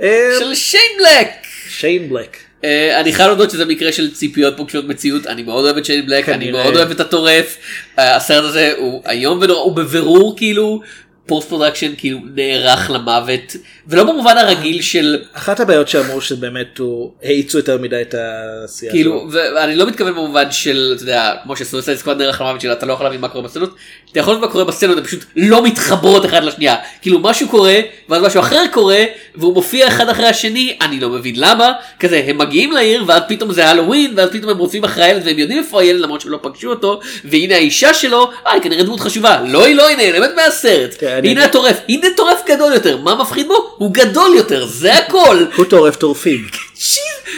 אה, 0.00 0.30
של 0.38 0.54
שיין 0.54 0.90
בלק! 0.98 1.28
שיין 1.68 2.08
בלק. 2.08 2.36
אה, 2.64 3.00
אני 3.00 3.12
חייב 3.12 3.28
להודות 3.28 3.50
שזה 3.50 3.64
מקרה 3.64 3.92
של 3.92 4.14
ציפיות 4.14 4.56
פוגשות 4.56 4.84
מציאות, 4.84 5.26
אני 5.26 5.42
מאוד 5.42 5.64
אוהב 5.64 5.76
את 5.76 5.84
שיין 5.84 6.06
בלק, 6.06 6.28
אני. 6.28 6.50
מאוד 6.50 6.76
אוהב 6.76 6.90
את 6.90 7.00
הטורף, 7.00 7.56
אה, 7.98 8.16
הסרט 8.16 8.44
הזה 8.44 8.74
הוא 8.78 9.02
איום 9.08 9.38
ונורא, 9.42 9.60
הוא 9.60 9.76
בבירור 9.76 10.36
כאילו 10.36 10.80
post 11.26 11.48
production 11.48 11.92
כאילו 11.98 12.18
נערך 12.34 12.90
למוות, 12.90 13.56
ולא 13.88 14.04
במובן 14.04 14.38
הרגיל 14.38 14.82
של 14.82 15.22
אחת 15.32 15.60
הבעיות 15.60 15.88
שאמרו 15.88 16.20
שבאמת 16.20 16.78
הוא 16.78 17.12
האיצו 17.22 17.58
יותר 17.58 17.78
מדי 17.78 18.02
את 18.02 18.14
העשייה 18.14 18.92
שלו. 18.92 19.00
כאילו 19.00 19.28
ואני 19.32 19.76
לא 19.76 19.86
מתכוון 19.86 20.12
במובן 20.12 20.50
של 20.50 20.92
אתה 20.96 21.02
יודע 21.02 21.34
כמו 21.42 21.56
שסויסייד 21.56 21.98
סקוואד 21.98 22.18
נערך 22.18 22.40
למוות 22.40 22.60
שלה 22.60 22.72
אתה 22.72 22.86
לא 22.86 22.92
יכול 22.92 23.06
להבין 23.06 23.20
מה 23.20 23.28
קורה 23.28 23.44
בסצנות. 23.44 23.74
אתה 24.12 24.20
יכול 24.20 24.34
לדעת 24.34 24.44
מה 24.44 24.52
קורה 24.52 24.64
בסצנות 24.64 24.98
הן 24.98 25.04
פשוט 25.04 25.24
לא 25.36 25.64
מתחברות 25.64 26.24
אחד 26.24 26.44
לשנייה. 26.44 26.76
כאילו 27.02 27.18
משהו 27.18 27.48
קורה 27.48 27.76
ואז 28.08 28.22
משהו 28.22 28.40
אחר 28.40 28.62
קורה 28.72 29.04
והוא 29.34 29.54
מופיע 29.54 29.88
אחד 29.88 30.08
אחרי 30.08 30.26
השני 30.26 30.76
אני 30.80 31.00
לא 31.00 31.10
מבין 31.10 31.34
למה. 31.38 31.72
כזה 32.00 32.24
הם 32.26 32.38
מגיעים 32.38 32.72
לעיר 32.72 33.04
ואז 33.06 33.22
פתאום 33.28 33.52
זה 33.52 33.68
הלואוין 33.68 34.12
ואז 34.16 34.30
פתאום 34.30 34.50
הם 34.50 34.58
רודפים 34.58 34.84
אחרי 34.84 35.04
הילד 35.04 35.22
והם 35.26 35.38
יודעים 35.38 35.58
איפה 35.58 35.80
הילד 35.80 36.00
למרות 36.00 36.20
שהם 36.20 36.32
לא 36.32 36.38
פגשו 36.42 36.70
אותו 36.70 37.00
והנה 37.24 37.54
האישה 37.54 37.94
שלו 37.94 38.30
אה 38.46 38.52
היא 38.52 38.62
כנראה 38.62 38.82
דמות 38.82 39.00
חשובה. 39.00 39.42
לא 39.48 39.64
היא 39.64 39.74
לא 39.74 39.88
היא 39.88 39.96
נעלמת 39.96 40.30
מהסרט. 40.36 40.94
כן, 40.98 41.15
הנה 41.24 41.44
הטורף 41.44 41.76
הנה 41.88 42.06
טורף 42.16 42.40
גדול 42.48 42.72
יותר 42.72 42.96
מה 42.96 43.14
מפחיד 43.14 43.48
בו 43.48 43.54
הוא 43.76 43.94
גדול 43.94 44.30
יותר 44.36 44.66
זה 44.66 44.94
הכל 44.94 45.44
הוא 45.56 45.64
טורף 45.64 45.96
טורפים. 45.96 46.46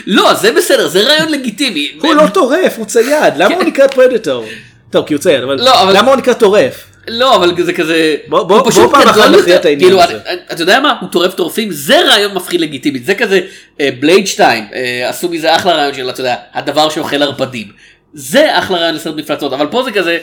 לא, 0.06 0.34
זה 0.34 0.52
בסדר, 0.52 0.88
זה 0.88 1.00
רעיון 1.02 1.28
לגיטימי. 1.32 1.92
הוא 2.02 2.14
לא 2.14 2.22
טורף, 2.34 2.74
הוא 2.78 2.86
צייד, 2.86 3.34
למה 3.36 3.54
הוא 3.54 3.64
נקרא 3.64 3.86
Predator? 3.86 4.44
טוב, 4.90 5.06
כי 5.06 5.14
הוא 5.14 5.20
צייד, 5.20 5.42
אבל 5.42 5.58
כן. 5.58 5.64
לא, 5.64 5.82
אבל- 5.82 5.96
למה 5.96 6.08
הוא 6.10 6.16
נקרא 6.16 6.32
טורף? 6.34 6.84
לא, 7.08 7.36
אבל 7.36 7.62
זה 7.64 7.72
כזה... 7.72 8.16
בוא- 8.28 8.42
בוא- 8.42 8.58
הוא 8.60 8.70
פשוט 8.70 8.82
בוא 8.82 8.92
פעם 8.92 9.08
אחת 9.08 9.30
נכריע. 9.30 9.56
את 9.56 9.64
העניין 9.64 9.80
כאילו, 9.88 10.02
הזה. 10.02 10.18
אתה 10.52 10.62
יודע 10.62 10.80
מה? 10.80 10.94
הוא 11.00 11.08
טורף 11.08 11.34
טורפים, 11.34 11.68
זה 11.72 12.00
רעיון 12.08 12.34
מפחיד 12.34 12.60
לגיטימי. 12.60 12.98
זה 12.98 13.14
כזה, 13.14 13.40
בלייד 14.00 14.26
2, 14.26 14.64
אה, 14.74 15.08
עשו 15.08 15.28
מזה 15.28 15.56
אחלה 15.56 15.72
רעיון 15.76 15.94
של, 15.94 16.10
אתה 16.10 16.20
יודע, 16.20 16.34
הדבר 16.54 16.88
שאוכל 16.88 17.22
ערפדים. 17.22 17.66
זה 18.14 18.58
אחלה 18.58 18.78
רעיון 18.78 18.94
לסרט 18.94 19.14
מפלצות, 19.16 19.52
אבל 19.52 19.66
פה 19.66 19.82
זה 19.82 19.90
כזה, 19.92 20.18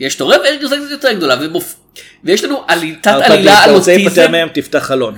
יש 0.00 0.14
טורף 0.14 0.40
ויש 0.44 0.60
גרסה 0.60 0.76
קצת 0.76 0.90
יותר 0.90 1.12
גדולה, 1.12 1.36
ומופ- 1.40 1.98
ויש 2.24 2.44
לנו 2.44 2.62
עלי- 2.68 2.94
תת 3.00 3.06
עלילה 3.06 3.54
אתה 3.54 3.62
על 3.64 3.70
רוצה 3.74 3.92
להיפטר 3.96 4.10
אוטיזם. 4.10 4.32
מהם, 4.32 4.48
תפתח 4.54 4.78
חלון. 4.78 5.14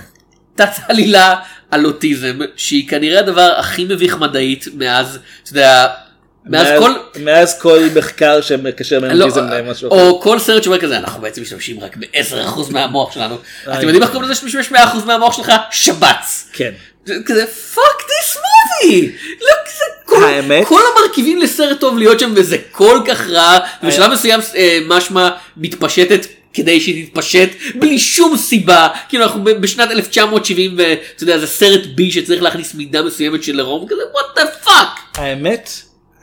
תת 0.54 0.68
עלילה 0.88 1.34
על 1.70 1.86
אוטיזם 1.86 2.38
שהיא 2.56 2.88
כנראה 2.88 3.18
הדבר 3.18 3.52
הכי 3.58 3.84
מביך 3.84 4.16
מדעית 4.18 4.66
מאז 4.74 5.18
אתה 5.42 5.50
יודע 5.50 5.86
מאז 6.46 6.66
מאז- 6.68 6.80
כל 6.82 6.92
מאז 7.20 7.58
כל 7.60 7.78
מחקר 7.96 8.40
שמקשר 8.40 9.00
בין 9.00 9.16
לא, 9.16 9.24
אוטיזם 9.24 9.46
למשהו 9.46 9.88
אחר. 9.88 10.00
או 10.02 10.20
כל 10.20 10.38
סרט 10.38 10.62
שאומר 10.62 10.78
כזה 10.80 10.96
אנחנו 10.98 11.22
בעצם 11.22 11.42
משתמשים 11.42 11.80
רק 11.80 11.96
ב-10% 11.96 12.60
מהמוח 12.70 13.12
שלנו 13.12 13.34
איי. 13.66 13.74
אתם 13.78 13.82
יודעים 13.82 14.02
איך 14.02 14.10
קוראים 14.10 14.30
לזה 14.30 14.34
שאתה 14.34 14.46
משתמש 14.46 14.72
100% 14.72 14.76
מהמוח 15.06 15.36
שלך 15.36 15.52
שבץ 15.70 16.50
כן. 16.52 16.70
זה 17.04 17.14
כזה 17.26 17.44
fuck 17.74 18.00
this 18.00 18.36
movie! 18.36 19.06
לא 19.40 19.54
כזה 19.66 19.84
כל, 20.04 20.24
האמת? 20.24 20.66
כל 20.66 20.80
המרכיבים 20.96 21.38
לסרט 21.38 21.80
טוב 21.80 21.98
להיות 21.98 22.20
שם 22.20 22.32
וזה 22.36 22.56
כל 22.70 23.00
כך 23.06 23.28
רע 23.28 23.58
ובשלב 23.82 24.10
מסוים 24.12 24.40
אה, 24.56 24.78
משמע 24.88 25.30
מתפשטת 25.56 26.26
כדי 26.54 26.80
שהיא 26.80 27.06
תתפשט 27.06 27.48
בלי 27.74 27.98
שום 27.98 28.36
סיבה. 28.36 28.88
כאילו 29.08 29.24
אנחנו 29.24 29.44
בשנת 29.44 29.90
1970 29.90 30.74
ואתה 30.78 31.22
יודע 31.22 31.38
זה 31.38 31.46
סרט 31.46 31.86
בי 31.94 32.10
שצריך 32.12 32.42
להכניס 32.42 32.74
מידה 32.74 33.02
מסוימת 33.02 33.42
של 33.42 33.56
עירום 33.58 33.86
כזה 33.88 34.02
what 34.14 34.38
the 34.38 34.66
fuck? 34.66 35.00
האמת, 35.14 35.70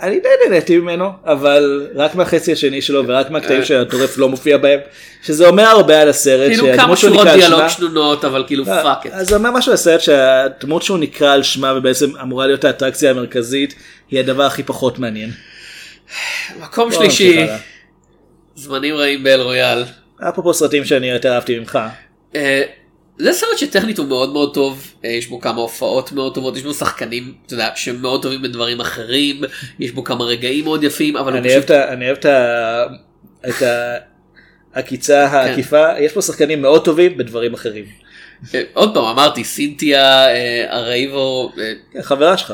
אני 0.01 0.19
די 0.19 0.29
נהניתי 0.43 0.77
ממנו, 0.77 1.09
אבל 1.25 1.87
רק 1.95 2.15
מהחצי 2.15 2.51
השני 2.51 2.81
שלו 2.81 3.07
ורק 3.07 3.29
מהקטעים 3.29 3.59
אה. 3.59 3.65
שהטורף 3.65 4.17
לא 4.17 4.29
מופיע 4.29 4.57
בהם, 4.57 4.79
שזה 5.23 5.47
אומר 5.47 5.63
הרבה 5.63 6.01
על 6.01 6.09
הסרט, 6.09 6.51
כאילו 6.51 6.67
כמה 6.77 6.95
שורות 6.95 7.27
דיאלוג 7.27 7.67
שנונות 7.67 8.25
אבל 8.25 8.43
כאילו 8.47 8.65
fuck 8.65 9.05
it. 9.05 9.11
אז 9.13 9.27
זה 9.27 9.35
אומר 9.35 9.51
משהו 9.51 9.71
על 9.71 9.73
הסרט 9.73 10.01
שהדמות 10.01 10.83
שהוא 10.83 10.97
נקרא 10.97 11.33
על 11.33 11.43
שמה 11.43 11.73
ובעצם 11.77 12.09
אמורה 12.21 12.47
להיות 12.47 12.65
האטרקציה 12.65 13.11
המרכזית, 13.11 13.75
היא 14.09 14.19
הדבר 14.19 14.43
הכי 14.43 14.63
פחות 14.63 14.99
מעניין. 14.99 15.31
מקום 16.61 16.91
שלישי. 16.91 17.47
זמנים 18.55 18.95
רעים 18.95 19.23
באל 19.23 19.41
רויאל. 19.41 19.83
אפרופו 20.29 20.53
סרטים 20.53 20.85
שאני 20.85 21.09
יותר 21.09 21.33
אהבתי 21.33 21.59
ממך, 21.59 21.79
אה, 22.35 22.63
זה 23.19 23.33
סרט 23.33 23.57
שטכנית 23.57 23.97
הוא 23.97 24.07
מאוד 24.07 24.33
מאוד 24.33 24.53
טוב, 24.53 24.93
אה, 25.05 25.09
יש 25.09 25.27
בו 25.27 25.39
כמה 25.41 25.61
הופעות 25.61 26.11
מאוד 26.11 26.35
טובות, 26.35 26.57
יש 26.57 26.63
בו 26.63 26.73
שחקנים, 26.73 27.33
אתה 27.45 27.53
יודע, 27.53 27.69
שמאוד 27.75 28.21
טובים 28.21 28.41
בדברים 28.41 28.79
אחרים, 28.81 29.41
יש 29.79 29.91
בו 29.91 30.03
כמה 30.03 30.23
רגעים 30.25 30.63
מאוד 30.63 30.83
יפים, 30.83 31.17
אבל 31.17 31.35
אני 31.37 31.49
אוהב 31.49 31.57
פשוט, 31.63 31.71
את 31.71 31.89
ה- 31.89 31.93
אני 31.93 32.05
אוהב 32.05 32.17
את 33.47 33.63
העקיצה 34.73 35.27
כן. 35.31 35.35
העקיפה, 35.37 35.85
יש 35.99 36.11
פה 36.13 36.21
שחקנים 36.21 36.61
מאוד 36.61 36.85
טובים 36.85 37.17
בדברים 37.17 37.53
אחרים. 37.53 37.85
אה, 38.55 38.61
עוד 38.73 38.93
פעם 38.93 39.05
אמרתי, 39.05 39.43
סינתיה, 39.43 40.27
אה, 40.27 40.65
הרייבו, 40.69 41.51
כן, 41.93 42.01
חברה 42.01 42.37
שלך. 42.37 42.53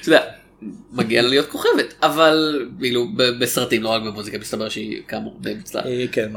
אתה 0.00 0.08
יודע, 0.08 0.22
מגיע 0.92 1.22
לה 1.22 1.28
להיות 1.28 1.48
כוכבת, 1.48 1.94
אבל 2.02 2.66
כאילו 2.78 3.06
בסרטים, 3.40 3.82
לא 3.82 3.88
רק 3.88 4.02
במוזיקה, 4.02 4.38
מסתבר 4.38 4.68
שהיא 4.68 5.02
כאמור 5.08 5.36
די 5.40 5.54
מוצלחת. 5.54 5.86
אה, 5.86 6.04
כן, 6.12 6.32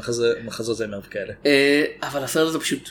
מחזות 0.46 0.78
זמר 0.78 1.00
וכאלה. 1.08 1.34
אה, 1.46 1.84
אבל 2.04 2.24
הסרט 2.24 2.48
הזה 2.48 2.60
פשוט 2.60 2.90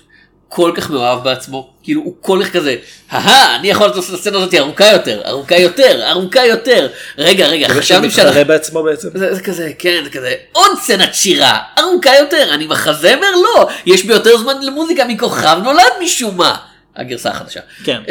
כל 0.49 0.73
כך 0.75 0.91
מאוהב 0.91 1.25
בעצמו 1.25 1.75
כאילו 1.83 2.01
הוא 2.01 2.15
כל 2.21 2.41
כך 2.45 2.53
כזה 2.53 2.77
אהה 3.13 3.57
אני 3.57 3.69
יכול 3.69 3.87
לעשות 3.87 4.05
את 4.09 4.15
הסצנה 4.15 4.37
הזאת 4.39 4.55
ארוכה 4.55 4.93
יותר 4.93 5.23
ארוכה 5.25 5.57
יותר 5.57 6.11
ארוכה 6.11 6.47
יותר 6.47 6.89
רגע 7.19 7.47
רגע 7.47 7.69
חשבתי 7.69 8.11
שמתחרה 8.11 8.33
שאנחנו 8.33 8.49
בעצמו 8.49 8.83
בעצם. 8.83 9.09
זה, 9.15 9.35
זה 9.35 9.43
כזה 9.43 9.73
כן 9.79 10.01
זה 10.05 10.11
כזה 10.11 10.35
עוד 10.53 10.79
סצנת 10.79 11.15
שירה 11.15 11.59
ארוכה 11.79 12.17
יותר 12.19 12.55
אני 12.55 12.67
מחזמר 12.67 13.31
לא 13.45 13.69
יש 13.87 14.05
בי 14.05 14.13
יותר 14.13 14.37
זמן 14.37 14.55
למוזיקה 14.63 15.05
מכוכב 15.05 15.59
נולד 15.65 15.93
משום 16.05 16.37
מה 16.37 16.57
הגרסה 16.97 17.31
החדשה. 17.31 17.61
כן. 17.85 18.03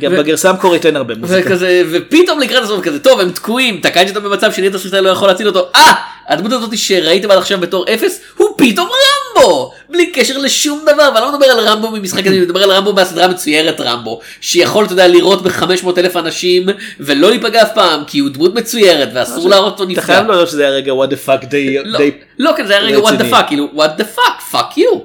גם 0.00 0.12
ו- 0.12 0.16
בגרסה 0.16 0.50
המקורית 0.50 0.86
אין 0.86 0.96
הרבה 0.96 1.14
מוזיקה. 1.14 1.40
וכזה 1.50 1.82
ופתאום 1.90 2.40
לקראת 2.40 2.62
הסוף 2.62 2.80
כזה 2.80 2.98
טוב 2.98 3.20
הם 3.20 3.30
תקועים 3.30 3.80
תקעתי 3.80 4.10
אותם 4.10 4.24
במצב 4.24 4.52
שנהיית 4.52 4.74
הסרטאי 4.74 5.00
לא 5.00 5.08
יכול 5.10 5.28
להציל 5.28 5.46
אותו 5.46 5.68
אה 5.74 5.92
הדמות 6.28 6.52
הזאת 6.52 6.78
שראיתם 6.78 7.30
עד 7.30 7.38
עכשיו 7.38 7.60
בתור 7.60 7.84
אפס 7.94 8.20
הוא 8.36 8.48
פתאום 8.56 8.88
רמבו 9.36 9.72
בלי 9.88 10.10
קשר 10.10 10.38
לשום 10.38 10.80
דבר 10.82 11.10
ואני 11.14 11.24
לא 11.24 11.32
מדבר 11.32 11.46
על 11.46 11.60
רמבו 11.60 11.90
ממשחק 11.90 12.26
הזה 12.26 12.34
אני 12.36 12.40
מדבר 12.44 12.62
על 12.62 12.70
רמבו 12.70 12.92
מהסדרה 12.92 13.24
המצוירת 13.24 13.80
רמבו 13.80 14.20
שיכול 14.40 14.84
אתה 14.84 14.92
יודע 14.92 15.06
לירות 15.08 15.42
ב-500 15.42 15.88
אלף 15.98 16.16
אנשים 16.16 16.66
ולא 17.00 17.30
להיפגע 17.30 17.62
אף 17.62 17.72
פעם 17.74 18.04
כי 18.06 18.18
הוא 18.18 18.30
דמות 18.30 18.54
מצוירת 18.54 19.08
ואסור 19.14 19.48
להראות 19.48 19.72
אותו 19.72 19.82
אתה 19.82 19.92
נפגע. 19.92 20.02
חייב 20.02 20.26
להודות 20.26 20.48
שזה 20.48 20.62
היה 20.62 20.70
רגע 20.70 20.92
what 20.92 21.10
the 21.10 21.28
fuck 21.28 21.46
די... 21.46 21.76
לא, 21.84 21.98
לא, 22.38 22.52
כן, 22.56 22.66
זה 22.66 22.72
היה 22.72 22.82
רגע 22.82 22.98
what 22.98 23.20
the 23.20 23.34
fuck, 23.34 23.48
כאילו, 23.48 23.68
what 23.74 24.00
the 24.00 24.18
fuck, 24.18 24.54
fuck 24.54 24.78
you. 24.78 24.96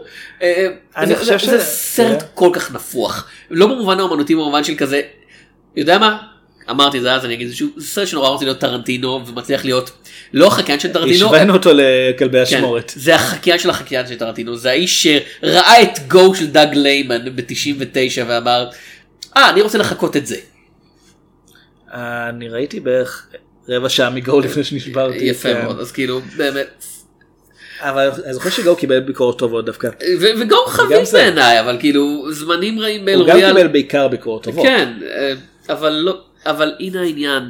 אה, 0.41 0.67
אני 0.97 1.07
זה- 1.07 1.15
חושב 1.15 1.31
זה- 1.31 1.37
זה 1.37 1.43
שזה- 1.45 1.59
סרט 1.63 2.19
זה- 2.19 2.25
כל 2.33 2.49
כך 2.53 2.71
נפוח, 2.71 3.27
לא 3.51 3.67
במובן 3.67 3.99
האומנותי, 3.99 4.35
במובן 4.35 4.63
של 4.63 4.75
כזה, 4.75 5.01
יודע 5.75 5.97
מה? 5.97 6.17
אמרתי 6.69 6.97
את 6.97 7.03
זה 7.03 7.13
אז, 7.13 7.25
אני 7.25 7.33
אגיד 7.33 7.47
זה 7.47 7.55
סרט 7.79 8.07
שנורא 8.07 8.29
רוצה 8.29 8.45
להיות 8.45 8.59
טרנטינו 8.59 9.21
ומצליח 9.27 9.65
להיות 9.65 9.91
לא 10.33 10.47
החקיין 10.47 10.79
של 10.79 10.93
טרנטינו, 10.93 11.25
השווינו 11.25 11.53
אותו 11.53 11.69
לכלבי 11.73 12.37
כן, 12.37 12.43
השמורת. 12.57 12.91
זה 12.95 13.15
החקיין 13.15 13.59
של 13.59 13.69
החקיין 13.69 14.07
של 14.07 14.15
טרנטינו, 14.15 14.55
זה 14.57 14.69
האיש 14.69 15.07
שראה 15.07 15.81
את 15.81 15.99
גו 16.07 16.35
של 16.35 16.47
דאג 16.47 16.69
ליימן 16.73 17.35
ב-99 17.35 17.93
ואמר, 18.27 18.69
אה, 19.37 19.49
אני 19.49 19.61
רוצה 19.61 19.77
לחקות 19.77 20.17
את 20.17 20.27
זה. 20.27 20.35
אני 21.93 22.49
ראיתי 22.49 22.79
בערך 22.79 23.27
רבע 23.69 23.89
שעה 23.89 24.09
מגו 24.09 24.39
לפני 24.39 24.63
שנשברתי. 24.63 25.17
יפה 25.17 25.49
כן. 25.53 25.63
מאוד, 25.63 25.79
אז 25.79 25.91
כאילו, 25.91 26.21
באמת, 26.37 26.85
אבל 27.81 28.11
אני 28.25 28.33
זוכר 28.33 28.49
שגו 28.49 28.75
קיבל 28.75 28.99
ביקורות 28.99 29.39
טובות 29.39 29.65
דווקא. 29.65 29.89
ו- 30.19 30.39
וגו 30.39 30.65
חביב. 30.67 30.97
בעיניי, 31.13 31.59
אבל 31.59 31.77
כאילו, 31.79 32.31
זמנים 32.31 32.79
רעים 32.79 33.05
באל 33.05 33.19
הוא 33.19 33.27
גם 33.27 33.35
רויאל. 33.35 33.53
קיבל 33.53 33.67
בעיקר 33.67 34.07
ביקורות 34.07 34.43
טובות. 34.43 34.65
כן, 34.65 34.93
אה, 35.15 35.33
אבל 35.69 35.89
לא, 35.89 36.21
אבל 36.45 36.73
הנה 36.79 37.01
העניין, 37.01 37.43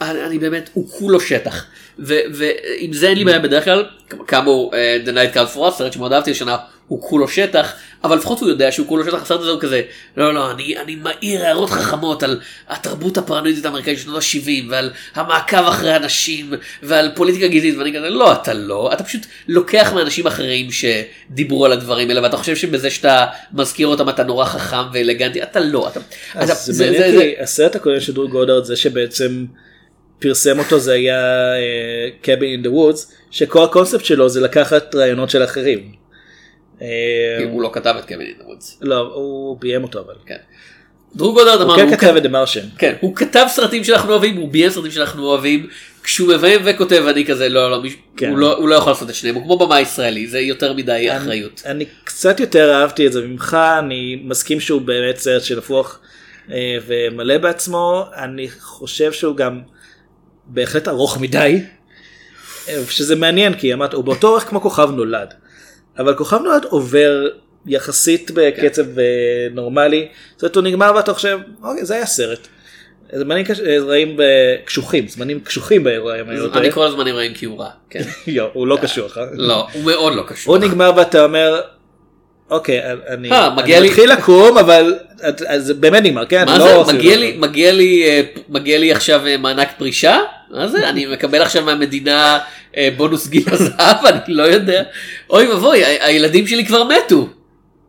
אני, 0.00 0.38
באמת, 0.38 0.70
הוא 0.72 0.88
כולו 0.90 1.20
שטח, 1.20 1.64
ו- 1.98 2.14
ועם 2.32 2.92
זה 2.92 3.08
אין 3.08 3.18
לי 3.18 3.24
בעיה 3.24 3.38
בדרך 3.38 3.64
כלל, 3.64 3.84
כאמור, 4.26 4.70
אה, 4.74 4.98
The 5.06 5.08
Night 5.08 5.36
Comes 5.36 5.56
for 5.56 5.58
Us, 5.58 5.70
סרט 5.70 5.92
שמאוד 5.92 6.12
אהבתי 6.12 6.30
השנה, 6.30 6.56
הוא 6.88 7.02
כולו 7.02 7.28
שטח, 7.28 7.72
אבל 8.04 8.16
לפחות 8.16 8.40
הוא 8.40 8.48
יודע 8.48 8.72
שהוא 8.72 8.86
כולו 8.86 9.04
שטח, 9.04 9.22
הסרט 9.22 9.40
הזה 9.40 9.50
הוא 9.50 9.60
כזה, 9.60 9.82
לא 10.16 10.34
לא, 10.34 10.50
אני, 10.50 10.78
אני 10.78 10.96
מעיר 10.96 11.44
הערות 11.44 11.70
חכמות 11.70 12.22
על 12.22 12.40
התרבות 12.68 13.18
הפרנואידית 13.18 13.64
האמריקאית 13.64 13.98
של 13.98 14.04
שנות 14.04 14.16
ה-70, 14.16 14.70
ועל 14.70 14.90
המעקב 15.14 15.56
אחרי 15.56 15.96
אנשים, 15.96 16.54
ועל 16.82 17.10
פוליטיקה 17.14 17.46
גזעית, 17.46 17.76
ואני 17.78 17.96
כזה, 17.96 18.10
לא, 18.10 18.32
אתה 18.32 18.54
לא, 18.54 18.90
אתה 18.92 19.04
פשוט 19.04 19.26
לוקח 19.48 19.92
מאנשים 19.94 20.26
אחרים 20.26 20.68
שדיברו 20.70 21.64
על 21.64 21.72
הדברים 21.72 22.08
האלה, 22.08 22.22
ואתה 22.22 22.36
חושב 22.36 22.56
שבזה 22.56 22.90
שאתה 22.90 23.26
מזכיר 23.52 23.86
אותם 23.86 24.08
אתה 24.08 24.22
נורא 24.22 24.44
חכם 24.44 24.82
ואלגנטי, 24.92 25.42
אתה 25.42 25.60
לא, 25.60 25.88
אתה, 25.88 26.00
אתה 26.32 26.52
אז 26.52 26.64
זה 26.64 26.84
מעניין 26.84 27.20
כי 27.20 27.34
הסרט 27.40 27.76
הקודם 27.76 28.00
של 28.00 28.12
דרו 28.12 28.28
גודארד 28.28 28.64
זה 28.64 28.76
שבעצם 28.76 29.44
פרסם 30.18 30.58
אותו 30.58 30.78
זה 30.78 30.92
היה 30.92 31.20
Cabin 32.22 32.50
in 32.50 32.62
the 32.62 32.70
Woods 32.70 33.12
שכל 33.30 33.64
הקונספט 33.64 34.04
שלו 34.04 34.28
זה 34.28 34.40
לקחת 34.40 34.94
רעיונות 34.94 35.30
של 35.30 35.44
אחרים. 35.44 36.07
אה, 36.82 36.86
הוא 37.50 37.62
לא 37.62 37.70
כתב 37.72 37.94
את 37.98 38.08
Cabin 38.08 38.26
in 38.26 38.35
the 38.35 38.50
Woods. 38.50 38.78
לא 38.80 39.12
הוא 39.14 39.60
ביים 39.60 39.82
אותו 39.82 40.00
אבל. 40.00 40.14
כן. 40.26 40.36
דרו 41.16 41.34
גודארד 41.34 41.60
הוא 41.60 41.62
אמר, 41.62 41.76
כן 41.76 41.88
הוא 41.88 41.96
כתב 41.96 42.16
את 42.16 42.22
דה 42.22 42.28
מרשן. 42.28 42.66
כן, 42.78 42.94
הוא 43.00 43.16
כתב 43.16 43.46
סרטים 43.48 43.84
שאנחנו 43.84 44.12
אוהבים, 44.12 44.36
הוא 44.36 44.48
ביים 44.48 44.70
סרטים 44.70 44.90
שאנחנו 44.90 45.24
אוהבים, 45.24 45.66
כשהוא 46.02 46.34
מביים 46.34 46.60
וכותב 46.64 47.04
אני 47.08 47.26
כזה 47.26 47.48
לא 47.48 47.70
לא, 47.70 47.82
כן. 48.16 48.30
הוא 48.30 48.38
לא 48.38 48.56
הוא 48.56 48.68
לא 48.68 48.74
יכול 48.74 48.92
לעשות 48.92 49.10
את 49.10 49.14
שניהם, 49.14 49.34
הוא 49.34 49.44
כמו 49.44 49.58
במה 49.58 49.80
ישראלי, 49.80 50.26
זה 50.26 50.40
יותר 50.40 50.72
מדי 50.72 51.16
אחריות. 51.16 51.62
אני 51.66 51.84
קצת 52.04 52.40
יותר 52.40 52.74
אהבתי 52.74 53.06
את 53.06 53.12
זה 53.12 53.22
ממך 53.22 53.56
אני 53.78 54.20
מסכים 54.24 54.60
שהוא 54.60 54.80
באמת 54.80 55.16
סרט 55.16 55.42
שנפוח 55.42 56.00
אה, 56.50 56.76
ומלא 56.86 57.38
בעצמו 57.38 58.04
אני 58.16 58.48
חושב 58.60 59.12
שהוא 59.12 59.36
גם 59.36 59.60
בהחלט 60.46 60.88
ארוך 60.88 61.20
מדי 61.20 61.62
אה, 62.68 62.82
שזה 62.90 63.16
מעניין 63.16 63.54
כי 63.54 63.74
אמרת 63.74 63.94
הוא 63.94 64.04
באותו 64.04 64.28
אורך 64.28 64.44
כמו 64.44 64.60
כוכב 64.60 64.90
נולד 64.90 65.34
אבל 65.98 66.14
כוכב 66.14 66.38
נולד 66.42 66.64
עובר 66.64 67.26
יחסית 67.66 68.30
בקצב 68.34 68.98
אה, 68.98 69.04
נורמלי 69.54 70.08
זאת 70.36 70.42
אומרת 70.42 70.56
הוא 70.56 70.64
נגמר 70.64 70.92
ואתה 70.96 71.14
חושב 71.14 71.38
אוקיי 71.62 71.84
זה 71.84 71.94
היה 71.94 72.06
סרט. 72.06 72.48
זמנים 73.12 73.44
קש- 73.44 73.60
אה, 73.60 73.76
רעים 73.80 74.16
קשוחים 74.64 75.08
זמנים 75.08 75.40
קשוחים 75.40 75.84
באירועים 75.84 76.28
האלה. 76.28 76.40
אני 76.54 76.72
כל 76.72 76.86
הזמן 76.86 77.08
רעים 77.08 77.34
כי 77.34 77.46
הוא 77.46 77.60
רע, 77.60 77.68
כן. 77.90 78.00
יו, 78.26 78.46
הוא 78.52 78.66
לא 78.66 78.78
קשוח. 78.82 79.18
אה? 79.18 79.24
לא, 79.32 79.66
הוא 79.72 79.84
מאוד 79.84 80.14
לא 80.14 80.22
קשור. 80.22 80.56
הוא 80.56 80.64
נגמר 80.64 80.92
ואתה 80.96 81.24
אומר 81.24 81.60
אוקיי 82.50 82.80
אני 83.08 83.30
אה, 83.32 83.50
מתחיל 83.84 84.12
לקום 84.12 84.58
אבל 84.58 84.94
זה 85.56 85.74
באמת 85.74 86.02
נגמר 86.02 86.26
כן 86.26 86.44
מה 86.46 86.58
לא 86.58 86.84
זה? 86.84 86.92
מגיע 87.38 87.72
לי, 87.72 88.04
אה, 88.90 88.96
עכשיו 88.96 89.26
אה, 89.26 89.36
מענק 89.36 89.68
פרישה? 89.78 90.18
מה 90.50 90.68
זה? 90.68 90.88
אני 90.88 91.06
מקבל 91.06 91.42
עכשיו 91.42 91.64
מהמדינה 91.64 92.34
אה, 92.34 92.38
בונוס 92.96 93.26
גיל 93.26 93.44
הזהב? 93.46 94.06
אני 94.06 94.34
לא 94.34 94.42
יודע. 94.42 94.82
אוי 95.30 95.48
ואבוי, 95.48 95.84
הילדים 95.84 96.46
שלי 96.46 96.66
כבר 96.66 96.84
מתו. 96.84 97.28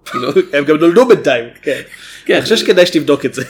כאילו, 0.06 0.32
הם 0.54 0.66
גם 0.66 0.78
נולדו 0.78 1.06
בינתיים 1.06 1.46
כן. 1.62 1.82
כן. 2.26 2.34
אני 2.34 2.42
חושב 2.42 2.58
שכדאי 2.58 2.86
שתבדוק 2.86 3.26
את 3.26 3.34
זה. 3.34 3.44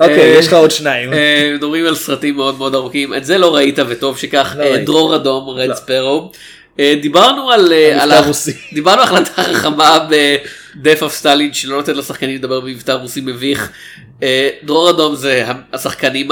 אוקיי, 0.00 0.20
אה, 0.20 0.38
יש 0.38 0.46
לך 0.46 0.52
עוד 0.52 0.70
שניים. 0.70 1.12
אה, 1.12 1.52
מדברים 1.54 1.86
על 1.86 1.94
סרטים 1.94 2.36
מאוד 2.36 2.58
מאוד 2.58 2.74
ארוכים 2.74 3.14
את 3.14 3.24
זה 3.24 3.38
לא 3.38 3.54
ראית 3.54 3.78
וטוב 3.88 4.18
שכך 4.18 4.54
לא 4.58 4.62
אה. 4.62 4.84
דרור 4.84 5.16
אדום 5.16 5.48
רד 5.48 5.68
לא. 5.68 5.74
ספרו. 5.74 6.32
אה, 6.80 6.94
אה, 7.72 8.18
הרוסי. 8.18 8.52
דיברנו 8.72 9.02
על 9.02 9.06
החלטה 9.08 9.42
חכמה 9.42 9.98
ב-Death 10.74 11.00
of 11.00 11.22
Stalin 11.22 11.52
שלא 11.52 11.76
נותן 11.76 11.94
לשחקנים 11.94 12.34
לדבר 12.34 12.60
במבטא 12.60 12.92
רוסי 12.92 13.20
מביך. 13.20 13.72
אה, 14.22 14.48
דרור 14.62 14.90
אדום 14.90 15.14
זה 15.14 15.44
השחקנים 15.72 16.30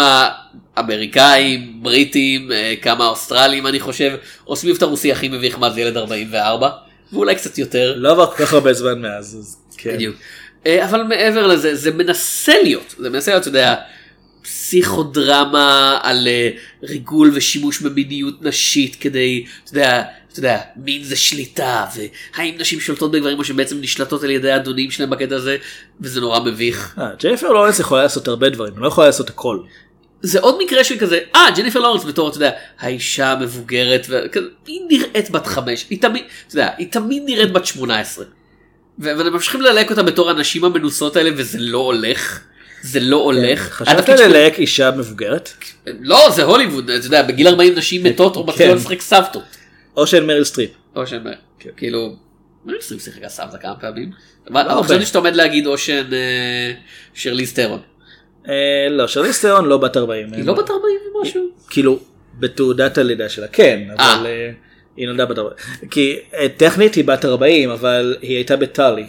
האמריקאים 0.76 1.82
בריטים 1.82 2.52
אה, 2.52 2.74
כמה 2.82 3.06
אוסטרלים 3.06 3.66
אני 3.66 3.80
חושב 3.80 4.16
עושים 4.44 4.70
מבטא 4.70 4.84
רוסי 4.84 5.12
הכי 5.12 5.28
מביך 5.28 5.58
מאז 5.58 5.78
ילד 5.78 5.96
44 5.96 6.70
ואולי 7.12 7.34
קצת 7.34 7.58
יותר. 7.58 7.94
לא 7.96 8.10
עבר 8.10 8.26
כל 8.26 8.44
כך 8.44 8.52
הרבה 8.52 8.72
זמן 8.72 9.00
מאז. 9.02 9.36
אז 9.40 9.56
כן. 9.78 9.94
בדיוק. 9.94 10.16
אה, 10.66 10.84
אבל 10.84 11.02
מעבר 11.02 11.46
לזה 11.46 11.74
זה 11.74 11.90
מנסה 11.90 12.62
להיות 12.62 12.94
זה 12.98 13.10
מנסה 13.10 13.30
להיות 13.30 13.42
אתה 13.42 13.48
יודע 13.48 13.74
פסיכודרמה 14.42 15.98
על 16.02 16.28
ריגול 16.82 17.30
ושימוש 17.34 17.80
במיניות 17.80 18.42
נשית 18.42 18.96
כדי 19.00 19.44
אתה 19.64 19.70
יודע. 19.72 20.02
אתה 20.38 20.46
יודע, 20.46 20.60
מין 20.76 21.04
זה 21.04 21.16
שליטה, 21.16 21.84
והאם 21.94 22.54
נשים 22.58 22.80
שולטות 22.80 23.10
בגברים 23.10 23.38
או 23.38 23.44
שבעצם 23.44 23.80
נשלטות 23.80 24.22
על 24.22 24.30
ידי 24.30 24.50
האדונים 24.50 24.90
שלהם 24.90 25.10
בקטע 25.10 25.36
הזה, 25.36 25.56
וזה 26.00 26.20
נורא 26.20 26.40
מביך. 26.40 26.94
אה, 26.98 27.08
ג'ניפר 27.22 27.52
לורנס 27.52 27.80
יכולה 27.80 28.02
לעשות 28.02 28.28
הרבה 28.28 28.48
דברים, 28.48 28.72
היא 28.74 28.82
לא 28.82 28.88
יכולה 28.88 29.06
לעשות 29.06 29.30
הכל. 29.30 29.58
זה 30.22 30.40
עוד 30.40 30.58
מקרה 30.64 30.84
של 30.84 30.98
כזה, 30.98 31.18
אה, 31.34 31.46
ג'ניפר 31.56 31.80
לורנס 31.80 32.04
בתור, 32.04 32.28
אתה 32.28 32.36
יודע, 32.36 32.50
האישה 32.78 33.32
המבוגרת, 33.32 34.06
היא 34.66 34.80
נראית 34.90 35.30
בת 35.30 35.46
חמש, 35.46 35.86
היא 35.90 36.02
תמיד, 36.02 36.24
אתה 36.48 36.54
יודע, 36.54 36.70
היא 36.78 36.92
תמיד 36.92 37.22
נראית 37.26 37.52
בת 37.52 37.66
שמונה 37.66 38.00
עשרה. 38.00 38.24
ואתם 38.98 39.32
ממשיכים 39.32 39.60
ללהק 39.60 39.90
אותה 39.90 40.02
בתור 40.02 40.30
הנשים 40.30 40.64
המנוסות 40.64 41.16
האלה, 41.16 41.30
וזה 41.36 41.58
לא 41.60 41.78
הולך. 41.78 42.40
זה 42.82 43.00
לא 43.00 43.16
הולך. 43.16 43.72
חשבת 43.72 44.08
ללהק 44.08 44.58
אישה 44.58 44.90
מבוגרת? 44.90 45.50
לא, 46.00 46.30
זה 46.30 46.42
הוליווד, 46.42 46.90
אתה 46.90 47.06
יודע, 47.06 47.22
בגיל 47.22 47.48
40 47.48 47.74
נשים 47.74 48.02
מתות 48.04 48.36
או 48.36 48.46
מתחילות 48.46 48.72
כן. 48.72 48.80
לשחק 48.80 49.00
סבתות. 49.00 49.55
או 49.96 50.06
של 50.06 50.24
מריל 50.24 50.44
סטריפ. 50.44 50.70
או 50.96 51.06
שהם, 51.06 51.24
כן. 51.58 51.70
כאילו, 51.76 52.16
מריל 52.64 52.80
סטריפ 52.80 53.02
שיחקה 53.02 53.28
סבתא 53.28 53.56
כמה 53.58 53.74
פעמים. 53.80 54.10
אבל 54.50 54.60
הרבה. 54.60 54.88
חשבתי 54.88 55.06
שאתה 55.06 55.18
עומד 55.18 55.36
להגיד 55.36 55.66
או 55.66 55.78
שהן 55.78 56.12
אה, 56.12 56.72
שרליז 57.14 57.52
ת'רון. 57.52 57.80
אה, 58.48 58.88
לא, 58.90 59.06
שרליז 59.08 59.40
ת'רון 59.40 59.64
לא 59.64 59.76
בת 59.76 59.96
40. 59.96 60.32
היא 60.32 60.44
לא 60.44 60.52
בת 60.52 60.70
40 60.70 60.96
ומשהו? 61.14 61.48
כאילו, 61.70 61.98
בתעודת 62.38 62.98
הלידה 62.98 63.28
שלה, 63.28 63.48
כן, 63.48 63.80
אה. 63.90 64.14
אבל 64.14 64.26
אה, 64.26 64.50
היא 64.96 65.06
נולדה 65.06 65.26
בת 65.26 65.38
40. 65.38 65.56
כי 65.90 66.18
אה, 66.34 66.46
טכנית 66.56 66.94
היא 66.94 67.04
בת 67.04 67.24
40, 67.24 67.70
אבל 67.70 68.16
היא 68.22 68.36
הייתה 68.36 68.56
בטאלי. 68.56 69.06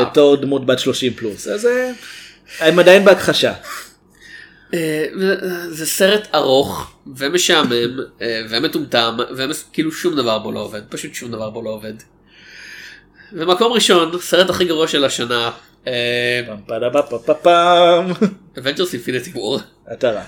בתור 0.00 0.36
דמות 0.36 0.66
בת 0.66 0.78
30 0.78 1.12
פלוס. 1.12 1.48
אז 1.48 1.68
הם 2.60 2.78
עדיין 2.78 3.04
בהכחשה. 3.04 3.52
אה, 4.74 5.06
זה 5.68 5.86
סרט 5.86 6.28
ארוך 6.34 6.96
ומשעמם 7.16 8.00
אה, 8.22 8.42
ומטומטם 8.50 9.16
וכאילו 9.36 9.92
שום 9.92 10.16
דבר 10.16 10.38
בו 10.38 10.52
לא 10.52 10.60
עובד 10.60 10.80
פשוט 10.88 11.14
שום 11.14 11.30
דבר 11.30 11.50
בו 11.50 11.62
לא 11.62 11.70
עובד. 11.70 11.94
ומקום 13.32 13.72
ראשון 13.72 14.18
סרט 14.20 14.50
הכי 14.50 14.64
גרוע 14.64 14.88
של 14.88 15.04
השנה 15.04 15.50
פעם. 17.42 18.10
Avengers 18.56 18.92
Infinity 18.92 19.36
War. 19.36 19.60
אתה 19.92 20.10
רע. 20.10 20.22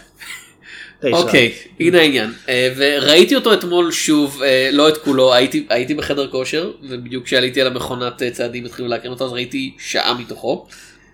אוקיי 1.13 1.55
הנה 1.81 1.99
העניין 2.01 2.33
אה, 2.49 2.73
וראיתי 2.77 3.35
אותו 3.35 3.55
אתמול 3.55 3.93
שוב 3.93 4.43
לא 4.73 4.89
את 4.89 4.97
כולו 4.97 5.35
הייתי 5.35 5.67
הייתי 5.71 5.95
בחדר 5.95 6.31
כושר 6.31 6.73
ובדיוק 6.83 7.25
כשעליתי 7.25 7.61
על 7.61 7.67
המכונת 7.67 8.23
צעדים 8.33 8.65
התחילו 8.65 8.89
להקרין 8.89 9.13
אותו 9.13 9.25
אז 9.25 9.33
ראיתי 9.33 9.75
שעה 9.79 10.15
מתוכו. 10.15 10.67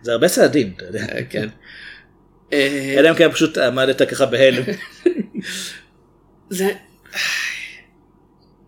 זה 0.03 0.13
הרבה 0.13 0.29
צעדים, 0.29 0.73
אתה 0.77 0.85
יודע. 0.85 1.07
כן. 1.31 1.49
אה, 2.55 2.95
אלא 2.99 3.11
אם 3.11 3.15
כן 3.15 3.33
פשוט 3.33 3.59
עמדת 3.59 4.03
ככה 4.03 4.27
בהלם. 4.27 4.63
זה 6.51 6.73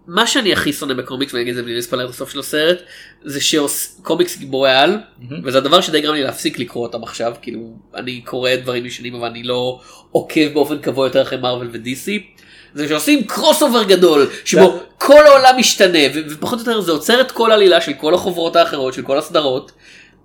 מה 0.07 0.27
שאני 0.27 0.53
הכי 0.53 0.73
שונא 0.73 0.95
בקומיקס 0.95 1.33
ואני 1.33 1.43
אגיד 1.43 1.51
את 1.51 1.57
זה 1.57 1.63
בלי 1.63 1.75
לספיילר 1.75 2.05
את 2.05 2.11
הסוף 2.11 2.31
של 2.31 2.39
הסרט 2.39 2.79
זה 3.25 3.41
שקומיקס 3.41 4.39
גיבורי 4.39 4.73
על 4.73 4.99
וזה 5.45 5.59
הדבר 5.59 5.81
שדי 5.81 6.01
גרם 6.01 6.15
לי 6.15 6.23
להפסיק 6.23 6.59
לקרוא 6.59 6.87
אותם 6.87 7.03
עכשיו 7.03 7.35
כאילו 7.43 7.77
אני 7.95 8.21
קורא 8.21 8.51
דברים 8.57 8.87
ישנים 8.87 9.15
אבל 9.15 9.29
אני 9.29 9.43
לא 9.43 9.81
עוקב 10.11 10.53
באופן 10.55 10.79
קבוע 10.79 11.07
יותר 11.07 11.23
אחרי 11.23 11.39
מרוויל 11.39 11.71
ודיסי. 11.73 12.27
זה 12.75 12.89
שעושים 12.89 13.25
crossover 13.25 13.83
גדול 13.83 14.31
שבו 14.45 14.81
כל 14.99 15.27
העולם 15.27 15.59
משתנה 15.59 15.99
ופחות 16.31 16.59
או 16.59 16.65
יותר 16.65 16.81
זה 16.81 16.93
עוצר 16.93 17.21
את 17.21 17.33
כל 17.33 17.51
העלילה 17.51 17.81
של 17.81 17.93
כל 17.93 18.15
החוברות 18.15 18.57
האחרות 18.57 18.95
של 18.95 19.03
כל 19.03 19.19
הסדרות 19.19 19.73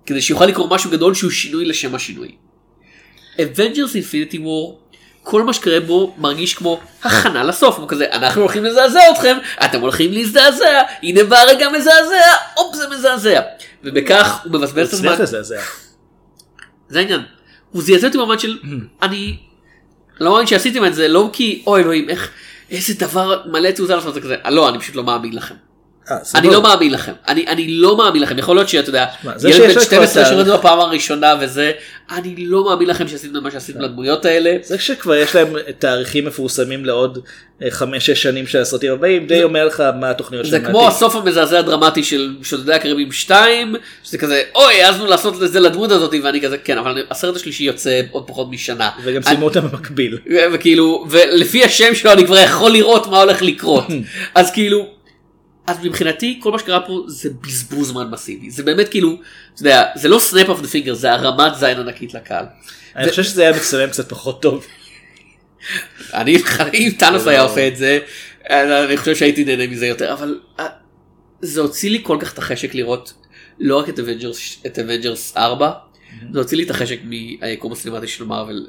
כדי 0.06 0.22
שיוכל 0.22 0.46
לקרוא 0.46 0.70
משהו 0.70 0.90
גדול 0.90 1.14
שהוא 1.14 1.30
שינוי 1.30 1.64
לשם 1.64 1.94
השינוי. 1.94 2.28
Avengers 3.36 3.94
Infinity 3.94 4.36
War 4.36 4.82
כל 5.22 5.42
מה 5.42 5.52
שקורה 5.52 5.80
בו 5.80 6.14
מרגיש 6.18 6.54
כמו 6.54 6.80
הכנה 7.02 7.44
לסוף 7.44 7.78
הוא 7.78 7.88
כזה 7.88 8.06
אנחנו 8.12 8.40
הולכים 8.40 8.64
לזעזע 8.64 9.00
אתכם 9.12 9.36
אתם 9.64 9.80
הולכים 9.80 10.12
להזדעזע 10.12 10.82
הנה 11.02 11.24
בא 11.24 11.38
הרגע 11.38 11.68
מזעזע 11.68 12.24
הופ 12.54 12.76
זה 12.76 12.88
מזעזע. 12.88 13.40
ובכך 13.84 14.40
הוא 14.44 14.52
מבזבז 14.52 14.88
את 14.88 14.92
הזמן. 14.92 15.08
הצליח 15.08 15.20
לזעזע. 15.20 15.60
זה 16.88 16.98
העניין. 16.98 17.20
הוא 17.70 17.82
זעזע 17.82 18.06
אותי 18.06 18.18
במובן 18.18 18.38
של 18.38 18.58
אני 19.02 19.36
לא 20.20 20.32
מאמין 20.32 20.46
שעשיתם 20.46 20.84
את 20.84 20.94
זה 20.94 21.08
לא 21.08 21.30
כי 21.32 21.62
אוי 21.66 21.82
אלוהים 21.82 22.08
איך 22.08 22.30
איזה 22.70 22.94
דבר 22.94 23.42
מלא 23.46 23.70
תעוזה 23.70 23.94
לעשות 23.94 24.08
את 24.08 24.14
זה. 24.14 24.20
כזה 24.20 24.36
לא 24.50 24.68
אני 24.68 24.78
פשוט 24.78 24.94
לא 24.94 25.04
מאמין 25.04 25.32
לכם 25.32 25.54
אני 26.34 26.48
לא- 26.48 26.62
מאמין 26.62 26.92
לכם 26.92 27.12
אני 27.28 27.46
אני 27.46 27.68
לא 27.68 27.96
מאמין 27.96 28.22
לכם 28.22 28.38
יכול 28.38 28.56
להיות 28.56 28.68
שאתה 28.68 28.88
יודע 28.88 29.06
זה 29.36 29.50
ילד 29.50 29.60
בן 29.60 29.68
לך 29.68 29.82
12 29.82 30.22
כבר 30.24 30.30
שראה 30.30 30.40
את 30.40 30.46
זה. 30.46 30.56
בפעם 30.56 30.80
הראשונה 30.80 31.34
וזה 31.40 31.72
אני 32.10 32.34
לא 32.38 32.64
מאמין 32.64 32.88
לכם 32.88 33.08
שעשיתם 33.08 33.36
את 33.36 33.42
מה 33.42 33.50
שעשיתם 33.50 33.80
לדמויות 33.80 34.24
האלה. 34.24 34.56
זה 34.62 34.78
כשכבר 34.78 35.14
יש 35.14 35.34
להם 35.36 35.48
תאריכים 35.78 36.24
מפורסמים 36.24 36.84
לעוד 36.84 37.18
5-6 37.62 37.64
שנים 38.14 38.46
של 38.46 38.58
הסרטים 38.58 38.92
הבאים, 38.92 39.26
די 39.26 39.42
אומר 39.42 39.64
לך 39.64 39.82
מה 40.00 40.10
התוכניות 40.10 40.44
זה 40.44 40.50
שלהם. 40.50 40.64
כמו 40.64 40.78
לעתיד. 40.82 40.96
הסוף 40.96 41.16
המזעזע 41.16 41.58
הדרמטי 41.58 42.02
של 42.04 42.34
שודדי 42.42 42.74
הקרבים 42.74 43.12
2 43.12 43.74
שזה 44.04 44.18
כזה 44.18 44.42
אוי 44.54 44.82
העזנו 44.82 45.06
לעשות 45.06 45.42
את 45.42 45.52
זה 45.52 45.60
לדמות 45.60 45.90
הזאת 45.90 46.14
ואני 46.22 46.40
כזה 46.40 46.58
כן 46.58 46.78
אבל 46.78 47.04
הסרט 47.10 47.36
השלישי 47.36 47.64
יוצא 47.64 48.00
עוד 48.10 48.24
פחות 48.26 48.50
משנה. 48.50 48.90
וגם 49.04 49.22
סיימו 49.22 49.44
אותם 49.44 49.60
במקביל. 49.60 50.18
וכאילו 50.52 51.06
ולפי 51.10 51.64
השם 51.64 51.94
שלו 51.94 52.12
אני 52.12 52.26
כבר 52.26 52.38
יכול 52.38 52.70
לראות 52.70 53.06
מה 53.06 53.20
הולך 53.20 53.42
לקרות 53.42 53.84
אז 54.34 54.50
כאילו 54.50 55.01
אז 55.66 55.76
מבחינתי 55.84 56.40
כל 56.42 56.52
מה 56.52 56.58
שקרה 56.58 56.80
פה 56.86 57.04
זה 57.06 57.30
בזבוז 57.40 57.88
זמן 57.88 58.10
מסיבי 58.10 58.50
זה 58.50 58.62
באמת 58.62 58.88
כאילו 58.88 59.18
אתה 59.54 59.62
יודע 59.62 59.84
זה 59.94 60.08
לא 60.08 60.18
snap 60.18 60.48
of 60.48 60.60
the 60.60 60.68
finger 60.68 60.94
זה 60.94 61.12
הרמת 61.12 61.54
זין 61.58 61.78
ענקית 61.78 62.14
לקהל. 62.14 62.44
אני 62.96 63.10
חושב 63.10 63.22
שזה 63.22 63.42
היה 63.42 63.56
מצטלם 63.56 63.90
קצת 63.90 64.08
פחות 64.08 64.42
טוב. 64.42 64.66
אני 66.14 66.36
אם 66.74 66.90
טאנוס 66.98 67.26
היה 67.26 67.42
עושה 67.42 67.68
את 67.68 67.76
זה 67.76 67.98
אני 68.50 68.96
חושב 68.96 69.16
שהייתי 69.16 69.44
נהנה 69.44 69.66
מזה 69.66 69.86
יותר 69.86 70.12
אבל 70.12 70.40
אה, 70.60 70.66
זה 71.42 71.60
הוציא 71.60 71.90
לי 71.90 72.00
כל 72.02 72.16
כך 72.20 72.32
את 72.32 72.38
החשק 72.38 72.74
לראות 72.74 73.12
לא 73.58 73.78
רק 73.78 73.88
את 73.88 73.98
אבנג'רס 73.98 74.58
את 74.66 74.78
אבנג'רס 74.78 75.36
4 75.36 75.70
זה 76.32 76.38
הוציא 76.38 76.56
לי 76.56 76.64
את 76.64 76.70
החשק 76.70 76.98
מהיקום 77.04 77.72
הסינמטי 77.72 78.06
של 78.06 78.24
מארוול 78.24 78.66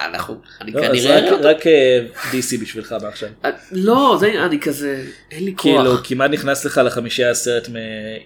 ואנחנו 0.00 0.40
אני 0.60 0.72
לא, 0.72 0.80
כנראה 0.80 1.32
רק- 1.32 1.40
רק 1.42 1.66
אה, 1.66 2.00
DC 2.32 2.60
בשבילך 2.62 2.94
מעכשיו. 3.02 3.28
אה, 3.44 3.50
לא 3.72 4.16
זה 4.20 4.44
אני 4.46 4.60
כזה 4.60 5.04
אין 5.30 5.44
לי 5.44 5.54
כאילו 5.58 5.90
כוח. 5.90 6.00
כמעט 6.04 6.30
נכנס 6.30 6.64
לך 6.64 6.80
לחמישייה 6.84 7.30
הסרט 7.30 7.68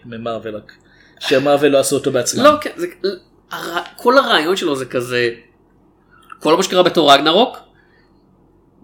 ממרוויל. 0.05 0.55
שמרוויל 1.21 1.73
לא 1.73 1.79
עשו 1.79 1.97
אותו 1.97 2.13
בעצמם. 2.13 2.43
לא 2.45 2.51
כן 2.61 2.71
זה 2.77 2.87
הר- 3.51 3.83
כל 3.97 4.19
הרעיון 4.19 4.57
שלו 4.57 4.77
זה 4.77 4.85
כזה 4.87 5.31
כל 6.41 6.57
מה 6.57 6.63
שקרה 6.63 6.83
בת'ור 6.83 7.13
רגנרוק 7.15 7.59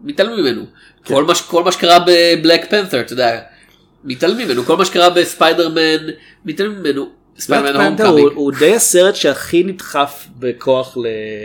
מתעלמים 0.02 0.44
ממנו 0.44 0.64
כן. 1.04 1.14
כל 1.14 1.24
מה 1.24 1.34
ש- 1.34 1.42
כל 1.42 1.64
מה 1.64 1.72
שקרה 1.72 1.98
בבלק 2.06 2.70
פנת'ר 2.70 3.00
אתה 3.00 3.12
יודע 3.12 3.40
מתעלמים 4.04 4.48
ממנו 4.48 4.62
כל 4.64 4.76
מה 4.76 4.84
שקרה 4.84 5.10
בספיידרמן 5.10 6.06
מתעלמים 6.44 6.78
ממנו. 6.82 7.10
ספיידרמן 7.38 7.84
הומקאמינג. 7.84 8.32
הוא 8.34 8.52
די 8.58 8.74
הסרט 8.74 9.14
שהכי 9.16 9.62
נדחף 9.64 10.26
בכוח 10.38 10.96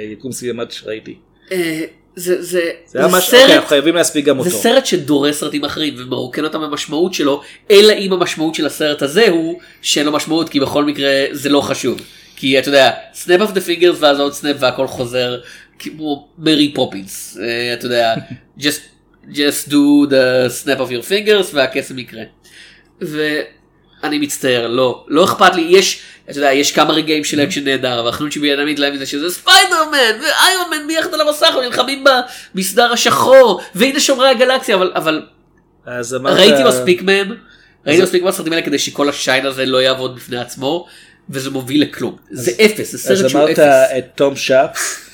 ליקום 0.09 0.31
סינמטי 0.31 0.75
שראיתי. 0.75 1.19
אה, 1.51 1.81
זה 2.15 2.41
זה 2.41 2.51
זה 2.51 2.69
זה 2.85 3.05
אוקיי, 3.05 3.21
סרט 3.21 3.49
אנחנו 3.49 3.69
חייבים 3.69 3.95
להספיק 3.95 4.25
גם 4.25 4.41
זה 4.41 4.49
אותו. 4.49 4.61
סרט 4.61 4.85
שדורס 4.85 5.39
סרטים 5.39 5.63
אחרים 5.63 5.93
ומרוקן 5.97 6.43
אותם 6.43 6.61
מהמשמעות 6.61 7.13
שלו 7.13 7.41
אלא 7.71 7.93
אם 7.93 8.13
המשמעות 8.13 8.55
של 8.55 8.65
הסרט 8.65 9.01
הזה 9.01 9.29
הוא 9.29 9.59
שאין 9.81 10.05
לו 10.05 10.11
משמעות 10.11 10.49
כי 10.49 10.59
בכל 10.59 10.85
מקרה 10.85 11.09
זה 11.31 11.49
לא 11.49 11.61
חשוב. 11.61 12.01
כי 12.35 12.59
אתה 12.59 12.69
יודע 12.69 12.91
snap 13.13 13.41
of 13.41 13.51
the 13.51 13.61
fingers 13.61 13.97
ואז 13.99 14.19
עוד 14.19 14.33
snap 14.33 14.55
והכל 14.59 14.87
חוזר 14.87 15.39
כמו 15.79 16.27
מרי 16.37 16.73
פופינס 16.73 17.37
אה, 17.41 17.73
אתה 17.73 17.85
יודע 17.85 18.15
just 18.59 18.81
just 19.31 19.69
do 19.69 20.09
the 20.09 20.49
snap 20.63 20.79
of 20.79 20.89
your 20.89 21.09
fingers 21.09 21.53
והקסם 21.53 21.99
יקרה. 21.99 22.23
ואני 23.01 24.19
מצטער 24.19 24.67
לא 24.67 25.05
לא 25.07 25.23
אכפת 25.23 25.55
לי 25.55 25.61
יש 25.69 26.01
אתה 26.29 26.37
יודע 26.37 26.53
יש 26.53 26.71
כמה 26.71 26.93
רגעים 26.93 27.23
של 27.23 27.41
אקשן 27.41 27.63
נהדר 27.63 28.03
והחנון 28.05 28.31
שבי 28.31 28.53
אדם 28.53 28.65
מתלהב 28.65 28.93
מזה 28.93 29.05
שזה 29.05 29.29
ספיידרמן 29.29 30.21
ואיירון 30.21 30.69
מן 30.71 30.87
ביחד 30.87 31.13
על 31.13 31.21
המסך 31.21 31.55
ונלחמים 31.59 32.03
במסדר 32.53 32.91
השחור 32.91 33.61
והנה 33.75 33.99
שומרי 33.99 34.29
הגלקסיה 34.29 34.75
אבל 34.75 34.91
אבל 34.95 35.25
אז 35.85 36.15
אמרת... 36.15 36.37
ראיתי 36.37 36.63
מספיק 36.63 37.01
מהם 37.01 37.35
ראיתי 37.85 38.03
מספיק 38.03 38.23
מהסרטים 38.23 38.53
האלה 38.53 38.65
כדי 38.65 38.79
שכל 38.79 39.09
ה 39.09 39.15
shine 39.15 39.45
הזה 39.45 39.65
לא 39.65 39.81
יעבוד 39.81 40.15
בפני 40.15 40.37
עצמו 40.37 40.87
וזה 41.29 41.49
מוביל 41.49 41.81
לכלום. 41.81 42.15
זה 42.31 42.51
אפס 42.51 42.91
זה 42.91 43.13
אז 43.13 43.19
סרט 43.19 43.29
שהוא 43.29 43.41
אמרת 43.41 43.59
אפס. 43.59 43.97
את 43.97 44.05
תום 44.15 44.35
שפס 44.35 45.05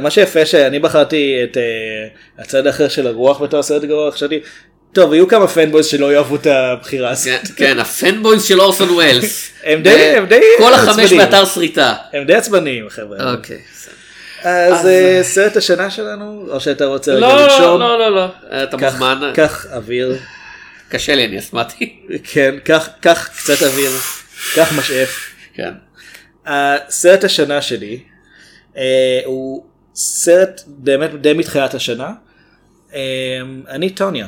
מה 0.00 0.10
שיפה 0.10 0.46
שאני 0.46 0.78
בחרתי 0.78 1.40
את 1.44 1.56
אה, 1.56 1.62
הצד 2.38 2.66
האחר 2.66 2.88
של 2.88 3.06
הרוח 3.06 3.42
בתור 3.42 3.60
הסרט 3.60 3.82
הגרוע, 3.82 4.10
חשבתי, 4.10 4.40
טוב, 4.92 5.12
יהיו 5.14 5.28
כמה 5.28 5.48
fanboys 5.48 5.86
שלא 5.86 6.12
יאהבו 6.12 6.36
את 6.36 6.46
הבחירה 6.46 7.10
הזאת. 7.10 7.26
כן, 7.46 7.54
כן, 7.56 7.78
ה 7.78 7.86
fanboys 7.86 8.44
של 8.44 8.60
אורסון 8.60 8.90
ווילס. 8.90 9.50
הם 9.64 9.82
די- 9.82 10.14
די 10.28 10.40
כל 10.58 10.74
החמש 10.74 10.88
עצבניים. 11.04 11.16
באתר 11.18 11.44
שריטה. 11.44 11.94
הם 12.12 12.24
די 12.24 12.34
עצבניים. 12.34 12.88
האלה. 13.18 13.32
אוקיי. 13.32 13.58
אז 14.42 14.86
אה, 14.86 15.20
סרט 15.22 15.56
השנה 15.56 15.90
שלנו, 15.90 16.46
או 16.50 16.60
שאתה 16.60 16.84
רוצה 16.84 17.12
רגע 17.12 17.20
לא, 17.26 17.42
לנשום? 17.44 17.80
לא, 17.80 17.98
לא, 17.98 18.14
לא. 18.16 18.26
אתה 18.62 18.76
קח- 18.78 18.92
מוזמן. 18.92 19.32
קח 19.34 19.66
אוויר, 19.72 20.16
קשה 20.88 21.14
לי, 21.14 21.24
אני 21.24 21.38
אסמתי. 21.38 21.96
כן, 22.24 22.54
קח 22.64 22.88
קצת 23.36 23.62
אוויר, 23.62 23.90
קח 24.54 24.72
משאף. 24.78 25.30
כן. 25.54 25.70
הסרט 26.46 27.24
השנה 27.24 27.62
שלי 27.62 28.00
אה, 28.76 29.20
הוא 29.24 29.64
סרט 29.94 30.60
באמת 30.66 31.10
די 31.22 31.32
מתחילת 31.32 31.74
השנה. 31.74 32.10
אה, 32.94 33.00
אני 33.68 33.90
טוניה. 33.90 34.26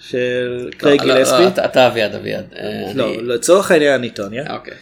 של 0.00 0.70
קרייג 0.76 1.02
לא, 1.02 1.06
לא, 1.08 1.14
גילספי. 1.14 1.46
אתה- 1.64 1.86
אביעד 1.86 2.14
אביעד. 2.14 2.44
אה, 2.56 2.92
לא, 2.94 3.22
לצורך 3.22 3.70
העניין 3.70 3.92
אני 3.94 4.10
טוניה. 4.10 4.54
אוקיי. 4.56 4.74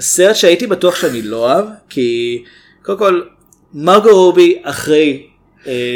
סרט 0.00 0.36
שהייתי 0.36 0.66
בטוח 0.66 0.96
שאני 1.00 1.22
לא 1.22 1.36
אוהב, 1.36 1.64
כי 1.88 2.42
קודם 2.82 2.98
כל 2.98 3.22
מרגו 3.74 4.10
רובי 4.10 4.58
אחרי 4.62 5.26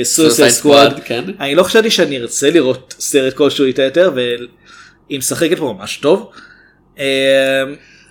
סוסייד 0.03 0.49
Suicide 0.49 0.53
סקוואד, 0.53 1.01
כן. 1.05 1.25
אני 1.41 1.55
לא 1.55 1.63
חשבתי 1.63 1.91
שאני 1.91 2.19
ארצה 2.19 2.51
לראות 2.51 2.95
סרט 2.99 3.35
כלשהו 3.35 3.65
איתה 3.65 3.83
יותר, 3.83 4.11
והיא 4.15 5.19
משחקת 5.19 5.59
פה 5.59 5.75
ממש 5.79 5.97
טוב. 5.97 6.31
אה, 6.99 7.05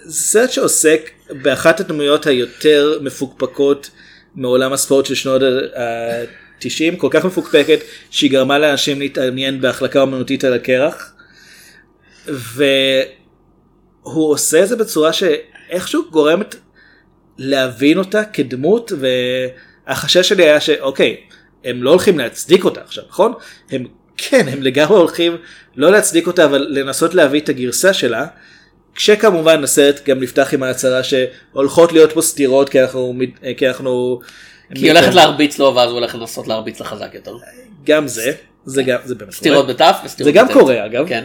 זה 0.03 0.13
סרט 0.23 0.51
שעוסק 0.51 1.09
באחת 1.29 1.79
הדמויות 1.79 2.25
היותר 2.27 2.99
מפוקפקות 3.01 3.89
מעולם 4.35 4.73
הספורט 4.73 5.05
של 5.05 5.15
שנות 5.15 5.41
ה-90, 6.65 6.97
כל 6.97 7.07
כך 7.11 7.25
מפוקפקת 7.25 7.79
שהיא 8.09 8.31
גרמה 8.31 8.59
לאנשים 8.59 8.99
להתעניין 8.99 9.61
בהחלקה 9.61 10.01
אומנותית 10.01 10.43
על 10.43 10.53
הקרח. 10.53 11.13
והוא 12.27 14.31
עושה 14.31 14.63
את 14.63 14.67
זה 14.67 14.75
בצורה 14.75 15.13
שאיכשהו 15.13 16.03
גורמת 16.11 16.55
להבין 17.37 17.97
אותה 17.97 18.23
כדמות 18.23 18.91
והחשש 19.87 20.29
שלי 20.29 20.43
היה 20.43 20.59
שאוקיי 20.59 21.17
הם 21.63 21.83
לא 21.83 21.89
הולכים 21.89 22.17
להצדיק 22.17 22.63
אותה 22.63 22.81
עכשיו 22.81 23.03
נכון 23.09 23.33
הם 23.71 23.85
כן 24.17 24.47
הם 24.47 24.63
לגמרי 24.63 24.97
הולכים 24.97 25.37
לא 25.75 25.91
להצדיק 25.91 26.27
אותה 26.27 26.45
אבל 26.45 26.67
לנסות 26.69 27.13
להביא 27.13 27.39
את 27.39 27.49
הגרסה 27.49 27.93
שלה 27.93 28.25
כשכמובן 28.95 29.63
הסרט 29.63 30.09
גם 30.09 30.19
נפתח 30.19 30.53
עם 30.53 30.63
ההצהרה 30.63 31.01
שהולכות 31.03 31.91
להיות 31.91 32.11
פה 32.11 32.21
סתירות 32.21 32.69
כי 32.69 32.81
אנחנו 32.81 33.13
כי 33.57 33.67
אנחנו 33.67 34.19
כי 34.75 34.85
היא 34.85 34.91
הולכת 34.91 35.13
להרביץ 35.13 35.59
לו 35.59 35.75
ואז 35.75 35.89
הוא 35.89 35.99
הולך 35.99 36.15
לנסות 36.15 36.47
להרביץ 36.47 36.79
לחזק 36.79 37.09
יותר. 37.13 37.37
גם 37.85 38.07
זה 38.07 38.31
זה 38.65 38.83
גם 38.83 38.97
זה 39.03 39.15
באמת 39.15 39.31
סטירות 39.31 39.61
קורה. 39.61 39.73
בתף 39.73 39.95
וסטירות 40.05 40.33
זה 40.33 40.39
גם. 40.39 40.53
קורה, 40.53 40.85
אגב. 40.85 41.07
כן. 41.07 41.23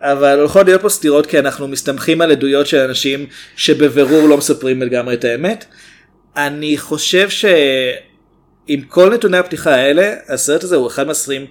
אבל 0.00 0.38
הולכות 0.38 0.66
להיות 0.66 0.82
פה 0.82 0.88
סתירות 0.88 1.26
כי 1.26 1.38
אנחנו 1.38 1.68
מסתמכים 1.68 2.20
על 2.20 2.30
עדויות 2.30 2.66
של 2.66 2.78
אנשים 2.78 3.26
שבבירור 3.56 4.28
לא 4.28 4.36
מספרים 4.36 4.82
לגמרי 4.82 5.14
את 5.14 5.24
האמת. 5.24 5.64
אני 6.36 6.78
חושב 6.78 7.30
שעם 7.30 8.80
כל 8.88 9.14
נתוני 9.14 9.38
הפתיחה 9.38 9.74
האלה 9.74 10.14
הסרט 10.28 10.64
הזה 10.64 10.76
הוא 10.76 10.86
אחד 10.86 11.06
מהסרטים 11.06 11.46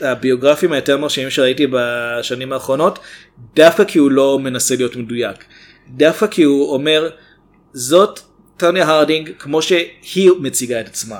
הביוגרפיים 0.00 0.72
היותר 0.72 0.98
מרשימים 0.98 1.30
שראיתי 1.30 1.66
בשנים 1.70 2.52
האחרונות 2.52 2.98
דווקא 3.56 3.84
כי 3.84 3.98
הוא 3.98 4.10
לא 4.10 4.38
מנסה 4.38 4.76
להיות 4.76 4.96
מדויק. 4.96 5.44
דווקא 5.88 6.26
כי 6.26 6.42
הוא 6.42 6.72
אומר 6.72 7.10
זאת 7.72 8.20
טוניה 8.60 8.88
הרדינג 8.88 9.30
כמו 9.38 9.62
שהיא 9.62 10.30
מציגה 10.40 10.80
את 10.80 10.86
עצמה. 10.86 11.16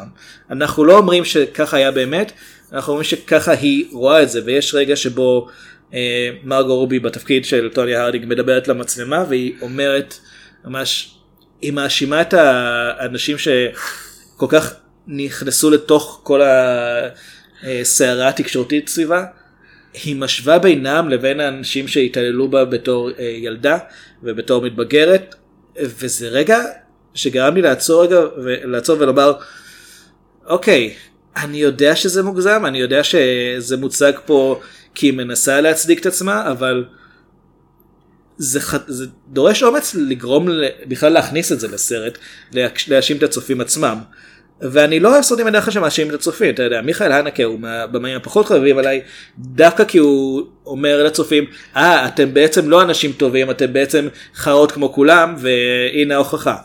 אנחנו 0.50 0.84
לא 0.84 0.98
אומרים 0.98 1.24
שככה 1.24 1.76
היה 1.76 1.90
באמת, 1.90 2.32
אנחנו 2.72 2.92
אומרים 2.92 3.04
שככה 3.04 3.52
היא 3.52 3.86
רואה 3.92 4.22
את 4.22 4.30
זה 4.30 4.40
ויש 4.44 4.74
רגע 4.74 4.96
שבו 4.96 5.48
אה, 5.94 6.30
מרגו 6.44 6.76
רובי 6.76 6.98
בתפקיד 6.98 7.44
של 7.44 7.70
טוניה 7.74 8.02
הרדינג 8.02 8.24
מדברת 8.28 8.68
למצלמה 8.68 9.24
והיא 9.28 9.54
אומרת 9.60 10.14
ממש 10.64 11.14
היא 11.62 11.72
מאשימה 11.72 12.20
את 12.20 12.34
האנשים 12.34 13.38
שכל 13.38 14.46
כך 14.48 14.74
נכנסו 15.06 15.70
לתוך 15.70 16.20
כל 16.22 16.40
הסערה 17.62 18.28
התקשורתית 18.28 18.88
סביבה. 18.88 19.24
היא 20.04 20.16
משווה 20.16 20.58
בינם 20.58 21.08
לבין 21.08 21.40
האנשים 21.40 21.88
שהתעללו 21.88 22.48
בה 22.48 22.64
בתור 22.64 23.10
אה, 23.18 23.24
ילדה 23.24 23.78
ובתור 24.22 24.62
מתבגרת 24.62 25.34
וזה 25.82 26.28
רגע 26.28 26.58
שגרם 27.14 27.54
לי 27.54 27.62
לעצור 27.62 28.02
רגע 28.02 28.20
ולעצור 28.44 28.96
ולומר 29.00 29.32
אוקיי 30.46 30.94
אני 31.36 31.56
יודע 31.56 31.96
שזה 31.96 32.22
מוגזם 32.22 32.62
אני 32.66 32.78
יודע 32.78 33.04
שזה 33.04 33.76
מוצג 33.76 34.12
פה 34.26 34.60
כי 34.94 35.06
היא 35.06 35.12
מנסה 35.12 35.60
להצדיק 35.60 36.00
את 36.00 36.06
עצמה 36.06 36.50
אבל 36.50 36.84
זה, 38.38 38.60
ח- 38.60 38.88
זה 38.88 39.06
דורש 39.28 39.62
אומץ 39.62 39.94
לגרום 39.94 40.48
בכלל 40.88 41.12
להכניס 41.12 41.52
את 41.52 41.60
זה 41.60 41.68
לסרט 41.68 42.18
להאשים 42.88 43.16
את 43.16 43.22
הצופים 43.22 43.60
עצמם. 43.60 43.98
ואני 44.62 45.00
לא 45.00 45.12
אוהב 45.12 45.22
סרטים 45.22 45.46
בדרך 45.46 45.64
כלל 45.64 45.74
שמאשימים 45.74 46.14
את 46.14 46.18
הצופים 46.20 46.54
אתה 46.54 46.62
יודע 46.62 46.80
מיכאל 46.80 47.12
הנקה 47.12 47.44
הוא 47.44 47.60
מהבמאים 47.60 48.16
הפחות 48.16 48.46
חביבים 48.46 48.78
עליי 48.78 49.00
דווקא 49.38 49.84
כי 49.84 49.98
הוא 49.98 50.42
אומר 50.66 51.02
לצופים 51.04 51.44
אה 51.76 52.06
אתם 52.08 52.34
בעצם 52.34 52.70
לא 52.70 52.82
אנשים 52.82 53.12
טובים 53.12 53.50
אתם 53.50 53.72
בעצם 53.72 54.08
חרות 54.34 54.72
כמו 54.72 54.92
כולם 54.92 55.34
והנה 55.38 56.14
ההוכחה. 56.14 56.56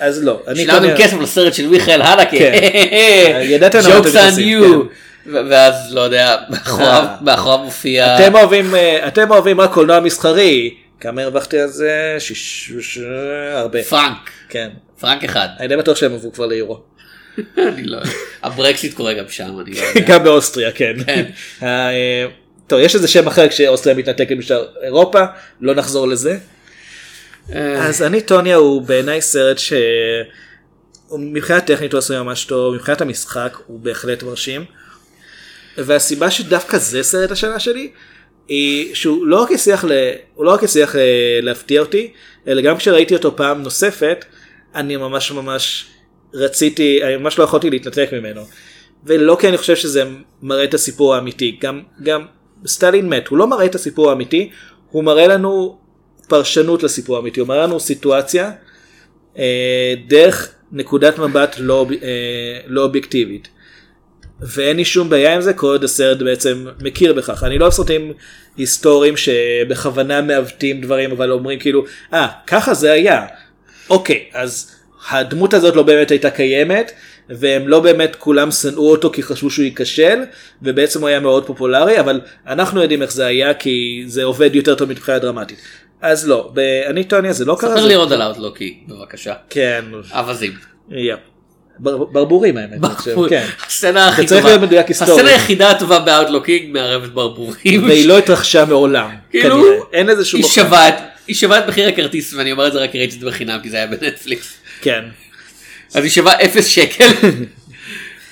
אז 0.00 0.24
לא. 0.24 0.40
טוען- 0.88 0.96
כסף 0.98 1.16
לסרט 1.20 1.54
של 1.54 1.68
מיכאל 1.68 2.02
הנקה. 2.02 2.30
כן. 2.38 2.52
ידעתם 3.42 3.78
למה 3.78 3.88
Jokes 3.98 4.00
אתם 4.00 4.08
on 4.08 4.08
נכנסים, 4.20 4.62
you. 4.62 4.66
ו- 5.26 5.40
ואז 5.50 5.74
לא 5.90 6.00
יודע, 6.00 6.36
מאחוריו- 6.50 7.04
אה. 7.28 7.56
מופיע. 7.56 8.16
אתם 8.18 8.34
אוהבים 8.34 8.74
אה, 8.74 9.08
אתם 9.08 9.30
אוהבים 9.30 9.60
רק 9.60 9.72
קולנוע 9.72 10.00
מסחרי 10.00 10.70
כמה 11.00 11.22
הרווחתי 11.22 11.58
על 11.60 11.68
זה 11.68 12.16
שיש 12.18 12.98
הרבה 13.52 13.82
פרנק. 13.82 14.30
כן 14.48 14.68
פרנק 15.00 15.24
אחד. 15.24 15.48
אני 15.60 15.68
די 15.68 15.76
בטוח 15.76 15.96
שהם 15.96 16.14
עברו 16.14 16.32
כבר 16.32 16.46
ליורו 16.46 16.80
אני 17.58 17.84
לא 17.84 17.96
יודע. 17.96 18.10
הברקסיט 18.42 18.94
קורה 18.94 19.12
גם 19.14 19.24
שם, 19.28 19.44
אני 19.66 19.74
לא 19.74 19.84
יודע. 19.86 20.00
גם 20.00 20.24
באוסטריה 20.24 20.72
כן. 20.72 20.92
כן. 21.06 21.24
אה, 21.62 22.24
טוב 22.66 22.80
יש 22.80 22.94
איזה 22.94 23.08
שם 23.08 23.26
אחר 23.26 23.48
כשאוסטריה 23.48 23.96
מתנתקת 23.96 24.36
משאר 24.36 24.64
אירופה 24.82 25.20
לא 25.60 25.74
נחזור 25.74 26.08
לזה. 26.08 26.36
אה, 27.54 27.86
אז 27.86 28.02
אני 28.02 28.20
טוניה 28.20 28.56
הוא 28.56 28.82
בעיניי 28.82 29.20
סרט 29.20 29.58
ש... 29.58 29.72
מבחינה 31.18 31.60
טכנית 31.60 31.92
הוא 31.92 31.98
עשוי 31.98 32.18
ממש 32.18 32.44
טוב, 32.44 32.74
מבחינת 32.74 33.00
המשחק 33.00 33.58
הוא 33.66 33.80
בהחלט 33.80 34.22
מרשים. 34.22 34.64
והסיבה 35.78 36.30
שדווקא 36.30 36.78
זה 36.78 37.02
סרט 37.02 37.30
השנה 37.30 37.60
שלי, 37.60 37.90
היא 38.48 38.94
שהוא 38.94 39.26
לא 39.26 39.42
רק 39.42 39.52
הצליח, 39.52 39.84
ל... 39.84 39.92
לא 40.38 40.50
רק 40.50 40.64
הצליח 40.64 40.96
אה, 40.96 41.38
להפתיע 41.42 41.80
אותי, 41.80 42.12
אלא 42.48 42.62
גם 42.62 42.76
כשראיתי 42.76 43.14
אותו 43.14 43.36
פעם 43.36 43.62
נוספת, 43.62 44.24
אני 44.74 44.96
ממש 44.96 45.32
ממש 45.32 45.86
רציתי, 46.34 47.04
אני 47.04 47.16
ממש 47.16 47.38
לא 47.38 47.44
יכולתי 47.44 47.70
להתנתק 47.70 48.08
ממנו. 48.12 48.42
ולא 49.04 49.36
כי 49.40 49.48
אני 49.48 49.58
חושב 49.58 49.76
שזה 49.76 50.04
מראה 50.42 50.64
את 50.64 50.74
הסיפור 50.74 51.14
האמיתי, 51.14 51.58
גם, 51.60 51.82
גם 52.02 52.26
סטלין 52.66 53.08
מת, 53.08 53.28
הוא 53.28 53.38
לא 53.38 53.46
מראה 53.46 53.66
את 53.66 53.74
הסיפור 53.74 54.10
האמיתי, 54.10 54.50
הוא 54.90 55.04
מראה 55.04 55.26
לנו 55.26 55.79
פרשנות 56.30 56.82
לסיפור 56.82 57.16
האמיתי, 57.16 57.40
הוא 57.40 57.48
מראה 57.48 57.62
לנו 57.62 57.80
סיטואציה 57.80 58.50
אה, 59.38 59.94
דרך 60.06 60.54
נקודת 60.72 61.18
מבט 61.18 61.56
לא, 61.58 61.86
אה, 62.02 62.60
לא 62.66 62.82
אובייקטיבית. 62.82 63.48
ואין 64.40 64.76
לי 64.76 64.84
שום 64.84 65.10
בעיה 65.10 65.34
עם 65.34 65.40
זה 65.40 65.52
כל 65.52 65.66
עוד 65.66 65.84
הסרט 65.84 66.18
בעצם 66.18 66.66
מכיר 66.82 67.12
בכך. 67.12 67.44
אני 67.44 67.58
לא 67.58 67.64
אוהב 67.64 67.72
סרטים 67.72 68.12
היסטוריים 68.56 69.16
שבכוונה 69.16 70.22
מעוותים 70.22 70.80
דברים 70.80 71.10
אבל 71.12 71.30
אומרים 71.30 71.58
כאילו 71.58 71.84
אה 72.12 72.26
ah, 72.26 72.28
ככה 72.46 72.74
זה 72.74 72.92
היה. 72.92 73.26
אוקיי 73.90 74.24
אז 74.32 74.70
הדמות 75.10 75.54
הזאת 75.54 75.76
לא 75.76 75.82
באמת 75.82 76.10
הייתה 76.10 76.30
קיימת 76.30 76.92
והם 77.28 77.68
לא 77.68 77.80
באמת 77.80 78.16
כולם 78.16 78.50
שנאו 78.50 78.90
אותו 78.90 79.10
כי 79.10 79.22
חשבו 79.22 79.50
שהוא 79.50 79.64
ייכשל 79.64 80.18
ובעצם 80.62 81.00
הוא 81.00 81.08
היה 81.08 81.20
מאוד 81.20 81.46
פופולרי 81.46 82.00
אבל 82.00 82.20
אנחנו 82.46 82.82
יודעים 82.82 83.02
איך 83.02 83.12
זה 83.12 83.26
היה 83.26 83.54
כי 83.54 84.04
זה 84.06 84.24
עובד 84.24 84.54
יותר 84.54 84.74
טוב 84.74 84.88
מבחינה 84.88 85.18
דרמטית. 85.18 85.58
אז 86.02 86.28
לא, 86.28 86.52
אני 86.86 87.04
טוניה 87.04 87.32
זה 87.32 87.44
לא 87.44 87.56
קרה. 87.60 87.70
ספר 87.76 87.86
לי 87.86 87.94
עוד 87.94 88.12
על 88.12 88.22
ה 88.22 88.27
Outlaw 88.27 88.55
King, 88.55 88.78
בבקשה. 88.88 89.34
כן, 89.50 89.84
אווזים. 90.14 90.52
yep. 90.90 91.18
ברבורים 92.12 92.56
האמת. 92.56 92.78
כן. 93.28 93.46
הסצנה 93.66 94.08
הכי 94.08 94.26
טובה. 94.26 94.54
הסצנה 94.88 95.30
היחידה 95.30 95.70
הטובה 95.70 95.98
ב 95.98 96.05
Outlaw 96.05 96.45
King 96.45 96.72
מערבת 96.72 97.08
ברבורים. 97.10 97.84
והיא 97.88 98.08
לא 98.08 98.18
התרחשה 98.18 98.64
מעולם. 98.64 99.10
כאילו. 99.30 99.64
אין 99.92 100.06
לזה 100.06 100.24
שום 100.24 100.38
היא 100.38 100.44
הוכחה. 100.44 100.60
שווה 100.60 100.88
את- 100.88 100.94
היא 101.26 101.36
שווה 101.36 101.58
את 101.58 101.68
מחיר 101.68 101.88
הכרטיס 101.88 102.34
ואני 102.34 102.52
אומר 102.52 102.66
את 102.66 102.72
זה 102.72 102.78
רק 102.78 102.96
ראיתי 102.96 103.14
את 103.16 103.20
זה 103.20 103.26
בחינם 103.26 103.58
כי 103.62 103.70
זה 103.70 103.76
היה 103.76 103.86
בנטפליקס. 103.86 104.56
כן. 104.80 105.04
אז 105.94 106.04
היא 106.04 106.10
שווה 106.10 106.32
אפס 106.44 106.66
שקל. 106.66 107.08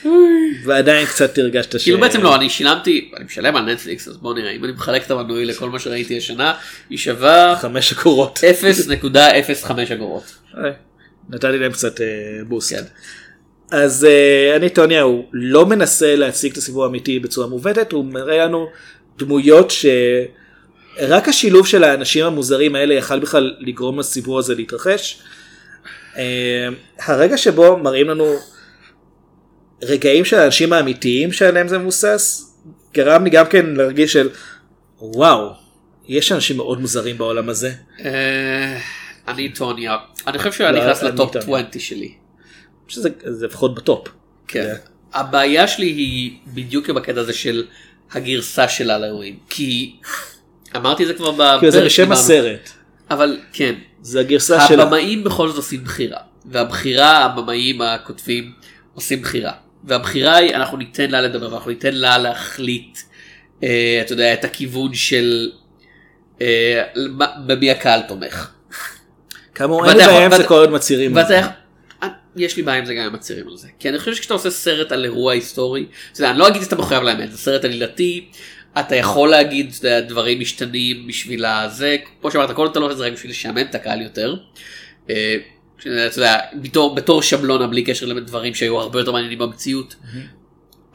ועדיין 0.69 1.07
קצת 1.07 1.39
הרגשת 1.39 1.81
ש... 1.81 1.83
כאילו 1.83 2.01
בעצם 2.01 2.23
לא 2.23 2.37
אני 2.37 2.51
שילמתי 2.51 3.11
אני 3.17 3.25
משלם 3.25 3.57
על 3.57 3.73
נטפליקס 3.73 4.09
אז 4.09 4.17
בוא 4.17 4.35
נראה 4.35 4.51
אם 4.51 4.65
אני 4.65 4.73
מחלק 4.73 5.07
את 5.07 5.11
המנוי 5.11 5.45
לכל 5.45 5.71
מה 5.71 5.79
שראיתי 5.79 6.19
השנה 6.19 6.55
היא 6.91 6.99
שווה 6.99 7.57
חמש 7.61 7.93
אגורות. 7.93 8.39
0.05 9.65 9.71
אגורות. 9.93 10.35
אה, 10.57 10.71
נתתי 11.29 11.59
להם 11.59 11.73
קצת 11.73 12.01
אה, 12.01 12.07
בוסט. 12.49 12.73
כן. 12.73 12.83
אז 13.71 14.07
uh, 14.07 14.57
אני 14.57 14.71
טוניה 14.71 15.03
הוא 15.03 15.25
לא 15.33 15.67
מנסה 15.67 16.17
להציג 16.17 16.53
את 16.53 16.59
הסיפור 16.59 16.85
האמיתי 16.85 17.19
בצורה 17.19 17.47
מעוותת, 17.47 17.93
הוא 17.93 18.05
מראה 18.05 18.45
לנו 18.45 18.67
דמויות 19.19 19.71
שרק 19.71 21.29
השילוב 21.29 21.67
של 21.67 21.85
האנשים 21.85 22.25
המוזרים 22.25 22.75
האלה 22.75 22.95
יכל 22.95 23.19
בכלל 23.19 23.55
לגרום 23.59 23.99
לסיפור 23.99 24.39
הזה 24.39 24.55
להתרחש. 24.55 25.23
Uh, 26.15 26.19
הרגע 27.05 27.37
שבו 27.37 27.77
מראים 27.77 28.09
לנו 28.09 28.37
רגעים 29.83 30.25
של 30.25 30.39
האנשים 30.39 30.73
האמיתיים 30.73 31.33
שעליהם 31.33 31.69
זה 31.69 31.79
מבוסס, 31.79 32.55
גרם 32.95 33.25
לי 33.25 33.31
גם 33.31 33.47
כן 33.47 33.67
להרגיש 33.67 34.13
של 34.13 34.29
וואו, 35.01 35.53
יש 36.09 36.33
אנשים 36.33 36.57
מאוד 36.57 36.81
מוזרים 36.81 37.19
בעולם 37.19 37.49
הזה. 37.49 37.73
אה, 38.05 38.79
אני 39.29 39.49
טוניה. 39.49 39.97
אני 40.27 40.39
חושב 40.39 40.53
שהוא 40.53 40.67
היה 40.67 40.73
לא, 40.73 40.85
נכנס 40.85 41.03
לטופ 41.03 41.33
טוניה. 41.33 41.59
20 41.59 41.65
שלי. 41.79 42.13
שזה 42.89 43.09
זה 43.25 43.47
לפחות 43.47 43.75
בטופ. 43.75 44.09
כן. 44.49 44.75
הבעיה 45.15 45.69
שלי 45.69 45.87
היא 45.87 46.39
בדיוק 46.47 46.91
בקטע 46.91 47.21
הזה 47.21 47.33
של 47.33 47.67
הגרסה 48.13 48.69
שלה 48.69 48.99
לאירועים. 48.99 49.39
כי 49.51 49.97
אמרתי 50.77 51.03
את 51.03 51.09
זה 51.09 51.15
כבר 51.15 51.31
בפרק. 51.33 51.71
זה 51.71 51.85
בשם. 51.85 52.13
הסרט, 52.13 52.71
אבל 53.11 53.41
כן. 53.53 53.75
זה 54.03 54.21
הגרסה 54.21 54.69
שלה. 54.69 54.83
הבמאים 54.83 55.25
בכל 55.25 55.49
זאת 55.49 55.57
עושים 55.57 55.85
בחירה. 55.85 56.19
והבחירה, 56.47 57.25
הבמאים 57.25 57.83
הכותבים 57.83 58.53
עושים 58.95 59.23
בחירה. 59.23 59.53
והבחירה 59.85 60.37
היא, 60.37 60.55
אנחנו 60.55 60.77
ניתן 60.77 61.11
לה 61.11 61.21
לדבר, 61.21 61.53
ואנחנו 61.53 61.71
ניתן 61.71 61.95
לה 61.95 62.19
להחליט, 62.19 62.99
אה, 63.63 63.99
אתה 64.01 64.13
יודע, 64.13 64.35
את 64.35 64.45
הכיוון 64.45 64.95
של 64.95 65.51
אה, 66.41 66.83
במי 67.47 67.71
הקהל 67.71 68.03
תומך. 68.03 68.51
כאמור 69.55 69.89
אין 69.89 69.97
לי 69.97 70.07
בעיה 70.07 70.25
עם 70.25 70.37
זה 70.37 70.45
כל 70.45 70.55
עוד 70.55 70.71
מצהירים 70.71 71.15
אה, 72.03 72.09
יש 72.37 72.57
לי 72.57 72.63
בעיה 72.63 72.79
עם 72.79 72.85
זה 72.85 72.95
גם 72.95 73.05
עם 73.05 73.13
מצהירים 73.13 73.49
על 73.49 73.57
זה. 73.57 73.69
כי 73.79 73.89
אני 73.89 73.99
חושב 73.99 74.15
שכשאתה 74.15 74.35
עושה 74.35 74.51
סרט 74.51 74.93
על 74.93 75.05
אירוע 75.05 75.33
היסטורי, 75.33 75.87
אתה 76.13 76.21
יודע, 76.21 76.31
אני 76.31 76.39
לא 76.39 76.49
אגיד 76.49 76.63
שאתה 76.63 76.77
מחויב 76.77 77.03
לאמת, 77.03 77.33
זה 77.33 77.39
סרט 77.39 77.65
עלילתי, 77.65 78.29
אתה 78.81 78.97
יכול 78.97 79.29
להגיד, 79.29 79.73
דברים 80.09 80.41
משתנים 80.41 81.07
בשביל 81.07 81.45
הזה, 81.45 81.97
כמו 82.21 82.31
שאמרת, 82.31 82.51
כל 82.51 82.67
אתה 82.67 82.81
לא 82.81 82.85
עושה 82.85 82.93
את 82.93 82.99
זה 82.99 83.07
רק 83.07 83.13
בשביל 83.13 83.31
לשעמם 83.31 83.59
את 83.59 83.75
הקהל 83.75 84.03
יותר. 84.03 84.37
אתה 85.81 86.19
יודע, 86.19 86.39
בתור, 86.55 86.95
בתור 86.95 87.23
שבלונה 87.23 87.67
בלי 87.67 87.83
קשר 87.83 88.07
לדברים 88.07 88.55
שהיו 88.55 88.81
הרבה 88.81 88.99
יותר 88.99 89.13
מעניינים 89.13 89.39
במציאות. 89.39 89.95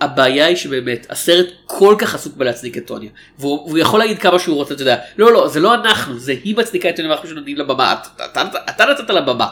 הבעיה 0.02 0.46
היא 0.46 0.56
שבאמת 0.56 1.08
הסרט 1.10 1.46
כל 1.66 1.96
כך 1.98 2.16
עסוק 2.16 2.38
בלהצדיק 2.38 2.78
את 2.78 2.88
טוניה. 2.88 3.10
והוא, 3.40 3.68
והוא 3.68 3.78
יכול 3.78 4.00
להגיד 4.00 4.20
כמה 4.20 4.40
שהוא 4.40 4.56
רוצה 4.56 4.74
אתה 4.74 4.82
יודע. 4.82 4.98
לא 5.18 5.34
לא 5.34 5.48
זה 5.48 5.60
לא 5.60 5.74
אנחנו 5.74 6.20
זה 6.20 6.36
היא 6.44 6.58
מצדיקה 6.58 6.90
את 6.90 6.96
טוניה 6.96 7.12
ואנחנו 7.12 7.30
שנותנים 7.30 7.58
לה 7.58 7.64
במה. 7.64 7.94
אתה, 7.94 8.26
אתה, 8.26 8.42
אתה, 8.42 8.58
אתה 8.70 8.86
נתת 8.86 9.10
לה 9.10 9.22
במה. 9.22 9.48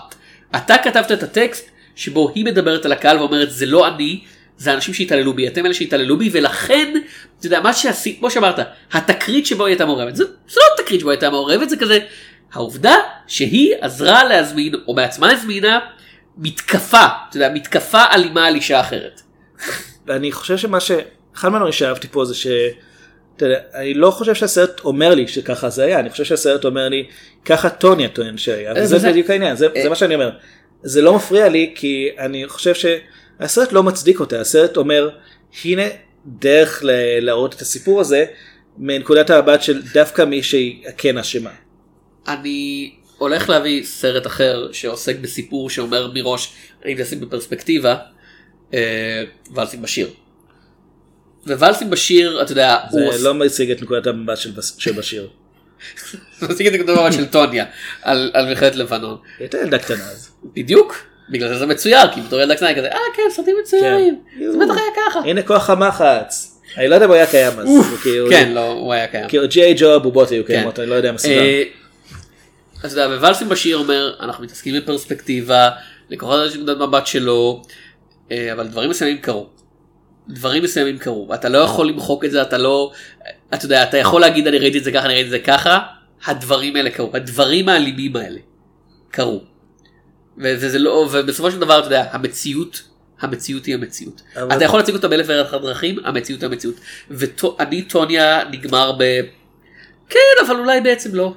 אתה 0.56 0.76
כתבת 0.84 1.12
את 1.12 1.24
הטקסט 1.24 1.70
שבו 1.96 2.32
היא 2.36 2.46
מדברת 2.46 2.86
על 2.86 2.92
הקהל 2.92 3.18
ואומרת 3.18 3.52
זה 3.52 3.66
לא 3.66 3.88
אני 3.88 4.22
זה 4.58 4.72
האנשים 4.72 4.94
שהתעללו 4.94 5.34
בי 5.34 5.48
אתם 5.48 5.66
אלה 5.66 5.74
שהתעללו 5.74 6.18
בי 6.18 6.30
ולכן 6.34 6.94
אתה 7.40 7.48
יודע 7.48 7.62
מה 7.62 7.74
שעשית 7.74 8.20
כמו 8.20 8.32
שאמרת 8.32 8.60
התקרית 8.92 9.46
שבו 9.46 9.66
היא 9.66 9.72
הייתה 9.72 9.86
מעורבת 9.86 10.16
זה, 10.16 10.24
זה 10.24 10.60
לא 10.60 10.84
תקרית 10.84 11.00
שבו 11.00 11.10
היא 11.10 11.16
הייתה 11.16 11.30
מעורבת 11.30 11.70
זה 11.70 11.78
כזה 11.78 12.00
העובדה 12.54 12.96
שהיא 13.28 13.76
עזרה 13.82 14.24
להזמין 14.24 14.74
או 14.88 14.96
בעצמה 14.96 15.32
הזמינה 15.32 15.80
מתקפה 16.38 17.06
אתה 17.30 17.38
יודע 17.38 17.50
מתקפה 17.54 18.02
אלימה 18.14 18.48
על 18.48 18.56
אישה 18.56 18.80
אחרת. 18.80 19.22
ואני 20.08 20.32
חושב 20.32 20.58
שמה 20.58 20.80
ש... 20.80 20.92
אחד 21.36 21.50
מהדברים 21.50 21.74
שאהבתי 21.74 22.08
פה 22.08 22.26
זה 22.26 22.36
ש... 22.36 22.48
אתה 23.38 23.46
יודע, 23.46 23.60
אני 23.74 23.94
לא 23.94 24.12
חושב 24.12 24.34
שהסרט 24.36 24.80
אומר 24.80 25.16
לי 25.16 25.28
שככה 25.28 25.70
זה 25.70 25.84
היה, 25.84 26.00
אני 26.00 26.10
חושב 26.10 26.24
שהסרט 26.24 26.66
אומר 26.66 26.90
לי 26.90 27.06
ככה 27.46 27.70
טוניה 27.70 28.10
טוען 28.10 28.38
שהיה, 28.38 28.72
אה, 28.76 28.84
וזה 28.84 28.96
וזה- 28.96 29.10
בדיוק 29.10 29.30
העניין, 29.30 29.56
זה, 29.56 29.68
אה. 29.76 29.82
זה 29.84 29.90
מה 29.90 29.96
שאני 29.96 30.16
אומר. 30.16 30.30
זה 30.84 31.02
לא 31.02 31.16
מפריע 31.16 31.50
לי 31.50 31.72
כי 31.76 32.10
אני 32.20 32.48
חושב 32.48 32.74
שהסרט 32.74 33.72
לא 33.72 33.84
מצדיק 33.84 34.20
אותה, 34.20 34.42
הסרט 34.42 34.78
אומר 34.78 35.10
הנה 35.66 35.84
דרך 36.26 36.80
להראות 37.22 37.54
את 37.56 37.62
הסיפור 37.62 38.02
הזה 38.02 38.26
מנקודת 38.78 39.30
המבט 39.30 39.62
של 39.62 39.82
דווקא 39.94 40.22
מי 40.22 40.44
שהיא 40.44 40.84
כן 40.98 41.18
אשמה. 41.18 41.50
אני 42.28 42.92
הולך 43.18 43.50
להביא 43.50 43.84
סרט 43.86 44.28
אחר 44.28 44.70
שעוסק 44.72 45.16
בסיפור 45.18 45.70
שאומר 45.70 46.12
מראש 46.14 46.54
אני 46.86 47.02
אשים 47.04 47.20
בפרספקטיבה 47.20 47.96
אה, 48.74 49.24
ולסים 49.56 49.82
בשיר. 49.82 50.10
וולסים 51.48 51.90
בשיר 51.90 52.42
אתה 52.42 52.52
יודע 52.52 52.78
זה 52.92 53.02
הוא 53.06 53.14
לא 53.24 53.34
מציג 53.34 53.72
את 53.72 53.82
נקודת 53.82 54.08
המבט 54.08 54.38
של, 54.38 54.52
בס- 54.52 54.76
של 54.80 54.92
בשיר. 54.92 55.28
מציג 56.42 56.68
את 56.68 56.74
הכתובה 56.74 57.12
של 57.12 57.26
טוניה 57.26 57.66
על 58.02 58.32
על 58.34 58.46
מלחמת 58.46 58.76
לבנון 58.76 59.18
היא 59.24 59.46
הייתה 59.46 59.58
ילדה 59.58 59.78
קטנה 59.78 60.04
אז. 60.12 60.32
בדיוק 60.56 60.96
בגלל 61.30 61.50
זה 61.50 61.58
זה 61.60 61.66
מצויר 61.66 62.14
כי 62.14 62.22
בתור 62.22 62.40
ילדה 62.40 62.56
קטנה 62.56 62.68
היא 62.68 62.78
כזה 62.78 62.88
אה 62.88 62.98
כן 63.16 63.24
סרטים 63.32 63.56
מצוירים 63.62 64.20
כן. 64.40 64.52
זה 64.52 64.58
בטח 64.58 64.74
היה 64.78 64.86
ככה. 65.10 65.20
הנה 65.20 65.42
כוח 65.42 65.70
המחץ. 65.70 66.48
אני 66.78 66.88
לא 66.88 66.96
יודע 66.96 67.06
אם 67.06 67.12
הוא 67.12 67.16
היה 67.16 67.28
קיים 67.28 67.60
אז. 67.60 67.68
כאילו- 68.02 68.30
כן 68.30 68.52
לא 68.52 68.68
הוא 68.72 68.94
היה 68.94 69.08
קיים. 69.08 69.28
כאילו 69.28 69.48
ג'יי 69.48 69.74
ג'ו 69.78 69.94
הבובות 69.96 70.30
היו 70.30 70.46
קיימות, 70.46 70.80
אני 70.80 70.90
לא 70.90 70.96
יודע 70.96 71.12
מה 71.12 71.16
הסיבה. 71.16 71.42
אז 72.84 72.92
אתה 72.92 73.02
יודע, 73.02 73.16
ווולסים 73.18 73.50
בשיר 73.50 73.78
אומר 73.78 74.16
אנחנו 74.20 74.44
מתעסקים 74.44 74.76
בפרספקטיבה, 74.76 75.70
אחד 76.14 76.38
יש 76.48 76.56
נקודת 76.56 76.78
מבט 76.78 77.08
שלו, 77.08 77.62
אה, 78.32 78.54
אבל 78.54 78.68
דברים 78.68 78.90
מסוימים 78.90 79.18
קרו. 79.18 79.50
דברים 80.30 80.64
מסוימים 80.64 80.98
קרו, 80.98 81.28
ואתה 81.30 81.50
לא 81.50 81.58
יכול 81.58 81.88
למחוק 81.88 82.26
את 82.26 82.32
זה, 82.32 82.42
אתה 82.42 82.58
לא, 82.58 82.92
אתה 83.54 83.66
יודע, 83.66 83.84
אתה 83.84 83.98
יכול 83.98 84.22
להגיד 84.22 84.48
אני 84.48 84.58
ראיתי 84.58 84.78
את 84.78 84.84
זה 84.84 84.92
ככה, 84.92 85.06
אני 85.06 85.14
ראיתי 85.14 85.26
את 85.26 85.32
זה 85.32 85.40
ככה, 85.40 85.80
הדברים 86.26 86.76
האלה 86.76 86.90
קרו, 86.90 87.10
הדברים 87.14 87.70
האלימים 87.70 88.16
האלה 88.16 88.40
קרו. 89.12 89.42
וזה 90.38 90.70
זה 90.70 90.80
לא, 90.80 91.08
ובסופו 91.12 91.52
של 91.52 91.60
דבר 91.60 91.80
אתה 91.80 91.88
יודע, 91.88 92.06
המציאות, 92.12 92.82
המציאות 93.22 93.66
היא 93.66 93.76
המציאות. 93.76 94.22
אבל- 94.36 94.56
אתה 94.58 94.66
יכול 94.66 94.80
להציג 94.80 94.96
אותה 94.96 95.08
באלף 95.08 95.26
ואחת 95.30 95.62
דרכים, 95.62 95.98
המציאות 96.04 96.42
היא 96.42 96.50
המציאות. 96.50 96.76
ואני 97.10 97.82
טוניה 97.82 98.44
נגמר 98.52 98.92
ב... 98.98 99.04
כן, 100.10 100.46
אבל 100.46 100.56
אולי 100.56 100.82
בעצם 100.82 101.16
לא. 101.16 101.34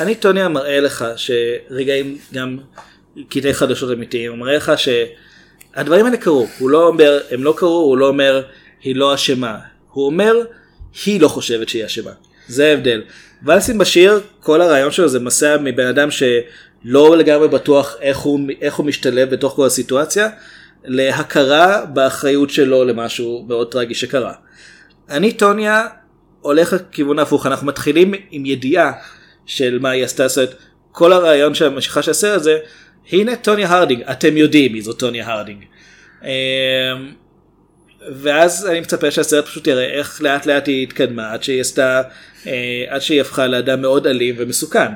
אני 0.00 0.14
טוניה 0.14 0.48
מראה 0.48 0.80
לך 0.80 1.04
שרגעים 1.16 2.18
גם 2.34 2.58
קטעי 3.28 3.54
חדשות 3.54 3.90
אמיתיים, 3.92 4.30
הוא 4.30 4.38
מראה 4.38 4.56
לך 4.56 4.72
שהדברים 4.76 6.06
האלה 6.06 6.16
קרו, 6.16 6.46
הוא 6.58 6.70
לא 6.70 6.86
אומר 6.86 7.20
הם 7.30 7.44
לא 7.44 7.54
קרו, 7.56 7.78
הוא 7.78 7.98
לא 7.98 8.08
אומר 8.08 8.42
היא 8.82 8.96
לא 8.96 9.14
אשמה, 9.14 9.58
הוא 9.92 10.06
אומר 10.06 10.34
היא 11.06 11.20
לא 11.20 11.28
חושבת 11.28 11.68
שהיא 11.68 11.86
אשמה, 11.86 12.10
זה 12.48 12.66
ההבדל. 12.66 13.02
ולסים 13.42 13.78
בשיר 13.78 14.20
כל 14.40 14.60
הרעיון 14.60 14.90
שלו 14.90 15.08
זה 15.08 15.20
מסע 15.20 15.56
מבן 15.56 15.86
אדם 15.86 16.08
שלא 16.10 17.16
לגמרי 17.16 17.48
בטוח 17.48 17.96
איך 18.00 18.18
הוא, 18.18 18.40
איך 18.60 18.74
הוא 18.74 18.86
משתלב 18.86 19.30
בתוך 19.30 19.52
כל 19.52 19.66
הסיטואציה, 19.66 20.28
להכרה 20.84 21.84
באחריות 21.84 22.50
שלו 22.50 22.84
למשהו 22.84 23.44
מאוד 23.48 23.72
טרגי 23.72 23.94
שקרה. 23.94 24.32
אני 25.10 25.32
טוניה 25.32 25.86
הולך 26.40 26.72
לכיוון 26.72 27.18
ההפוך 27.18 27.46
אנחנו 27.46 27.66
מתחילים 27.66 28.14
עם 28.30 28.46
ידיעה 28.46 28.92
של 29.46 29.78
מה 29.78 29.90
היא 29.90 30.04
עשתה 30.04 30.28
זאת 30.28 30.54
כל 30.92 31.12
הרעיון 31.12 31.54
של 31.54 31.64
המשיכה 31.66 32.02
של 32.02 32.10
הסרט 32.10 32.42
זה 32.42 32.58
הנה 33.12 33.36
טוניה 33.36 33.68
הרדינג 33.68 34.02
אתם 34.02 34.36
יודעים 34.36 34.72
מי 34.72 34.82
זו 34.82 34.92
טוניה 34.92 35.32
הרדינג. 35.32 35.64
אמ, 36.22 36.28
ואז 38.12 38.66
אני 38.66 38.80
מצפה 38.80 39.10
שהסרט 39.10 39.44
פשוט 39.46 39.66
יראה 39.66 39.84
איך 39.84 40.22
לאט 40.22 40.46
לאט 40.46 40.68
היא 40.68 40.82
התקדמה 40.82 41.32
עד 41.32 41.42
שהיא 41.42 41.60
עשתה 41.60 42.02
אה, 42.46 42.84
עד 42.88 43.00
שהיא 43.00 43.20
הפכה 43.20 43.46
לאדם 43.46 43.82
מאוד 43.82 44.06
אלים 44.06 44.34
ומסוכן. 44.38 44.88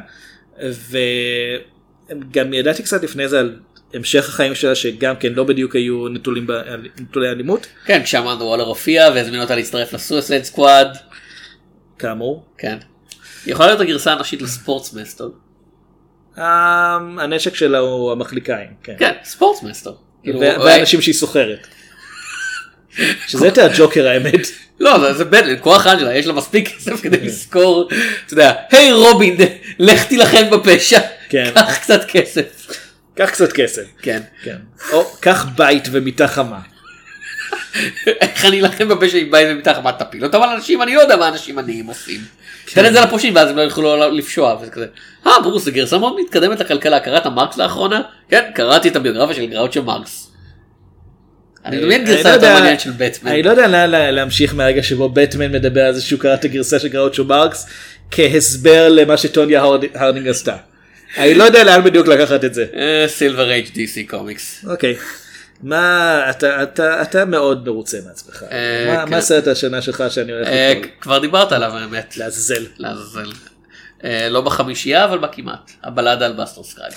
וגם 2.10 2.54
ידעתי 2.54 2.82
קצת 2.82 3.02
לפני 3.02 3.28
זה 3.28 3.40
על 3.40 3.56
המשך 3.94 4.28
החיים 4.28 4.54
שלה 4.54 4.74
שגם 4.74 5.16
כן 5.16 5.32
לא 5.32 5.44
בדיוק 5.44 5.76
היו 5.76 6.08
נטולים 6.08 6.46
ב- 6.46 6.62
נטולי 7.00 7.30
אלימות 7.30 7.66
כן, 7.84 8.02
כשאמרנו 8.04 8.44
וולר 8.44 8.64
הופיע 8.64 9.08
והזמין 9.14 9.40
אותה 9.40 9.56
להצטרף 9.56 9.92
לסויסייד 9.92 10.44
סקוואד. 10.44 10.88
כאמור. 11.98 12.44
כן. 12.58 12.78
היא 13.44 13.52
יכולה 13.52 13.68
להיות 13.68 13.80
הגרסה 13.80 14.12
הנשית 14.12 14.42
לספורטסמסטר. 14.42 15.28
אמ, 16.38 16.42
הנשק 17.18 17.54
שלה 17.54 17.78
הוא 17.78 18.12
המחליקיים. 18.12 18.68
כן. 18.82 18.94
כן, 18.98 19.12
ספורטסמסטר. 19.24 19.92
כאילו, 20.22 20.40
ו- 20.40 20.42
והאנשים 20.64 21.02
שהיא 21.02 21.14
סוחרת. 21.14 21.66
שזה 23.28 23.46
יותר 23.46 23.64
הג'וקר 23.70 24.08
האמת. 24.08 24.46
לא, 24.80 24.98
זה- 25.00 25.14
זה 25.14 25.24
בטלן, 25.24 25.54
כוח 25.60 25.82
שלה, 25.98 26.14
יש 26.16 26.26
לה 26.26 26.32
מספיק 26.32 26.68
כסף 26.76 27.02
כדי 27.02 27.16
לזכור, 27.20 27.88
אתה 28.26 28.34
יודע, 28.34 28.52
היי 28.70 28.92
רובין, 28.92 29.36
לך 29.78 30.04
תילחם 30.04 30.50
בפשע, 30.50 31.00
כן. 31.28 31.50
קח 31.54 31.78
קצת 31.78 32.04
כסף. 32.08 32.66
קח 33.14 33.30
קצת 33.30 33.52
כסף. 33.52 33.82
כן. 34.02 34.20
כן. 34.42 34.56
או 34.92 35.04
קח 35.20 35.46
בית 35.56 35.88
ומיטה 35.92 36.28
חמה. 36.28 36.58
איך 38.06 38.44
אני 38.44 38.60
אלחם 38.60 38.88
בפשע 38.88 39.18
עם 39.18 39.30
בית 39.30 39.46
ומתחת, 39.50 39.82
מה 39.82 39.92
תפיל 39.92 40.24
אותם 40.24 40.42
על 40.42 40.48
אנשים? 40.48 40.82
אני 40.82 40.94
לא 40.94 41.00
יודע 41.00 41.16
מה 41.16 41.28
אנשים 41.28 41.58
עניים 41.58 41.86
עושים. 41.86 42.20
תן 42.74 42.86
את 42.86 42.92
זה 42.92 43.00
לפושעים 43.00 43.34
ואז 43.34 43.50
הם 43.50 43.56
לא 43.56 43.62
יוכלו 43.62 44.10
לפשוע 44.10 44.58
וזה 44.62 44.70
כזה. 44.70 44.86
אה 45.26 45.40
ברוס 45.42 45.64
זה 45.64 45.70
גרסה 45.70 45.98
מאוד 45.98 46.16
מתקדמת 46.20 46.60
לכלכלה 46.60 47.00
קראת 47.00 47.26
מרקס 47.26 47.56
לאחרונה? 47.56 48.00
כן 48.28 48.42
קראתי 48.54 48.88
את 48.88 48.96
הביוגרפיה 48.96 49.34
של 49.34 49.46
גראוצ'ו 49.46 49.82
מרקס. 49.82 50.30
אני 51.64 51.76
מדמיין 51.76 52.00
אני 52.00 52.10
לא 52.10 52.16
גרסה 52.16 52.28
יותר 52.28 52.54
מעניינת 52.54 52.80
של 52.80 52.90
בטמן. 52.98 53.30
אני 53.30 53.42
לא 53.42 53.50
יודע 53.50 53.86
להמשיך 54.10 54.54
מהרגע 54.54 54.82
שבו 54.82 55.08
בטמן 55.08 55.52
מדבר 55.52 55.80
על 55.80 55.94
זה 55.94 56.02
שהוא 56.02 56.20
קרא 56.20 56.34
את 56.34 56.44
הגרסה 56.44 56.78
של 56.78 56.88
גראוצ'ו 56.88 57.24
מרקס 57.24 57.66
כהסבר 58.10 58.88
למה 58.88 59.16
שטוניה 59.16 59.60
הרד- 59.60 59.84
הרדינג 59.94 60.28
עשתה. 60.28 60.56
אני 61.18 61.34
לא 61.34 61.44
יודע 61.44 61.64
לאן 61.64 61.84
בדיוק 61.84 62.06
לקחת 62.08 62.44
את 62.44 62.54
זה. 62.54 62.66
Silver 63.06 63.50
Age 63.50 63.66
DC 63.74 64.04
Comics. 64.04 64.64
אוקיי. 64.68 64.96
מה 65.62 66.22
אתה 66.30 66.62
אתה 66.62 67.02
אתה 67.02 67.24
מאוד 67.24 67.64
מרוצה 67.68 67.98
מעצמך. 68.06 68.42
אה, 68.50 68.86
מה- 68.96 69.04
כן. 69.04 69.10
מה 69.10 69.16
הסרט 69.16 69.46
השנה 69.46 69.82
שלך 69.82 70.04
שאני 70.08 70.32
הולך 70.32 70.48
אה, 70.48 70.72
לקרוא? 70.76 70.92
כבר 71.00 71.18
דיברת 71.18 71.52
עליו 71.52 71.72
האמת. 71.76 72.16
לעזאזל. 72.16 72.66
לעזאזל. 72.78 73.30
אה, 74.04 74.28
לא 74.30 74.40
בחמישייה 74.40 75.04
אבל 75.04 75.18
בכמעט. 75.18 75.70
הבלדה 75.84 76.26
על 76.26 76.32
בסטר 76.32 76.62
סקרייב. 76.62 76.92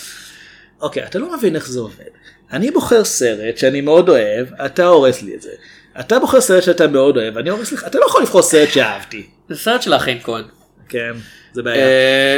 אוקיי 0.81 1.03
אתה 1.05 1.19
לא 1.19 1.37
מבין 1.37 1.55
איך 1.55 1.67
זה 1.69 1.79
עובד. 1.79 2.03
אני 2.51 2.71
בוחר 2.71 3.03
סרט 3.03 3.57
שאני 3.57 3.81
מאוד 3.81 4.09
אוהב 4.09 4.47
אתה 4.65 4.85
הורס 4.85 5.21
לי 5.21 5.35
את 5.35 5.41
זה. 5.41 5.49
אתה 5.99 6.19
בוחר 6.19 6.41
סרט 6.41 6.63
שאתה 6.63 6.87
מאוד 6.87 7.17
אוהב 7.17 7.37
אני 7.37 7.49
הורס 7.49 7.71
לך 7.71 7.83
אתה 7.87 7.99
לא 7.99 8.05
יכול 8.05 8.21
לבחור 8.21 8.41
סרט 8.41 8.69
שאהבתי. 8.69 9.27
זה 9.49 9.55
סרט 9.55 9.81
של 9.81 9.93
האחים 9.93 10.17
כהן. 10.23 10.43
כן 10.89 11.11
זה 11.53 11.63
בעיה. 11.63 11.85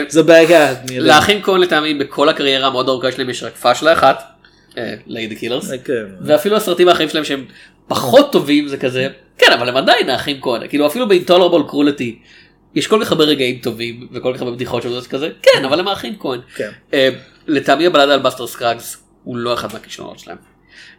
זה 0.09 0.23
בעיה. 0.23 0.73
לאחים 0.91 1.41
כהן 1.43 1.61
לטעמי 1.61 1.93
בכל 1.93 2.29
הקריירה 2.29 2.67
המאוד 2.67 2.87
ארוכה 2.89 3.11
שלהם 3.11 3.29
יש 3.29 3.43
רק 3.43 3.55
פאשלה 3.55 3.93
אחת. 3.93 4.23
Lady 5.07 5.35
Killers. 5.35 5.71
כן. 5.83 6.05
ואפילו 6.21 6.57
הסרטים 6.57 6.87
האחרים 6.87 7.09
שלהם 7.09 7.23
שהם 7.23 7.45
פחות 7.87 8.31
טובים 8.31 8.67
זה 8.67 8.77
כזה 8.77 9.07
כן 9.37 9.51
אבל 9.51 9.69
הם 9.69 9.77
עדיין 9.77 10.09
האחים 10.09 10.41
כהן 10.41 10.67
כאילו 10.67 10.87
אפילו 10.87 11.07
ב 11.07 11.12
Intolerable 11.12 11.63
Cruelty 11.67 12.19
יש 12.75 12.87
כל 12.87 12.99
כך 13.01 13.11
הרבה 13.11 13.23
רגעים 13.23 13.59
טובים 13.59 14.07
וכל 14.11 14.33
כך 14.35 14.41
הרבה 14.41 14.51
בדיחות 14.53 14.81
שעובדות 14.83 15.07
כזה 15.07 15.29
כן 15.41 15.65
אבל 15.65 15.79
הם 15.79 15.87
האחים 15.87 16.15
כהן. 16.19 16.39
כן. 16.55 16.69
אה, 16.93 17.09
לטעמי 17.47 17.85
הבלדה 17.85 18.13
על 18.13 18.19
באסטר 18.19 18.47
סקראגס 18.47 18.97
הוא 19.23 19.37
לא 19.37 19.53
אחד 19.53 19.73
מהכישלונות 19.73 20.19
שלהם. 20.19 20.37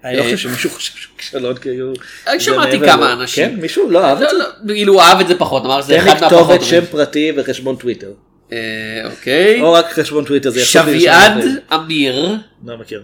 אני 0.04 0.16
לא 0.16 0.22
אה, 0.22 0.24
חושב 0.24 0.36
שמישהו 0.36 0.70
חושב 0.70 0.92
שהוא 0.96 1.18
כישלון 1.18 1.56
כאילו. 1.56 1.92
זה 2.32 2.40
שמעתי 2.40 2.80
כמה 2.80 3.12
אנשים. 3.12 3.48
כן 3.48 3.60
מישהו 3.60 3.90
לא 3.90 4.04
אהב 4.04 4.16
את 4.16 4.22
לא, 4.22 4.30
זה. 4.30 4.36
לא, 4.38 4.74
כאילו 4.74 4.92
הוא 4.92 5.02
אהב 5.02 5.20
את 5.20 5.28
זה 5.28 5.38
פחות 5.38 5.64
אמר 5.64 5.82
שזה 5.82 5.92
תן 5.92 5.98
אחד 5.98 6.06
לי 6.06 6.12
מהפחות 6.20 6.30
כתובת 6.30 6.60
טובים. 6.60 6.80
שם 6.80 6.86
פרטי 6.90 7.32
וחשבון 7.36 7.76
טוויטר. 7.76 8.10
אה, 8.52 8.58
אוקיי. 9.04 9.60
או 9.60 9.72
רק 9.72 9.92
חשבון 9.92 10.24
טוויטר 10.24 10.50
זה 10.50 10.64
שביעד. 10.64 11.44
אמיר 11.74 12.36
לא 12.66 12.78
מכיר. 12.78 13.02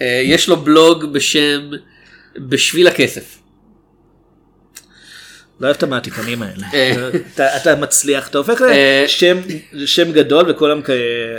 אה, 0.00 0.20
יש 0.24 0.48
לו 0.48 0.56
בלוג 0.56 1.04
בשם 1.12 1.70
בשביל 2.36 2.86
הכסף. 2.86 3.38
לא 5.60 5.66
אוהב 5.66 5.76
את 5.76 5.82
המעתיקנים 5.82 6.42
האלה. 6.42 6.66
אה. 6.74 7.08
אתה- 7.34 7.56
אתה 7.56 7.76
מצליח 7.76 8.28
אתה 8.28 8.38
הופך 8.38 8.62
אה. 8.62 9.02
לשם 9.04 9.38
שם 9.86 10.12
גדול 10.12 10.50
וכולם 10.50 10.82
כ- 10.82 10.90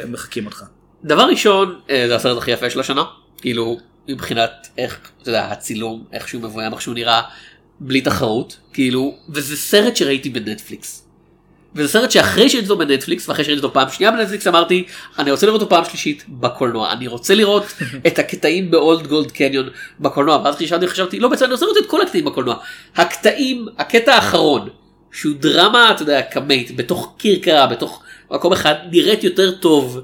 מחקים 0.07 0.45
אותך. 0.45 0.63
דבר 1.03 1.23
ראשון 1.29 1.79
זה 2.07 2.15
הסרט 2.15 2.37
הכי 2.37 2.51
יפה 2.51 2.69
של 2.69 2.79
השנה 2.79 3.03
כאילו 3.37 3.79
מבחינת 4.07 4.51
איך 4.77 4.99
אתה 5.21 5.29
יודע 5.29 5.45
הצילום 5.51 6.05
איך 6.13 6.27
שהוא 6.27 6.41
מבוים 6.41 6.73
איך 6.73 6.81
שהוא 6.81 6.95
נראה 6.95 7.21
בלי 7.79 8.01
תחרות 8.01 8.57
כאילו 8.73 9.17
וזה 9.29 9.57
סרט 9.57 9.95
שראיתי 9.95 10.29
בנטפליקס. 10.29 11.05
וזה 11.75 11.87
סרט 11.87 12.11
שאחרי 12.11 12.49
שראיתי 12.49 12.69
אותו 12.69 12.77
בנטפליקס 12.77 13.29
ואחרי 13.29 13.45
שראיתי 13.45 13.63
אותו 13.63 13.73
פעם 13.73 13.89
שנייה 13.89 14.11
בנטפליקס 14.11 14.47
אמרתי 14.47 14.83
אני 15.19 15.31
רוצה 15.31 15.45
לראות 15.45 15.61
אותו 15.61 15.69
פעם 15.69 15.85
שלישית 15.85 16.23
בקולנוע. 16.27 16.91
אני 16.91 17.07
רוצה 17.07 17.35
לראות 17.35 17.65
את 18.07 18.19
הקטעים 18.19 18.71
באולד 18.71 19.07
גולד 19.07 19.31
קניון 19.31 19.69
בקולנוע. 19.99 20.41
ואז 20.43 20.55
חשבתי 20.55 20.87
חשבתי 20.87 21.19
לא 21.19 21.27
בעצם 21.27 21.45
אני 21.45 21.53
רוצה 21.53 21.65
לראות 21.65 21.77
את 21.77 21.85
כל 21.85 22.01
הקטעים 22.01 22.25
בקולנוע. 22.25 22.55
הקטעים 22.95 23.65
הקטע 23.77 24.15
האחרון 24.15 24.69
שהוא 25.11 25.35
דרמה 25.39 25.91
אתה 25.91 26.01
יודע 26.01 26.21
קמית 26.21 26.75
בתוך 26.75 27.15
כרכרה 27.19 27.67
בתוך 27.67 28.03
מקום 28.31 28.53
אחד 28.53 28.75
נראית 28.91 29.23
יותר 29.23 29.51
טוב 29.51 30.01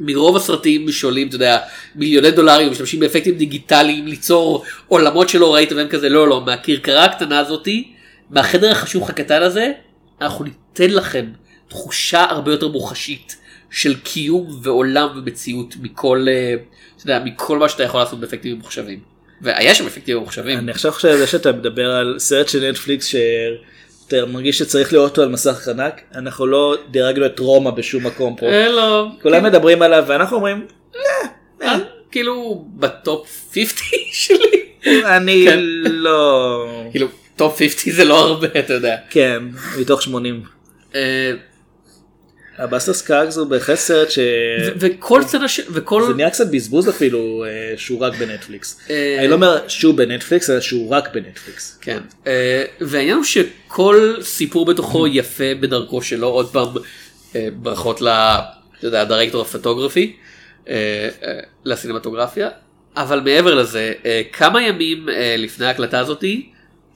מרוב 0.00 0.36
הסרטים 0.36 0.92
שעולים, 0.92 1.28
אתה 1.28 1.36
יודע, 1.36 1.58
מיליוני 1.94 2.30
דולרים, 2.30 2.70
משתמשים 2.70 3.00
באפקטים 3.00 3.34
דיגיטליים 3.34 4.06
ליצור 4.06 4.64
עולמות 4.88 5.28
שלא 5.28 5.54
ראית 5.54 5.72
והם 5.72 5.88
כזה, 5.88 6.08
לא, 6.08 6.28
לא, 6.28 6.40
מהכרכרה 6.40 7.04
הקטנה 7.04 7.38
הזאתי, 7.38 7.92
מהחדר 8.30 8.70
החשוך 8.70 9.10
הקטן 9.10 9.42
הזה, 9.42 9.72
אנחנו 10.20 10.44
ניתן 10.44 10.90
לכם 10.90 11.26
תחושה 11.68 12.24
הרבה 12.24 12.50
יותר 12.50 12.68
מוחשית 12.68 13.36
של 13.70 14.00
קיום 14.00 14.60
ועולם 14.62 15.08
ומציאות 15.16 15.74
מכל, 15.82 16.26
אה, 16.28 16.54
אתה 16.96 17.02
יודע, 17.04 17.24
מכל 17.24 17.58
מה 17.58 17.68
שאתה 17.68 17.82
יכול 17.82 18.00
לעשות 18.00 18.20
באפקטים 18.20 18.54
ממוחשבים. 18.54 19.00
והיה 19.40 19.74
שם 19.74 19.86
אפקטים 19.86 20.16
ממוחשבים. 20.16 20.58
אני 20.58 20.70
עכשיו 20.70 20.92
חושב 20.92 21.26
שאתה 21.26 21.52
מדבר 21.52 21.90
על 21.90 22.14
סרט 22.18 22.48
של 22.48 22.70
נטפליקס 22.70 23.06
שאתה 23.06 24.26
מרגיש 24.26 24.58
שצריך 24.58 24.92
לראות 24.92 25.10
אותו 25.10 25.22
על 25.22 25.28
מסך 25.28 25.68
ענק 25.68 26.00
אנחנו 26.14 26.46
לא 26.46 26.76
דירגנו 26.90 27.26
את 27.26 27.38
רומא 27.38 27.70
בשום 27.70 28.06
מקום 28.06 28.36
פה. 28.36 28.46
אה, 28.46 28.68
לא. 28.68 29.08
כולם 29.22 29.44
מדברים 29.44 29.82
עליו 29.82 30.04
ואנחנו 30.06 30.36
אומרים 30.36 30.66
אה, 31.62 31.78
כאילו 32.10 32.64
בטופ 32.74 33.28
50 33.54 33.68
שלי. 34.12 34.62
אני 35.04 35.46
כן. 35.48 35.58
לא 35.84 36.66
כאילו 36.90 37.08
טופ 37.36 37.58
50 37.58 37.92
זה 37.92 38.04
לא 38.04 38.18
הרבה, 38.18 38.46
אתה 38.58 38.72
יודע. 38.72 38.96
כן 39.10 39.42
מתוך 39.78 40.02
80. 40.02 40.42
אה, 40.94 41.32
הבאסטר 42.58 42.92
סקראגס 42.92 43.36
הוא 43.36 43.46
בהחלט 43.46 43.78
סרט 43.78 44.10
ש... 44.10 44.18
וכל 44.76 45.22
סצנה 45.22 45.48
ש... 45.48 45.60
וכל... 45.70 46.06
זה 46.06 46.14
נהיה 46.14 46.30
קצת 46.30 46.50
בזבוז 46.50 46.88
אפילו 46.88 47.44
אה, 47.44 47.74
שהוא 47.76 48.00
רק 48.00 48.14
בנטפליקס. 48.14 48.80
אה, 48.90 49.16
אני 49.18 49.28
לא 49.28 49.34
אומר 49.34 49.68
שהוא 49.68 49.94
בנטפליקס 49.94 50.50
אלא 50.50 50.60
שהוא 50.60 50.90
רק 50.90 51.08
בנטפליקס. 51.14 51.78
כן. 51.80 51.98
והעניין 52.80 53.16
הוא 53.16 53.24
שכל 53.24 54.14
סיפור 54.20 54.64
בתוכו 54.64 55.06
יפה 55.06 55.54
בדרכו 55.60 56.02
שלו, 56.02 56.26
עוד 56.28 56.52
פעם 56.52 56.68
ברכות 57.52 58.02
ל... 58.02 58.08
אתה 58.78 58.86
יודע, 58.86 59.00
ה 59.00 59.05
director 59.05 59.42
of 59.42 59.53
photography, 59.53 60.16
לסינמטוגרפיה, 61.64 62.48
אבל 62.96 63.20
מעבר 63.20 63.54
לזה, 63.54 63.92
כמה 64.32 64.62
ימים 64.62 65.08
לפני 65.38 65.66
ההקלטה 65.66 65.98
הזאתי, 65.98 66.50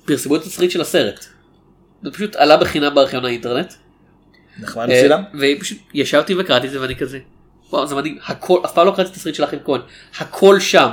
פרסמו 0.05 0.37
את 0.37 0.43
התסריט 0.43 0.71
של 0.71 0.81
הסרט. 0.81 1.27
זה 2.03 2.11
פשוט 2.11 2.37
עלה 2.37 2.57
בחינם 2.57 2.95
בארכיון 2.95 3.25
האינטרנט. 3.25 3.73
נחמד 4.59 4.91
אה, 4.91 4.97
בשבילם? 4.97 5.23
ופשוט 5.59 5.79
ישבתי 5.95 6.35
וקראתי 6.35 6.67
את 6.67 6.73
זה 6.73 6.81
ואני 6.81 6.97
כזה 6.97 7.19
וואו 7.73 7.87
זה 7.87 7.95
מדהים 7.95 8.19
הכל 8.27 8.61
אף 8.65 8.73
פעם 8.73 8.87
לא 8.87 8.93
קראתי 8.97 9.11
את 9.11 9.15
התסריט 9.15 9.35
של 9.35 9.45
אחים 9.45 9.59
כהן 9.65 9.81
הכל 10.19 10.61
שם 10.61 10.89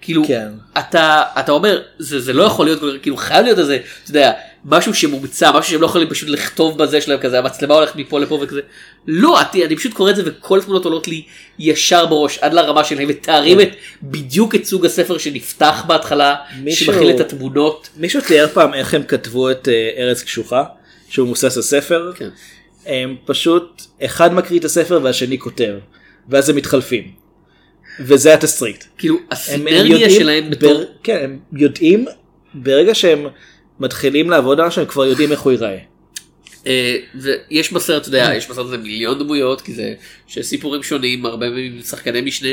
כאילו 0.00 0.24
כן. 0.26 0.48
אתה 0.78 1.22
אתה 1.40 1.52
אומר 1.52 1.82
זה 1.98 2.20
זה 2.20 2.32
לא 2.32 2.42
יכול 2.42 2.66
להיות 2.66 3.02
כאילו 3.02 3.16
חייב 3.16 3.44
להיות 3.44 3.58
איזה 3.58 3.78
אתה 4.02 4.10
יודע 4.10 4.32
משהו 4.64 4.94
שמומצא 4.94 5.50
משהו 5.52 5.70
שהם 5.70 5.80
לא 5.80 5.86
יכולים 5.86 6.08
פשוט 6.08 6.28
לכתוב 6.28 6.78
בזה 6.78 7.00
שלהם 7.00 7.18
כזה 7.20 7.38
המצלמה 7.38 7.74
הולכת 7.74 7.96
מפה 7.96 8.20
לפה 8.20 8.38
וכזה 8.42 8.60
לא 9.06 9.40
אני, 9.40 9.64
אני 9.64 9.76
פשוט 9.76 9.92
קורא 9.92 10.10
את 10.10 10.16
זה 10.16 10.22
וכל 10.26 10.58
התמונות 10.58 10.84
עולות 10.84 11.08
לי 11.08 11.22
ישר 11.58 12.06
בראש 12.06 12.38
עד 12.38 12.52
לרמה 12.54 12.84
שלהם 12.84 13.08
מתארים 13.08 13.60
את 13.60 13.68
בדיוק 14.02 14.54
את 14.54 14.64
סוג 14.64 14.86
הספר 14.86 15.18
שנפתח 15.18 15.84
בהתחלה 15.86 16.34
מישהו- 16.62 16.86
שמכיל 16.86 17.10
את 17.10 17.20
התמונות 17.20 17.88
מישהו 17.96 18.20
תיאר 18.20 18.48
פעם 18.48 18.74
איך 18.74 18.94
הם 18.94 19.02
כתבו 19.02 19.50
את 19.50 19.68
אה, 19.68 19.90
ארץ 19.98 20.22
קשוחה 20.22 20.64
שהוא 21.08 21.26
מבוסס 21.26 21.56
על 21.56 21.62
ספר. 21.62 22.12
כן. 22.16 22.28
הם 22.86 23.16
פשוט 23.24 23.82
אחד 24.04 24.34
מקריא 24.34 24.58
את 24.60 24.64
הספר 24.64 25.00
והשני 25.02 25.38
כותב 25.38 25.74
ואז 26.28 26.48
הם 26.48 26.56
מתחלפים. 26.56 27.10
וזה 28.00 28.34
התסריט. 28.34 28.84
כאילו 28.98 29.16
הסינרגיה 29.30 30.10
שלהם 30.10 30.44
בר- 30.44 30.56
בתור 30.56 30.82
כן 31.02 31.18
הם 31.24 31.38
יודעים 31.52 32.06
ברגע 32.54 32.94
שהם 32.94 33.26
מתחילים 33.82 34.30
לעבוד 34.30 34.60
על 34.60 34.66
משהו 34.66 34.82
הם 34.82 34.88
כבר 34.88 35.06
יודעים 35.06 35.32
איך 35.32 35.40
הוא 35.40 35.52
ייראה. 35.52 35.78
אה, 36.66 36.96
ויש 37.14 37.72
בסרט, 37.72 38.02
אתה 38.02 38.08
יודע, 38.08 38.30
יש 38.36 38.50
בסרט 38.50 38.66
הזה 38.66 38.78
מיליון 38.78 39.18
דמויות, 39.18 39.60
כי 39.60 39.72
זה 39.72 39.94
שיש 40.26 40.46
סיפורים 40.46 40.82
שונים, 40.82 41.26
הרבה 41.26 41.50
מהם 41.50 41.80
שחקני 41.82 42.20
משנה, 42.20 42.48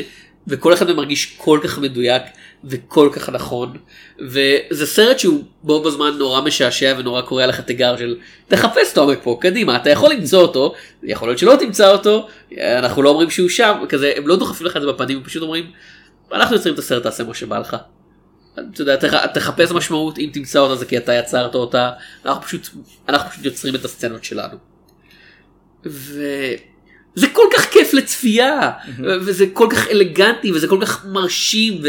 וכל 0.47 0.73
אחד 0.73 0.91
מרגיש 0.91 1.35
כל 1.37 1.59
כך 1.63 1.79
מדויק 1.79 2.23
וכל 2.63 3.09
כך 3.13 3.29
נכון, 3.29 3.77
וזה 4.19 4.85
סרט 4.85 5.19
שהוא 5.19 5.43
בו 5.63 5.83
בזמן 5.83 6.17
נורא 6.17 6.41
משעשע 6.41 6.95
ונורא 6.97 7.21
קורע 7.21 7.47
לך 7.47 7.59
תיגר 7.59 7.97
של 7.97 8.17
תחפש 8.47 8.93
את 8.93 8.97
העומק 8.97 9.19
פה, 9.23 9.37
קדימה, 9.41 9.75
אתה 9.75 9.89
יכול 9.89 10.11
למצוא 10.11 10.41
אותו, 10.41 10.73
יכול 11.03 11.27
להיות 11.27 11.39
שלא 11.39 11.55
תמצא 11.59 11.91
אותו, 11.91 12.27
אנחנו 12.57 13.01
לא 13.01 13.09
אומרים 13.09 13.29
שהוא 13.29 13.49
שם, 13.49 13.73
כזה, 13.89 14.13
הם 14.15 14.27
לא 14.27 14.35
דוחפים 14.35 14.67
לך 14.67 14.77
את 14.77 14.81
זה 14.81 14.87
בפנים, 14.87 15.17
הם 15.17 15.23
פשוט 15.23 15.43
אומרים, 15.43 15.71
אנחנו 16.31 16.55
יוצרים 16.55 16.73
את 16.73 16.79
הסרט, 16.79 17.03
תעשה 17.03 17.23
מה 17.23 17.33
שבא 17.33 17.59
לך. 17.59 17.75
אתה 18.73 18.81
יודע, 18.81 18.95
תח- 18.95 19.25
תחפש 19.25 19.71
משמעות 19.71 20.17
אם 20.19 20.29
תמצא 20.33 20.59
אותה 20.59 20.75
זה 20.75 20.85
כי 20.85 20.97
אתה 20.97 21.13
יצרת 21.13 21.55
אותה 21.55 21.91
אנחנו 22.25 22.41
פשוט 22.41 22.67
אנחנו 23.09 23.29
פשוט 23.31 23.45
יוצרים 23.45 23.75
את 23.75 23.85
הסצנות 23.85 24.23
שלנו. 24.23 24.57
וזה 25.85 27.27
כל 27.33 27.45
כך 27.57 27.69
כיף 27.71 27.93
לצפייה 27.93 28.71
וזה 28.99 29.45
כל 29.53 29.67
כך 29.71 29.87
אלגנטי 29.87 30.51
וזה 30.51 30.67
כל 30.67 30.79
כך 30.81 31.05
מרשים 31.05 31.81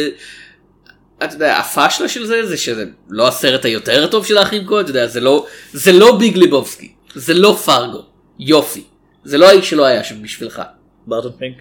ואתה 1.21 1.35
יודע 1.35 1.57
הפאשלה 1.59 2.09
של 2.09 2.27
זה 2.27 2.47
זה 2.47 2.57
שזה 2.57 2.85
לא 3.09 3.29
הסרט 3.29 3.65
היותר 3.65 4.07
טוב 4.07 4.27
של 4.27 4.39
האחים 4.39 4.67
כהן 4.67 4.81
אתה 4.81 4.91
יודע 4.91 5.07
זה 5.07 5.21
לא 5.21 5.47
זה 5.73 5.93
לא 5.93 6.17
ביג 6.19 6.37
ליבובסקי 6.37 6.93
זה 7.15 7.35
לא 7.35 7.59
פרגו 7.65 8.03
יופי 8.39 8.85
זה 9.25 9.39
לא 9.39 9.49
האיש 9.49 9.71
שלא 9.71 9.85
היה 9.85 10.05
שם 10.05 10.23
בשבילך. 10.23 10.63
ברטון 11.07 11.33
פינק. 11.39 11.57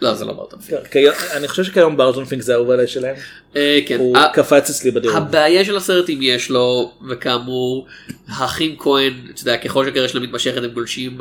לא 0.00 0.14
זה 0.14 0.24
לא 0.24 0.32
באותם 0.32 0.58
פילם. 0.60 0.80
כיום- 0.90 1.14
אני 1.32 1.48
חושב 1.48 1.64
שכיום 1.64 1.96
ברטון 1.96 2.24
פינק 2.24 2.42
זה 2.42 2.52
האהוב 2.52 2.70
עליי 2.70 2.86
שלהם. 2.86 3.14
אה, 3.56 3.78
כן. 3.86 3.98
הוא 3.98 4.16
קפץ 4.32 4.70
אצלי 4.70 4.90
בדירוג. 4.90 5.16
הבעיה 5.16 5.64
של 5.64 5.76
הסרט 5.76 6.10
אם 6.10 6.18
יש 6.22 6.50
לו 6.50 6.92
וכאמור 7.08 7.86
האחים 8.28 8.76
כהן 8.78 9.12
אתה 9.34 9.40
יודע 9.42 9.56
ככל 9.56 9.84
שהקריירה 9.84 10.08
שלהם 10.08 10.24
מתמשכת 10.24 10.56
הם 10.64 10.70
גולשים 10.70 11.18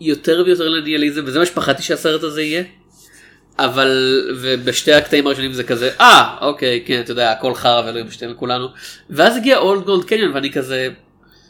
יותר 0.00 0.42
ויותר 0.46 0.68
לניאליזם 0.68 1.22
וזה 1.26 1.38
מה 1.38 1.46
שפחדתי 1.46 1.82
שהסרט 1.82 2.22
הזה 2.22 2.42
יהיה. 2.42 2.62
אבל 3.58 4.20
ובשתי 4.40 4.92
הקטעים 4.92 5.26
הראשונים 5.26 5.52
זה 5.52 5.64
כזה 5.64 5.90
אה 6.00 6.36
אוקיי 6.40 6.82
כן 6.86 7.00
אתה 7.00 7.10
יודע 7.10 7.30
הכל 7.32 7.54
חרא 7.54 7.82
ואלוהים 7.86 8.06
משתן 8.06 8.28
לכולנו 8.30 8.68
ואז 9.10 9.36
הגיע 9.36 9.58
אולד 9.58 9.82
גולד 9.84 10.04
קניון 10.04 10.32
ואני 10.34 10.52
כזה 10.52 10.88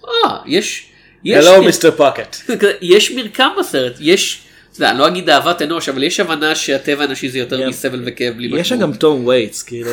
אה 0.05 0.36
יש 0.47 0.86
יש 1.24 1.47
הלו 1.47 1.62
מיסטר 1.62 1.90
פוקט. 1.90 2.36
יש 2.80 3.10
מרקם 3.10 3.48
בסרט 3.60 3.93
יש 4.01 4.43
אתה 4.77 4.85
יודע, 4.85 4.90
אני 4.90 4.98
לא 4.98 5.09
אגיד 5.09 5.31
אהבת 5.31 5.62
אנוש, 5.62 5.89
אבל 5.89 6.03
יש 6.03 6.20
הבנה 6.20 6.55
שהטבע 6.55 7.03
האנושי 7.03 7.28
זה 7.28 7.39
יותר 7.39 7.59
כן. 7.59 7.69
מסבל 7.69 8.03
וכאב 8.07 8.35
בלי 8.35 8.61
יש 8.61 8.69
שם 8.69 8.78
גם 8.78 8.93
תום 8.93 9.27
וייטס 9.27 9.62
כאילו 9.62 9.93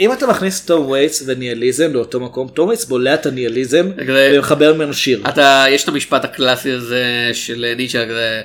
אם 0.00 0.12
אתה 0.12 0.26
מכניס 0.26 0.64
תום 0.66 0.90
וייטס 0.90 1.22
וניהיליזם 1.26 1.92
לאותו 1.92 2.20
מקום 2.20 2.48
תום 2.48 2.68
וייטס 2.68 2.84
בולע 2.84 3.14
את 3.14 3.26
הניהיליזם 3.26 3.90
ומחבר 4.06 4.74
ממנו 4.74 4.94
שיר. 4.94 5.22
אתה, 5.28 5.64
יש 5.70 5.84
את 5.84 5.88
המשפט 5.88 6.24
הקלאסי 6.24 6.70
הזה 6.70 7.30
של 7.32 7.74
ניטשה, 7.76 8.06
כזה, 8.06 8.42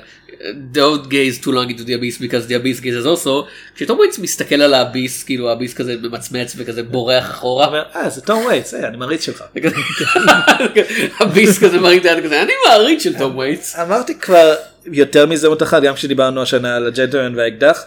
Don't 0.72 1.08
gaze 1.10 1.38
too 1.38 1.52
long 1.52 1.68
into 1.68 1.84
the 1.84 1.92
abyss 1.92 2.16
because 2.16 2.46
the 2.46 2.54
abyss 2.54 2.80
gazes 2.80 3.04
also, 3.06 3.46
כשתום 3.74 3.98
וייטס 3.98 4.18
מסתכל 4.18 4.62
על 4.62 4.74
ה 4.74 4.81
abyss, 4.81 5.22
כאילו 5.22 5.50
ה 5.50 5.54
abyss 5.54 5.74
כזה 5.74 5.96
ממצמץ 6.02 6.54
וכזה 6.56 6.82
בורח 6.82 7.30
אחורה, 7.30 7.66
אומר, 7.66 7.82
אה 7.96 8.10
זה 8.10 8.20
תום 8.20 8.46
וייטס 8.46 8.74
אה, 8.74 8.88
אני 8.88 8.96
מעריץ 8.96 9.24
שלך. 9.24 9.44
ה 11.20 11.26
abyss 11.26 11.58
כזה 11.58 11.80
מרים 11.80 12.00
את 12.00 12.04
היד 12.04 12.24
כזה, 12.24 12.42
אני 12.42 12.52
מעריץ 12.68 13.02
של 13.02 13.18
תום 13.18 13.36
וייטס. 13.36 13.78
אמרתי 13.78 14.18
כבר 14.18 14.54
יותר 14.86 15.26
מזהות 15.26 15.62
אחת 15.62 15.82
גם 15.82 15.94
כשדיברנו 15.94 16.42
השנה 16.42 16.76
על 16.76 16.86
הג'נטלמן 16.86 17.38
והאקדח. 17.38 17.84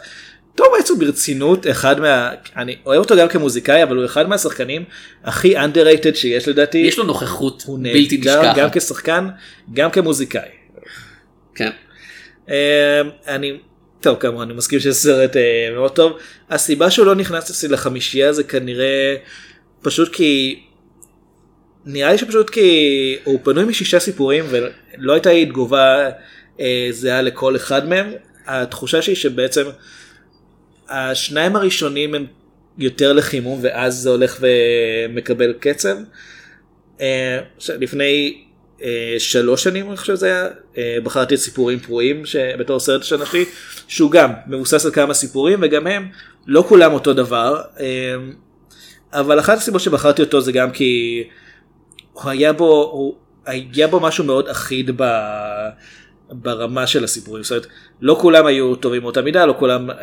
וייטס 0.62 0.90
הוא 0.90 1.00
ברצינות 1.00 1.68
אחד 1.68 2.00
מה... 2.00 2.32
אני 2.56 2.76
אוהב 2.86 3.00
אותו 3.00 3.16
גם 3.18 3.28
כמוזיקאי 3.28 3.84
אבל 3.84 3.96
הוא 3.96 4.06
אחד 4.06 4.30
מהשחקנים 4.30 4.84
הכי 5.24 5.58
underrated 5.58 6.16
שיש 6.16 6.48
לדעתי. 6.48 6.78
יש 6.78 6.98
לו 6.98 7.04
נוכחות 7.04 7.64
בלתי 7.68 8.18
נהדר 8.18 8.42
גם 8.42 8.66
נשכחת. 8.66 8.78
כשחקן 8.78 9.30
גם 9.74 9.92
כמוזיקאי. 9.92 10.50
כן. 11.56 11.70
אה, 12.50 13.02
אני 13.28 13.58
טוב 14.02 14.18
כמובן 14.20 14.42
אני 14.42 14.54
מסכים 14.54 14.80
שזה 14.80 14.94
סרט 14.94 15.38
אה, 15.38 15.70
מאוד 15.74 15.92
טוב 15.92 16.18
הסיבה 16.50 16.92
שהוא 16.92 17.06
לא 17.06 17.16
נכנס 17.16 17.50
אצלי 17.50 17.70
לחמישייה 17.70 18.34
זה 18.34 18.44
כנראה 18.44 19.16
פשוט 19.82 20.16
כי 20.16 20.60
נראה 21.86 22.12
לי 22.12 22.18
שפשוט 22.18 22.50
כי 22.50 23.18
הוא 23.24 23.40
פנוי 23.44 23.64
משישה 23.64 24.00
סיפורים 24.00 24.46
ולא 24.50 25.14
הייתה 25.14 25.34
לי 25.34 25.46
תגובה 25.46 26.10
אה, 26.60 26.88
זהה 26.92 27.22
לכל 27.22 27.56
אחד 27.56 27.90
מהם 27.90 28.12
התחושה 28.48 29.02
שלי 29.02 29.16
שבעצם 29.16 29.64
השניים 30.94 31.56
הראשונים 31.56 32.16
הם 32.16 32.26
יותר 32.78 33.14
לחימום 33.14 33.60
ואז 33.64 33.96
זה 33.96 34.10
הולך 34.10 34.40
ומקבל 34.42 35.54
קצב. 35.60 35.96
אה, 37.02 37.40
לפני 37.80 38.44
אה, 38.84 39.16
שלוש 39.18 39.64
שנים 39.64 39.88
אני 39.88 39.98
חושב 39.98 40.16
שזה 40.16 40.26
היה 40.26 40.48
אה, 40.78 40.98
בחרתי 41.04 41.36
את 41.36 41.40
סיפורים 41.40 41.80
פרועים 41.80 42.24
בתור 42.60 42.80
סרט 42.80 43.04
שלי 43.04 43.46
שהוא 43.88 44.12
גם 44.12 44.32
מבוסס 44.48 44.86
על 44.86 44.92
כמה 44.92 45.14
סיפורים 45.14 45.60
וגם 45.62 45.88
הם 45.88 46.08
לא 46.48 46.66
כולם 46.68 46.94
אותו 46.94 47.14
דבר 47.14 47.62
אבל 49.14 49.40
אחת 49.40 49.58
הסיבות 49.58 49.82
שבחרתי 49.82 50.22
אותו 50.22 50.42
זה 50.42 50.52
גם 50.52 50.72
כי 50.72 51.24
הוא 52.14 52.30
היה 52.32 52.54
בו 52.54 52.90
הוא 52.92 53.16
היה 53.46 53.88
בו 53.88 54.00
משהו 54.00 54.24
מאוד 54.24 54.50
אחיד 54.50 54.92
ב, 54.96 55.04
ברמה 56.32 56.88
של 56.88 57.04
הסיפורים 57.04 57.44
זאת 57.44 57.52
אומרת 57.52 57.68
לא 58.02 58.18
כולם 58.22 58.46
היו 58.46 58.76
טובים 58.76 59.02
באותה 59.02 59.22
מידה 59.22 59.46
לא 59.46 59.56
כולם 59.60 59.90
אה, 59.90 59.96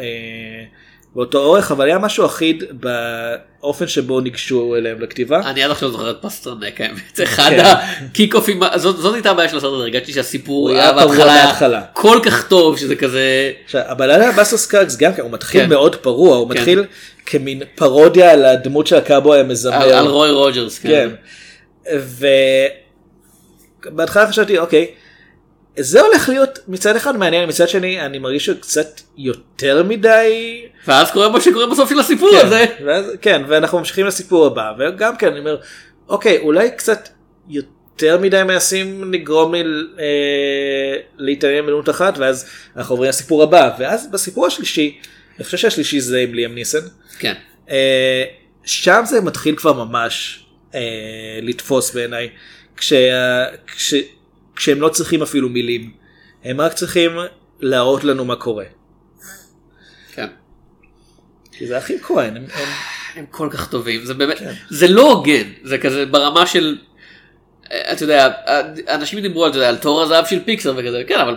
באותו 1.15 1.39
אורך 1.39 1.70
אבל 1.70 1.87
היה 1.87 1.99
משהו 1.99 2.27
אחיד 2.27 2.65
באופן 2.73 3.87
שבו 3.87 4.20
ניגשו 4.20 4.77
אליהם 4.77 5.01
לכתיבה. 5.01 5.41
אני 5.51 5.62
עד 5.62 5.70
עכשיו 5.70 5.91
זוכר 5.91 6.11
את 6.11 6.16
פסטרנק 6.20 6.81
האמת, 6.81 7.01
זה 7.16 7.23
אחד 7.23 7.51
כן. 7.51 7.65
הקיק 7.65 8.35
אופים, 8.35 8.61
זאת 8.77 9.15
הייתה 9.15 9.31
הבעיה 9.31 9.49
של 9.49 9.57
הסרט 9.57 9.73
הזה, 9.73 9.82
הרגשתי 9.82 10.12
שהסיפור 10.12 10.70
היה 10.70 10.82
היה 10.82 10.93
בהתחלה 10.93 11.55
היה. 11.61 11.82
כל 11.93 12.20
כך 12.23 12.49
טוב 12.49 12.78
שזה 12.78 12.97
כזה, 12.97 13.53
עכשיו, 13.65 13.82
הבלדה 13.87 14.32
בסוס 14.32 14.66
קארקס 14.66 14.97
גם 14.97 15.15
כן, 15.15 15.23
הוא 15.23 15.31
מתחיל 15.31 15.62
כן. 15.62 15.69
מאוד 15.69 15.97
פרוע, 15.97 16.37
הוא 16.37 16.49
כן. 16.49 16.59
מתחיל 16.59 16.85
כמין 17.27 17.62
פרודיה 17.74 18.32
על 18.32 18.45
הדמות 18.45 18.87
של 18.87 18.97
הקאבוי 18.97 19.41
המזמר. 19.41 19.74
על 19.74 20.07
רוי 20.07 20.31
רוג'רס, 20.31 20.78
כן. 20.78 21.09
כן. 21.85 21.95
ובהתחלה 23.85 24.28
חשבתי, 24.28 24.59
אוקיי, 24.59 24.87
זה 25.79 26.01
הולך 26.01 26.29
להיות 26.29 26.59
מצד 26.69 26.97
אחד 26.97 27.17
מעניין, 27.17 27.49
מצד 27.49 27.69
שני 27.69 28.01
אני 28.01 28.19
מרגיש 28.19 28.45
שהוא 28.45 28.57
קצת 28.61 29.01
יותר 29.17 29.83
מדי. 29.83 30.63
ואז 30.87 31.11
קורה 31.11 31.29
מה 31.29 31.41
שקורה 31.41 31.67
בסוף 31.67 31.91
של 31.91 31.99
הסיפור 31.99 32.31
כן, 32.31 32.47
הזה. 32.47 32.65
ואז, 32.85 33.05
כן, 33.21 33.43
ואנחנו 33.49 33.79
ממשיכים 33.79 34.07
לסיפור 34.07 34.47
הבא, 34.47 34.73
וגם 34.79 35.17
כן, 35.17 35.27
אני 35.27 35.39
אומר, 35.39 35.57
אוקיי, 36.09 36.39
אולי 36.39 36.71
קצת 36.71 37.09
יותר 37.49 38.19
מדי 38.19 38.43
מנסים 38.43 39.13
לגרום 39.13 39.55
לי 39.55 39.63
אה, 39.99 40.97
להתעניין 41.19 41.67
בדמות 41.67 41.89
אחת, 41.91 42.19
ואז 42.19 42.51
אנחנו 42.77 42.93
עוברים 42.93 43.09
לסיפור 43.09 43.43
הבא, 43.43 43.71
ואז 43.79 44.11
בסיפור 44.11 44.47
השלישי, 44.47 44.99
אני 45.37 45.45
חושב 45.45 45.57
שהשלישי 45.57 46.01
זה 46.01 46.21
עם 46.21 46.35
ליאם 46.35 46.55
ניסן, 46.55 46.87
כן. 47.19 47.35
אה, 47.71 48.25
שם 48.65 49.03
זה 49.07 49.21
מתחיל 49.21 49.57
כבר 49.57 49.85
ממש 49.85 50.45
אה, 50.75 50.81
לתפוס 51.43 51.95
בעיניי, 51.95 52.29
כשה, 52.77 53.45
כש, 53.77 53.95
כשהם 54.61 54.81
לא 54.81 54.89
צריכים 54.89 55.23
אפילו 55.23 55.49
מילים, 55.49 55.91
הם 56.45 56.61
רק 56.61 56.73
צריכים 56.73 57.11
להראות 57.61 58.05
לנו 58.05 58.24
מה 58.24 58.37
קורה. 58.37 58.65
כן. 60.12 60.27
כי 61.53 61.66
זה 61.66 61.78
אחים 61.78 61.99
כהן, 61.99 62.37
הם, 62.37 62.45
הם 62.55 62.69
הם 63.15 63.24
כל 63.31 63.49
כך 63.53 63.70
טובים 63.70 64.05
זה 64.05 64.15
באמת 64.15 64.39
כן. 64.39 64.53
זה 64.69 64.89
לא 64.89 65.12
הוגן 65.12 65.49
זה 65.62 65.78
כזה 65.78 66.07
ברמה 66.07 66.47
של 66.47 66.78
אה, 67.73 67.93
אתה 67.93 68.05
יודע 68.05 68.32
אנשים 68.89 69.20
דיברו 69.20 69.45
על, 69.45 69.62
על 69.62 69.77
תור 69.77 70.03
הזהב 70.03 70.27
של 70.27 70.45
פיקסר 70.45 70.74
וכזה 70.77 71.03
כן 71.07 71.20
אבל 71.20 71.37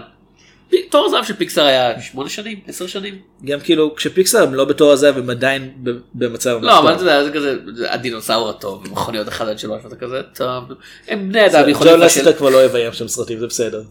תור 0.89 1.05
הזהב 1.05 1.23
של 1.23 1.33
פיקסר 1.33 1.65
היה 1.65 2.01
שמונה 2.01 2.29
שנים 2.29 2.59
עשר 2.67 2.87
שנים 2.87 3.17
גם 3.45 3.59
כאילו 3.59 3.95
כשפיקסר 3.95 4.43
הם 4.43 4.53
לא 4.53 4.65
בתור 4.65 4.91
הזהב 4.91 5.17
הם 5.17 5.29
עדיין 5.29 5.71
במצב 6.13 6.57
לא 6.61 6.79
אבל 6.79 7.23
זה 7.23 7.31
כזה 7.33 7.55
זה 7.75 7.93
הדינוסאור 7.93 8.49
הטוב 8.49 8.91
מכוניות 8.91 9.27
אחד 9.27 9.47
עד 9.47 9.59
שלוש 9.59 9.81
ואתה 9.83 9.95
כזה 9.95 10.21
טוב 10.35 10.63
הם 11.07 11.29
בני 11.29 11.45
אדם 11.45 11.61
ג'ון 11.61 11.69
יכולים 11.69 11.99
לסטר 11.99 12.21
לפשל 12.21 12.37
כבר 12.37 12.49
לא 12.49 12.65
יביים 12.65 12.93
שם 12.93 13.07
סרטים 13.07 13.39
זה 13.39 13.47
בסדר. 13.47 13.83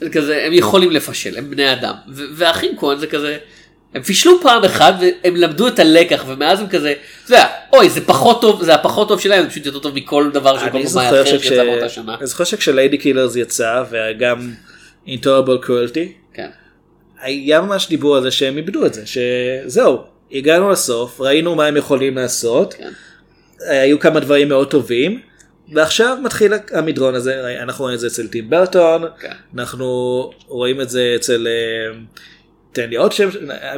זה 0.00 0.10
כזה 0.10 0.44
הם 0.46 0.52
יכולים 0.52 0.90
לפשל 0.90 1.38
הם 1.38 1.50
בני 1.50 1.72
אדם 1.72 1.94
והאחים 2.08 2.76
כהן 2.78 2.98
זה 2.98 3.06
כזה. 3.06 3.38
הם 3.94 4.02
פישלו 4.02 4.40
פעם 4.42 4.64
אחת 4.64 4.94
והם 5.00 5.36
למדו 5.36 5.68
את 5.68 5.78
הלקח 5.78 6.24
ומאז 6.26 6.60
הם 6.60 6.66
כזה, 6.68 6.94
אתה 7.24 7.32
יודע, 7.32 7.46
אוי 7.72 7.90
זה 7.90 8.00
פחות 8.06 8.40
טוב, 8.40 8.64
זה 8.64 8.74
הפחות 8.74 9.08
טוב 9.08 9.20
שלהם, 9.20 9.44
זה 9.44 9.50
פשוט 9.50 9.66
יותר 9.66 9.78
טוב 9.78 9.94
מכל 9.94 10.30
דבר 10.32 10.58
של 10.58 10.70
כל 10.70 10.70
אני 10.70 10.70
במאי 10.70 10.86
זוכר 10.86 11.22
אחר. 11.22 11.38
שיצא 11.38 11.64
באותה 11.64 11.88
שנה. 11.88 12.14
אני 12.18 12.26
זוכר 12.26 12.44
שכש 12.44 12.76
Lady 12.76 12.98
Killers 12.98 13.36
יצא 13.36 13.82
וגם 13.90 14.50
Intolerable 15.06 15.58
Cruelty 15.58 16.12
כן. 16.32 16.48
היה 17.20 17.60
ממש 17.60 17.88
דיבור 17.88 18.16
על 18.16 18.22
זה 18.22 18.30
שהם 18.30 18.56
איבדו 18.56 18.86
את 18.86 18.94
זה 18.94 19.02
שזהו 19.06 19.98
הגענו 20.32 20.70
לסוף 20.70 21.20
ראינו 21.20 21.54
מה 21.54 21.66
הם 21.66 21.76
יכולים 21.76 22.16
לעשות 22.16 22.74
כן. 22.74 22.90
היו 23.60 24.00
כמה 24.00 24.20
דברים 24.20 24.48
מאוד 24.48 24.70
טובים 24.70 25.20
ועכשיו 25.72 26.18
מתחיל 26.22 26.52
המדרון 26.72 27.14
הזה 27.14 27.62
אנחנו 27.62 27.84
רואים 27.84 27.94
את 27.94 28.00
זה 28.00 28.06
אצל 28.06 28.26
טים 28.26 28.50
ברטון 28.50 29.02
כן. 29.20 29.32
אנחנו 29.54 29.86
רואים 30.46 30.80
את 30.80 30.90
זה 30.90 31.12
אצל 31.16 31.46
אה, 31.46 31.98
תן 32.72 32.90
לי 32.90 32.96
עוד 32.96 33.12
שם 33.12 33.28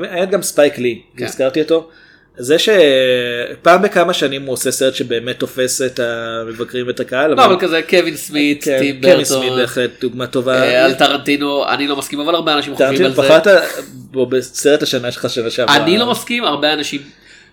היה 0.02 0.24
גם 0.24 0.42
ספייק 0.42 0.78
לי 0.78 1.02
כן. 1.16 1.24
הזכרתי 1.24 1.62
אותו. 1.62 1.90
זה 2.38 2.56
שפעם 2.58 3.82
בכמה 3.82 4.12
שנים 4.12 4.42
הוא 4.42 4.52
עושה 4.52 4.70
סרט 4.70 4.94
שבאמת 4.94 5.38
תופס 5.38 5.82
את 5.82 6.00
המבקרים 6.00 6.86
ואת 6.86 7.00
הקהל. 7.00 7.34
לא 7.34 7.44
אבל 7.44 7.56
כזה 7.60 7.82
קווין 7.82 8.16
סמית, 8.16 8.64
כן, 8.64 8.78
טים 8.78 9.00
קווין 9.00 9.24
סמית 9.24 9.40
ברטון, 9.42 9.58
בהחלט 9.58 9.90
דוגמה 10.00 10.26
טובה. 10.26 10.62
אה, 10.62 10.84
על 10.84 10.94
טרנטינו, 10.94 11.68
אני 11.68 11.86
לא 11.86 11.96
מסכים 11.96 12.20
אבל 12.20 12.34
הרבה 12.34 12.54
אנשים 12.54 12.74
חושבים 12.74 13.04
על 13.04 13.14
זה. 13.14 13.22
בחרת 13.22 13.46
בו 13.92 14.26
בסרט 14.26 14.82
השנה 14.82 15.12
שלך 15.12 15.30
שנה 15.30 15.50
שעברה. 15.50 15.76
אני 15.76 15.98
לא 15.98 16.10
מסכים, 16.10 16.44
הרבה 16.44 16.72
אנשים, 16.72 17.00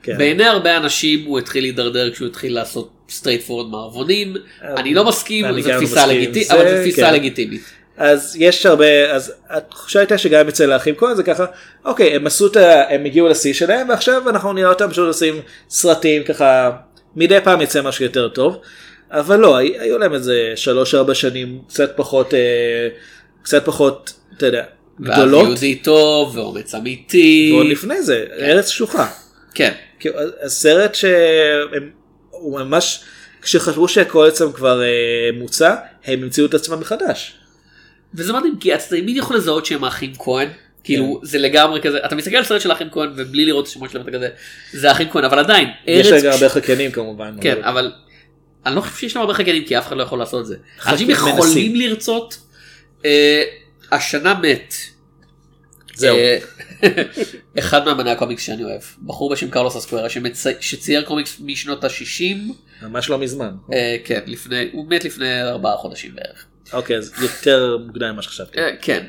כן. 0.04 0.18
בעיני 0.18 0.46
הרבה 0.46 0.78
אנשים 0.78 1.26
הוא 1.26 1.40
התחיל 1.40 1.64
להידרדר 1.64 2.12
כשהוא 2.12 2.28
התחיל 2.28 2.56
לעשות 2.56 2.90
straightforward 3.10 3.72
מערבונים, 3.72 4.34
אני 4.62 4.94
לא 4.94 5.06
מסכים, 5.06 5.46
אני 5.46 5.62
לא 5.64 5.78
תפיסה 5.78 6.06
מסכים. 6.08 6.34
אבל 6.52 6.70
זו 6.70 6.82
תפיסה 6.82 7.08
כן. 7.08 7.14
לגיטימית. 7.14 7.62
אז 7.98 8.36
יש 8.40 8.66
הרבה 8.66 9.12
אז 9.12 9.34
התחושה 9.50 10.00
הייתה 10.00 10.18
שגם 10.18 10.48
אצל 10.48 10.72
האחים 10.72 10.96
כהן 10.96 11.16
זה 11.16 11.24
ככה 11.24 11.46
אוקיי 11.86 12.16
הם 12.16 12.28
עשו 12.28 12.48
את 12.48 12.56
ה... 12.56 12.94
הם 12.94 13.06
הגיעו 13.06 13.28
לשיא 13.28 13.54
שלהם 13.54 13.90
ועכשיו 13.90 14.30
אנחנו 14.30 14.54
נראה 14.54 14.70
אותם 14.70 14.90
פשוט 14.90 15.08
עושים 15.08 15.42
סרטים 15.70 16.24
ככה 16.24 16.72
מדי 17.16 17.38
פעם 17.44 17.62
יצא 17.62 17.82
משהו 17.82 18.06
יותר 18.06 18.28
טוב. 18.30 18.58
אבל 19.12 19.40
לא 19.40 19.58
הי- 19.58 19.80
היו 19.80 19.98
להם 19.98 20.14
איזה 20.14 20.54
שלוש 20.56 20.96
ארבע 20.96 21.14
שנים 21.16 21.62
קצת 21.70 21.92
פחות 21.96 22.34
אה, 22.34 22.40
קצת 23.44 23.66
פחות 23.66 24.14
אתה 24.38 24.46
יודע 24.46 24.64
גדולות 25.02 25.46
יהודי 25.48 25.76
טוב 25.76 26.38
ואומץ 26.38 26.76
אמיתי. 26.76 27.52
ועוד 27.54 27.68
לפני 27.68 28.02
זה 28.02 28.26
ארץ 28.40 28.68
שלוחה. 28.70 29.08
כן. 29.54 29.72
הסרט 30.44 30.96
שהם 30.96 31.90
ממש 32.52 33.04
כשחשבו 33.42 33.88
שהכל 33.88 34.28
אצלם 34.28 34.52
כבר 34.52 34.82
אה, 34.84 34.88
מוצע 35.34 35.76
הם 36.06 36.24
המציאו 36.24 36.46
את 36.46 36.54
עצמם 36.54 36.80
מחדש. 36.80 37.36
וזה 38.16 38.34
מדהים 38.34 38.56
כי 38.60 38.76
אתה 38.76 38.84
תמיד 38.90 39.18
יכול 39.18 39.36
לזהות 39.38 39.66
שהם 39.66 39.84
האחים 39.84 40.14
כהן. 40.20 40.48
כאילו 40.84 41.20
זה 41.24 41.38
לגמרי 41.38 41.82
כזה 41.82 41.98
אתה 42.06 42.16
מסתכל 42.16 42.36
על 42.36 42.44
סרט 42.44 42.62
של 42.62 42.72
האחים 42.72 42.88
כהן 42.92 43.10
ובלי 43.16 43.46
לראות 43.46 43.64
את 43.66 43.70
השמות 43.70 43.92
שלהם 43.92 44.04
אתה 44.08 44.18
כזה 44.18 44.30
זה 44.74 44.90
האחים 44.90 45.10
כהן 45.12 45.24
אבל 45.24 45.40
עדיין 45.40 45.68
יש 45.88 46.08
ארץ 46.08 46.24
לה 46.24 46.30
גם 46.30 46.34
הרבה 46.34 46.50
חקיינים 46.50 46.92
כמובן. 46.92 47.36
כן 47.42 47.64
אבל- 47.64 47.92
אני 48.66 48.76
לא 48.76 48.82
חושב 48.82 48.96
שיש 48.96 49.16
להם 49.16 49.22
הרבה 49.22 49.34
חקיינים 49.34 49.66
כי 49.66 49.78
אף 49.78 49.88
אחד 49.88 49.98
לא 49.98 50.04
יכול 50.04 50.20
לעשות 50.20 50.42
את 50.42 50.46
זה. 50.46 50.56
אנשים. 51.24 51.38
יכולים 51.38 51.76
לרצות. 51.76 52.38
אה, 53.06 53.44
השנה 53.92 54.34
מת. 54.40 54.74
זהו. 55.96 56.16
אה, 56.18 56.38
אחד 57.60 57.86
מאמני 57.86 58.12
הקומיקס 58.12 58.44
שאני 58.44 58.64
אוהב 58.64 58.82
בחור 59.06 59.32
בשם 59.32 59.50
קרלוס 59.50 59.76
אסקוארה 59.76 60.08
שמצ- 60.10 60.62
שצייר 60.62 61.02
קומיקס 61.04 61.38
משנות 61.46 61.84
ה-60 61.84 62.54
ממש 62.82 63.10
לא 63.10 63.20
מזמן. 63.20 63.52
כן 64.06 64.20
לפני 64.26 64.70
הוא 64.72 64.90
מת 64.90 65.06
לפני 65.06 65.42
ארבעה 65.44 65.78
חודשים 65.78 66.12
בערך. 66.16 66.46
אוקיי 66.74 66.98
אז 66.98 67.12
יותר 67.22 67.78
מוקדם 67.86 68.14
ממה 68.14 68.22
שחשבתי. 68.22 68.60
אה, 68.60 68.70
כן. 68.82 69.08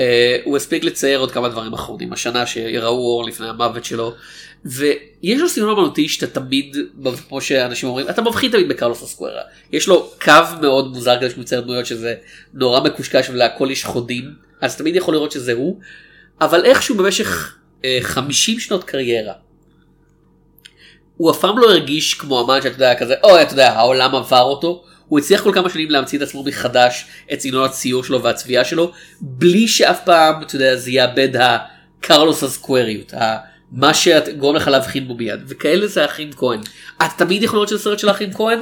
אה, 0.00 0.36
הוא 0.44 0.56
הספיק 0.56 0.84
לצייר 0.84 1.18
עוד 1.18 1.32
כמה 1.32 1.48
דברים 1.48 1.72
אחרונים 1.72 2.12
השנה 2.12 2.46
שראו 2.46 2.96
אור 2.96 3.24
לפני 3.24 3.48
המוות 3.48 3.84
שלו 3.84 4.14
ויש 4.64 5.40
לו 5.40 5.48
סגנון 5.48 5.78
אמנותי 5.78 6.08
שאתה 6.08 6.40
תמיד 6.40 6.76
כמו 7.28 7.40
שאנשים 7.40 7.88
אומרים 7.88 8.08
אתה 8.08 8.22
מבחין 8.22 8.50
תמיד 8.50 8.68
בקרלוס 8.68 9.02
אסקוארה 9.02 9.42
יש 9.72 9.88
לו 9.88 10.10
קו 10.22 10.32
מאוד 10.60 10.92
מוזר 10.92 11.16
כזה 11.20 11.30
שהוא 11.30 11.40
מצייר 11.40 11.60
דמויות 11.60 11.86
שזה 11.86 12.14
נורא 12.54 12.80
מקושקש 12.80 13.30
ולהכל 13.30 13.68
יש 13.70 13.84
חודים 13.84 14.34
אז 14.60 14.76
תמיד 14.76 14.96
יכול 14.96 15.14
לראות 15.14 15.32
שזה 15.32 15.52
הוא 15.52 15.80
אבל 16.40 16.64
איכשהו 16.64 16.96
במשך 16.96 17.56
אה, 17.84 17.98
50 18.02 18.60
שנות 18.60 18.84
קריירה. 18.84 19.32
הוא 21.16 21.30
אף 21.30 21.40
פעם 21.40 21.58
לא 21.58 21.70
הרגיש 21.70 22.14
כמו 22.14 22.44
אמן 22.44 22.62
שאתה 22.62 22.74
יודע 22.74 22.94
כזה 22.94 23.14
אוי 23.24 23.42
אתה 23.42 23.52
יודע 23.52 23.72
העולם 23.72 24.14
עבר 24.14 24.42
אותו 24.42 24.84
הוא 25.12 25.18
הצליח 25.18 25.42
כל 25.42 25.50
כמה 25.54 25.70
שנים 25.70 25.90
להמציא 25.90 26.18
את 26.18 26.22
עצמו 26.22 26.44
מחדש 26.44 27.06
את 27.32 27.40
סגנון 27.40 27.64
הציור 27.64 28.04
שלו 28.04 28.22
והצביעה 28.22 28.64
שלו 28.64 28.92
בלי 29.20 29.68
שאף 29.68 30.04
פעם 30.04 30.42
אתה 30.42 30.56
יודע 30.56 30.76
זה 30.76 30.90
יאבד 30.90 31.28
הקרלוס 31.36 32.42
הסקווריות 32.42 33.14
מה 33.72 33.94
שגורם 33.94 34.56
לך 34.56 34.68
להבחין 34.68 35.08
בו 35.08 35.14
מיד 35.14 35.40
וכאלה 35.48 35.86
זה 35.86 36.02
האחים 36.02 36.30
כהן. 36.32 36.60
אתה 36.96 37.24
תמיד 37.24 37.42
יכול 37.42 37.56
לראות 37.56 37.68
שזה 37.68 37.78
סרט 37.78 37.98
של 37.98 38.08
האחים 38.08 38.32
כהן 38.32 38.58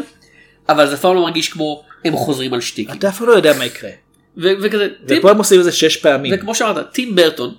אבל 0.68 0.86
זה 0.86 0.94
אף 0.94 1.00
פעם 1.00 1.14
לא 1.14 1.22
מרגיש 1.22 1.48
כמו 1.48 1.82
הם 2.04 2.16
חוזרים 2.16 2.54
על 2.54 2.60
שטיקים 2.60 2.94
אתה 2.98 3.08
אף 3.08 3.18
פעם 3.18 3.28
לא 3.28 3.32
יודע 3.32 3.52
מה 3.58 3.64
יקרה. 3.66 3.90
וכזה 4.36 4.88
טים- 5.06 5.18
ופה 5.18 5.30
הם 5.30 5.38
עושים 5.38 5.58
את 5.60 5.64
זה 5.64 5.72
שש 5.72 5.96
פעמים. 5.96 6.32
וכמו 6.36 6.54
שאמרת 6.54 6.90
טים 6.92 7.14
ברטון 7.14 7.54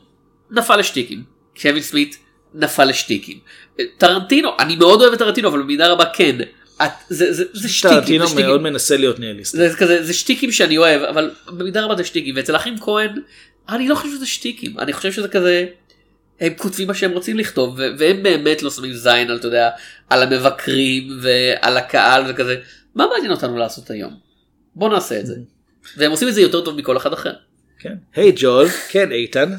נפל 0.52 0.78
לשטיקים 0.78 1.24
קווין 1.62 1.82
סמית 1.82 2.18
נפל 2.54 2.86
לשטיקים 2.86 3.40
טרנטינו 3.98 4.50
אני 4.60 4.76
מאוד 4.76 5.02
אוהב 5.02 5.14
את 5.14 5.20
טרנטינו 5.20 5.50
אבל 5.50 5.62
במידה 5.62 5.88
רבה 5.88 6.06
כן 6.14 6.36
את, 6.86 6.92
זה, 7.10 7.34
זה, 7.34 7.44
זה 7.54 7.70
שטיקים, 7.70 8.22
זה 8.22 8.28
שטיקים. 8.28 8.46
מאוד 8.46 8.62
מנסה 8.62 8.98
להיות 8.98 9.20
ניהליסט. 9.20 9.56
זה 9.56 9.74
כזה 9.78 10.04
זה 10.04 10.14
שטיקים 10.14 10.52
שאני 10.52 10.78
אוהב 10.78 11.02
אבל 11.02 11.32
במידה 11.48 11.82
רבה 11.82 11.96
זה 11.96 12.04
שטיקים 12.04 12.36
ואצל 12.36 12.56
אחים 12.56 12.78
כהן 12.80 13.22
אני 13.70 13.88
לא 13.88 13.96
חושב 13.96 14.10
שזה 14.16 14.26
שטיקים 14.26 14.80
אני 14.80 14.94
חושב 14.94 15.12
שזה 15.12 15.28
כזה 15.28 15.66
הם 16.40 16.54
כותבים 16.58 16.88
מה 16.88 16.94
שהם 16.94 17.12
רוצים 17.12 17.38
לכתוב 17.38 17.80
והם 17.98 18.24
באמת 18.24 18.64
לא 18.64 18.70
שמים 18.72 18.94
זין 18.94 19.30
על 19.30 19.38
אתה 19.38 19.48
יודע 19.48 19.70
על 20.10 20.24
המבקרים 20.24 21.20
ועל 21.22 21.78
הקהל 21.78 22.24
וכזה 22.30 22.56
מה 22.96 23.06
מעניין 23.14 23.32
אותנו 23.32 23.58
לעשות 23.58 23.90
היום 23.92 24.14
בוא 24.76 24.90
נעשה 24.90 25.20
את 25.20 25.26
זה 25.26 25.36
והם 25.98 26.12
עושים 26.12 26.28
את 26.28 26.34
זה 26.34 26.42
יותר 26.42 26.62
טוב 26.62 26.78
מכל 26.78 26.98
אחד 26.98 27.14
אחר. 27.14 27.34
כן. 27.80 27.94
היי 28.16 28.32
ג'ואל, 28.36 28.68
כן 28.90 29.12
איתן. 29.12 29.54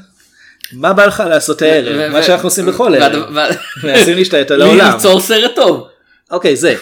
מה 0.72 0.92
בא 0.92 1.06
לך 1.06 1.22
לעשות 1.28 1.62
הערב? 1.62 2.12
מה 2.12 2.22
שאנחנו 2.22 2.46
עושים 2.46 2.66
בכל 2.66 2.94
ערב. 2.94 3.36
מנסים 3.84 4.16
להשתלט 4.16 4.50
על 4.50 4.62
העולם. 4.62 4.94
ליצור 4.94 5.20
סרט 5.20 5.54
טוב. 5.54 5.88
אוקיי 6.30 6.56
זה. 6.56 6.74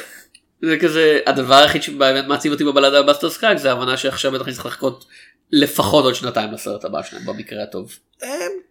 זה 0.63 0.77
כזה 0.81 1.19
הדבר 1.27 1.55
היחיד 1.55 1.83
שבאמת 1.83 2.25
מעציב 2.27 2.53
אותי 2.53 2.65
בבלדה 2.65 3.03
בסטר 3.03 3.31
סקאג 3.31 3.57
זה 3.57 3.71
ההבנה 3.71 3.97
שעכשיו 3.97 4.33
בטח 4.33 4.49
נצטרך 4.49 4.67
לחכות 4.67 5.07
לפחות 5.53 6.05
עוד 6.05 6.15
שנתיים 6.15 6.53
לסרט 6.53 6.85
הבא 6.85 7.03
שלהם 7.03 7.27
במקרה 7.27 7.63
הטוב. 7.63 7.99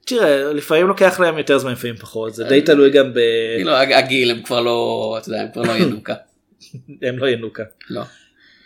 תראה 0.05 0.53
לפעמים 0.53 0.87
לוקח 0.87 1.19
להם 1.19 1.37
יותר 1.37 1.57
זמן 1.57 1.71
לפעמים 1.71 1.95
פחות 1.95 2.33
זה 2.35 2.43
די 2.43 2.61
תלוי 2.61 2.89
גם 2.89 3.13
ב... 3.13 3.19
הג- 3.75 3.91
הגיל 3.91 4.31
הם 4.31 4.43
כבר 4.43 4.61
לא 4.61 5.15
אתה 5.21 5.29
יודע 5.29 5.41
הם 5.41 5.47
כבר 5.53 5.61
לא 5.61 5.71
ינוקה. 5.71 6.13
הם 7.07 7.19
לא 7.19 7.29
ינוקה. 7.29 7.63
לא. 7.89 8.01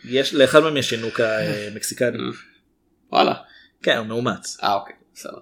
יש 0.06 0.34
לאחד 0.34 0.60
מהם 0.60 0.78
יש 0.78 0.92
ינוקה 0.92 1.40
אה, 1.40 1.70
מקסיקני. 1.76 2.18
וואלה. 3.12 3.34
כן 3.84 3.98
הוא 3.98 4.06
מאומץ. 4.08 4.58
אה 4.64 4.74
אוקיי 4.74 4.96
בסדר. 5.16 5.40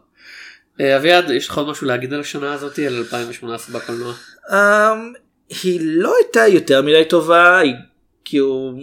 אה, 0.82 0.98
אביעד 0.98 1.30
יש 1.30 1.50
לך 1.50 1.58
עוד 1.58 1.68
משהו 1.68 1.88
להגיד 1.88 2.14
על 2.14 2.20
השנה 2.20 2.54
הזאת 2.54 2.80
על 2.80 2.98
2018 2.98 3.80
בקולנוע? 3.80 4.14
היא 5.64 5.80
לא 5.84 6.14
הייתה 6.18 6.48
יותר 6.48 6.82
מדי 6.82 7.06
טובה 7.06 7.60
היא 7.60 7.74
כאילו 8.26 8.74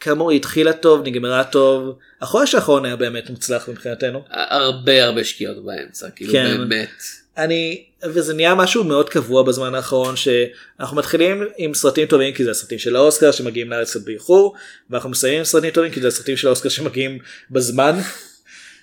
כאמור 0.00 0.30
היא 0.30 0.36
התחילה 0.36 0.72
טוב 0.72 1.02
נגמרה 1.04 1.44
טוב 1.44 1.98
החודש 2.20 2.54
האחרון 2.54 2.84
היה 2.84 2.96
באמת 2.96 3.30
מוצלח 3.30 3.68
מבחינתנו. 3.68 4.24
הרבה 4.30 5.04
הרבה 5.04 5.24
שקיעות 5.24 5.64
באמצע 5.64 6.10
כאילו 6.10 6.32
כן. 6.32 6.56
באמת. 6.58 7.02
אני 7.36 7.84
וזה 8.04 8.34
נהיה 8.34 8.54
משהו 8.54 8.84
מאוד 8.84 9.08
קבוע 9.08 9.42
בזמן 9.42 9.74
האחרון 9.74 10.14
שאנחנו 10.16 10.96
מתחילים 10.96 11.44
עם 11.56 11.74
סרטים 11.74 12.06
טובים 12.06 12.34
כי 12.34 12.44
זה 12.44 12.50
הסרטים 12.50 12.78
של 12.78 12.96
האוסקר 12.96 13.32
שמגיעים 13.32 13.70
לארץ 13.70 13.90
קצת 13.90 14.04
באיחור 14.04 14.54
ואנחנו 14.90 15.10
מסיימים 15.10 15.38
עם 15.38 15.44
סרטים 15.44 15.70
טובים 15.70 15.92
כי 15.92 16.00
זה 16.00 16.08
הסרטים 16.08 16.36
של 16.36 16.46
האוסקר 16.46 16.68
שמגיעים 16.68 17.18
בזמן 17.50 17.98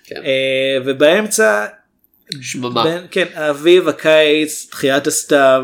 כן. 0.04 0.22
אה, 0.24 0.78
ובאמצע 0.84 1.66
שממה. 2.40 2.84
בין, 2.84 3.06
כן 3.10 3.26
האביב 3.34 3.88
הקיץ 3.88 4.66
תחיית 4.70 5.06
הסתיו 5.06 5.62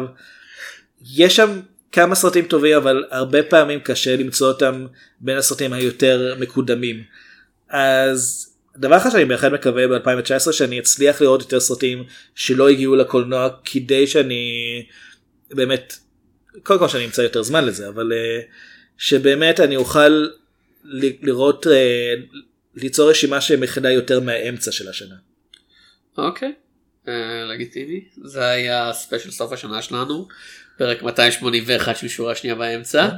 יש 1.04 1.36
שם 1.36 1.60
כמה 1.92 2.14
סרטים 2.14 2.44
טובים 2.44 2.76
אבל 2.76 3.04
הרבה 3.10 3.42
פעמים 3.42 3.80
קשה 3.80 4.16
למצוא 4.16 4.48
אותם 4.48 4.86
בין 5.20 5.36
הסרטים 5.36 5.72
היותר 5.72 6.34
מקודמים 6.38 7.02
אז 7.68 8.52
דבר 8.76 8.96
אחד 8.96 9.10
שאני 9.10 9.24
בהחלט 9.24 9.52
מקווה 9.52 9.88
ב-2019 9.88 10.52
שאני 10.52 10.78
אצליח 10.78 11.20
לראות 11.20 11.40
יותר 11.40 11.60
סרטים 11.60 12.04
שלא 12.34 12.68
הגיעו 12.68 12.96
לקולנוע 12.96 13.48
כדי 13.64 14.06
שאני 14.06 14.42
באמת 15.50 15.96
קודם 16.62 16.78
כל 16.78 16.88
שאני 16.88 17.04
אמצא 17.04 17.22
יותר 17.22 17.42
זמן 17.42 17.64
לזה 17.64 17.88
אבל 17.88 18.12
אה, 18.12 18.40
שבאמת 18.98 19.60
אני 19.60 19.76
אוכל 19.76 20.26
לראות 21.22 21.66
אה, 21.66 22.14
ליצור 22.74 23.10
רשימה 23.10 23.40
שמכילה 23.40 23.90
יותר 23.90 24.20
מהאמצע 24.20 24.72
של 24.72 24.88
השנה. 24.88 25.14
אוקיי. 26.18 26.52
אה, 27.08 27.44
לגיטימי. 27.44 28.04
זה 28.22 28.44
היה 28.44 28.92
ספיישל 28.92 29.30
סוף 29.30 29.52
השנה 29.52 29.82
שלנו. 29.82 30.28
פרק 30.78 31.02
281 31.02 31.96
של 31.96 32.08
שורה 32.08 32.34
שנייה 32.34 32.54
באמצע. 32.54 33.08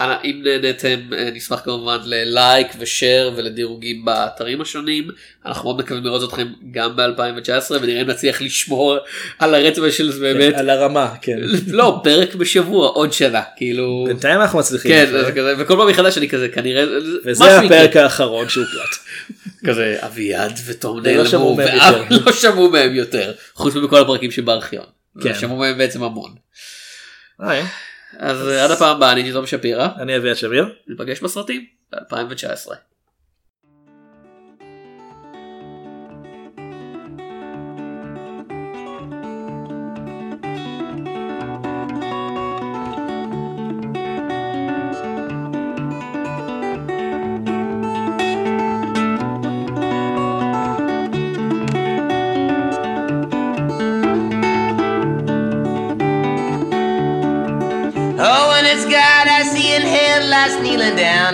אנא, 0.00 0.16
אם 0.24 0.42
נהניתם 0.44 1.00
אה, 1.12 1.30
נשמח 1.34 1.60
כמובן 1.64 1.98
ללייק 2.04 2.68
ושאר 2.78 3.30
ולדירוגים 3.36 4.04
באתרים 4.04 4.60
השונים. 4.60 5.08
אנחנו 5.46 5.64
מאוד 5.64 5.78
מקווים 5.84 6.04
לראות 6.04 6.28
אתכם 6.28 6.48
גם 6.70 6.96
ב-2019 6.96 7.72
ונראה 7.82 8.02
אם 8.02 8.06
נצליח 8.06 8.42
לשמור 8.42 8.96
על 9.38 9.54
הרצף 9.54 9.82
של 9.90 10.12
זה 10.12 10.20
באמת. 10.20 10.54
על 10.54 10.70
הרמה 10.70 11.14
כן. 11.22 11.38
לא 11.66 12.00
פרק 12.04 12.34
בשבוע 12.34 12.88
עוד 12.88 13.12
שנה 13.12 13.42
כאילו. 13.56 14.04
בינתיים 14.06 14.40
אנחנו 14.40 14.58
מצליחים. 14.58 14.90
כן 14.90 15.06
זה 15.10 15.32
כזה 15.32 15.54
וכל 15.58 15.74
פעם 15.76 15.88
מחדש 15.88 16.18
אני 16.18 16.28
כזה 16.28 16.48
כנראה 16.48 16.84
וזה. 17.24 17.58
הפרק 17.58 17.96
האחרון 17.96 18.48
שהוקלט. 18.48 18.96
כזה 19.66 19.96
אביעד 20.00 20.58
ותום 20.66 21.00
ולא 21.04 21.24
נעלמו. 21.56 21.56
לא 22.26 22.32
שמעו 22.32 22.70
מהם 22.70 22.94
יותר 22.94 23.32
חוץ 23.54 23.74
מבכל 23.74 24.00
הפרקים 24.00 24.30
שבארכיון. 24.30 24.86
כן. 25.22 25.34
שמעו 25.34 25.56
מהם 25.56 25.78
בעצם 25.78 26.02
המון. 26.02 26.30
היי, 27.38 27.62
אז 28.18 28.48
עד 28.48 28.70
הפעם 28.70 28.96
הבאה 28.96 29.12
אני 29.12 29.32
תום 29.32 29.46
שפירא 29.46 29.88
אני 29.98 30.16
אביעד 30.16 30.36
שמיר. 30.36 30.74
ניפגש 30.86 31.20
בסרטים 31.20 31.66
ב-2019. 31.92 32.74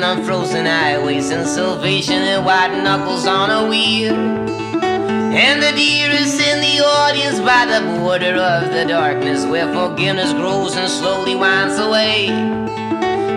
Down 0.00 0.18
on 0.18 0.24
frozen 0.24 0.66
highways 0.66 1.30
and 1.30 1.46
salvation 1.46 2.14
and 2.14 2.44
white 2.44 2.82
knuckles 2.82 3.26
on 3.26 3.50
a 3.50 3.68
wheel. 3.68 4.14
And 4.14 5.62
the 5.62 5.70
deer 5.72 6.10
is 6.10 6.34
in 6.34 6.60
the 6.60 6.84
audience 6.84 7.38
by 7.40 7.66
the 7.66 7.98
border 7.98 8.34
of 8.34 8.72
the 8.72 8.84
darkness 8.86 9.44
where 9.46 9.72
forgiveness 9.72 10.32
grows 10.32 10.76
and 10.76 10.88
slowly 10.88 11.36
winds 11.36 11.78
away. 11.78 12.28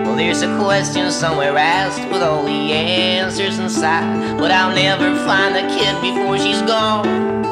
Well, 0.04 0.16
there's 0.16 0.42
a 0.42 0.58
question 0.58 1.10
somewhere 1.12 1.56
asked 1.56 2.08
with 2.10 2.22
all 2.22 2.44
the 2.44 2.72
answers 2.72 3.58
inside, 3.58 4.38
but 4.38 4.50
I'll 4.50 4.74
never 4.74 5.14
find 5.26 5.54
the 5.54 5.62
kid 5.76 6.00
before 6.00 6.38
she's 6.38 6.62
gone. 6.62 7.47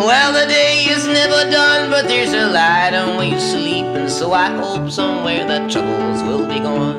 Well, 0.00 0.32
the 0.32 0.46
day 0.50 0.86
is 0.88 1.06
never 1.06 1.50
done, 1.50 1.90
but 1.90 2.08
there's 2.08 2.32
a 2.32 2.46
light 2.46 2.94
on 2.94 3.18
when 3.18 3.30
you 3.34 3.38
sleep, 3.38 3.84
and 3.84 4.10
so 4.10 4.32
I 4.32 4.48
hope 4.48 4.90
somewhere 4.90 5.46
the 5.46 5.68
troubles 5.68 6.22
will 6.22 6.46
be 6.48 6.58
gone. 6.58 6.98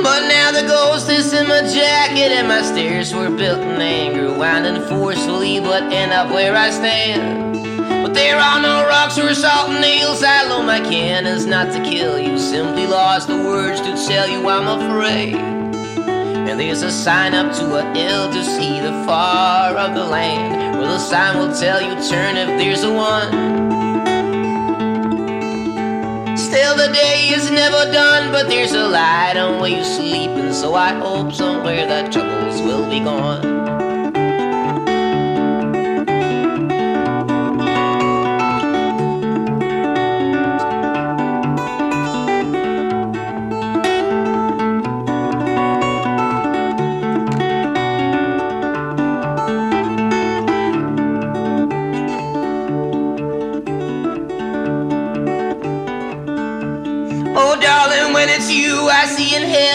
But 0.00 0.28
now 0.28 0.52
the 0.52 0.64
ghost 0.68 1.10
is 1.10 1.32
in 1.32 1.48
my 1.48 1.62
jacket, 1.62 2.30
and 2.30 2.46
my 2.46 2.62
stairs 2.62 3.12
were 3.12 3.28
built 3.28 3.58
in 3.58 3.82
anger, 3.82 4.32
winding 4.32 4.80
forcefully, 4.82 5.58
but 5.58 5.92
end 5.92 6.12
up 6.12 6.30
where 6.30 6.54
I 6.54 6.70
stand. 6.70 7.56
But 8.04 8.14
there 8.14 8.36
are 8.36 8.62
no 8.62 8.86
rocks 8.86 9.18
or 9.18 9.34
salt 9.34 9.72
nails. 9.72 10.22
I 10.22 10.44
load 10.48 10.66
my 10.66 10.78
cannons 10.78 11.46
not 11.46 11.72
to 11.72 11.82
kill 11.82 12.16
you, 12.16 12.38
simply 12.38 12.86
lost 12.86 13.26
the 13.26 13.38
words 13.38 13.80
to 13.80 14.06
tell 14.06 14.28
you 14.28 14.48
I'm 14.48 14.68
afraid. 14.68 15.51
There's 16.56 16.82
a 16.82 16.90
sign 16.90 17.34
up 17.34 17.54
to 17.56 17.76
a 17.76 17.94
hill 17.94 18.30
to 18.30 18.44
see 18.44 18.78
the 18.80 18.92
far 19.04 19.76
of 19.76 19.94
the 19.94 20.04
land, 20.04 20.78
where 20.78 20.86
the 20.86 20.98
sign 20.98 21.38
will 21.38 21.54
tell 21.54 21.80
you 21.80 21.94
turn 22.08 22.36
if 22.36 22.48
there's 22.58 22.82
a 22.82 22.92
one. 22.92 23.30
Still 26.36 26.76
the 26.76 26.92
day 26.92 27.30
is 27.34 27.50
never 27.50 27.90
done, 27.92 28.32
but 28.32 28.48
there's 28.48 28.72
a 28.72 28.86
light 28.86 29.36
on 29.36 29.60
where 29.60 29.70
you're 29.70 29.84
sleeping, 29.84 30.52
so 30.52 30.74
I 30.74 30.94
hope 30.94 31.32
somewhere 31.32 31.86
that 31.86 32.12
troubles 32.12 32.62
will 32.62 32.88
be 32.88 33.00
gone. 33.00 33.61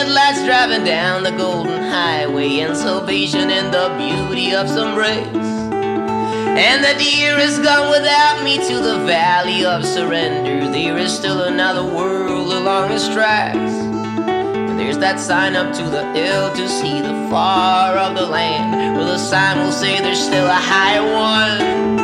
In 0.08 0.46
driving 0.46 0.86
down 0.86 1.24
the 1.24 1.32
golden 1.32 1.84
highway 1.84 2.60
in 2.60 2.74
salvation 2.76 3.50
and 3.50 3.74
the 3.74 3.94
beauty 3.98 4.54
of 4.54 4.70
some 4.70 4.98
race. 4.98 5.26
And 5.26 6.84
the 6.84 6.98
deer 6.98 7.38
is 7.38 7.60
gone 7.60 7.90
without 7.92 8.42
me 8.44 8.58
to 8.58 8.80
the 8.80 9.00
valley 9.06 9.66
of 9.66 9.86
surrender. 9.86 10.72
There 10.72 10.98
is 10.98 11.14
still 11.14 11.44
another 11.44 11.84
world 11.84 12.54
along 12.54 12.92
its 12.92 13.08
tracks. 13.10 13.58
And 13.58 14.80
there's 14.80 14.98
that 15.00 15.20
sign 15.20 15.56
up 15.56 15.76
to 15.76 15.84
the 15.84 16.06
hill 16.14 16.54
to 16.56 16.70
see 16.70 17.02
the 17.02 17.28
far 17.30 17.98
of 17.98 18.16
the 18.16 18.26
land, 18.26 18.96
where 18.96 19.06
the 19.06 19.18
sign 19.18 19.60
will 19.60 19.74
say 19.74 20.00
there's 20.00 20.24
still 20.24 20.48
a 20.48 20.54
higher 20.54 21.04
one. 21.04 21.98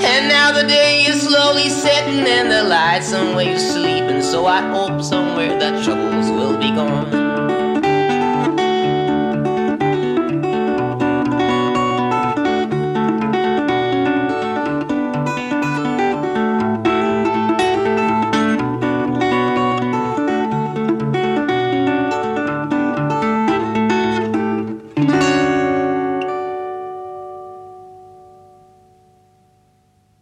And 0.00 0.28
now 0.28 0.52
the 0.52 0.66
day 0.66 1.02
is 1.02 1.22
slowly 1.22 1.68
setting 1.68 2.26
and 2.26 2.50
the 2.50 2.62
lights 2.62 3.08
somewhere 3.08 3.50
you're 3.50 3.58
sleeping. 3.58 4.22
So 4.22 4.46
I 4.46 4.60
hope 4.70 5.02
somewhere 5.38 5.58
that 5.60 5.84
troubles 5.84 6.30
will 6.30 6.58
be 6.58 6.70
gone. 6.70 7.17